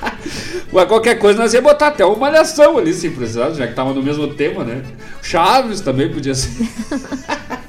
mas 0.72 0.86
qualquer 0.88 1.18
coisa 1.18 1.38
nós 1.38 1.54
ia 1.54 1.62
botar 1.62 1.88
até 1.88 2.04
uma 2.04 2.16
malhação 2.16 2.78
ali, 2.78 2.92
se 2.92 3.10
precisar, 3.10 3.50
já 3.52 3.66
que 3.66 3.74
tava 3.74 3.92
no 3.92 4.02
mesmo 4.02 4.26
tema, 4.34 4.64
né? 4.64 4.82
Chaves 5.22 5.80
também 5.80 6.10
podia 6.12 6.34
ser. 6.34 6.50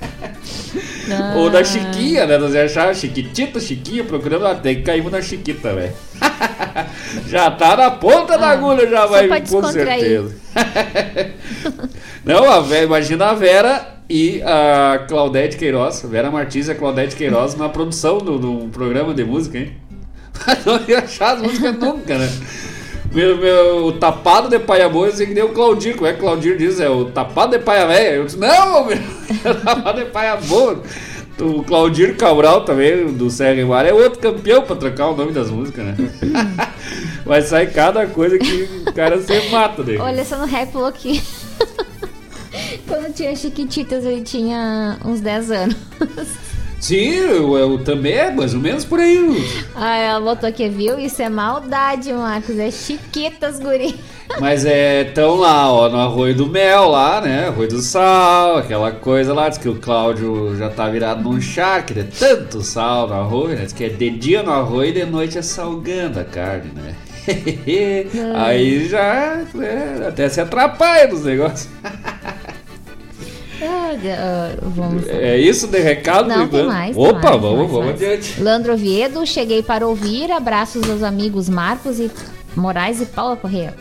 Ou 1.35 1.49
da 1.49 1.63
Chiquinha, 1.63 2.25
né? 2.25 2.37
Nós 2.37 2.53
ia 2.53 2.65
achar 2.65 2.95
Chiquitita, 2.95 3.59
Chiquinha, 3.59 4.03
procurando 4.03 4.47
até 4.47 4.75
que 4.75 4.81
caímos 4.81 5.11
na 5.11 5.21
Chiquita, 5.21 5.73
velho. 5.73 5.93
já 7.27 7.51
tá 7.51 7.75
na 7.75 7.91
ponta 7.91 8.37
da 8.37 8.49
agulha, 8.49 8.87
já 8.87 9.01
só 9.01 9.07
vai, 9.07 9.41
com 9.41 9.63
certeza. 9.63 10.35
Não, 12.23 12.49
a 12.49 12.59
Vera, 12.59 12.85
imagina 12.85 13.27
a 13.27 13.33
Vera 13.33 13.97
e 14.09 14.41
a 14.43 15.05
Claudete 15.07 15.57
Queiroz, 15.57 16.03
Vera 16.07 16.29
Martins 16.29 16.67
e 16.67 16.71
a 16.71 16.75
Claudete 16.75 17.15
Queiroz 17.15 17.55
na 17.55 17.69
produção 17.69 18.17
do, 18.17 18.37
do 18.37 18.69
programa 18.69 19.13
de 19.13 19.23
música, 19.23 19.57
hein? 19.57 19.73
Não 20.65 20.79
ia 20.87 20.99
achar 20.99 21.35
as 21.35 21.41
músicas 21.41 21.77
nunca, 21.77 22.17
né? 22.17 22.29
Meu, 23.13 23.37
meu, 23.37 23.85
o 23.87 23.91
tapado 23.91 24.47
de 24.47 24.57
paia 24.57 24.87
boa, 24.87 25.07
eu 25.07 25.13
sei 25.13 25.27
que 25.27 25.33
nem 25.33 25.43
o 25.43 25.49
Claudir, 25.49 25.95
como 25.95 26.07
é 26.07 26.13
que 26.13 26.19
o 26.19 26.21
Claudir 26.21 26.57
diz? 26.57 26.79
É 26.79 26.89
o 26.89 27.05
tapado 27.05 27.57
de 27.57 27.59
paia 27.63 27.85
velha. 27.85 28.15
Eu 28.15 28.25
disse, 28.25 28.37
não, 28.37 28.85
meu, 28.85 28.97
é 28.97 29.51
o 29.51 29.55
tapado 29.55 29.99
de 29.99 30.05
paia 30.05 30.37
boa. 30.37 30.81
O 31.39 31.63
Claudir 31.63 32.15
Cabral 32.15 32.63
também, 32.63 33.07
do 33.13 33.29
Serra 33.29 33.65
Mar, 33.65 33.85
é 33.85 33.93
outro 33.93 34.19
campeão 34.19 34.61
pra 34.61 34.75
trocar 34.75 35.09
o 35.09 35.15
nome 35.15 35.33
das 35.33 35.49
músicas, 35.49 35.85
né? 35.85 35.95
Vai 37.25 37.41
sair 37.41 37.73
cada 37.73 38.05
coisa 38.07 38.37
que 38.37 38.83
o 38.87 38.93
cara 38.93 39.19
se 39.21 39.49
mata 39.49 39.83
dele. 39.83 39.99
Olha 39.99 40.23
só 40.23 40.37
no 40.37 40.45
rap 40.45 40.71
que 40.93 41.21
quando 42.87 43.13
tinha 43.13 43.35
Chiquititas 43.35 44.05
ele 44.05 44.21
tinha 44.21 44.97
uns 45.03 45.19
10 45.19 45.51
anos. 45.51 45.77
Sim, 46.81 47.11
eu, 47.11 47.55
eu 47.55 47.77
também 47.83 48.13
é 48.13 48.31
mais 48.31 48.55
ou 48.55 48.59
menos 48.59 48.83
por 48.83 48.99
aí. 48.99 49.47
Ah, 49.75 49.97
ela 49.97 50.19
botou 50.19 50.49
aqui, 50.49 50.67
viu? 50.67 50.97
Isso 50.97 51.21
é 51.21 51.29
maldade, 51.29 52.11
Marcos. 52.11 52.57
É 52.57 52.71
Chiquitas, 52.71 53.59
guri. 53.59 53.99
Mas 54.39 54.65
é 54.65 55.03
tão 55.03 55.35
lá, 55.35 55.71
ó, 55.71 55.89
no 55.89 55.99
Arroio 55.99 56.33
do 56.33 56.47
Mel 56.47 56.89
lá, 56.89 57.21
né? 57.21 57.49
Arroio 57.49 57.69
do 57.69 57.81
Sal, 57.81 58.57
aquela 58.57 58.91
coisa 58.91 59.31
lá. 59.31 59.47
Diz 59.47 59.59
que 59.59 59.69
o 59.69 59.75
Cláudio 59.75 60.55
já 60.57 60.69
tá 60.69 60.89
virado 60.89 61.21
num 61.21 61.39
charque 61.39 61.93
de 61.93 62.03
tanto 62.05 62.61
sal 62.61 63.07
no 63.07 63.13
arroio, 63.13 63.55
né? 63.55 63.63
Diz 63.65 63.73
que 63.73 63.83
é 63.83 63.89
de 63.89 64.09
dia 64.09 64.41
no 64.41 64.51
arroio 64.51 64.89
e 64.89 64.93
de 64.93 65.05
noite 65.05 65.37
é 65.37 65.41
salgando 65.43 66.19
a 66.19 66.23
carne, 66.23 66.71
né? 66.75 66.95
Aí 68.35 68.87
já 68.87 69.45
é, 69.61 70.07
até 70.07 70.27
se 70.29 70.41
atrapalha 70.41 71.07
nos 71.07 71.23
negócios. 71.23 71.69
Ah, 73.61 74.55
vamos. 74.61 75.07
É 75.07 75.37
isso 75.37 75.67
de 75.67 75.79
recado? 75.79 76.27
Não, 76.27 76.47
tem 76.47 76.65
mais. 76.65 76.95
tem 76.95 77.05
Opa, 77.05 77.29
mais, 77.29 77.41
vamos, 77.41 77.57
mais, 77.57 77.71
vamos 77.71 77.89
adiante. 77.89 78.41
Landro 78.41 78.73
Oviedo, 78.73 79.25
cheguei 79.25 79.61
para 79.61 79.87
ouvir. 79.87 80.31
Abraços 80.31 80.89
aos 80.89 81.03
amigos 81.03 81.47
Marcos 81.47 81.99
e 81.99 82.09
Moraes 82.55 83.01
e 83.01 83.05
Paula 83.05 83.35
Correia. 83.35 83.73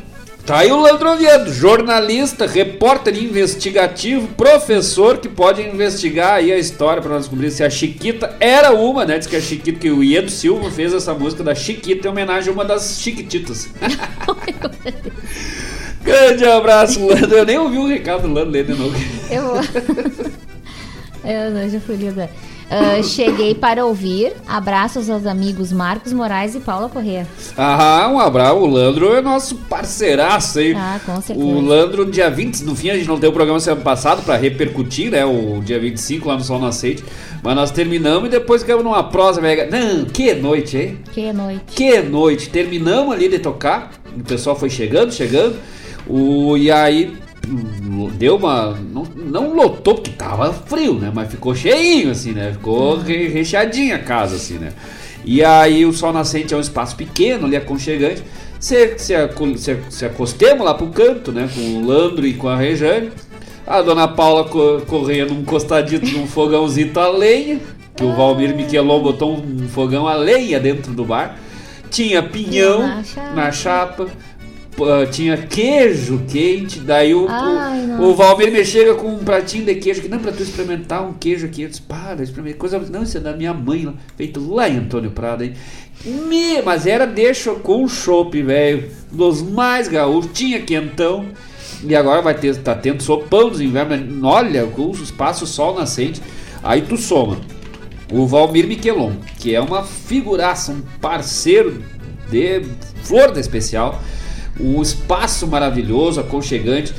Tá 0.44 0.58
aí 0.58 0.72
o 0.72 0.82
Leandro 0.82 1.12
Oviedo, 1.12 1.52
jornalista, 1.52 2.46
repórter 2.46 3.22
investigativo, 3.22 4.26
professor 4.28 5.18
que 5.18 5.28
pode 5.28 5.62
investigar 5.62 6.34
aí 6.34 6.50
a 6.50 6.58
história 6.58 7.00
para 7.00 7.12
nós 7.12 7.22
descobrir 7.22 7.50
se 7.50 7.62
a 7.62 7.70
Chiquita 7.70 8.34
era 8.40 8.72
uma, 8.72 9.04
né? 9.04 9.18
Diz 9.18 9.26
que 9.26 9.36
a 9.36 9.40
Chiquita, 9.40 9.78
que 9.78 9.90
o 9.90 10.02
Iedo 10.02 10.30
Silva 10.30 10.70
fez 10.70 10.92
essa 10.92 11.14
música 11.14 11.44
da 11.44 11.54
Chiquita 11.54 12.08
em 12.08 12.10
homenagem 12.10 12.50
a 12.50 12.52
uma 12.52 12.64
das 12.64 13.00
Chiquititas. 13.00 13.68
Grande 16.02 16.44
abraço, 16.44 17.06
Leandro. 17.06 17.36
Eu 17.36 17.46
nem 17.46 17.58
ouvi 17.58 17.78
o 17.78 17.86
recado 17.86 18.22
do 18.22 18.34
Leandro 18.34 18.52
ler 18.52 18.64
de 18.64 18.74
novo. 18.74 18.96
Eu 19.30 19.42
vou. 19.42 19.60
Eu 21.22 21.50
não, 21.50 21.68
já 21.68 21.78
fui 21.80 21.96
lida. 21.96 22.30
Ah, 22.70 23.02
cheguei 23.02 23.52
para 23.52 23.84
ouvir. 23.84 24.32
Abraços 24.46 25.10
aos 25.10 25.26
amigos 25.26 25.72
Marcos 25.72 26.12
Moraes 26.12 26.54
e 26.54 26.60
Paula 26.60 26.88
Correia. 26.88 27.26
Ah, 27.56 28.08
um 28.10 28.20
abraço. 28.20 28.58
O 28.58 28.66
Landro 28.66 29.12
é 29.12 29.20
nosso 29.20 29.56
parceiraço 29.56 30.60
aí. 30.60 30.72
Ah, 30.74 31.00
com 31.04 31.20
certeza. 31.20 31.46
O 31.46 31.60
Landro, 31.60 32.08
dia 32.08 32.30
20, 32.30 32.60
no 32.60 32.76
fim 32.76 32.90
a 32.90 32.94
gente 32.94 33.08
não 33.08 33.16
teve 33.16 33.28
o 33.28 33.32
programa 33.32 33.58
semana 33.58 33.82
passada 33.82 34.22
pra 34.22 34.36
repercutir, 34.36 35.10
né? 35.10 35.24
O 35.26 35.60
dia 35.64 35.80
25 35.80 36.28
lá 36.28 36.36
no 36.36 36.44
Sol 36.44 36.60
Nascente. 36.60 37.04
Mas 37.42 37.56
nós 37.56 37.72
terminamos 37.72 38.28
e 38.28 38.30
depois 38.30 38.62
ficamos 38.62 38.84
numa 38.84 39.02
prosa 39.02 39.40
mega. 39.40 39.66
Não, 39.66 40.04
que 40.04 40.32
noite, 40.34 40.76
hein? 40.76 40.98
Que 41.12 41.32
noite. 41.32 41.62
Que 41.66 42.00
noite. 42.00 42.50
Terminamos 42.50 43.12
ali 43.12 43.28
de 43.28 43.40
tocar. 43.40 43.90
O 44.16 44.22
pessoal 44.22 44.54
foi 44.54 44.70
chegando, 44.70 45.12
chegando. 45.12 45.56
O, 46.10 46.56
e 46.56 46.70
aí 46.70 47.16
deu 48.18 48.36
uma. 48.36 48.76
Não, 48.92 49.04
não 49.04 49.54
lotou 49.54 49.94
porque 49.94 50.10
tava 50.10 50.52
frio, 50.52 50.94
né? 50.94 51.10
Mas 51.14 51.30
ficou 51.30 51.54
cheinho, 51.54 52.10
assim, 52.10 52.32
né? 52.32 52.52
Ficou 52.52 52.98
re, 52.98 53.28
recheadinha 53.28 53.96
a 53.96 54.00
casa, 54.00 54.36
assim, 54.36 54.58
né? 54.58 54.72
E 55.24 55.44
aí 55.44 55.84
o 55.84 55.92
Sol 55.92 56.12
Nascente 56.12 56.52
é 56.54 56.56
um 56.56 56.60
espaço 56.60 56.96
pequeno, 56.96 57.46
ali 57.46 57.56
aconchegante. 57.56 58.22
Se, 58.58 58.98
se, 58.98 59.14
se, 59.56 59.78
se 59.88 60.04
acostemos 60.04 60.64
lá 60.64 60.74
pro 60.74 60.88
canto, 60.88 61.32
né? 61.32 61.48
Com 61.54 61.60
o 61.60 61.86
Landro 61.86 62.26
e 62.26 62.34
com 62.34 62.48
a 62.48 62.56
Rejane. 62.56 63.10
A 63.66 63.80
dona 63.82 64.08
Paula 64.08 64.44
co 64.44 64.80
corria 64.86 65.24
num 65.24 65.44
costadito 65.44 66.04
num 66.10 66.26
fogãozinho 66.26 66.98
a 66.98 67.08
lenha, 67.08 67.60
que 67.94 68.02
o 68.02 68.12
Valmir 68.12 68.54
Miquelon 68.54 69.00
botou 69.00 69.36
um 69.36 69.68
fogão 69.68 70.08
a 70.08 70.14
lenha 70.14 70.58
dentro 70.58 70.92
do 70.92 71.04
bar. 71.04 71.38
Tinha 71.88 72.22
pinhão 72.22 72.80
Na 72.82 73.02
chapa. 73.04 73.34
na 73.34 73.52
chapa. 73.52 74.06
Pô, 74.80 75.06
Tinha 75.10 75.36
queijo 75.36 76.22
quente, 76.26 76.80
daí 76.80 77.14
o, 77.14 77.26
Ai, 77.28 77.84
o, 77.98 78.04
o 78.04 78.14
Valmir 78.14 78.50
me 78.50 78.64
chega 78.64 78.94
com 78.94 79.08
um 79.08 79.18
pratinho 79.18 79.66
de 79.66 79.74
queijo, 79.74 80.00
que 80.00 80.08
não, 80.08 80.18
pra 80.18 80.32
tu 80.32 80.42
experimentar 80.42 81.06
um 81.06 81.12
queijo 81.12 81.44
aqui. 81.44 81.62
Eu 81.62 81.68
disse, 81.68 81.82
para, 81.82 82.22
experimentar 82.22 82.58
coisa. 82.58 82.78
Não, 82.78 83.02
isso 83.02 83.18
é 83.18 83.20
da 83.20 83.36
minha 83.36 83.52
mãe, 83.52 83.84
lá, 83.84 83.94
feito 84.16 84.40
lá 84.40 84.68
em 84.68 84.78
Antônio 84.78 85.10
Prado, 85.10 85.44
hein? 85.44 85.52
Me, 86.02 86.62
mas 86.62 86.86
era 86.86 87.06
deixa 87.06 87.52
com 87.56 87.86
chopp, 87.86 88.42
velho, 88.42 88.90
dos 89.12 89.42
mais 89.42 89.86
gaúchos, 89.86 90.30
tinha 90.32 90.62
quentão. 90.62 91.26
E 91.84 91.94
agora 91.94 92.22
vai 92.22 92.34
ter, 92.34 92.56
tá 92.56 92.74
tendo 92.74 93.02
sopão 93.02 93.50
dos 93.50 93.60
invernos, 93.60 94.22
olha, 94.22 94.66
com 94.66 94.90
os 94.90 95.00
espaço 95.00 95.46
sol 95.46 95.74
nascente, 95.74 96.22
aí 96.62 96.80
tu 96.80 96.96
soma. 96.96 97.38
O 98.10 98.26
Valmir 98.26 98.66
Miquelon, 98.66 99.12
que 99.38 99.54
é 99.54 99.60
uma 99.60 99.84
figuraça, 99.84 100.72
um 100.72 100.80
parceiro 101.00 101.82
de 102.30 102.62
flor 103.02 103.30
da 103.30 103.40
especial, 103.40 104.00
um 104.58 104.80
espaço 104.82 105.46
maravilhoso, 105.46 106.20
aconchegante, 106.20 106.92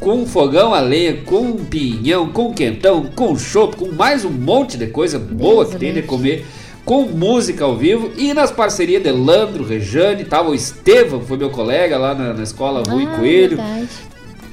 com 0.00 0.14
um 0.22 0.26
fogão 0.26 0.74
a 0.74 0.80
lenha, 0.80 1.18
com 1.24 1.40
um 1.40 1.64
pinhão, 1.64 2.28
com 2.28 2.52
quentão, 2.52 3.04
com 3.14 3.36
chopp, 3.36 3.76
com 3.76 3.92
mais 3.92 4.24
um 4.24 4.30
monte 4.30 4.76
de 4.76 4.86
coisa 4.88 5.18
boa 5.18 5.64
que 5.66 5.76
tem 5.76 5.92
de 5.94 6.02
comer, 6.02 6.44
com 6.84 7.02
música 7.04 7.64
ao 7.64 7.76
vivo 7.76 8.10
e 8.16 8.34
nas 8.34 8.50
parcerias 8.50 9.02
de 9.02 9.10
Landro, 9.10 9.64
Rejane, 9.64 10.24
tava 10.24 10.50
o 10.50 10.54
Estevam, 10.54 11.20
que 11.20 11.26
foi 11.26 11.38
meu 11.38 11.48
colega 11.50 11.96
lá 11.96 12.14
na, 12.14 12.34
na 12.34 12.42
escola 12.42 12.82
Rui 12.86 13.04
Ah, 13.10 13.16
Coelho. 13.16 13.56
verdade. 13.56 13.88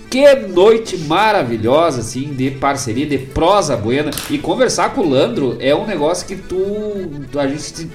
Que 0.09 0.35
noite 0.35 0.97
maravilhosa, 0.97 2.01
assim, 2.01 2.33
de 2.33 2.51
parceria, 2.51 3.05
de 3.05 3.17
prosa 3.17 3.77
buena. 3.77 4.11
E 4.29 4.37
conversar 4.37 4.93
com 4.93 5.01
o 5.01 5.09
Landro 5.09 5.55
é 5.61 5.73
um 5.73 5.87
negócio 5.87 6.27
que 6.27 6.35
tu. 6.35 6.59
A 7.39 7.47
gente 7.47 7.87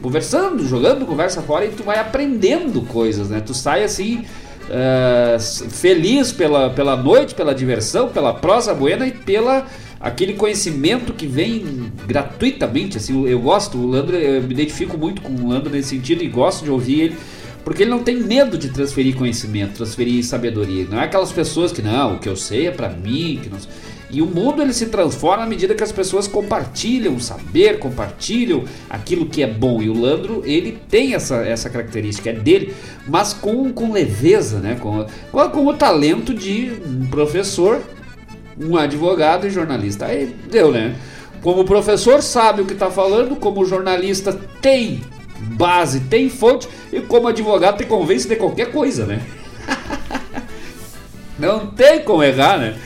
conversando, 0.00 0.66
jogando 0.66 1.04
conversa 1.06 1.42
fora 1.42 1.64
e 1.66 1.68
tu 1.68 1.82
vai 1.82 1.98
aprendendo 1.98 2.82
coisas, 2.82 3.28
né? 3.28 3.40
Tu 3.40 3.54
sai 3.54 3.84
assim. 3.84 4.24
ah, 4.70 5.38
feliz 5.38 6.32
pela, 6.32 6.70
pela 6.70 6.96
noite, 6.96 7.34
pela 7.34 7.54
diversão, 7.54 8.08
pela 8.08 8.34
prosa 8.34 8.74
buena 8.74 9.06
e 9.06 9.12
pela 9.12 9.66
aquele 10.00 10.34
conhecimento 10.34 11.12
que 11.12 11.26
vem 11.26 11.90
gratuitamente, 12.06 12.96
assim, 12.96 13.24
eu, 13.24 13.28
eu 13.28 13.40
gosto, 13.40 13.78
o 13.78 13.86
Landro, 13.86 14.16
eu 14.16 14.42
me 14.42 14.52
identifico 14.52 14.96
muito 14.96 15.22
com 15.22 15.32
o 15.32 15.48
Landro 15.48 15.70
nesse 15.70 15.88
sentido 15.88 16.22
e 16.22 16.28
gosto 16.28 16.64
de 16.64 16.70
ouvir 16.70 17.00
ele, 17.00 17.16
porque 17.64 17.82
ele 17.82 17.90
não 17.90 18.00
tem 18.00 18.16
medo 18.16 18.56
de 18.56 18.68
transferir 18.68 19.16
conhecimento, 19.16 19.74
transferir 19.74 20.24
sabedoria. 20.24 20.86
Não 20.88 21.00
é 21.00 21.04
aquelas 21.04 21.32
pessoas 21.32 21.72
que 21.72 21.82
não, 21.82 22.14
o 22.14 22.18
que 22.18 22.28
eu 22.28 22.36
sei 22.36 22.68
é 22.68 22.70
pra 22.70 22.88
mim, 22.88 23.40
que 23.42 23.48
não. 23.48 23.58
E 24.08 24.22
o 24.22 24.26
mundo 24.26 24.62
ele 24.62 24.72
se 24.72 24.86
transforma 24.86 25.42
à 25.42 25.46
medida 25.46 25.74
que 25.74 25.82
as 25.82 25.90
pessoas 25.90 26.28
compartilham 26.28 27.16
o 27.16 27.20
saber, 27.20 27.78
compartilham 27.78 28.64
aquilo 28.88 29.26
que 29.26 29.42
é 29.42 29.46
bom. 29.46 29.82
E 29.82 29.88
o 29.88 30.00
Landro, 30.00 30.42
ele 30.44 30.78
tem 30.88 31.14
essa, 31.14 31.36
essa 31.36 31.68
característica, 31.68 32.30
é 32.30 32.32
dele, 32.32 32.74
mas 33.08 33.32
com, 33.32 33.72
com 33.72 33.92
leveza, 33.92 34.60
né? 34.60 34.76
Com, 34.80 35.06
com, 35.32 35.50
com 35.50 35.66
o 35.66 35.74
talento 35.74 36.32
de 36.32 36.72
um 36.86 37.06
professor, 37.06 37.82
um 38.58 38.76
advogado 38.76 39.46
e 39.46 39.50
jornalista. 39.50 40.06
Aí 40.06 40.34
deu, 40.48 40.70
né? 40.70 40.94
Como 41.42 41.64
professor 41.64 42.22
sabe 42.22 42.62
o 42.62 42.64
que 42.64 42.74
está 42.74 42.90
falando, 42.90 43.34
como 43.36 43.64
jornalista 43.64 44.32
tem 44.60 45.02
base, 45.38 46.00
tem 46.00 46.28
fonte, 46.28 46.68
e 46.92 47.00
como 47.00 47.28
advogado 47.28 47.78
te 47.78 47.84
convence 47.84 48.26
de 48.28 48.36
qualquer 48.36 48.70
coisa, 48.70 49.04
né? 49.04 49.20
Não 51.38 51.66
tem 51.66 52.02
como 52.02 52.22
errar, 52.22 52.58
né? 52.58 52.76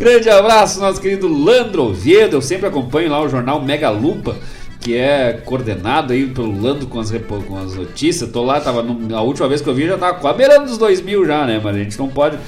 Grande 0.00 0.30
abraço, 0.30 0.80
nosso 0.80 0.98
querido 0.98 1.28
Landro 1.28 1.82
Oviedo. 1.82 2.36
Eu 2.36 2.40
sempre 2.40 2.66
acompanho 2.66 3.10
lá 3.10 3.20
o 3.20 3.28
jornal 3.28 3.60
Mega 3.62 3.90
Lupa, 3.90 4.34
que 4.80 4.96
é 4.96 5.34
coordenado 5.44 6.14
aí 6.14 6.26
pelo 6.26 6.58
Landro 6.58 6.86
com 6.86 6.98
as, 6.98 7.12
com 7.46 7.58
as 7.58 7.74
notícias. 7.74 8.30
Tô 8.30 8.42
lá, 8.42 8.58
tava 8.62 8.82
no- 8.82 9.14
a 9.14 9.20
última 9.20 9.46
vez 9.46 9.60
que 9.60 9.68
eu 9.68 9.74
vi 9.74 9.86
já 9.86 9.98
tava 9.98 10.14
quase 10.18 10.38
beirando 10.38 10.64
dos 10.64 10.78
2 10.78 11.02
mil 11.02 11.26
já, 11.26 11.44
né? 11.44 11.60
Mas 11.62 11.76
a 11.76 11.78
gente 11.78 11.98
não 11.98 12.08
pode 12.08 12.38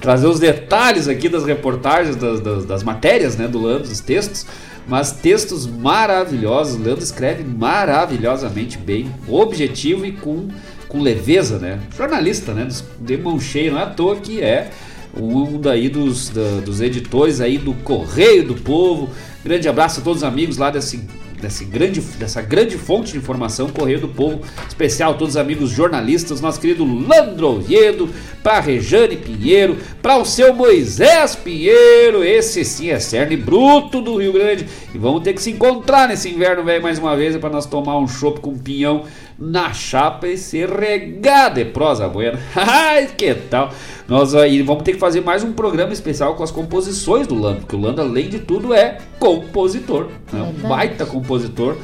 trazer 0.00 0.26
os 0.26 0.40
detalhes 0.40 1.06
aqui 1.06 1.28
das 1.28 1.44
reportagens, 1.44 2.16
das, 2.16 2.40
das, 2.40 2.64
das 2.64 2.82
matérias, 2.82 3.36
né, 3.36 3.46
do 3.46 3.60
Landro, 3.62 3.88
dos 3.88 4.00
textos. 4.00 4.44
Mas 4.88 5.12
textos 5.12 5.64
maravilhosos. 5.64 6.74
O 6.74 6.82
Leandro 6.82 7.04
escreve 7.04 7.44
maravilhosamente 7.44 8.78
bem, 8.78 9.08
objetivo 9.28 10.04
e 10.04 10.10
com, 10.10 10.48
com 10.88 11.00
leveza, 11.00 11.56
né? 11.60 11.78
Jornalista, 11.96 12.52
né? 12.52 12.66
De 12.98 13.16
mão 13.16 13.38
cheia, 13.38 13.70
não 13.70 13.78
é 13.78 13.84
à 13.84 13.86
toa 13.86 14.16
que 14.16 14.42
é 14.42 14.70
um 15.18 15.60
daí 15.60 15.88
dos, 15.88 16.28
da- 16.30 16.60
dos 16.64 16.80
editores 16.80 17.40
aí 17.40 17.58
do 17.58 17.72
Correio 17.74 18.46
do 18.46 18.54
Povo. 18.54 19.08
Grande 19.44 19.68
abraço 19.68 20.00
a 20.00 20.02
todos 20.02 20.22
os 20.22 20.24
amigos 20.28 20.56
lá 20.56 20.70
desse, 20.70 21.00
desse 21.40 21.64
grande, 21.64 22.00
dessa 22.00 22.42
grande 22.42 22.76
fonte 22.76 23.12
de 23.12 23.18
informação, 23.18 23.68
Correio 23.68 24.00
do 24.00 24.08
Povo. 24.08 24.40
Especial 24.66 25.12
a 25.12 25.14
todos 25.14 25.34
os 25.34 25.40
amigos 25.40 25.70
jornalistas, 25.70 26.40
nosso 26.40 26.60
querido 26.60 26.84
Landro 26.84 27.48
Oviedo, 27.48 28.08
para 28.42 28.60
Rejane 28.60 29.16
Pinheiro, 29.16 29.76
para 30.02 30.18
o 30.18 30.24
seu 30.24 30.52
Moisés 30.54 31.36
Pinheiro, 31.36 32.22
esse 32.24 32.64
sim 32.64 32.90
é 32.90 32.98
cerne 32.98 33.36
bruto 33.36 34.00
do 34.00 34.16
Rio 34.16 34.32
Grande. 34.32 34.66
E 34.94 34.98
vamos 34.98 35.22
ter 35.22 35.32
que 35.32 35.42
se 35.42 35.50
encontrar 35.50 36.08
nesse 36.08 36.28
inverno, 36.28 36.64
velho, 36.64 36.82
mais 36.82 36.98
uma 36.98 37.16
vez, 37.16 37.36
para 37.36 37.50
nós 37.50 37.66
tomar 37.66 37.98
um 37.98 38.08
chopp 38.08 38.40
com 38.40 38.56
pinhão 38.58 39.04
na 39.38 39.72
chapa 39.72 40.26
e 40.28 40.38
se 40.38 40.64
regar 40.64 41.52
de 41.52 41.64
prosa 41.66 42.08
buena. 42.08 42.38
Ai, 42.56 43.06
que 43.16 43.34
tal? 43.34 43.70
Nós 44.08 44.34
aí 44.34 44.62
vamos 44.62 44.82
ter 44.82 44.92
que 44.92 44.98
fazer 44.98 45.20
mais 45.20 45.42
um 45.44 45.52
programa 45.52 45.92
especial 45.92 46.34
com 46.34 46.42
as 46.42 46.50
composições 46.50 47.26
do 47.26 47.34
Lando, 47.34 47.60
porque 47.60 47.76
o 47.76 47.80
Lando, 47.80 48.00
além 48.00 48.28
de 48.28 48.38
tudo, 48.38 48.72
é 48.72 48.98
compositor, 49.18 50.08
né? 50.32 50.40
um 50.42 50.68
baita 50.68 51.04
compositor, 51.04 51.76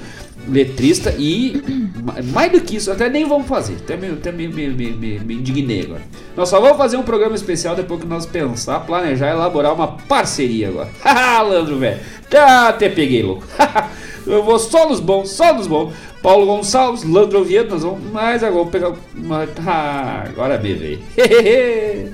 letrista 0.49 1.15
e 1.19 1.63
ma- 2.03 2.15
mais 2.33 2.51
do 2.53 2.61
que 2.61 2.77
isso, 2.77 2.91
até 2.91 3.09
nem 3.11 3.27
vamos 3.29 3.47
fazer, 3.47 3.75
até 3.77 3.97
me, 3.97 4.09
até 4.09 4.33
me, 4.33 4.49
me, 4.49 4.69
me, 4.69 4.91
me- 4.93 5.19
me 5.19 5.35
indignei 5.35 5.83
agora. 5.83 6.03
Nós 6.37 6.49
só 6.49 6.61
vamos 6.61 6.79
fazer 6.79 6.97
um 6.97 7.03
programa 7.03 7.35
especial 7.37 7.75
depois 7.77 8.01
que 8.01 8.07
nós 8.07 8.25
pensar, 8.25 8.81
planejar, 8.81 9.31
elaborar 9.31 9.75
uma 9.75 9.89
parceria 9.89 10.69
agora. 10.69 10.89
Haha, 11.03 11.43
Landro, 11.43 11.77
velho, 11.79 12.01
tá, 12.31 12.69
até 12.69 12.89
peguei, 12.89 13.23
louco. 13.23 13.45
Eu 14.27 14.43
vou 14.45 14.59
só 14.59 14.89
nos 14.89 15.01
bons, 15.01 15.31
só 15.31 15.53
nos 15.55 15.67
bons. 15.67 15.93
Paulo 16.23 16.47
Gonçalves, 16.47 17.03
Landro 17.03 17.41
Oviedo, 17.41 17.71
nós 17.71 17.83
vamos. 17.83 18.01
Mas 18.13 18.43
agora 18.45 18.67
pegar. 18.67 18.93
uma- 19.15 19.49
Ah, 19.67 20.25
agora 20.29 20.59
me 20.59 20.73
veio. 20.75 21.01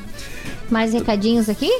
Mais 0.70 0.92
recadinhos 0.92 1.48
aqui? 1.48 1.70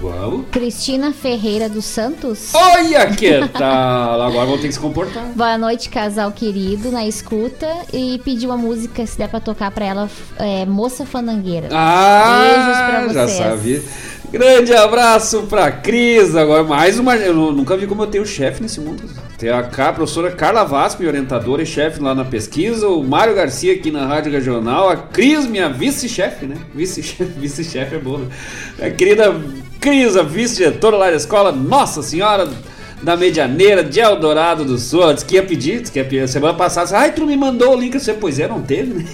Vamos. 0.00 0.46
Cristina 0.50 1.12
Ferreira 1.12 1.68
dos 1.68 1.84
Santos. 1.84 2.52
Olha 2.54 3.06
que 3.14 3.46
tal! 3.48 4.20
Agora 4.20 4.46
vamos 4.46 4.60
ter 4.60 4.66
que 4.68 4.74
se 4.74 4.80
comportar. 4.80 5.24
Boa 5.36 5.56
noite, 5.56 5.88
casal 5.88 6.32
querido, 6.32 6.90
na 6.90 7.06
escuta. 7.06 7.68
E 7.92 8.20
pediu 8.24 8.50
uma 8.50 8.56
música, 8.56 9.06
se 9.06 9.16
der 9.16 9.28
pra 9.28 9.38
tocar 9.38 9.70
pra 9.70 9.84
ela, 9.84 10.10
é, 10.38 10.66
Moça 10.66 11.06
Fandangueira. 11.06 11.68
Ah, 11.70 12.42
Beijos 12.42 13.12
pra 13.14 13.14
já 13.14 13.26
vocês. 13.28 13.38
sabia. 13.38 13.82
Grande 14.32 14.74
abraço 14.74 15.42
pra 15.42 15.70
Cris. 15.70 16.34
Agora, 16.34 16.64
mais 16.64 16.98
uma. 16.98 17.14
Eu 17.16 17.34
nu- 17.34 17.52
nunca 17.52 17.76
vi 17.76 17.86
como 17.86 18.02
eu 18.02 18.06
tenho 18.08 18.26
chefe 18.26 18.60
nesse 18.62 18.80
mundo. 18.80 19.04
Tem 19.42 19.50
a, 19.50 19.58
a 19.58 19.92
professora 19.92 20.30
Carla 20.30 20.62
Vasco, 20.62 21.04
orientadora 21.04 21.64
e 21.64 21.66
chefe 21.66 22.00
lá 22.00 22.14
na 22.14 22.24
pesquisa. 22.24 22.86
O 22.86 23.02
Mário 23.02 23.34
Garcia 23.34 23.72
aqui 23.72 23.90
na 23.90 24.06
Rádio 24.06 24.30
Regional. 24.30 24.88
A 24.88 24.96
Cris, 24.96 25.46
minha 25.46 25.68
vice-chefe, 25.68 26.46
né? 26.46 26.54
Vice-chefe 26.72 27.24
vice 27.40 27.76
é 27.76 27.98
bom, 27.98 28.18
né? 28.18 28.28
A 28.80 28.88
querida 28.88 29.34
Cris, 29.80 30.16
a 30.16 30.22
vice-diretora 30.22 30.96
lá 30.96 31.10
da 31.10 31.16
escola. 31.16 31.50
Nossa 31.50 32.04
Senhora 32.04 32.48
da 33.02 33.16
Medianeira 33.16 33.82
de 33.82 33.98
Eldorado 33.98 34.64
do 34.64 34.78
Sul. 34.78 35.12
Diz 35.12 35.24
que 35.24 35.34
ia 35.34 35.42
pedir, 35.42 35.80
diz 35.80 35.90
que 35.90 35.98
ia 35.98 36.04
pedir. 36.04 36.28
Semana 36.28 36.54
passada, 36.54 36.84
disse, 36.84 36.94
ai, 36.94 37.10
tu 37.10 37.26
me 37.26 37.36
mandou 37.36 37.74
o 37.74 37.80
link. 37.80 37.94
Eu 37.94 37.98
disse, 37.98 38.12
pois 38.12 38.38
é, 38.38 38.46
não 38.46 38.62
teve, 38.62 38.94
né? 38.94 39.04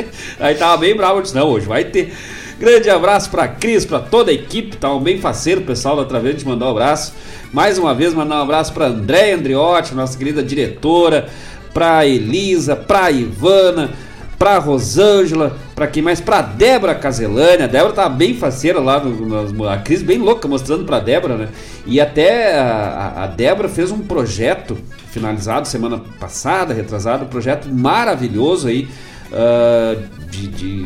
Aí 0.40 0.54
tava 0.54 0.78
bem 0.78 0.96
bravo, 0.96 1.18
eu 1.18 1.22
disse, 1.22 1.34
não, 1.34 1.48
hoje 1.48 1.66
vai 1.66 1.84
ter. 1.84 2.14
Grande 2.58 2.88
abraço 2.88 3.30
pra 3.30 3.46
Cris, 3.46 3.84
pra 3.84 3.98
toda 3.98 4.30
a 4.30 4.34
equipe, 4.34 4.76
tá 4.78 4.90
um 4.92 5.00
bem 5.00 5.18
faceiro, 5.20 5.60
pessoal 5.60 6.02
da 6.04 6.18
de 6.32 6.46
mandar 6.46 6.66
um 6.66 6.70
abraço. 6.70 7.12
Mais 7.52 7.76
uma 7.76 7.94
vez, 7.94 8.14
mandar 8.14 8.36
um 8.38 8.42
abraço 8.42 8.72
pra 8.72 8.86
André 8.86 9.32
Andriotti, 9.32 9.94
nossa 9.94 10.16
querida 10.16 10.42
diretora, 10.42 11.28
pra 11.74 12.06
Elisa, 12.06 12.74
pra 12.74 13.10
Ivana, 13.10 13.90
pra 14.38 14.56
Rosângela, 14.58 15.54
pra 15.74 15.86
quem 15.86 16.02
mais? 16.02 16.18
Pra 16.18 16.40
Débora 16.40 16.94
Caselani. 16.94 17.62
A 17.62 17.66
Débora 17.66 17.92
tá 17.92 18.08
bem 18.08 18.32
faceira 18.34 18.80
lá, 18.80 19.00
no, 19.04 19.26
nas- 19.28 19.70
a 19.70 19.76
Cris 19.76 20.02
bem 20.02 20.16
louca 20.18 20.48
mostrando 20.48 20.84
pra 20.84 20.98
Débora, 20.98 21.36
né? 21.36 21.48
E 21.84 22.00
até 22.00 22.58
a- 22.58 23.24
a 23.24 23.26
Débora 23.26 23.68
fez 23.68 23.90
um 23.90 23.98
projeto 23.98 24.78
finalizado 25.10 25.68
semana 25.68 26.00
passada, 26.18 26.72
retrasado, 26.72 27.24
um 27.24 27.28
projeto 27.28 27.68
maravilhoso 27.68 28.68
aí. 28.68 28.88
Ah, 29.32 29.96
de, 30.30 30.48
de, 30.48 30.84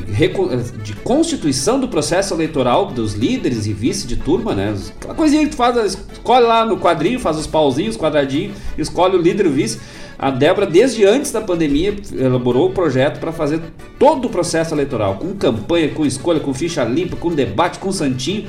de 0.83 0.93
constituição 0.97 1.81
do 1.81 1.89
processo 1.89 2.35
eleitoral 2.35 2.87
dos 2.87 3.15
líderes 3.15 3.67
e 3.67 3.73
vice 3.73 4.07
de 4.07 4.17
turma, 4.17 4.55
né? 4.55 4.75
Aquela 4.97 5.15
coisinha 5.15 5.45
que 5.45 5.51
tu 5.51 5.57
faz, 5.57 5.99
escolhe 6.13 6.47
lá 6.47 6.65
no 6.65 6.79
quadrinho, 6.79 7.19
faz 7.19 7.37
os 7.37 7.47
pauzinhos, 7.47 7.97
quadradinhos, 7.97 8.57
escolhe 8.79 9.17
o 9.17 9.21
líder 9.21 9.47
e 9.47 9.49
o 9.49 9.53
vice. 9.53 9.81
A 10.19 10.31
Débora, 10.31 10.67
desde 10.67 11.05
antes 11.05 11.33
da 11.33 11.41
pandemia, 11.41 11.97
elaborou 12.15 12.69
o 12.69 12.73
projeto 12.73 13.19
para 13.19 13.33
fazer 13.33 13.61
todo 13.99 14.27
o 14.27 14.29
processo 14.29 14.75
eleitoral, 14.75 15.17
com 15.17 15.35
campanha, 15.35 15.89
com 15.89 16.05
escolha, 16.05 16.39
com 16.39 16.53
ficha 16.53 16.85
limpa, 16.85 17.17
com 17.17 17.31
debate, 17.31 17.79
com 17.79 17.91
santinho. 17.91 18.47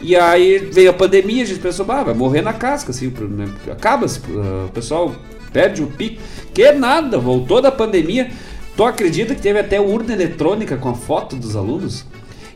E 0.00 0.16
aí 0.16 0.58
veio 0.58 0.90
a 0.90 0.92
pandemia, 0.92 1.44
a 1.44 1.46
gente 1.46 1.60
pensou, 1.60 1.86
ah, 1.88 2.02
vai 2.02 2.14
morrer 2.14 2.42
na 2.42 2.52
casca, 2.52 2.90
assim, 2.90 3.12
né? 3.30 3.46
acaba, 3.70 4.06
o 4.06 4.68
pessoal 4.72 5.14
perde 5.52 5.80
o 5.80 5.86
pico. 5.86 6.20
Que 6.52 6.72
nada, 6.72 7.18
voltou 7.18 7.62
da 7.62 7.70
pandemia. 7.70 8.30
Tu 8.76 8.84
acredita 8.84 9.34
que 9.34 9.42
teve 9.42 9.58
até 9.58 9.80
urna 9.80 10.12
eletrônica 10.12 10.76
com 10.76 10.88
a 10.88 10.94
foto 10.94 11.36
dos 11.36 11.56
alunos? 11.56 12.06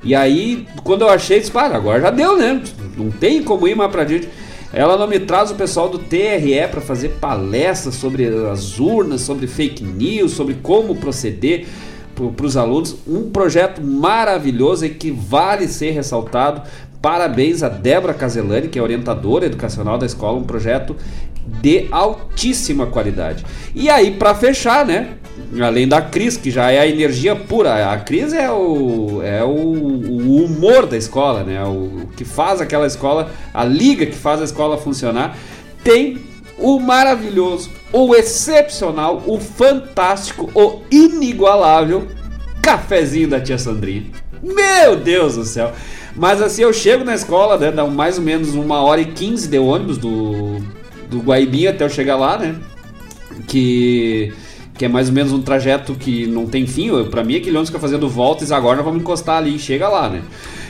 E 0.02 0.14
aí, 0.14 0.66
quando 0.84 1.02
eu 1.02 1.09
achei, 1.09 1.40
disse, 1.40 1.51
para, 1.51 1.76
agora 1.76 2.01
já 2.01 2.10
deu, 2.10 2.36
né? 2.36 2.62
Não 2.97 3.10
tem 3.10 3.43
como 3.43 3.66
ir 3.68 3.76
mais 3.76 3.90
pra 3.90 4.05
gente. 4.06 4.28
Ela 4.72 4.97
não 4.97 5.06
me 5.06 5.18
traz 5.20 5.51
o 5.51 5.55
pessoal 5.55 5.88
do 5.88 5.98
TRE 5.98 6.68
para 6.70 6.80
fazer 6.80 7.10
palestras 7.20 7.94
sobre 7.94 8.26
as 8.51 8.78
urnas, 8.78 9.20
sobre 9.22 9.47
fake 9.47 9.82
news, 9.82 10.32
sobre 10.32 10.55
como 10.55 10.97
proceder 10.97 11.66
para 12.14 12.47
os 12.47 12.56
alunos. 12.56 12.97
Um 13.06 13.30
projeto 13.30 13.82
maravilhoso 13.82 14.86
e 14.86 14.90
que 14.90 15.10
vale 15.10 15.68
ser 15.68 15.90
ressaltado. 15.90 16.62
Parabéns 17.01 17.62
a 17.62 17.68
Débora 17.68 18.14
Caselani, 18.14 18.68
que 18.68 18.78
é 18.78 18.82
orientadora 18.82 19.47
educacional 19.47 19.98
da 19.98 20.06
escola, 20.06 20.38
um 20.38 20.44
projeto 20.44 20.97
de 21.47 21.86
altíssima 21.90 22.86
qualidade. 22.86 23.44
E 23.74 23.89
aí, 23.89 24.10
para 24.12 24.35
fechar, 24.35 24.85
né? 24.85 25.14
Além 25.60 25.86
da 25.86 26.01
Cris, 26.01 26.36
que 26.36 26.51
já 26.51 26.70
é 26.70 26.81
a 26.81 26.86
energia 26.86 27.36
pura, 27.36 27.93
a 27.93 27.98
Cris 27.98 28.32
é 28.32 28.51
o, 28.51 29.20
é 29.23 29.44
o, 29.44 29.48
o 29.48 30.44
humor 30.44 30.86
da 30.86 30.97
escola, 30.97 31.44
né? 31.44 31.62
O, 31.64 32.02
o 32.05 32.09
que 32.16 32.24
faz 32.24 32.60
aquela 32.60 32.86
escola, 32.86 33.31
a 33.55 33.64
liga 33.64 34.06
que 34.06 34.16
faz 34.16 34.40
a 34.40 34.44
escola 34.44 34.77
funcionar. 34.77 35.36
Tem 35.85 36.18
o 36.59 36.81
maravilhoso, 36.81 37.70
o 37.93 38.14
excepcional, 38.14 39.23
o 39.27 39.39
fantástico, 39.39 40.51
o 40.55 40.81
inigualável 40.90 42.09
cafezinho 42.62 43.28
da 43.28 43.40
tia 43.40 43.59
Sandrinha. 43.59 44.06
Meu 44.43 44.97
Deus 44.97 45.36
do 45.36 45.44
céu! 45.44 45.73
Mas 46.16 46.40
assim, 46.40 46.62
eu 46.62 46.73
chego 46.73 47.05
na 47.05 47.14
escola, 47.14 47.59
né? 47.59 47.70
Dá 47.70 47.86
mais 47.86 48.16
ou 48.16 48.24
menos 48.24 48.55
uma 48.55 48.82
hora 48.82 49.01
e 49.02 49.05
quinze 49.12 49.48
de 49.48 49.59
ônibus 49.59 49.98
do, 49.98 50.60
do 51.09 51.20
Guaibinho 51.20 51.70
até 51.70 51.85
eu 51.85 51.91
chegar 51.91 52.16
lá, 52.16 52.39
né? 52.39 52.57
Que, 53.47 54.33
que 54.74 54.85
é 54.85 54.89
mais 54.89 55.09
ou 55.09 55.15
menos 55.15 55.33
um 55.33 55.43
trajeto 55.43 55.95
que 55.95 56.27
não 56.27 56.47
tem 56.47 56.66
fim. 56.66 56.91
Pra 57.05 57.23
mim, 57.23 57.37
aquele 57.37 57.57
ônibus 57.57 57.69
fica 57.69 57.81
fazendo 57.81 58.09
voltas, 58.09 58.53
agora 58.53 58.77
nós 58.77 58.85
vamos 58.85 59.01
encostar 59.01 59.39
ali 59.39 59.57
e 59.57 59.59
chega 59.59 59.89
lá, 59.89 60.09
né? 60.09 60.23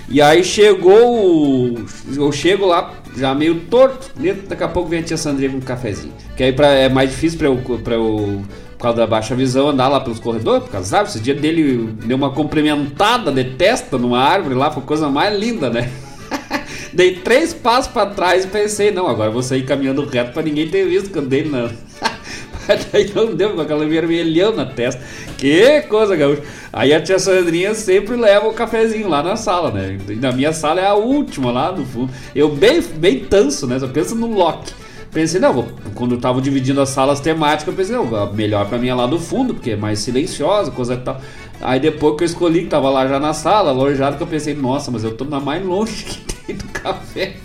E 0.08 0.22
aí 0.22 0.44
chegou. 0.44 1.74
Eu 2.14 2.30
chego 2.32 2.66
lá 2.66 2.94
já 3.16 3.34
meio 3.34 3.60
torto. 3.62 4.10
e 4.20 4.32
Daqui 4.32 4.62
a 4.62 4.68
pouco 4.68 4.88
vem 4.88 5.00
a 5.00 5.02
tia 5.02 5.16
Sandrinha 5.16 5.50
com 5.50 5.56
um 5.56 5.60
cafezinho. 5.60 6.12
Que 6.36 6.44
aí 6.44 6.52
pra, 6.52 6.68
é 6.68 6.88
mais 6.88 7.10
difícil 7.10 7.38
pra 7.38 7.48
eu, 7.48 7.56
pra 7.78 7.94
eu. 7.94 8.42
Por 8.76 8.82
causa 8.82 8.98
da 8.98 9.06
baixa 9.06 9.34
visão, 9.34 9.70
andar 9.70 9.88
lá 9.88 10.00
pelos 10.00 10.20
corredores, 10.20 10.64
por 10.64 10.70
causa, 10.70 10.86
sabe? 10.86 11.08
Esse 11.08 11.18
dia 11.18 11.34
dele 11.34 11.94
deu 12.04 12.14
uma 12.14 12.30
cumprimentada 12.30 13.32
de 13.32 13.42
testa 13.42 13.96
numa 13.96 14.18
árvore 14.18 14.54
lá, 14.54 14.70
foi 14.70 14.82
coisa 14.82 15.08
mais 15.08 15.34
linda, 15.34 15.70
né? 15.70 15.90
Dei 16.96 17.16
três 17.16 17.52
passos 17.52 17.92
pra 17.92 18.06
trás 18.06 18.46
e 18.46 18.48
pensei, 18.48 18.90
não, 18.90 19.06
agora 19.06 19.30
vou 19.30 19.42
sair 19.42 19.66
caminhando 19.66 20.02
reto 20.06 20.32
pra 20.32 20.42
ninguém 20.42 20.66
ter 20.66 20.88
visto 20.88 21.10
que 21.10 21.18
eu 21.18 21.26
dei 21.26 21.44
na. 21.44 21.68
Daí 22.90 23.12
não 23.14 23.34
deu 23.34 23.50
com 23.50 23.60
aquela 23.60 23.84
vermelhão 23.84 24.56
na 24.56 24.64
testa. 24.64 25.02
Que 25.36 25.82
coisa, 25.82 26.16
gaúcha. 26.16 26.40
Aí 26.72 26.94
a 26.94 27.00
tia 27.02 27.18
Sandrinha 27.18 27.74
sempre 27.74 28.16
leva 28.16 28.48
o 28.48 28.54
cafezinho 28.54 29.10
lá 29.10 29.22
na 29.22 29.36
sala, 29.36 29.70
né? 29.70 29.98
E 30.08 30.14
na 30.14 30.32
minha 30.32 30.54
sala 30.54 30.80
é 30.80 30.86
a 30.86 30.94
última 30.94 31.52
lá 31.52 31.70
no 31.70 31.84
fundo. 31.84 32.10
Eu 32.34 32.48
bem, 32.48 32.80
bem 32.80 33.18
tanso, 33.26 33.66
né? 33.66 33.78
Só 33.78 33.86
penso 33.88 34.14
no 34.14 34.28
Loki. 34.32 34.72
Pensei, 35.12 35.38
não, 35.38 35.52
vou- 35.52 35.68
quando 35.94 36.14
eu 36.14 36.18
tava 36.20 36.40
dividindo 36.40 36.80
as 36.80 36.88
salas 36.88 37.20
temáticas, 37.20 37.68
eu 37.68 37.74
pensei, 37.74 37.94
não, 37.94 38.32
melhor 38.32 38.66
pra 38.70 38.78
mim 38.78 38.88
é 38.88 38.94
lá 38.94 39.06
do 39.06 39.18
fundo, 39.20 39.52
porque 39.52 39.72
é 39.72 39.76
mais 39.76 39.98
silenciosa, 39.98 40.70
coisa 40.70 40.94
e 40.94 40.98
tal. 40.98 41.20
Aí 41.60 41.78
depois 41.78 42.16
que 42.16 42.22
eu 42.24 42.26
escolhi, 42.26 42.62
que 42.62 42.68
tava 42.68 42.88
lá 42.88 43.06
já 43.06 43.20
na 43.20 43.34
sala, 43.34 43.68
alojado, 43.70 44.16
que 44.16 44.22
eu 44.22 44.26
pensei, 44.26 44.54
nossa, 44.54 44.90
mas 44.90 45.04
eu 45.04 45.14
tô 45.14 45.24
na 45.26 45.38
mais 45.40 45.62
longe 45.64 46.04
que 46.04 46.18
tem 46.20 46.35
do 46.54 46.64
café. 46.68 47.36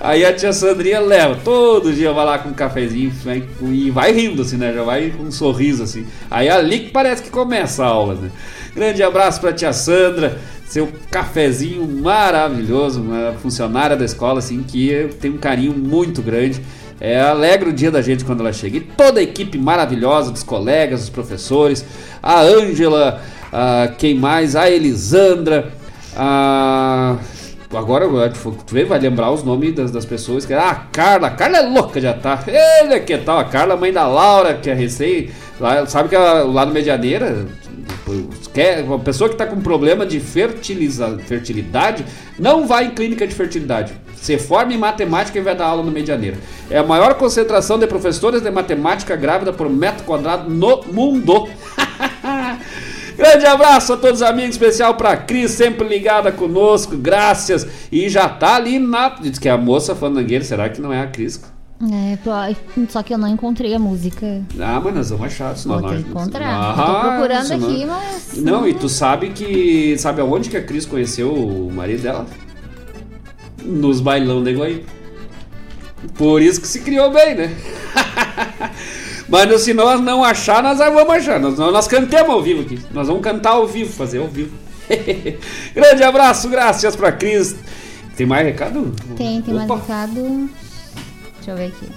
Aí 0.00 0.24
a 0.24 0.32
tia 0.32 0.50
Sandrinha 0.52 0.98
leva, 0.98 1.38
todo 1.44 1.92
dia 1.92 2.10
vai 2.10 2.24
lá 2.24 2.38
com 2.38 2.48
um 2.48 2.54
cafezinho 2.54 3.12
vai- 3.22 3.42
e 3.70 3.90
vai 3.90 4.12
rindo 4.12 4.40
assim, 4.40 4.56
né? 4.56 4.72
Já 4.72 4.82
vai 4.82 5.10
com 5.10 5.24
um 5.24 5.30
sorriso 5.30 5.82
assim. 5.82 6.06
Aí 6.30 6.48
é 6.48 6.52
ali 6.52 6.80
que 6.80 6.90
parece 6.90 7.22
que 7.22 7.28
começa 7.28 7.84
a 7.84 7.88
aula, 7.88 8.14
né? 8.14 8.30
Grande 8.74 9.02
abraço 9.02 9.40
pra 9.42 9.52
tia 9.52 9.74
Sandra, 9.74 10.38
seu 10.64 10.90
cafezinho 11.10 11.86
maravilhoso, 11.86 13.02
uma 13.02 13.34
funcionária 13.42 13.94
da 13.94 14.04
escola 14.06 14.38
assim 14.38 14.62
que 14.62 15.10
tenho 15.20 15.34
um 15.34 15.38
carinho 15.38 15.74
muito 15.74 16.22
grande. 16.22 16.62
É, 16.98 17.20
alegra 17.20 17.68
o 17.68 17.72
dia 17.72 17.90
da 17.90 18.00
gente 18.00 18.24
quando 18.24 18.40
ela 18.40 18.52
chega. 18.54 18.78
E 18.78 18.80
toda 18.80 19.20
a 19.20 19.22
equipe 19.22 19.58
maravilhosa 19.58 20.30
dos 20.30 20.42
colegas, 20.42 21.00
dos 21.00 21.10
professores, 21.10 21.84
a 22.22 22.40
Ângela, 22.40 23.20
a 23.52 23.88
quem 23.98 24.14
mais? 24.14 24.54
A 24.56 24.70
Elisandra, 24.70 25.72
a 26.16 27.16
Agora 27.72 28.06
tu 28.30 28.50
tu 28.66 28.74
vê, 28.74 28.84
vai 28.84 28.98
lembrar 28.98 29.30
os 29.30 29.44
nomes 29.44 29.74
das, 29.74 29.92
das 29.92 30.04
pessoas 30.04 30.44
que. 30.44 30.52
Ah, 30.52 30.70
a 30.70 30.74
Carla, 30.74 31.28
a 31.28 31.30
Carla 31.30 31.58
é 31.58 31.62
louca 31.62 32.00
já 32.00 32.12
tá. 32.12 32.42
Ele 32.46 32.98
que 33.00 33.16
tal? 33.18 33.38
A 33.38 33.44
Carla, 33.44 33.76
mãe 33.76 33.92
da 33.92 34.08
Laura, 34.08 34.54
que 34.54 34.68
é 34.68 34.74
recém. 34.74 35.30
Lá, 35.60 35.86
sabe 35.86 36.08
que 36.08 36.16
ela, 36.16 36.42
lá 36.42 36.66
no 36.66 36.72
Medianeira, 36.72 37.46
quer, 38.52 38.82
uma 38.82 38.98
pessoa 38.98 39.30
que 39.30 39.36
tá 39.36 39.46
com 39.46 39.60
problema 39.60 40.04
de 40.04 40.18
fertiliza, 40.18 41.18
fertilidade 41.26 42.04
não 42.38 42.66
vai 42.66 42.86
em 42.86 42.90
clínica 42.90 43.26
de 43.26 43.34
fertilidade. 43.34 43.92
Se 44.16 44.36
forma 44.36 44.72
em 44.72 44.78
matemática 44.78 45.38
e 45.38 45.42
vai 45.42 45.54
dar 45.54 45.66
aula 45.66 45.82
no 45.82 45.92
Medianeira. 45.92 46.38
É 46.68 46.78
a 46.78 46.82
maior 46.82 47.14
concentração 47.14 47.78
de 47.78 47.86
professores 47.86 48.42
de 48.42 48.50
matemática 48.50 49.14
grávida 49.14 49.52
por 49.52 49.68
metro 49.70 50.04
quadrado 50.04 50.50
no 50.50 50.82
mundo. 50.92 51.48
Grande 53.20 53.44
abraço 53.44 53.92
a 53.92 53.96
todos 53.98 54.22
os 54.22 54.26
amigos, 54.26 54.52
especial 54.52 54.94
pra 54.94 55.14
Cris, 55.14 55.50
sempre 55.50 55.86
ligada 55.86 56.32
conosco, 56.32 56.96
graças. 56.96 57.66
E 57.92 58.08
já 58.08 58.26
tá 58.30 58.56
ali 58.56 58.78
na. 58.78 59.10
Diz 59.10 59.38
que 59.38 59.46
é 59.46 59.52
a 59.52 59.58
moça 59.58 59.94
fandangueira, 59.94 60.42
será 60.42 60.70
que 60.70 60.80
não 60.80 60.90
é 60.90 61.02
a 61.02 61.06
Cris? 61.06 61.38
É, 61.82 62.18
só 62.88 63.02
que 63.02 63.12
eu 63.12 63.18
não 63.18 63.28
encontrei 63.28 63.74
a 63.74 63.78
música. 63.78 64.42
Ah, 64.58 64.80
mas 64.82 64.94
nós 64.94 65.10
vamos 65.10 65.26
achar. 65.26 65.54
senão 65.56 65.80
Vou 65.80 65.88
ter 65.90 65.94
nós- 65.96 66.04
que 66.04 66.10
encontrar. 66.10 66.48
Ah, 66.54 66.74
tô 66.86 67.08
procurando 67.08 67.46
senão- 67.46 67.68
aqui, 67.68 67.84
mas. 67.86 68.36
Não, 68.36 68.66
e 68.68 68.72
tu 68.74 68.88
sabe 68.88 69.30
que. 69.30 69.96
Sabe 69.98 70.22
aonde 70.22 70.48
que 70.48 70.56
a 70.56 70.62
Cris 70.62 70.86
conheceu 70.86 71.30
o 71.32 71.70
marido 71.70 72.02
dela? 72.02 72.26
Nos 73.62 74.00
bailão 74.00 74.42
de 74.42 74.54
Guaíba. 74.54 74.84
Por 76.16 76.40
isso 76.40 76.58
que 76.60 76.66
se 76.68 76.80
criou 76.80 77.10
bem, 77.12 77.34
né? 77.34 77.54
Mas 79.30 79.62
se 79.62 79.72
nós 79.72 80.00
não 80.00 80.24
achar, 80.24 80.60
nós 80.60 80.78
vamos 80.78 81.14
achar. 81.14 81.38
Nós, 81.38 81.56
nós 81.56 81.86
cantamos 81.86 82.30
ao 82.30 82.42
vivo 82.42 82.62
aqui. 82.62 82.80
Nós 82.90 83.06
vamos 83.06 83.22
cantar 83.22 83.50
ao 83.50 83.66
vivo, 83.66 83.92
fazer 83.92 84.18
ao 84.18 84.26
vivo. 84.26 84.50
Grande 85.72 86.02
abraço, 86.02 86.48
graças 86.48 86.96
pra 86.96 87.12
Cris. 87.12 87.54
Tem 88.16 88.26
mais 88.26 88.44
recado? 88.44 88.92
Tem, 89.16 89.40
tem 89.40 89.54
mais 89.54 89.70
Opa. 89.70 89.80
recado. 89.80 90.50
Deixa 91.36 91.52
eu 91.52 91.56
ver 91.56 91.66
aqui. 91.66 91.88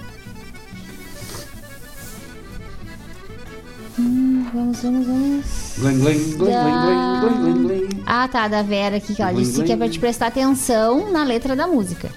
Hum, 3.98 4.46
vamos, 4.54 4.80
vamos, 4.80 5.06
vamos. 5.06 5.44
Ah, 8.06 8.28
tá, 8.28 8.46
da 8.48 8.62
Vera 8.62 8.96
aqui, 8.96 9.14
que 9.14 9.22
ela 9.22 9.32
disse 9.34 9.62
que 9.62 9.72
é 9.72 9.76
pra 9.76 9.88
te 9.88 9.98
prestar 9.98 10.28
atenção 10.28 11.10
na 11.12 11.24
letra 11.24 11.56
da 11.56 11.66
música. 11.66 12.10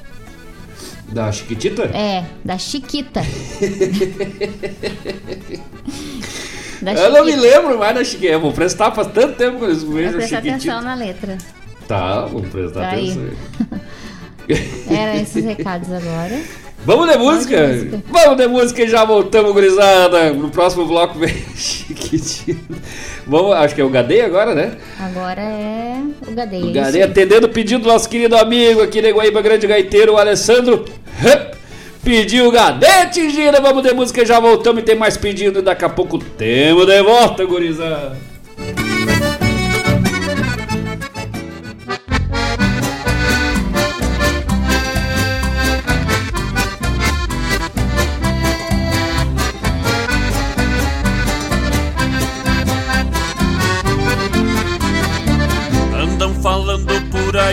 Da 1.07 1.31
Chiquitita? 1.31 1.83
É, 1.83 2.25
da 2.43 2.57
Chiquita. 2.57 3.21
da 6.81 6.93
Eu 6.93 7.11
não 7.11 7.25
me 7.25 7.35
lembro 7.35 7.77
mais 7.79 7.95
da 7.95 8.03
Chiquitita. 8.03 8.33
Eu 8.33 8.41
vou 8.41 8.51
prestar 8.51 8.91
faz 8.91 9.07
tanto 9.07 9.37
tempo 9.37 9.59
que 9.59 9.65
eu 9.65 9.75
vejo 9.75 10.21
Chiquitita. 10.21 10.37
atenção 10.39 10.81
na 10.81 10.95
letra. 10.95 11.37
Tá, 11.87 12.25
vamos 12.25 12.49
prestar 12.49 12.81
Tá 12.81 12.89
atenção. 12.91 13.23
Eram 14.89 15.21
esses 15.21 15.43
recados 15.43 15.91
agora. 15.91 16.41
Vamos 16.85 17.09
de 17.09 17.17
música? 17.17 17.57
Vamos 17.57 17.79
de 17.79 17.85
música. 17.85 18.03
Vamos 18.11 18.37
de 18.37 18.47
música 18.47 18.83
e 18.83 18.87
já 18.87 19.03
voltamos, 19.03 19.51
gurizada. 19.51 20.31
No 20.31 20.49
próximo 20.49 20.85
bloco 20.85 21.19
vem. 21.19 21.35
Vamos, 23.27 23.53
acho 23.57 23.75
que 23.75 23.81
é 23.81 23.83
o 23.83 23.89
Gadei 23.89 24.21
agora, 24.21 24.55
né? 24.55 24.77
Agora 24.99 25.41
é 25.41 26.01
o 26.27 26.31
Gadeia. 26.33 26.65
O 26.65 26.71
Gadei 26.71 27.01
atendendo 27.03 27.47
o 27.47 27.49
pedido 27.49 27.83
do 27.83 27.89
nosso 27.89 28.07
querido 28.07 28.37
amigo 28.37 28.81
aqui 28.81 29.01
de 29.01 29.11
Guaíba 29.11 29.41
Grande 29.41 29.67
Gaiteiro, 29.67 30.13
o 30.13 30.17
Alessandro. 30.17 30.85
Hup, 31.21 31.57
Pediu 32.03 32.47
o 32.47 32.51
Gadete, 32.51 33.29
gira. 33.29 33.59
Vamos 33.59 33.83
de 33.83 33.93
música 33.93 34.21
e 34.21 34.25
já 34.25 34.39
voltamos. 34.39 34.81
E 34.81 34.85
tem 34.85 34.95
mais 34.95 35.17
pedido. 35.17 35.61
Daqui 35.61 35.83
a 35.83 35.89
pouco 35.89 36.17
temos 36.17 36.85
de 36.85 37.01
volta, 37.03 37.43
gurizada. 37.43 38.17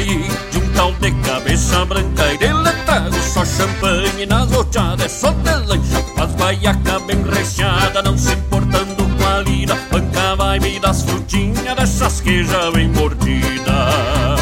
Aí 0.05 0.29
de 0.51 0.59
um 0.59 0.73
tal 0.73 0.93
de 0.95 1.11
cabeça 1.23 1.85
branca 1.85 2.33
e 2.33 2.39
dele 2.39 2.71
trago 2.85 3.15
só 3.23 3.45
champanhe 3.45 4.27
nas 4.27 4.51
roteadas, 4.51 5.13
só 5.13 5.31
de 5.31 5.55
lancha, 5.67 6.05
faz 6.17 6.31
baiaca 6.33 7.01
bem 7.01 7.23
recheada, 7.23 8.03
não 8.03 8.17
se 8.17 8.33
importando 8.33 9.05
com 9.05 9.27
a 9.27 9.41
lida, 9.41 9.75
banca 9.91 10.37
vai 10.37 10.61
me 10.61 10.79
das 10.79 11.03
frutinhas 11.03 11.77
dessas 11.77 12.21
que 12.21 12.45
já 12.45 12.71
vem 12.71 12.89
mordida. 12.89 14.35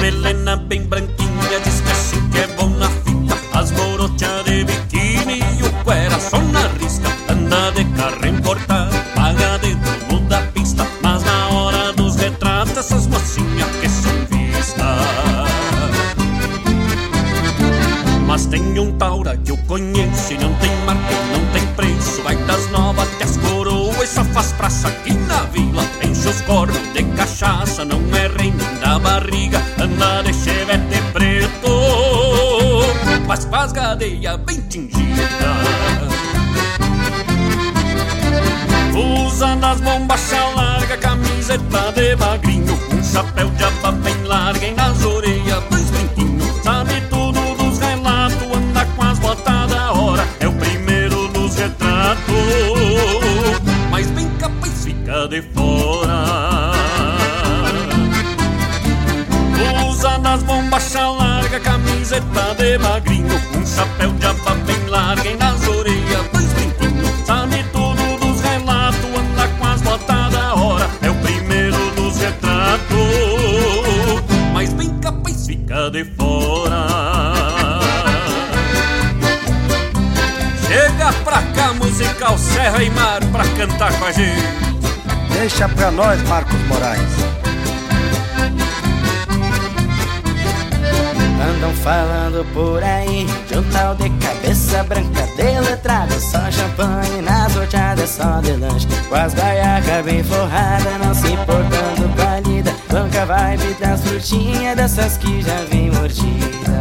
melena 0.00 0.56
bem 0.56 0.82
branquinha 0.84 1.09
De 26.50 27.04
cachaça 27.16 27.84
Não 27.84 28.00
é 28.16 28.26
rei 28.26 28.50
nem 28.50 28.80
da 28.80 28.98
barriga 28.98 29.62
Anda 29.78 30.20
de 30.24 30.34
chevette 30.34 31.00
preto. 31.12 31.70
Mas 33.24 33.44
com 33.44 33.54
as 33.54 33.70
gadeias 33.70 34.36
bem 34.40 34.60
tingidas 34.62 35.30
Usa 38.92 39.54
nas 39.54 39.80
bombachas 39.80 40.54
larga, 40.56 40.96
camiseta 40.96 41.92
de 41.94 42.16
magrinho 42.16 42.76
Um 42.92 43.04
chapéu 43.04 43.48
de 43.50 43.62
aba 43.62 43.92
bem 43.92 44.20
larga 44.24 44.79
de 62.70 62.78
magrinho 62.78 63.40
Um 63.56 63.66
chapéu 63.66 64.12
de 64.12 64.26
aba 64.26 64.54
bem 64.66 64.86
larga 64.86 65.28
e 65.28 65.36
nas 65.36 65.66
orelhas 65.66 66.26
dois 66.32 66.52
brinquinhos 66.52 67.26
Sabe 67.26 67.64
tudo 67.72 68.18
dos 68.20 68.40
relatos, 68.40 69.04
anda 69.04 69.48
com 69.58 69.66
as 69.66 69.80
botas 69.80 70.32
da 70.32 70.54
hora 70.54 70.88
É 71.02 71.10
o 71.10 71.14
primeiro 71.16 71.76
nos 71.96 72.18
retratos 72.18 72.96
Mas 74.52 74.72
bem 74.72 74.96
capaz 75.00 75.46
fica 75.46 75.90
de 75.90 76.04
fora 76.04 76.86
Chega 80.66 81.12
pra 81.24 81.42
cá, 81.42 81.72
musical 81.74 82.38
Serra 82.38 82.84
e 82.84 82.90
Mar 82.90 83.20
Pra 83.32 83.44
cantar 83.56 83.92
com 83.98 84.04
a 84.04 84.12
gente 84.12 84.70
Deixa 85.32 85.68
pra 85.68 85.90
nós, 85.90 86.20
Marcos 86.28 86.60
Moraes. 86.66 87.29
Falando 91.82 92.44
por 92.52 92.82
aí. 92.82 93.26
De 93.48 93.58
um 93.58 93.62
tal 93.70 93.94
de 93.94 94.08
cabeça 94.10 94.82
branca 94.84 95.26
deletrada 95.36 96.18
Só 96.18 96.50
champanhe 96.50 97.22
nas 97.22 97.54
horchadas, 97.56 98.10
só 98.10 98.40
de 98.40 98.52
lanche. 98.52 98.86
Com 99.08 99.14
as 99.14 99.34
baiacas 99.34 100.04
bem 100.04 100.22
forradas, 100.22 100.98
não 101.04 101.14
se 101.14 101.32
importando 101.32 102.08
com 102.16 102.22
a 102.22 102.40
lida. 102.40 102.74
Banca 102.90 103.26
vibe 103.26 103.74
das 103.80 104.00
frutinhas, 104.02 104.76
dessas 104.76 105.16
que 105.16 105.42
já 105.42 105.64
vem 105.70 105.90
mordida 105.90 106.79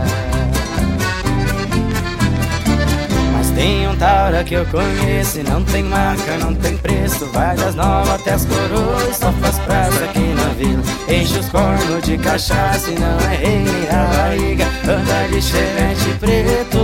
tem 3.60 3.90
um 3.90 3.96
taura 3.98 4.42
que 4.42 4.54
eu 4.54 4.66
conheço 4.68 5.42
e 5.42 5.44
não 5.44 5.62
tem 5.66 5.84
marca, 5.84 6.38
não 6.38 6.56
tem 6.56 6.78
preço. 6.78 7.26
Vai 7.34 7.58
das 7.58 7.76
novas 7.76 8.10
até 8.10 8.32
as 8.32 8.46
coroas, 8.46 9.18
só 9.18 9.34
faz 9.34 9.60
praça 9.60 10.06
aqui 10.06 10.20
na 10.20 10.48
vila. 10.58 10.82
Enche 11.10 11.40
os 11.40 11.50
cornos 11.50 12.02
de 12.04 12.18
cachaça 12.18 12.90
e 12.90 12.98
não 12.98 13.20
é 13.20 13.36
rei 13.36 13.60
nem 13.60 13.90
a 13.90 14.04
barriga. 14.06 14.66
Anda 14.86 15.28
de 15.28 15.42
chevette 15.42 16.10
preto 16.22 16.80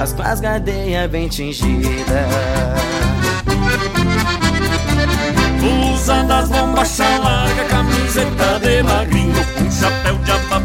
As 0.00 0.14
com 0.14 0.22
as 0.22 0.40
gadeias 0.40 1.10
bem 1.10 1.28
tingidas. 1.28 1.90
Usa 5.92 6.24
das 6.24 6.48
bombachas 6.48 7.20
larga, 7.22 7.64
camiseta 7.64 8.58
de 8.60 8.82
magrinho 8.82 9.34
Um 9.60 9.70
chapéu 9.70 10.16
de 10.16 10.30
aba 10.30 10.60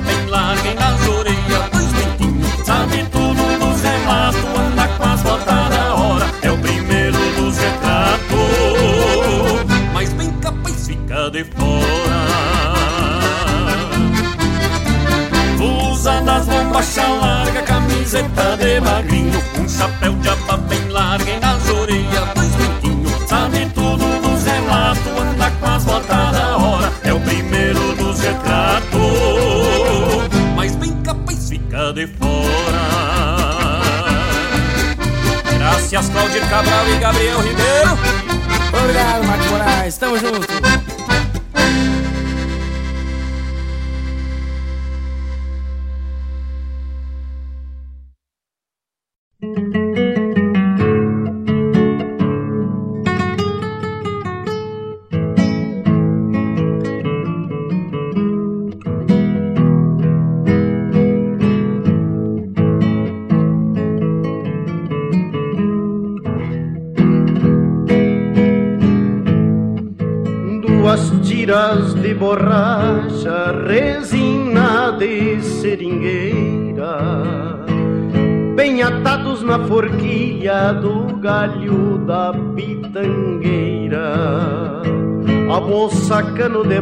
bombachas 16.96 17.22
larga, 17.22 17.62
camiseta 17.64 18.58
de 18.58 18.80
magrinho 18.80 19.44
Um 19.60 19.68
chapéu 19.68 20.14
de 20.14 20.30
aba 20.30 20.58
bem 20.58 20.88
larga 20.90 21.30
e 21.30 21.40
nas 21.40 21.70
orelhas 21.70 22.30
dois 22.34 22.52
brinquinhos 22.56 23.30
Sabe 23.30 23.70
tudo 23.74 24.06
dos 24.22 24.44
relatos, 24.44 25.08
anda 25.08 25.52
com 25.52 25.66
as 25.66 25.84
botas 25.84 26.32
da 26.32 26.58
hora. 26.58 26.92
É 27.04 27.12
o 27.14 27.20
primeiro 27.20 27.96
dos 27.96 28.20
retratos. 28.20 29.02
Mas 30.56 30.76
bem 30.76 30.96
capaz 31.02 31.50
fica 31.50 31.92
de 31.94 32.08
fora. 32.08 32.86
Graças 35.58 36.10
Claudir 36.10 36.48
Cabral 36.50 36.88
e 36.88 36.98
Gabriel 37.00 37.42
Ribeiro. 37.42 37.98
Obrigado, 38.80 39.24
Marcos 39.26 39.48
Moraes, 39.48 39.98
tamo 39.98 40.18
junto 40.18 40.85
moça 86.36 86.50
cano 86.50 86.64
de 86.64 86.82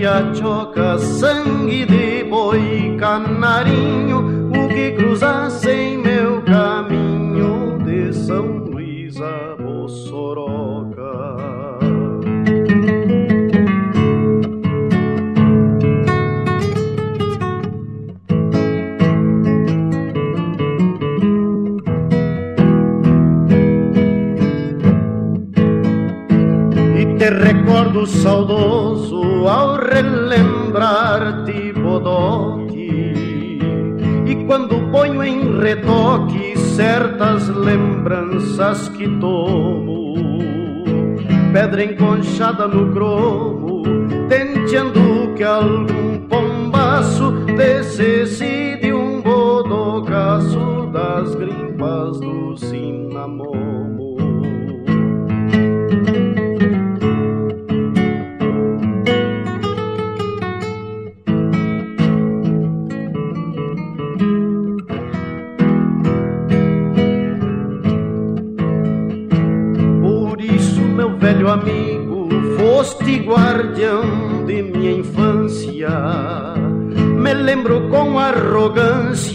sabiachoca, 0.00 0.98
sangue 0.98 1.84
de 1.84 2.24
boi, 2.24 2.96
canarinho, 2.98 4.48
o 4.48 4.68
que 4.68 4.92
cruzasse 4.92 5.70
em 5.70 5.98
meu 5.98 6.42
caminho 6.42 7.78
de 7.84 8.12
São 8.14 8.46
Luís 8.46 9.20
a 9.20 9.56
Bossoroca. 9.62 11.00
E 26.96 27.18
te 27.18 27.30
recordo 27.30 28.06
saudoso 28.06 29.19
ao 29.48 29.76
relembrar-te 29.76 31.72
bodoque 31.72 32.60
quando 34.50 34.90
ponho 34.90 35.22
em 35.22 35.60
retoque 35.60 36.58
certas 36.58 37.46
lembranças 37.46 38.88
que 38.88 39.06
tomo. 39.20 40.16
Pedra 41.52 41.84
enconchada 41.84 42.66
no 42.66 42.92
cromo, 42.92 43.84
tenteando 44.28 45.32
que 45.36 45.44
algum 45.44 45.99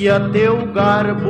arrogância 0.08 0.20
teu 0.32 0.66
garbo 0.68 1.25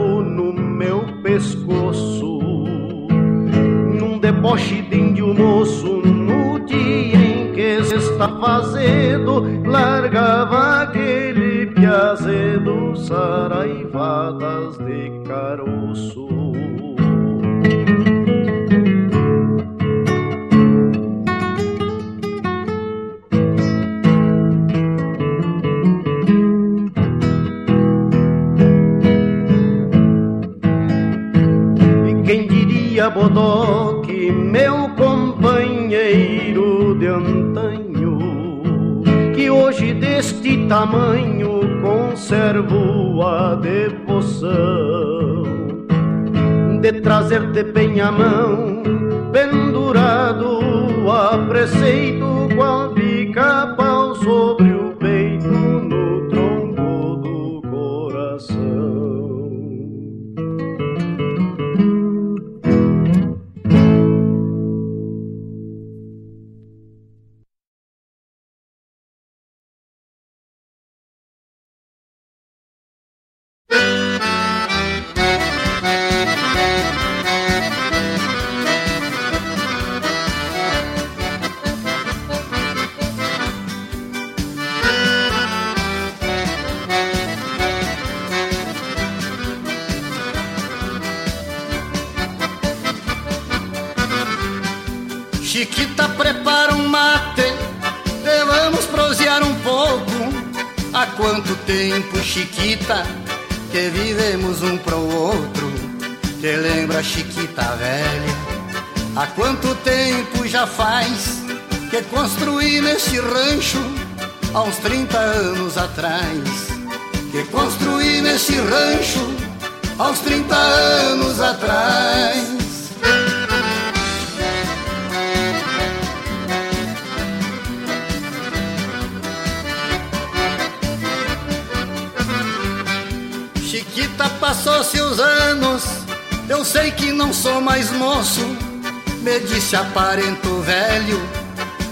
disse 139.95 139.97
aparento 139.97 140.59
velho, 140.59 141.21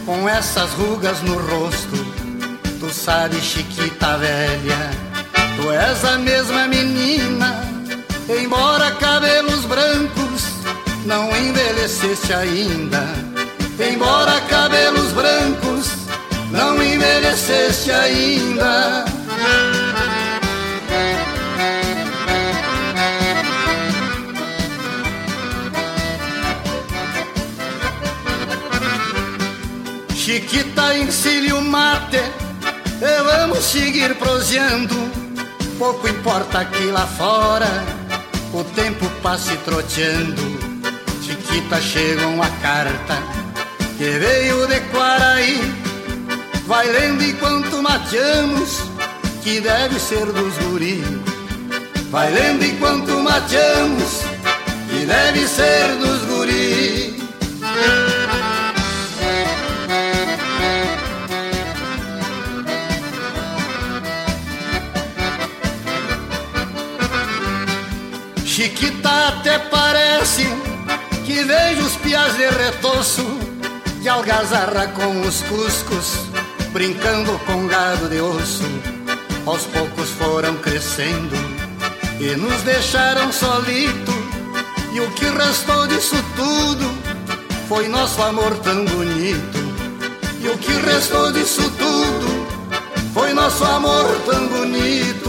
com 0.05 0.27
essas 0.27 0.71
rugas 0.73 1.21
no 1.21 1.35
rosto. 1.37 1.95
Tu 2.79 2.89
sabe, 2.93 3.39
Chiquita 3.39 3.82
Chiquita 30.33 30.97
encilha 30.97 31.55
o 31.55 31.61
mate 31.61 32.17
e 32.17 33.23
vamos 33.23 33.59
seguir 33.59 34.15
proseando. 34.15 34.95
Pouco 35.77 36.07
importa 36.07 36.65
que 36.65 36.85
lá 36.85 37.05
fora 37.05 37.67
o 38.51 38.63
tempo 38.63 39.07
passe 39.21 39.55
troteando. 39.57 40.41
Chiquita 41.21 41.79
chega 41.79 42.25
uma 42.25 42.49
carta 42.63 43.21
que 43.95 44.09
veio 44.09 44.65
de 44.65 44.79
Quaraí. 44.89 45.61
Vai 46.65 46.87
lendo 46.87 47.23
enquanto 47.23 47.83
mateamos, 47.83 48.81
que 49.43 49.61
deve 49.61 49.99
ser 49.99 50.25
dos 50.25 50.57
guri. 50.65 51.03
Vai 52.09 52.31
lendo 52.31 52.65
enquanto 52.65 53.19
mateamos, 53.19 54.23
que 54.89 55.05
deve 55.05 55.47
ser 55.47 55.95
dos 55.97 56.23
guri. 56.23 57.23
Chiquita 68.53 69.29
até 69.29 69.57
parece 69.57 70.47
que 71.25 71.43
vejo 71.43 71.87
os 71.87 71.95
piás 71.95 72.37
de 72.37 72.47
retoço 72.49 73.25
de 73.99 74.07
algazarra 74.07 74.89
com 74.89 75.21
os 75.21 75.41
cuscos, 75.41 76.19
brincando 76.71 77.39
com 77.47 77.65
gado 77.65 78.07
de 78.07 78.21
osso. 78.21 78.61
Aos 79.47 79.63
poucos 79.63 80.11
foram 80.11 80.55
crescendo 80.57 81.35
e 82.19 82.35
nos 82.35 82.61
deixaram 82.61 83.31
solito. 83.31 84.13
E 84.93 84.99
o 84.99 85.09
que 85.13 85.25
restou 85.25 85.87
disso 85.87 86.23
tudo 86.35 86.93
foi 87.67 87.87
nosso 87.87 88.21
amor 88.21 88.55
tão 88.59 88.85
bonito. 88.85 89.57
E 90.41 90.47
o 90.47 90.57
que 90.59 90.73
restou 90.73 91.31
disso 91.31 91.67
tudo 91.71 92.47
foi 93.15 93.33
nosso 93.33 93.63
amor 93.63 94.15
tão 94.27 94.47
bonito. 94.47 95.23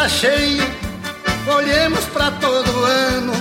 Tá 0.00 0.08
cheio, 0.08 0.64
olhemos 1.46 2.02
pra 2.06 2.30
todo 2.30 2.84
ano. 2.84 3.34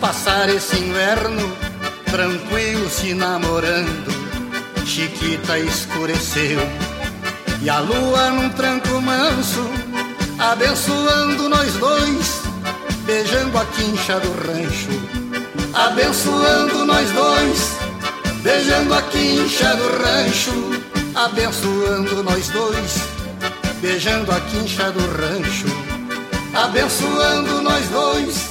passar 0.00 0.48
esse 0.48 0.78
inverno 0.78 1.54
tranquilo 2.06 2.88
se 2.88 3.12
namorando. 3.12 4.10
Chiquita 4.86 5.58
escureceu 5.58 6.58
e 7.60 7.68
a 7.68 7.80
lua 7.80 8.30
num 8.30 8.48
tranco 8.48 8.98
manso, 9.02 9.60
abençoando 10.38 11.50
nós 11.50 11.70
dois, 11.74 12.40
beijando 13.04 13.58
a 13.58 13.66
quincha 13.66 14.18
do 14.18 14.32
rancho. 14.32 14.88
Abençoando 15.74 16.86
nós 16.86 17.10
dois, 17.10 17.76
beijando 18.42 18.94
a 18.94 19.02
quincha 19.02 19.76
do 19.76 20.02
rancho. 20.02 20.82
Abençoando 21.14 22.22
nós 22.22 22.48
dois, 22.48 23.15
beijando 23.80 24.32
a 24.32 24.40
quincha 24.40 24.90
do 24.92 25.00
rancho. 25.00 25.66
Abençoando 26.54 27.62
nós 27.62 27.88
dois, 27.88 28.48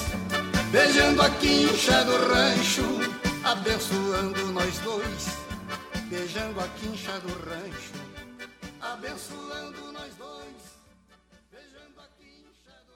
beijando 0.72 1.22
a 1.22 1.30
quincha 1.30 2.04
do 2.04 2.34
rancho. 2.34 2.84
Abençoando 3.44 4.46
nós 4.52 4.78
dois, 4.80 5.28
beijando 6.10 6.60
a 6.60 6.68
quincha 6.80 7.20
do 7.20 7.30
rancho. 7.50 7.94
Abençoando 8.82 9.92
nós 9.92 10.14
dois, 10.18 10.62
beijando 11.52 12.00
a 12.00 12.08
quincha 12.18 12.76
do 12.88 12.96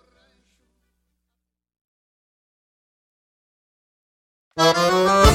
Mas 4.55 5.28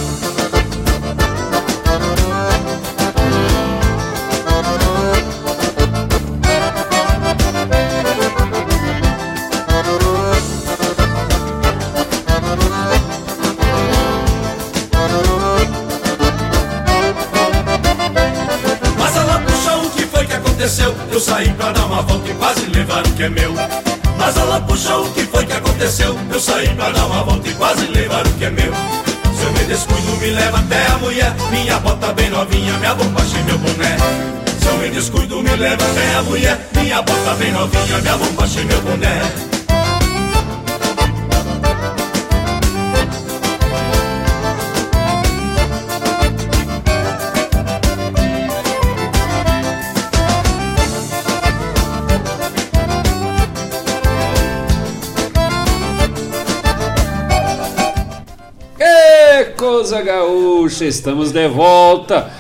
Mas 24.55 24.61
ela 24.61 24.61
puxa 24.61 24.97
o 24.97 25.11
que 25.11 25.23
foi 25.27 25.45
que 25.47 25.53
aconteceu? 25.53 26.17
Eu 26.33 26.39
saí 26.39 26.69
pra 26.77 26.91
dar 26.91 27.07
uma 27.07 27.25
volta 27.25 27.49
e 27.49 27.55
quase 27.55 27.87
levar 27.87 28.25
o 28.25 28.31
que 28.35 28.45
é 28.45 28.51
meu. 28.51 28.73
Se 29.37 29.45
eu 29.45 29.53
me 29.53 29.65
descuido 29.65 30.17
me 30.19 30.31
leva 30.31 30.59
até 30.59 30.87
a 30.87 30.99
mulher. 30.99 31.35
Minha 31.51 31.81
bota 31.81 32.13
bem 32.13 32.31
novinha, 32.31 32.73
minha 32.75 32.95
bombacha 32.95 33.37
e 33.37 33.43
meu 33.43 33.59
boné. 33.59 33.97
Se 34.61 34.69
eu 34.69 34.77
me 34.79 34.91
descuido 34.91 35.43
me 35.43 35.57
leva 35.57 35.85
até 35.85 36.15
a 36.15 36.23
mulher. 36.23 36.69
Minha 36.77 37.03
bota 37.03 37.35
bem 37.35 37.51
novinha, 37.51 37.99
minha 37.99 38.17
bombacha 38.17 38.61
e 38.61 38.65
meu 38.65 38.81
boné 38.83 39.54
Gaúcha, 60.03 60.85
estamos 60.85 61.31
de 61.31 61.49
volta 61.49 62.31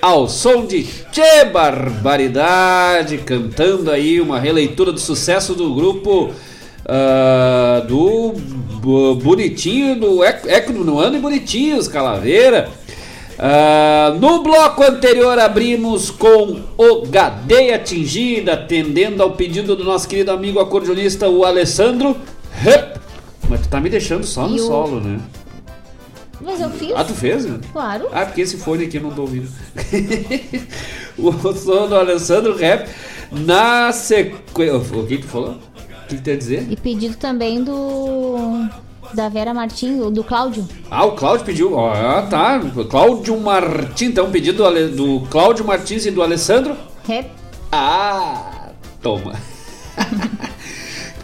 ao 0.00 0.28
som 0.28 0.66
de 0.66 0.84
Tchê 1.12 1.44
Barbaridade, 1.44 3.18
cantando 3.18 3.90
aí 3.90 4.20
uma 4.20 4.38
releitura 4.38 4.92
do 4.92 4.98
sucesso 4.98 5.54
do 5.54 5.74
grupo 5.74 6.30
ah, 6.84 7.84
do 7.86 8.34
Bonitinho, 9.22 9.98
do 9.98 10.24
Eco, 10.24 10.72
no 10.72 10.98
Ano 10.98 11.16
e 11.16 11.20
Bonitinhos, 11.20 11.88
Calaveira. 11.88 12.68
Ah, 13.38 14.14
no 14.20 14.42
bloco 14.42 14.82
anterior 14.82 15.38
abrimos 15.38 16.10
com 16.10 16.60
o 16.76 17.06
Gadeia 17.06 17.76
Atingida, 17.76 18.54
atendendo 18.54 19.22
ao 19.22 19.32
pedido 19.32 19.74
do 19.74 19.84
nosso 19.84 20.08
querido 20.08 20.30
amigo 20.30 20.60
acordeonista, 20.60 21.28
o 21.28 21.44
Alessandro. 21.44 22.16
Mas 23.48 23.60
tu 23.60 23.68
tá 23.68 23.80
me 23.80 23.88
deixando 23.90 24.24
só 24.24 24.46
no 24.46 24.58
solo, 24.58 25.00
né? 25.00 25.18
Mas 26.42 26.60
eu 26.60 26.70
fiz. 26.70 26.92
Ah, 26.94 27.04
tu 27.04 27.14
fez? 27.14 27.46
Claro. 27.72 28.08
Ah, 28.12 28.26
porque 28.26 28.40
esse 28.40 28.56
fone 28.56 28.84
aqui 28.84 28.96
eu 28.96 29.02
não 29.02 29.10
tô 29.10 29.22
ouvindo. 29.22 29.48
o 31.16 31.32
som 31.54 31.88
do 31.88 31.94
Alessandro 31.94 32.56
Rap 32.56 32.88
na 33.30 33.92
sequência. 33.92 34.76
O 34.76 35.06
que 35.06 35.18
tu 35.18 35.26
falou? 35.26 35.56
O 36.04 36.08
que 36.08 36.16
tu 36.16 36.30
ia 36.30 36.36
dizer? 36.36 36.66
E 36.70 36.76
pedido 36.76 37.16
também 37.16 37.62
do. 37.62 38.66
Da 39.14 39.28
Vera 39.28 39.52
Martins, 39.52 40.10
do 40.10 40.24
Cláudio. 40.24 40.66
Ah, 40.90 41.04
o 41.04 41.12
Cláudio 41.12 41.44
pediu. 41.44 41.78
Ah, 41.78 42.26
tá. 42.28 42.60
Cláudio 42.88 43.38
Martins. 43.38 44.08
Então, 44.08 44.30
pedido 44.30 44.64
do, 44.64 45.20
do 45.20 45.26
Cláudio 45.28 45.64
Martins 45.64 46.06
e 46.06 46.10
do 46.10 46.22
Alessandro. 46.22 46.76
Rap. 47.06 47.30
Ah, 47.70 48.70
toma. 49.02 49.34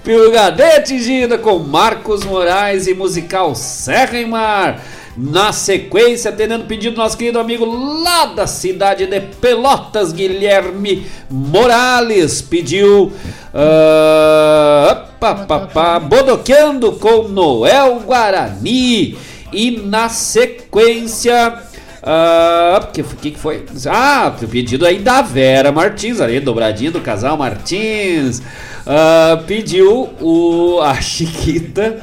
Pilgadeia 0.04 0.78
atingida 0.78 1.36
com 1.36 1.58
Marcos 1.58 2.24
Moraes 2.24 2.86
e 2.86 2.94
musical 2.94 3.54
Serra 3.54 4.18
e 4.18 4.24
Mar. 4.24 4.82
Na 5.20 5.52
sequência, 5.52 6.30
atendendo 6.30 6.62
o 6.62 6.66
pedido 6.68 6.94
do 6.94 6.98
nosso 7.02 7.18
querido 7.18 7.40
amigo 7.40 7.64
lá 7.64 8.26
da 8.26 8.46
cidade 8.46 9.04
de 9.04 9.20
Pelotas, 9.20 10.12
Guilherme 10.12 11.04
Morales, 11.28 12.40
pediu. 12.40 13.10
ah, 13.52 15.06
pá, 15.18 15.34
pá, 15.34 15.60
pá, 15.66 15.98
Bodoqueando 15.98 16.92
com 16.92 17.26
Noel 17.26 17.98
Guarani. 18.06 19.18
E 19.52 19.72
na 19.82 20.08
sequência. 20.08 21.64
Ah, 22.00 22.88
que, 22.92 23.02
que 23.02 23.38
foi? 23.38 23.64
Ah, 23.90 24.32
o 24.40 24.46
pedido 24.46 24.86
aí 24.86 25.00
da 25.00 25.20
Vera 25.20 25.72
Martins, 25.72 26.20
ali, 26.20 26.38
dobradinho 26.38 26.92
do 26.92 27.00
casal 27.00 27.36
Martins. 27.36 28.40
Ah, 28.86 29.42
pediu 29.48 30.10
o, 30.20 30.80
a 30.80 30.94
Chiquita 31.00 32.00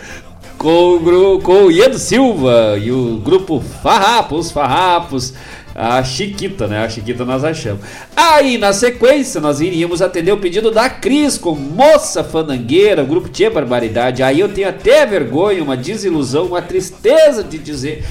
com 0.58 0.96
o, 0.96 1.00
gru- 1.00 1.40
com 1.42 1.66
o 1.66 1.72
Iedo 1.72 1.98
Silva 2.00 2.78
e 2.82 2.92
o 2.92 3.18
grupo 3.18 3.62
Farrapos, 3.84 4.52
Farrapos. 4.52 5.34
A 5.78 6.02
Chiquita, 6.06 6.68
né? 6.68 6.86
A 6.86 6.88
Chiquita 6.88 7.26
nós 7.26 7.44
achamos. 7.44 7.82
Aí, 8.16 8.58
na 8.58 8.72
sequência, 8.72 9.42
nós 9.42 9.60
iríamos 9.60 10.02
atender 10.02 10.32
o 10.32 10.38
pedido 10.38 10.72
da 10.72 10.90
Cris 10.90 11.38
com 11.38 11.54
Moça 11.54 12.24
Fandangueira, 12.24 13.04
o 13.04 13.06
grupo 13.06 13.28
Tia 13.28 13.52
Barbaridade. 13.52 14.24
Aí 14.24 14.40
eu 14.40 14.48
tenho 14.48 14.70
até 14.70 15.06
vergonha, 15.06 15.62
uma 15.62 15.76
desilusão, 15.76 16.46
uma 16.46 16.62
tristeza 16.62 17.44
de 17.44 17.58
dizer 17.58 18.06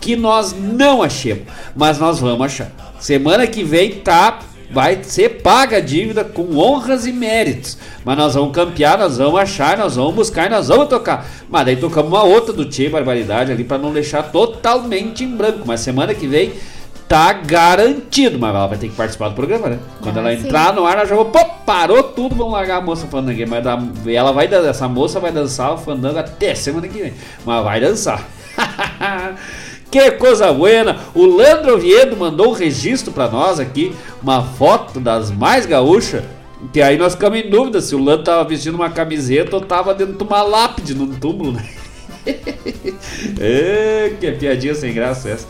que 0.00 0.16
nós 0.16 0.54
não 0.58 1.02
achemos, 1.02 1.42
mas 1.76 1.98
nós 1.98 2.18
vamos 2.18 2.40
achar. 2.40 2.72
Semana 2.98 3.46
que 3.46 3.62
vem 3.62 3.96
tá 3.96 4.38
vai 4.72 5.02
ser 5.02 5.40
paga 5.42 5.78
a 5.78 5.80
dívida 5.80 6.22
com 6.24 6.56
honras 6.56 7.06
e 7.06 7.12
méritos. 7.12 7.76
Mas 8.04 8.16
nós 8.16 8.34
vamos 8.34 8.52
campear, 8.54 8.96
nós 8.98 9.18
vamos 9.18 9.40
achar, 9.40 9.76
nós 9.76 9.96
vamos 9.96 10.14
buscar 10.14 10.46
e 10.46 10.50
nós 10.50 10.68
vamos 10.68 10.88
tocar. 10.88 11.26
Mas 11.48 11.64
daí 11.66 11.76
tocamos 11.76 12.10
uma 12.10 12.22
outra 12.22 12.52
do 12.52 12.64
Tchê 12.64 12.88
Barbaridade 12.88 13.52
ali 13.52 13.64
para 13.64 13.78
não 13.78 13.92
deixar 13.92 14.22
totalmente 14.24 15.24
em 15.24 15.28
branco. 15.36 15.60
Mas 15.66 15.80
semana 15.80 16.14
que 16.14 16.26
vem 16.26 16.52
tá 17.08 17.32
garantido. 17.32 18.38
Mas 18.38 18.54
ela 18.54 18.66
vai 18.68 18.78
ter 18.78 18.88
que 18.88 18.94
participar 18.94 19.28
do 19.30 19.34
programa, 19.34 19.68
né? 19.68 19.78
Quando 20.00 20.18
Ah, 20.18 20.20
ela 20.20 20.36
sim. 20.36 20.46
entrar 20.46 20.72
no 20.72 20.86
ar, 20.86 20.96
ela 20.96 21.04
já 21.06 21.16
vou, 21.16 21.24
pô, 21.24 21.44
parou 21.66 22.02
tudo, 22.04 22.36
vamos 22.36 22.52
largar 22.52 22.78
a 22.78 22.80
moça 22.80 23.06
fandangueira. 23.08 23.50
Mas 23.50 24.06
ela 24.06 24.30
vai, 24.32 24.46
dan- 24.46 24.68
essa 24.68 24.86
moça 24.88 25.18
vai 25.18 25.32
dançar 25.32 25.74
o 25.74 25.78
fandango 25.78 26.18
até 26.20 26.54
semana 26.54 26.86
que 26.86 26.98
vem. 27.00 27.12
Mas 27.44 27.64
vai 27.64 27.80
dançar. 27.80 28.24
Que 29.90 30.12
coisa 30.12 30.52
buena! 30.52 31.00
O 31.14 31.26
Landro 31.26 31.74
Oviedo 31.74 32.16
mandou 32.16 32.50
um 32.50 32.52
registro 32.52 33.12
pra 33.12 33.28
nós 33.28 33.58
aqui, 33.58 33.92
uma 34.22 34.42
foto 34.42 35.00
das 35.00 35.30
mais 35.32 35.66
gaúchas. 35.66 36.22
Que 36.72 36.80
aí 36.80 36.96
nós 36.96 37.14
ficamos 37.14 37.40
em 37.40 37.50
dúvida 37.50 37.80
se 37.80 37.94
o 37.94 38.02
Landro 38.02 38.24
tava 38.24 38.44
vestindo 38.44 38.74
uma 38.74 38.90
camiseta 38.90 39.56
ou 39.56 39.62
tava 39.62 39.94
dentro 39.94 40.14
de 40.14 40.22
uma 40.22 40.42
lápide 40.42 40.94
num 40.94 41.08
túmulo, 41.08 41.52
né? 41.52 41.68
é, 43.40 44.12
que 44.20 44.30
piadinha 44.32 44.74
sem 44.74 44.92
graça 44.92 45.30
essa. 45.30 45.48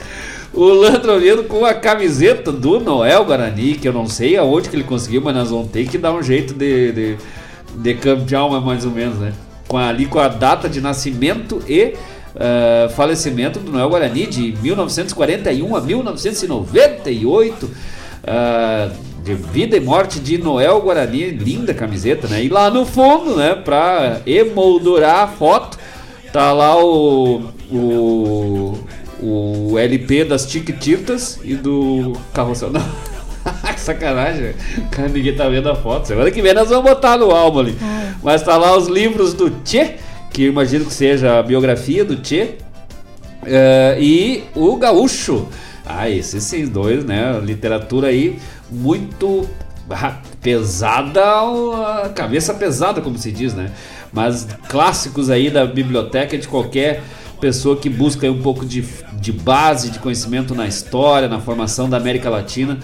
O 0.54 0.64
Landro 0.64 1.14
Oviedo 1.14 1.44
com 1.44 1.64
a 1.64 1.74
camiseta 1.74 2.50
do 2.50 2.80
Noel 2.80 3.24
Guarani, 3.24 3.74
que 3.74 3.86
eu 3.86 3.92
não 3.92 4.06
sei 4.06 4.36
aonde 4.36 4.68
que 4.68 4.76
ele 4.76 4.84
conseguiu, 4.84 5.20
mas 5.20 5.34
nós 5.34 5.50
vamos 5.50 5.70
ter 5.70 5.86
que 5.86 5.98
dar 5.98 6.12
um 6.12 6.22
jeito 6.22 6.54
de, 6.54 6.92
de, 6.92 7.16
de 7.74 7.94
campear 7.94 8.48
mais 8.60 8.84
ou 8.86 8.90
menos, 8.90 9.18
né? 9.18 9.32
Com 9.68 9.76
ali 9.76 10.06
com 10.06 10.18
a 10.18 10.28
data 10.28 10.68
de 10.68 10.80
nascimento 10.80 11.62
e 11.68 11.94
ah, 12.36 12.88
falecimento 12.90 13.58
do 13.58 13.72
Noel 13.72 13.88
Guarani 13.88 14.26
de 14.26 14.54
1941 14.62 15.76
a 15.76 15.80
1998. 15.80 17.70
ah, 18.26 18.90
de 19.22 19.34
vida 19.34 19.76
e 19.76 19.80
morte 19.80 20.18
de 20.18 20.38
Noel 20.38 20.80
Guarani, 20.80 21.30
linda 21.30 21.74
camiseta, 21.74 22.26
né? 22.26 22.42
E 22.42 22.48
lá 22.48 22.70
no 22.70 22.86
fundo, 22.86 23.36
né, 23.36 23.54
pra 23.54 24.20
emoldurar 24.26 25.24
a 25.24 25.28
foto, 25.28 25.78
tá 26.32 26.52
lá 26.52 26.82
o, 26.82 27.50
o, 27.70 28.78
o 29.20 29.78
LP 29.78 30.24
das 30.24 30.46
Tiquititas 30.46 31.38
e 31.44 31.54
do 31.54 32.14
Carrossel. 32.32 32.70
Não. 32.72 33.10
sacanagem, 33.76 34.42
velho. 34.42 34.56
Cara, 34.90 35.08
ninguém 35.08 35.34
tá 35.34 35.48
vendo 35.48 35.70
a 35.70 35.74
foto. 35.74 36.06
Semana 36.06 36.30
que 36.30 36.42
vem 36.42 36.54
nós 36.54 36.68
vamos 36.68 36.84
botar 36.84 37.16
no 37.16 37.30
álbum 37.30 37.60
ali. 37.60 37.78
Mas 38.22 38.42
tá 38.42 38.56
lá 38.56 38.76
os 38.76 38.86
livros 38.86 39.32
do 39.32 39.50
Tchê, 39.50 39.96
que 40.30 40.46
imagino 40.46 40.84
que 40.84 40.92
seja 40.92 41.38
a 41.38 41.42
biografia 41.42 42.04
do 42.04 42.16
Tchê. 42.16 42.54
É, 43.44 43.96
e 44.00 44.44
o 44.54 44.76
Gaúcho. 44.76 45.48
Ah, 45.84 46.08
esses 46.08 46.68
dois, 46.68 47.04
né? 47.04 47.40
Literatura 47.42 48.08
aí 48.08 48.38
muito 48.70 49.48
pesada, 50.40 51.20
cabeça 52.14 52.54
pesada, 52.54 53.00
como 53.00 53.18
se 53.18 53.32
diz, 53.32 53.54
né? 53.54 53.72
Mas 54.12 54.46
clássicos 54.68 55.30
aí 55.30 55.50
da 55.50 55.66
biblioteca 55.66 56.38
de 56.38 56.46
qualquer 56.46 57.02
pessoa 57.40 57.76
que 57.76 57.88
busca 57.88 58.30
um 58.30 58.40
pouco 58.40 58.64
de, 58.64 58.84
de 59.14 59.32
base, 59.32 59.90
de 59.90 59.98
conhecimento 59.98 60.54
na 60.54 60.66
história, 60.66 61.28
na 61.28 61.40
formação 61.40 61.88
da 61.88 61.96
América 61.96 62.30
Latina. 62.30 62.78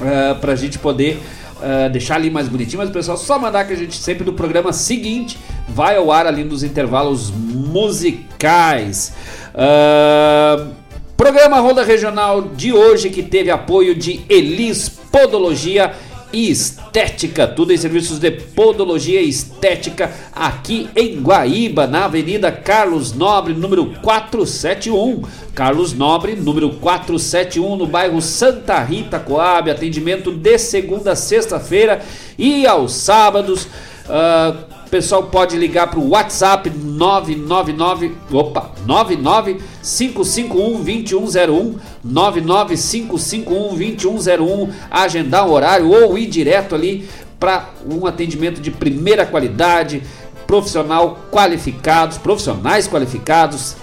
uh, 0.00 0.04
eh, 0.04 0.34
para 0.34 0.52
a 0.52 0.56
gente 0.56 0.78
poder 0.78 1.20
uh, 1.60 1.90
deixar 1.90 2.16
ali 2.16 2.30
mais 2.30 2.48
bonitinho. 2.48 2.78
Mas 2.78 2.88
o 2.88 2.92
pessoal 2.92 3.16
só 3.16 3.38
mandar 3.38 3.64
que 3.64 3.72
a 3.72 3.76
gente 3.76 3.96
sempre 3.96 4.24
no 4.24 4.32
programa 4.32 4.72
seguinte 4.72 5.38
vai 5.68 5.96
ao 5.96 6.10
ar 6.10 6.26
ali 6.26 6.42
nos 6.42 6.64
intervalos 6.64 7.30
musicais. 7.30 9.12
Uh, 9.54 10.79
Programa 11.20 11.60
Ronda 11.60 11.84
Regional 11.84 12.40
de 12.40 12.72
hoje 12.72 13.10
que 13.10 13.22
teve 13.22 13.50
apoio 13.50 13.94
de 13.94 14.22
Elis 14.26 14.88
Podologia 14.88 15.92
e 16.32 16.50
Estética, 16.50 17.46
tudo 17.46 17.74
em 17.74 17.76
serviços 17.76 18.18
de 18.18 18.30
podologia 18.30 19.20
e 19.20 19.28
estética 19.28 20.10
aqui 20.32 20.88
em 20.96 21.20
Guaíba, 21.20 21.86
na 21.86 22.06
Avenida 22.06 22.50
Carlos 22.50 23.12
Nobre, 23.12 23.52
número 23.52 23.84
471. 24.00 25.22
Carlos 25.54 25.92
Nobre, 25.92 26.36
número 26.36 26.70
471, 26.76 27.76
no 27.76 27.86
bairro 27.86 28.22
Santa 28.22 28.80
Rita 28.80 29.18
Coab, 29.18 29.70
atendimento 29.70 30.32
de 30.32 30.56
segunda 30.56 31.12
a 31.12 31.16
sexta-feira 31.16 32.00
e 32.38 32.66
aos 32.66 32.94
sábados. 32.94 33.64
Uh, 34.06 34.69
pessoal 34.90 35.22
pode 35.22 35.56
ligar 35.56 35.88
para 35.88 36.00
o 36.00 36.10
WhatsApp 36.10 36.68
999 36.68 38.12
opa 38.32 38.72
995512101 38.86 41.76
995512101 42.04 44.68
agendar 44.90 45.46
um 45.46 45.52
horário 45.52 45.90
ou 45.90 46.18
ir 46.18 46.26
direto 46.26 46.74
ali 46.74 47.08
para 47.38 47.70
um 47.88 48.04
atendimento 48.04 48.60
de 48.60 48.70
primeira 48.70 49.24
qualidade, 49.24 50.02
profissional 50.46 51.20
qualificados, 51.30 52.18
profissionais 52.18 52.86
qualificados 52.86 53.76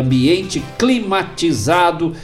ambiente 0.00 0.62
climatizado, 0.78 2.14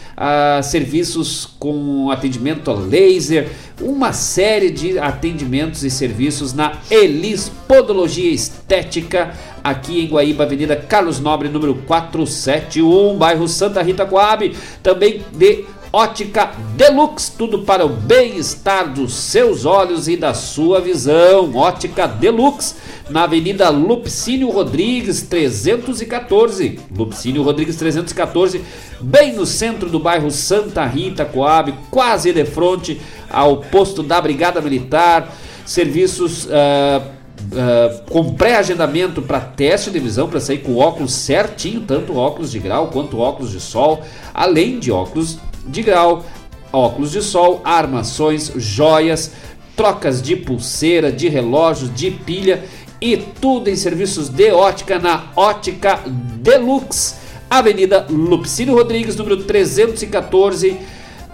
serviços 0.63 1.49
com 1.59 2.11
atendimento 2.11 2.71
a 2.71 2.75
laser, 2.75 3.51
uma 3.81 4.13
série 4.13 4.71
de 4.71 4.99
atendimentos 4.99 5.83
e 5.85 5.91
serviços 5.91 6.53
na 6.53 6.79
Elis 6.91 7.51
Podologia 7.67 8.31
Estética, 8.31 9.33
aqui 9.63 10.01
em 10.01 10.09
Guaíba, 10.09 10.45
Avenida 10.45 10.77
Carlos 10.77 11.21
Nobre, 11.21 11.49
número 11.49 11.75
471, 11.87 13.17
bairro 13.17 13.49
Santa 13.49 13.83
Rita 13.83 14.07
Coab, 14.07 14.55
também 14.83 15.23
de 15.33 15.65
Ótica 15.95 16.53
Deluxe, 16.75 17.33
tudo 17.37 17.59
para 17.59 17.85
o 17.85 17.89
bem-estar 17.91 18.91
dos 18.91 19.13
seus 19.13 19.67
olhos 19.67 20.09
e 20.09 20.17
da 20.17 20.33
sua 20.33 20.81
visão. 20.81 21.55
Ótica 21.55 22.09
Deluxe, 22.09 22.77
na 23.11 23.25
Avenida 23.25 23.69
Lupicínio 23.69 24.49
Rodrigues 24.49 25.21
314. 25.21 26.81
Lupicínio 26.97 27.43
Rodrigues 27.43 27.77
314, 27.77 28.63
bem 29.03 29.35
no 29.35 29.45
centro 29.45 29.91
do 29.91 29.99
bairro 29.99 30.31
Santa 30.31 30.83
Rita, 30.87 31.27
Coab, 31.27 31.75
quase 31.91 32.33
de 32.33 32.47
frente 32.47 32.99
ao 33.29 33.59
posto 33.59 34.03
da 34.03 34.19
Brigada 34.19 34.63
Militar. 34.63 35.31
Serviços. 35.67 36.47
Uh, 36.47 37.23
Uh, 37.43 38.09
com 38.09 38.35
pré-agendamento 38.35 39.21
para 39.21 39.41
teste 39.41 39.91
de 39.91 39.99
visão, 39.99 40.29
para 40.29 40.39
sair 40.39 40.59
com 40.59 40.77
óculos 40.77 41.13
certinho, 41.13 41.81
tanto 41.81 42.17
óculos 42.17 42.53
de 42.53 42.61
grau 42.61 42.87
quanto 42.87 43.19
óculos 43.19 43.51
de 43.51 43.59
sol, 43.59 44.01
além 44.33 44.79
de 44.79 44.93
óculos 44.93 45.39
de 45.67 45.83
grau, 45.83 46.25
óculos 46.73 47.13
de 47.13 47.23
sol, 47.23 47.61
armações, 47.65 48.53
joias, 48.57 49.33
trocas 49.77 50.23
de 50.23 50.37
pulseira, 50.37 51.11
de 51.13 51.29
relógios, 51.29 51.95
de 51.95 52.11
pilha 52.11 52.65
e 53.01 53.17
tudo 53.17 53.69
em 53.69 53.77
serviços 53.77 54.29
de 54.29 54.53
ótica 54.53 54.99
na 54.99 55.25
Ótica 55.35 56.01
Deluxe, 56.07 57.17
Avenida 57.51 58.07
Lupicínio 58.09 58.75
Rodrigues, 58.75 59.17
número 59.17 59.45
314, 59.45 60.79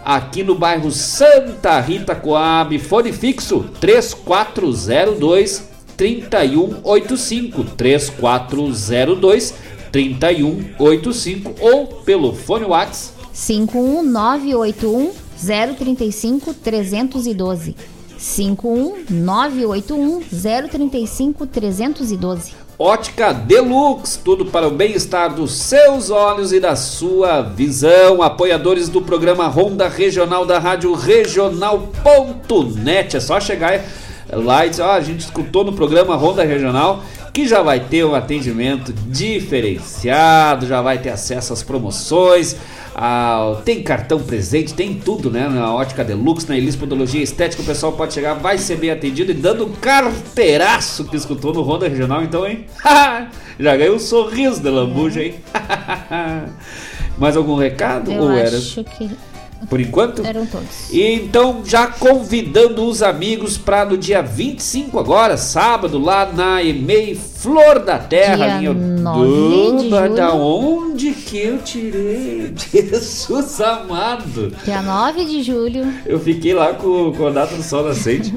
aqui 0.04 0.42
no 0.42 0.54
bairro 0.54 0.90
Santa 0.90 1.78
Rita 1.80 2.14
Coab, 2.14 2.78
fone 2.78 3.12
fixo 3.12 3.66
3402 3.80 5.68
3185 5.96 7.64
3402 7.76 9.54
3185 9.92 11.54
ou 11.60 11.86
pelo 11.86 12.32
fone 12.32 12.64
WhatsApp 12.64 13.17
51981 13.38 15.12
035 15.76 16.54
312. 16.54 17.76
51981 18.18 20.22
035 20.68 21.46
312. 21.46 22.52
Ótica 22.76 23.32
Deluxe, 23.32 24.18
tudo 24.18 24.46
para 24.46 24.66
o 24.66 24.72
bem-estar 24.72 25.32
dos 25.34 25.52
seus 25.52 26.10
olhos 26.10 26.52
e 26.52 26.58
da 26.58 26.74
sua 26.74 27.42
visão. 27.42 28.20
Apoiadores 28.22 28.88
do 28.88 29.02
programa 29.02 29.46
Ronda 29.46 29.86
Regional 29.88 30.44
da 30.44 30.58
Rádio 30.58 30.92
Regional.net. 30.94 33.16
É 33.16 33.20
só 33.20 33.38
chegar 33.40 33.84
lá 34.32 34.66
e 34.66 34.70
dizer: 34.70 34.82
ó, 34.82 34.90
a 34.92 35.00
gente 35.00 35.20
escutou 35.20 35.62
no 35.64 35.72
programa 35.72 36.16
Ronda 36.16 36.42
Regional 36.44 37.04
que 37.32 37.46
já 37.46 37.62
vai 37.62 37.78
ter 37.78 38.04
um 38.04 38.16
atendimento 38.16 38.92
diferenciado, 38.92 40.66
já 40.66 40.82
vai 40.82 40.98
ter 40.98 41.10
acesso 41.10 41.52
às 41.52 41.62
promoções 41.62 42.56
ah, 43.00 43.60
tem 43.64 43.80
cartão 43.80 44.20
presente, 44.20 44.74
tem 44.74 44.92
tudo, 44.92 45.30
né? 45.30 45.48
Na 45.48 45.72
Ótica 45.72 46.02
Deluxe, 46.02 46.48
na 46.48 46.56
Elis 46.56 46.74
Podologia 46.74 47.22
Estética, 47.22 47.62
o 47.62 47.64
pessoal 47.64 47.92
pode 47.92 48.12
chegar, 48.12 48.34
vai 48.34 48.58
ser 48.58 48.74
bem 48.74 48.90
atendido 48.90 49.30
e 49.30 49.34
dando 49.34 49.66
um 49.66 49.72
carteiraço 49.72 51.04
que 51.04 51.16
escutou 51.16 51.54
no 51.54 51.62
Ronda 51.62 51.86
Regional, 51.86 52.24
então, 52.24 52.44
hein? 52.44 52.66
Já 53.56 53.76
ganhou 53.76 53.94
um 53.94 54.00
sorriso 54.00 54.60
de 54.60 54.68
lambuja, 54.68 55.22
hein? 55.22 55.36
Mais 57.16 57.36
algum 57.36 57.54
recado? 57.54 58.10
Eu 58.10 58.22
Ou 58.24 58.30
acho 58.30 58.80
era... 58.80 58.90
que 58.90 59.10
Por 59.68 59.80
enquanto? 59.80 60.24
Eram 60.24 60.46
todos. 60.46 60.90
E 60.90 61.02
então, 61.02 61.62
já 61.64 61.86
convidando 61.88 62.84
os 62.86 63.02
amigos 63.02 63.58
para 63.58 63.84
no 63.84 63.98
dia 63.98 64.22
25 64.22 64.98
agora, 64.98 65.36
sábado, 65.36 65.98
lá 65.98 66.30
na 66.32 66.62
EMEI 66.62 67.14
Flor 67.14 67.78
da 67.80 67.98
Terra, 67.98 68.58
Dia 68.58 68.72
linha 68.72 68.72
9 68.74 69.76
de 69.78 69.90
julho. 69.90 70.14
da 70.14 70.32
onde 70.32 71.12
que 71.12 71.38
eu 71.38 71.58
tirei? 71.58 72.52
Jesus 72.72 73.60
amado! 73.60 74.52
Dia 74.64 74.80
9 74.82 75.24
de 75.24 75.42
julho. 75.42 75.92
Eu 76.06 76.18
fiquei 76.18 76.54
lá 76.54 76.74
com, 76.74 77.12
com 77.12 77.26
a 77.26 77.30
data 77.30 77.54
do 77.54 77.62
sol 77.62 77.84
nascente. 77.84 78.34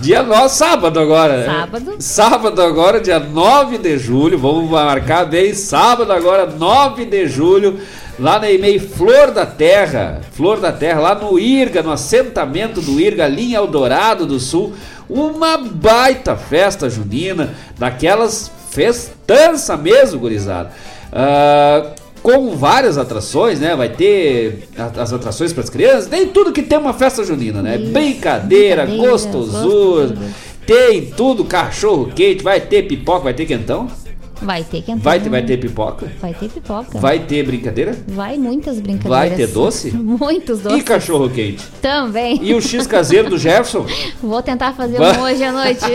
Dia 0.00 0.22
9, 0.22 0.48
sábado 0.48 0.98
agora. 0.98 1.36
né? 1.38 1.44
Sábado. 1.46 1.94
Sábado 2.00 2.62
agora, 2.62 3.00
dia 3.00 3.20
9 3.20 3.78
de 3.78 3.96
julho. 3.96 4.38
Vamos 4.38 4.68
marcar 4.68 5.24
bem. 5.24 5.54
Sábado 5.54 6.12
agora, 6.12 6.46
9 6.46 7.04
de 7.04 7.28
julho. 7.28 7.78
Lá 8.18 8.38
na 8.38 8.50
EMEI 8.50 8.78
Flor 8.78 9.30
da 9.30 9.46
Terra. 9.46 10.20
Flor 10.32 10.60
da 10.60 10.72
Terra, 10.72 11.00
lá 11.00 11.14
no 11.14 11.38
IRGA, 11.38 11.82
no 11.82 11.90
assentamento 11.90 12.80
do 12.80 13.00
IRGA, 13.00 13.24
ali 13.24 13.52
em 13.52 13.54
Eldorado 13.54 14.26
do 14.26 14.38
Sul. 14.38 14.72
Uma 15.08 15.58
baita 15.58 16.36
festa 16.36 16.88
junina. 16.88 17.54
Daquelas 17.78 18.50
festança 18.70 19.76
mesmo, 19.76 20.18
gurizada. 20.18 20.72
Ah, 21.12 21.92
com 22.24 22.56
várias 22.56 22.96
atrações, 22.96 23.60
né? 23.60 23.76
Vai 23.76 23.90
ter 23.90 24.66
as 24.96 25.12
atrações 25.12 25.52
para 25.52 25.62
as 25.62 25.68
crianças, 25.68 26.06
tem 26.06 26.26
tudo 26.26 26.52
que 26.52 26.62
tem 26.62 26.78
uma 26.78 26.94
festa 26.94 27.22
junina, 27.22 27.60
né? 27.60 27.76
Brincadeira, 27.76 28.86
brincadeira, 28.86 28.86
gostosura, 28.86 30.06
gostosura. 30.06 30.28
tem 30.66 31.06
tudo, 31.10 31.44
cachorro 31.44 32.10
quente, 32.14 32.42
vai 32.42 32.62
ter 32.62 32.84
pipoca, 32.84 33.24
vai 33.24 33.34
ter 33.34 33.44
quentão, 33.44 33.88
Vai 34.44 34.62
ter 34.62 34.82
quentão. 34.82 35.02
vai 35.02 35.18
ter, 35.20 35.28
vai 35.28 35.42
ter 35.42 35.56
pipoca, 35.56 36.06
Vai 36.20 36.34
ter 36.34 36.48
pipoca. 36.48 36.98
vai 36.98 37.18
ter 37.20 37.42
brincadeira 37.44 37.96
Vai 38.06 38.36
muitas 38.36 38.78
brincadeiras. 38.78 39.28
Vai 39.28 39.30
ter 39.36 39.46
doce? 39.48 39.90
Muitos 39.96 40.60
doces. 40.60 40.78
e 40.78 40.82
cachorro 40.82 41.28
quente. 41.30 41.64
Também. 41.80 42.38
E 42.42 42.54
o 42.54 42.60
X 42.60 42.86
caseiro 42.86 43.30
do 43.30 43.38
Jefferson. 43.38 43.86
Vou 44.22 44.42
tentar 44.42 44.72
fazer 44.74 44.98
Vai. 44.98 45.16
um 45.18 45.22
hoje 45.22 45.42
à 45.44 45.52
noite. 45.52 45.84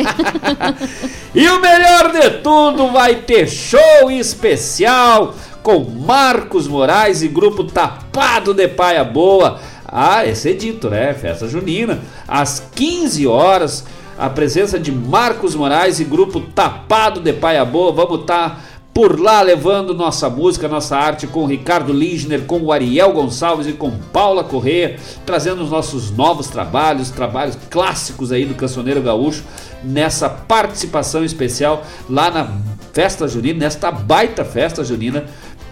E 1.33 1.47
o 1.47 1.61
melhor 1.61 2.11
de 2.11 2.29
tudo, 2.41 2.87
vai 2.91 3.15
ter 3.15 3.47
show 3.47 4.09
especial 4.09 5.35
com 5.61 5.79
Marcos 5.83 6.67
Moraes 6.67 7.21
e 7.21 7.27
grupo 7.27 7.63
Tapado 7.63 8.53
de 8.53 8.67
Paia 8.67 9.03
Boa. 9.03 9.59
Ah, 9.85 10.25
esse 10.25 10.49
é 10.49 10.53
dito, 10.53 10.89
né? 10.89 11.13
Festa 11.13 11.47
junina. 11.47 11.99
Às 12.27 12.63
15 12.75 13.27
horas, 13.27 13.85
a 14.19 14.29
presença 14.29 14.77
de 14.77 14.91
Marcos 14.91 15.55
Moraes 15.55 16.01
e 16.01 16.03
grupo 16.03 16.41
Tapado 16.41 17.21
de 17.21 17.31
Paia 17.31 17.63
Boa. 17.63 17.93
Vamos 17.93 18.19
estar 18.19 18.65
por 18.93 19.17
lá 19.17 19.41
levando 19.41 19.93
nossa 19.93 20.29
música, 20.29 20.67
nossa 20.67 20.97
arte 20.97 21.25
com 21.25 21.45
Ricardo 21.45 21.93
Lindner, 21.93 22.41
com 22.41 22.59
o 22.59 22.73
Ariel 22.73 23.13
Gonçalves 23.13 23.65
e 23.65 23.71
com 23.71 23.91
Paula 24.11 24.43
Corrêa, 24.43 24.97
trazendo 25.25 25.63
os 25.63 25.71
nossos 25.71 26.11
novos 26.11 26.47
trabalhos, 26.47 27.09
trabalhos 27.09 27.57
clássicos 27.69 28.33
aí 28.33 28.43
do 28.43 28.55
cancioneiro 28.55 29.01
gaúcho, 29.01 29.41
nessa 29.81 30.27
participação 30.27 31.23
especial 31.23 31.85
lá 32.09 32.29
na 32.29 32.45
festa 32.91 33.25
junina, 33.25 33.59
nesta 33.59 33.89
baita 33.89 34.43
festa 34.43 34.83
junina 34.83 35.23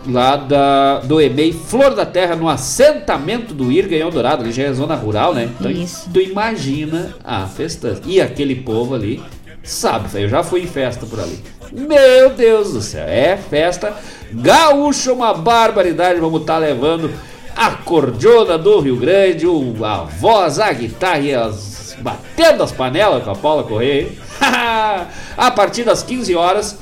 lá 0.06 0.36
da, 0.36 1.00
do 1.00 1.20
EMEI 1.20 1.54
Flor 1.54 1.94
da 1.94 2.06
Terra, 2.06 2.36
no 2.36 2.48
assentamento 2.48 3.54
do 3.54 3.72
Irga 3.72 3.96
em 3.96 4.00
Eldorado, 4.00 4.44
ali 4.44 4.52
já 4.52 4.64
é 4.64 4.74
zona 4.74 4.96
rural, 4.96 5.34
né? 5.34 5.50
Então 5.60 5.72
Isso. 5.72 6.10
tu 6.14 6.20
imagina 6.22 7.16
a 7.24 7.46
festa. 7.46 8.00
E 8.06 8.22
aquele 8.22 8.56
povo 8.56 8.96
ali, 8.96 9.22
sabe, 9.64 10.10
eu 10.22 10.30
já 10.30 10.44
fui 10.44 10.62
em 10.62 10.68
festa 10.68 11.06
por 11.06 11.20
ali. 11.20 11.40
Meu 11.72 12.30
Deus 12.30 12.74
do 12.74 12.82
céu, 12.82 13.06
é 13.08 13.36
festa 13.38 13.94
gaúcha, 14.32 15.12
uma 15.14 15.34
barbaridade. 15.34 16.20
Vamos 16.20 16.42
estar 16.42 16.58
levando 16.58 17.12
a 17.56 17.72
cordiona 17.72 18.58
do 18.58 18.80
Rio 18.80 18.96
Grande, 18.98 19.46
a 19.84 19.98
voz, 20.04 20.60
a 20.60 20.72
guitarra 20.72 21.20
e 21.20 21.34
as, 21.34 21.98
batendo 22.00 22.64
as 22.64 22.72
panelas 22.72 23.24
com 23.24 23.32
a 23.32 23.36
Paula 23.36 23.64
Correia. 23.64 24.04
hein? 24.04 24.18
a 25.38 25.52
partir 25.52 25.84
das 25.84 26.04
15 26.04 26.36
horas, 26.36 26.78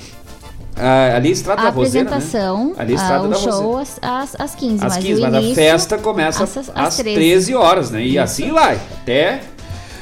ah, 0.77 1.15
ali 1.15 1.31
Estrada 1.31 1.61
A 1.61 1.65
da 1.65 1.69
Roseira, 1.71 2.09
apresentação, 2.09 2.67
né? 2.69 2.73
Ali 2.77 2.93
ah, 2.93 2.95
Estrada 2.95 3.23
o 3.25 3.27
da 3.29 3.35
show 3.37 3.77
às, 3.77 3.99
às, 4.01 4.35
às 4.39 4.55
15, 4.55 4.85
Às 4.85 4.93
mas 4.95 5.03
15, 5.03 5.21
o 5.21 5.23
mas 5.31 5.35
a 5.51 5.55
festa 5.55 5.97
começa 5.97 6.43
às- 6.43 6.57
às, 6.57 6.71
às 6.75 6.95
13. 6.97 7.15
13. 7.15 7.55
horas, 7.55 7.91
né? 7.91 8.01
E 8.01 8.11
Isso. 8.11 8.19
assim 8.19 8.51
vai, 8.51 8.79
até, 9.01 9.41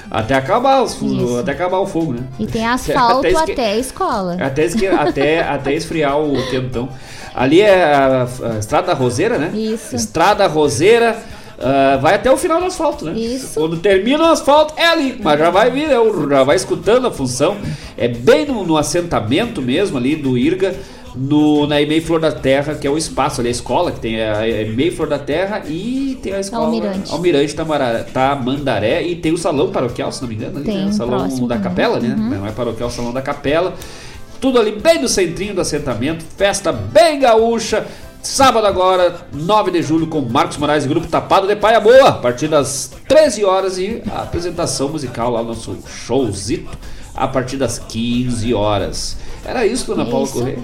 até, 0.10 0.36
acabar, 0.36 0.82
os, 0.84 0.94
Isso. 1.02 1.38
até 1.40 1.52
acabar 1.52 1.80
o 1.80 1.86
fogo, 1.88 2.14
né? 2.14 2.22
E 2.40 2.46
tem 2.48 2.66
asfalto 2.68 3.26
esque- 3.28 3.52
até 3.52 3.72
a 3.72 3.78
escola. 3.78 4.38
Até, 4.40 4.66
esque- 4.66 4.88
até, 4.88 5.42
até 5.42 5.74
esfriar 5.74 6.20
o 6.20 6.34
quentão. 6.50 6.90
Ali 7.36 7.62
é 7.62 7.84
a, 7.84 8.28
a 8.54 8.60
Estrada 8.60 8.88
da 8.88 8.94
Roseira, 8.94 9.38
né? 9.40 9.52
Isso. 9.56 9.96
Estrada 9.96 10.46
Roseira. 10.48 11.18
Ah, 11.64 11.98
vai 12.02 12.16
até 12.16 12.32
o 12.32 12.38
final 12.38 12.60
do 12.60 12.66
asfalto, 12.68 13.06
né? 13.06 13.14
Isso. 13.14 13.60
Quando 13.60 13.78
termina 13.78 14.24
o 14.24 14.28
asfalto, 14.32 14.74
é 14.78 14.86
ali. 14.86 15.18
Mas 15.22 15.40
já 15.40 15.50
vai 15.50 15.72
vir, 15.72 15.88
né? 15.88 15.96
já 16.30 16.44
vai 16.44 16.56
escutando 16.56 17.08
a 17.08 17.12
função. 17.12 17.58
É 17.98 18.08
bem 18.08 18.46
no, 18.46 18.66
no 18.66 18.78
assentamento 18.78 19.62
mesmo 19.62 19.98
ali 19.98 20.16
do 20.16 20.38
IRGA, 20.38 20.76
no, 21.16 21.68
na 21.68 21.80
EMEI 21.82 22.02
Flor 22.02 22.20
da 22.20 22.32
Terra, 22.32 22.74
que 22.74 22.88
é 22.88 22.90
o 22.90 22.98
espaço 22.98 23.40
ali, 23.40 23.48
a 23.48 23.52
escola, 23.52 23.92
que 23.92 24.00
tem 24.00 24.20
a 24.22 24.48
EMEI 24.48 24.90
Flor 24.92 25.08
da 25.08 25.20
Terra 25.20 25.62
e 25.68 26.18
tem 26.24 26.34
a 26.34 26.40
escola 26.40 26.66
Almirante. 26.66 27.12
Almirante 27.12 27.56
Tamara- 27.56 28.04
Tamandaré 28.12 29.04
e 29.04 29.16
tem 29.16 29.32
o 29.32 29.38
salão 29.38 29.72
paroquial, 29.72 30.12
se 30.12 30.22
não 30.22 30.28
me 30.30 30.36
engano, 30.36 30.58
ali, 30.58 30.66
Tem, 30.66 30.78
né? 30.86 30.86
o 30.90 30.94
salão 30.94 31.20
próximo 31.20 31.48
da 31.48 31.58
capela, 31.60 32.00
né? 32.00 32.16
Uhum. 32.18 32.30
Não 32.40 32.48
é 32.48 32.52
paroquial, 32.52 32.90
é 32.90 32.92
o 32.92 32.96
salão 32.96 33.14
da 33.14 33.22
capela. 33.22 33.74
Tudo 34.42 34.60
ali 34.60 34.72
bem 34.72 35.00
no 35.02 35.08
centrinho 35.08 35.54
do 35.54 35.62
assentamento, 35.62 36.26
festa 36.36 36.72
bem 36.72 37.20
gaúcha. 37.20 37.86
Sábado 38.24 38.66
agora, 38.66 39.16
9 39.34 39.70
de 39.72 39.82
julho, 39.84 40.08
com 40.08 40.22
Marcos 40.22 40.56
Moraes 40.58 40.86
e 40.86 40.88
Grupo 40.88 41.08
Tapado 41.08 41.46
de 41.46 41.56
Paia 41.58 41.80
Boa, 41.82 42.08
a 42.08 42.12
partir 42.14 42.48
das 42.48 42.92
13 43.08 43.44
horas 43.44 43.78
e 43.78 44.02
a 44.10 44.22
apresentação 44.22 44.88
musical 44.88 45.30
lá 45.30 45.42
no 45.42 45.50
nosso 45.50 45.78
showzito, 45.88 46.70
a 47.14 47.28
partir 47.28 47.58
das 47.58 47.78
15 47.80 48.54
horas. 48.54 49.18
Era 49.46 49.66
isso, 49.66 49.88
dona 49.88 50.06
Paula 50.06 50.24
isso. 50.26 50.34
Corrêa? 50.40 50.58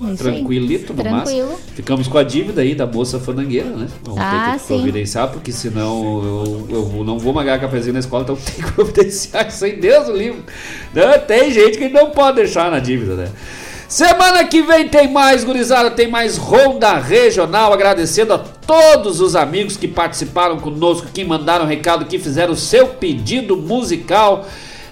É 0.00 0.04
isso. 0.12 0.22
Tranquilito 0.22 0.92
no 0.94 1.02
Tranquilo. 1.02 1.48
máximo. 1.48 1.58
Ficamos 1.74 2.06
com 2.06 2.18
a 2.18 2.22
dívida 2.22 2.60
aí 2.62 2.74
da 2.74 2.86
moça 2.86 3.18
fandangueira, 3.18 3.70
né? 3.70 3.88
Vamos 4.04 4.20
Ah, 4.22 4.50
ter 4.52 4.52
que 4.52 4.66
sim. 4.66 4.66
providenciar, 4.76 5.28
porque 5.28 5.50
senão 5.50 6.22
eu, 6.22 6.66
eu 6.70 6.84
vou- 6.84 7.02
não 7.04 7.18
vou 7.18 7.32
magar 7.32 7.58
cafezinho 7.60 7.94
na 7.94 8.00
escola, 8.00 8.22
então 8.22 8.36
tem 8.38 8.64
que 8.64 8.72
providenciar 8.72 9.48
isso 9.48 9.64
aí, 9.64 9.74
Deus 9.74 10.06
o 10.08 10.12
livro. 10.12 10.44
Não, 10.94 11.18
tem 11.18 11.50
gente 11.50 11.78
que 11.78 11.88
não 11.88 12.10
pode 12.10 12.36
deixar 12.36 12.70
na 12.70 12.78
dívida, 12.78 13.14
né? 13.16 13.28
Semana 13.88 14.42
que 14.44 14.62
vem 14.62 14.88
tem 14.88 15.12
mais, 15.12 15.44
gurizada, 15.44 15.92
tem 15.92 16.08
mais 16.08 16.36
Ronda 16.36 16.94
Regional, 16.98 17.72
agradecendo 17.72 18.34
a 18.34 18.38
todos 18.38 19.20
os 19.20 19.36
amigos 19.36 19.76
que 19.76 19.86
participaram 19.86 20.58
conosco, 20.58 21.06
que 21.14 21.24
mandaram 21.24 21.64
recado, 21.64 22.04
que 22.04 22.18
fizeram 22.18 22.52
o 22.52 22.56
seu 22.56 22.88
pedido 22.88 23.56
musical 23.56 24.44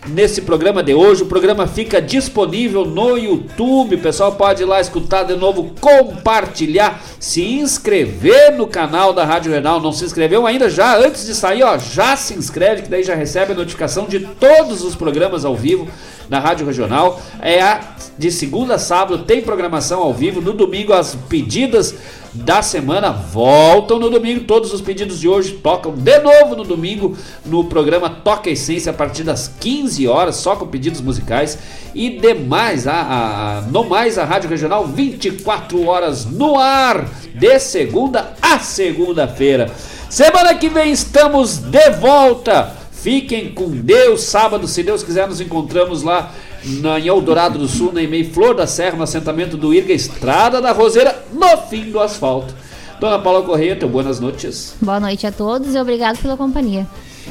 nesse 0.06 0.42
programa 0.42 0.80
de 0.80 0.94
hoje. 0.94 1.24
O 1.24 1.26
programa 1.26 1.66
fica 1.66 2.00
disponível 2.00 2.84
no 2.84 3.18
YouTube. 3.18 3.96
O 3.96 4.00
pessoal 4.00 4.32
pode 4.32 4.62
ir 4.62 4.66
lá 4.66 4.80
escutar 4.80 5.24
de 5.24 5.34
novo, 5.34 5.72
compartilhar, 5.80 7.02
se 7.18 7.42
inscrever 7.42 8.56
no 8.56 8.68
canal 8.68 9.12
da 9.12 9.24
Rádio 9.24 9.50
Renal. 9.50 9.80
Não 9.80 9.92
se 9.92 10.04
inscreveu 10.04 10.46
ainda? 10.46 10.70
Já 10.70 10.96
antes 10.96 11.26
de 11.26 11.34
sair, 11.34 11.64
ó, 11.64 11.76
já 11.78 12.16
se 12.16 12.34
inscreve, 12.34 12.82
que 12.82 12.88
daí 12.88 13.02
já 13.02 13.16
recebe 13.16 13.54
a 13.54 13.56
notificação 13.56 14.06
de 14.06 14.20
todos 14.20 14.84
os 14.84 14.94
programas 14.94 15.44
ao 15.44 15.56
vivo 15.56 15.88
na 16.28 16.38
Rádio 16.38 16.66
Regional. 16.66 17.20
É 17.40 17.60
a 17.60 17.94
de 18.16 18.30
segunda 18.30 18.74
a 18.74 18.78
sábado, 18.78 19.24
tem 19.24 19.42
programação 19.42 20.00
ao 20.00 20.14
vivo. 20.14 20.40
No 20.40 20.52
domingo, 20.52 20.92
as 20.92 21.16
pedidas 21.28 21.94
da 22.32 22.62
semana 22.62 23.10
voltam 23.10 23.98
no 23.98 24.10
domingo. 24.10 24.44
Todos 24.44 24.72
os 24.72 24.80
pedidos 24.80 25.20
de 25.20 25.28
hoje 25.28 25.52
tocam 25.62 25.92
de 25.92 26.18
novo 26.18 26.54
no 26.56 26.64
domingo 26.64 27.16
no 27.44 27.64
programa 27.64 28.10
Toca 28.10 28.50
Essência 28.50 28.90
a 28.90 28.94
partir 28.94 29.22
das 29.22 29.48
15 29.60 30.06
horas, 30.06 30.36
só 30.36 30.54
com 30.56 30.66
pedidos 30.66 31.00
musicais. 31.00 31.58
E 31.94 32.10
demais, 32.10 32.86
a, 32.86 32.92
a, 32.92 33.60
no 33.62 33.84
mais, 33.84 34.18
a 34.18 34.24
Rádio 34.24 34.50
Regional 34.50 34.86
24 34.86 35.84
horas 35.86 36.24
no 36.24 36.58
ar, 36.58 37.08
de 37.34 37.58
segunda 37.58 38.34
a 38.40 38.58
segunda-feira. 38.58 39.70
Semana 40.08 40.54
que 40.54 40.68
vem 40.68 40.92
estamos 40.92 41.58
de 41.58 41.90
volta. 41.90 42.83
Fiquem 43.04 43.52
com 43.52 43.68
Deus. 43.68 44.22
Sábado, 44.22 44.66
se 44.66 44.82
Deus 44.82 45.02
quiser, 45.02 45.28
nos 45.28 45.38
encontramos 45.38 46.02
lá 46.02 46.32
na, 46.80 46.98
em 46.98 47.06
Eldorado 47.06 47.58
do 47.58 47.68
Sul, 47.68 47.92
na 47.92 48.02
EMEI 48.02 48.24
Flor 48.24 48.54
da 48.54 48.66
Serra, 48.66 48.96
no 48.96 49.02
assentamento 49.02 49.58
do 49.58 49.74
Irga, 49.74 49.92
Estrada 49.92 50.58
da 50.58 50.72
Roseira, 50.72 51.22
no 51.30 51.54
fim 51.68 51.90
do 51.90 52.00
asfalto. 52.00 52.54
Dona 52.98 53.18
Paula 53.18 53.42
Correia, 53.42 53.76
teu 53.76 53.90
boas 53.90 54.18
noites. 54.20 54.74
Boa 54.80 54.98
noite 54.98 55.26
a 55.26 55.30
todos 55.30 55.74
e 55.74 55.78
obrigado 55.78 56.16
pela 56.16 56.34
companhia. 56.34 56.86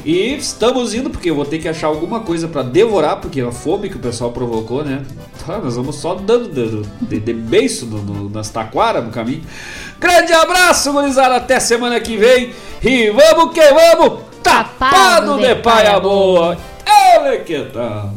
E 0.05 0.35
estamos 0.35 0.93
indo 0.93 1.09
porque 1.09 1.29
eu 1.29 1.35
vou 1.35 1.45
ter 1.45 1.59
que 1.59 1.67
achar 1.67 1.87
alguma 1.87 2.21
coisa 2.21 2.47
para 2.47 2.61
devorar, 2.63 3.17
porque 3.17 3.41
a 3.41 3.51
fome 3.51 3.89
que 3.89 3.95
o 3.95 3.99
pessoal 3.99 4.31
provocou, 4.31 4.83
né? 4.83 5.03
Tá, 5.45 5.59
nós 5.59 5.75
vamos 5.75 5.95
só 5.95 6.15
dando, 6.15 6.49
dando 6.49 6.89
de, 7.01 7.19
de 7.19 7.33
beiço 7.33 7.85
no, 7.85 8.01
no, 8.01 8.29
nas 8.29 8.49
taquaras 8.49 9.03
no 9.03 9.11
caminho. 9.11 9.43
Grande 9.99 10.33
abraço, 10.33 10.91
gurizada, 10.91 11.35
até 11.35 11.59
semana 11.59 11.99
que 11.99 12.17
vem. 12.17 12.53
E 12.83 13.09
vamos 13.11 13.53
que 13.53 13.61
vamos, 13.71 14.19
tapado 14.41 15.37
de 15.37 15.55
paia 15.55 15.99
boa. 15.99 16.57
Ele 16.85 17.37
que? 17.39 17.63
Tá. 17.65 18.09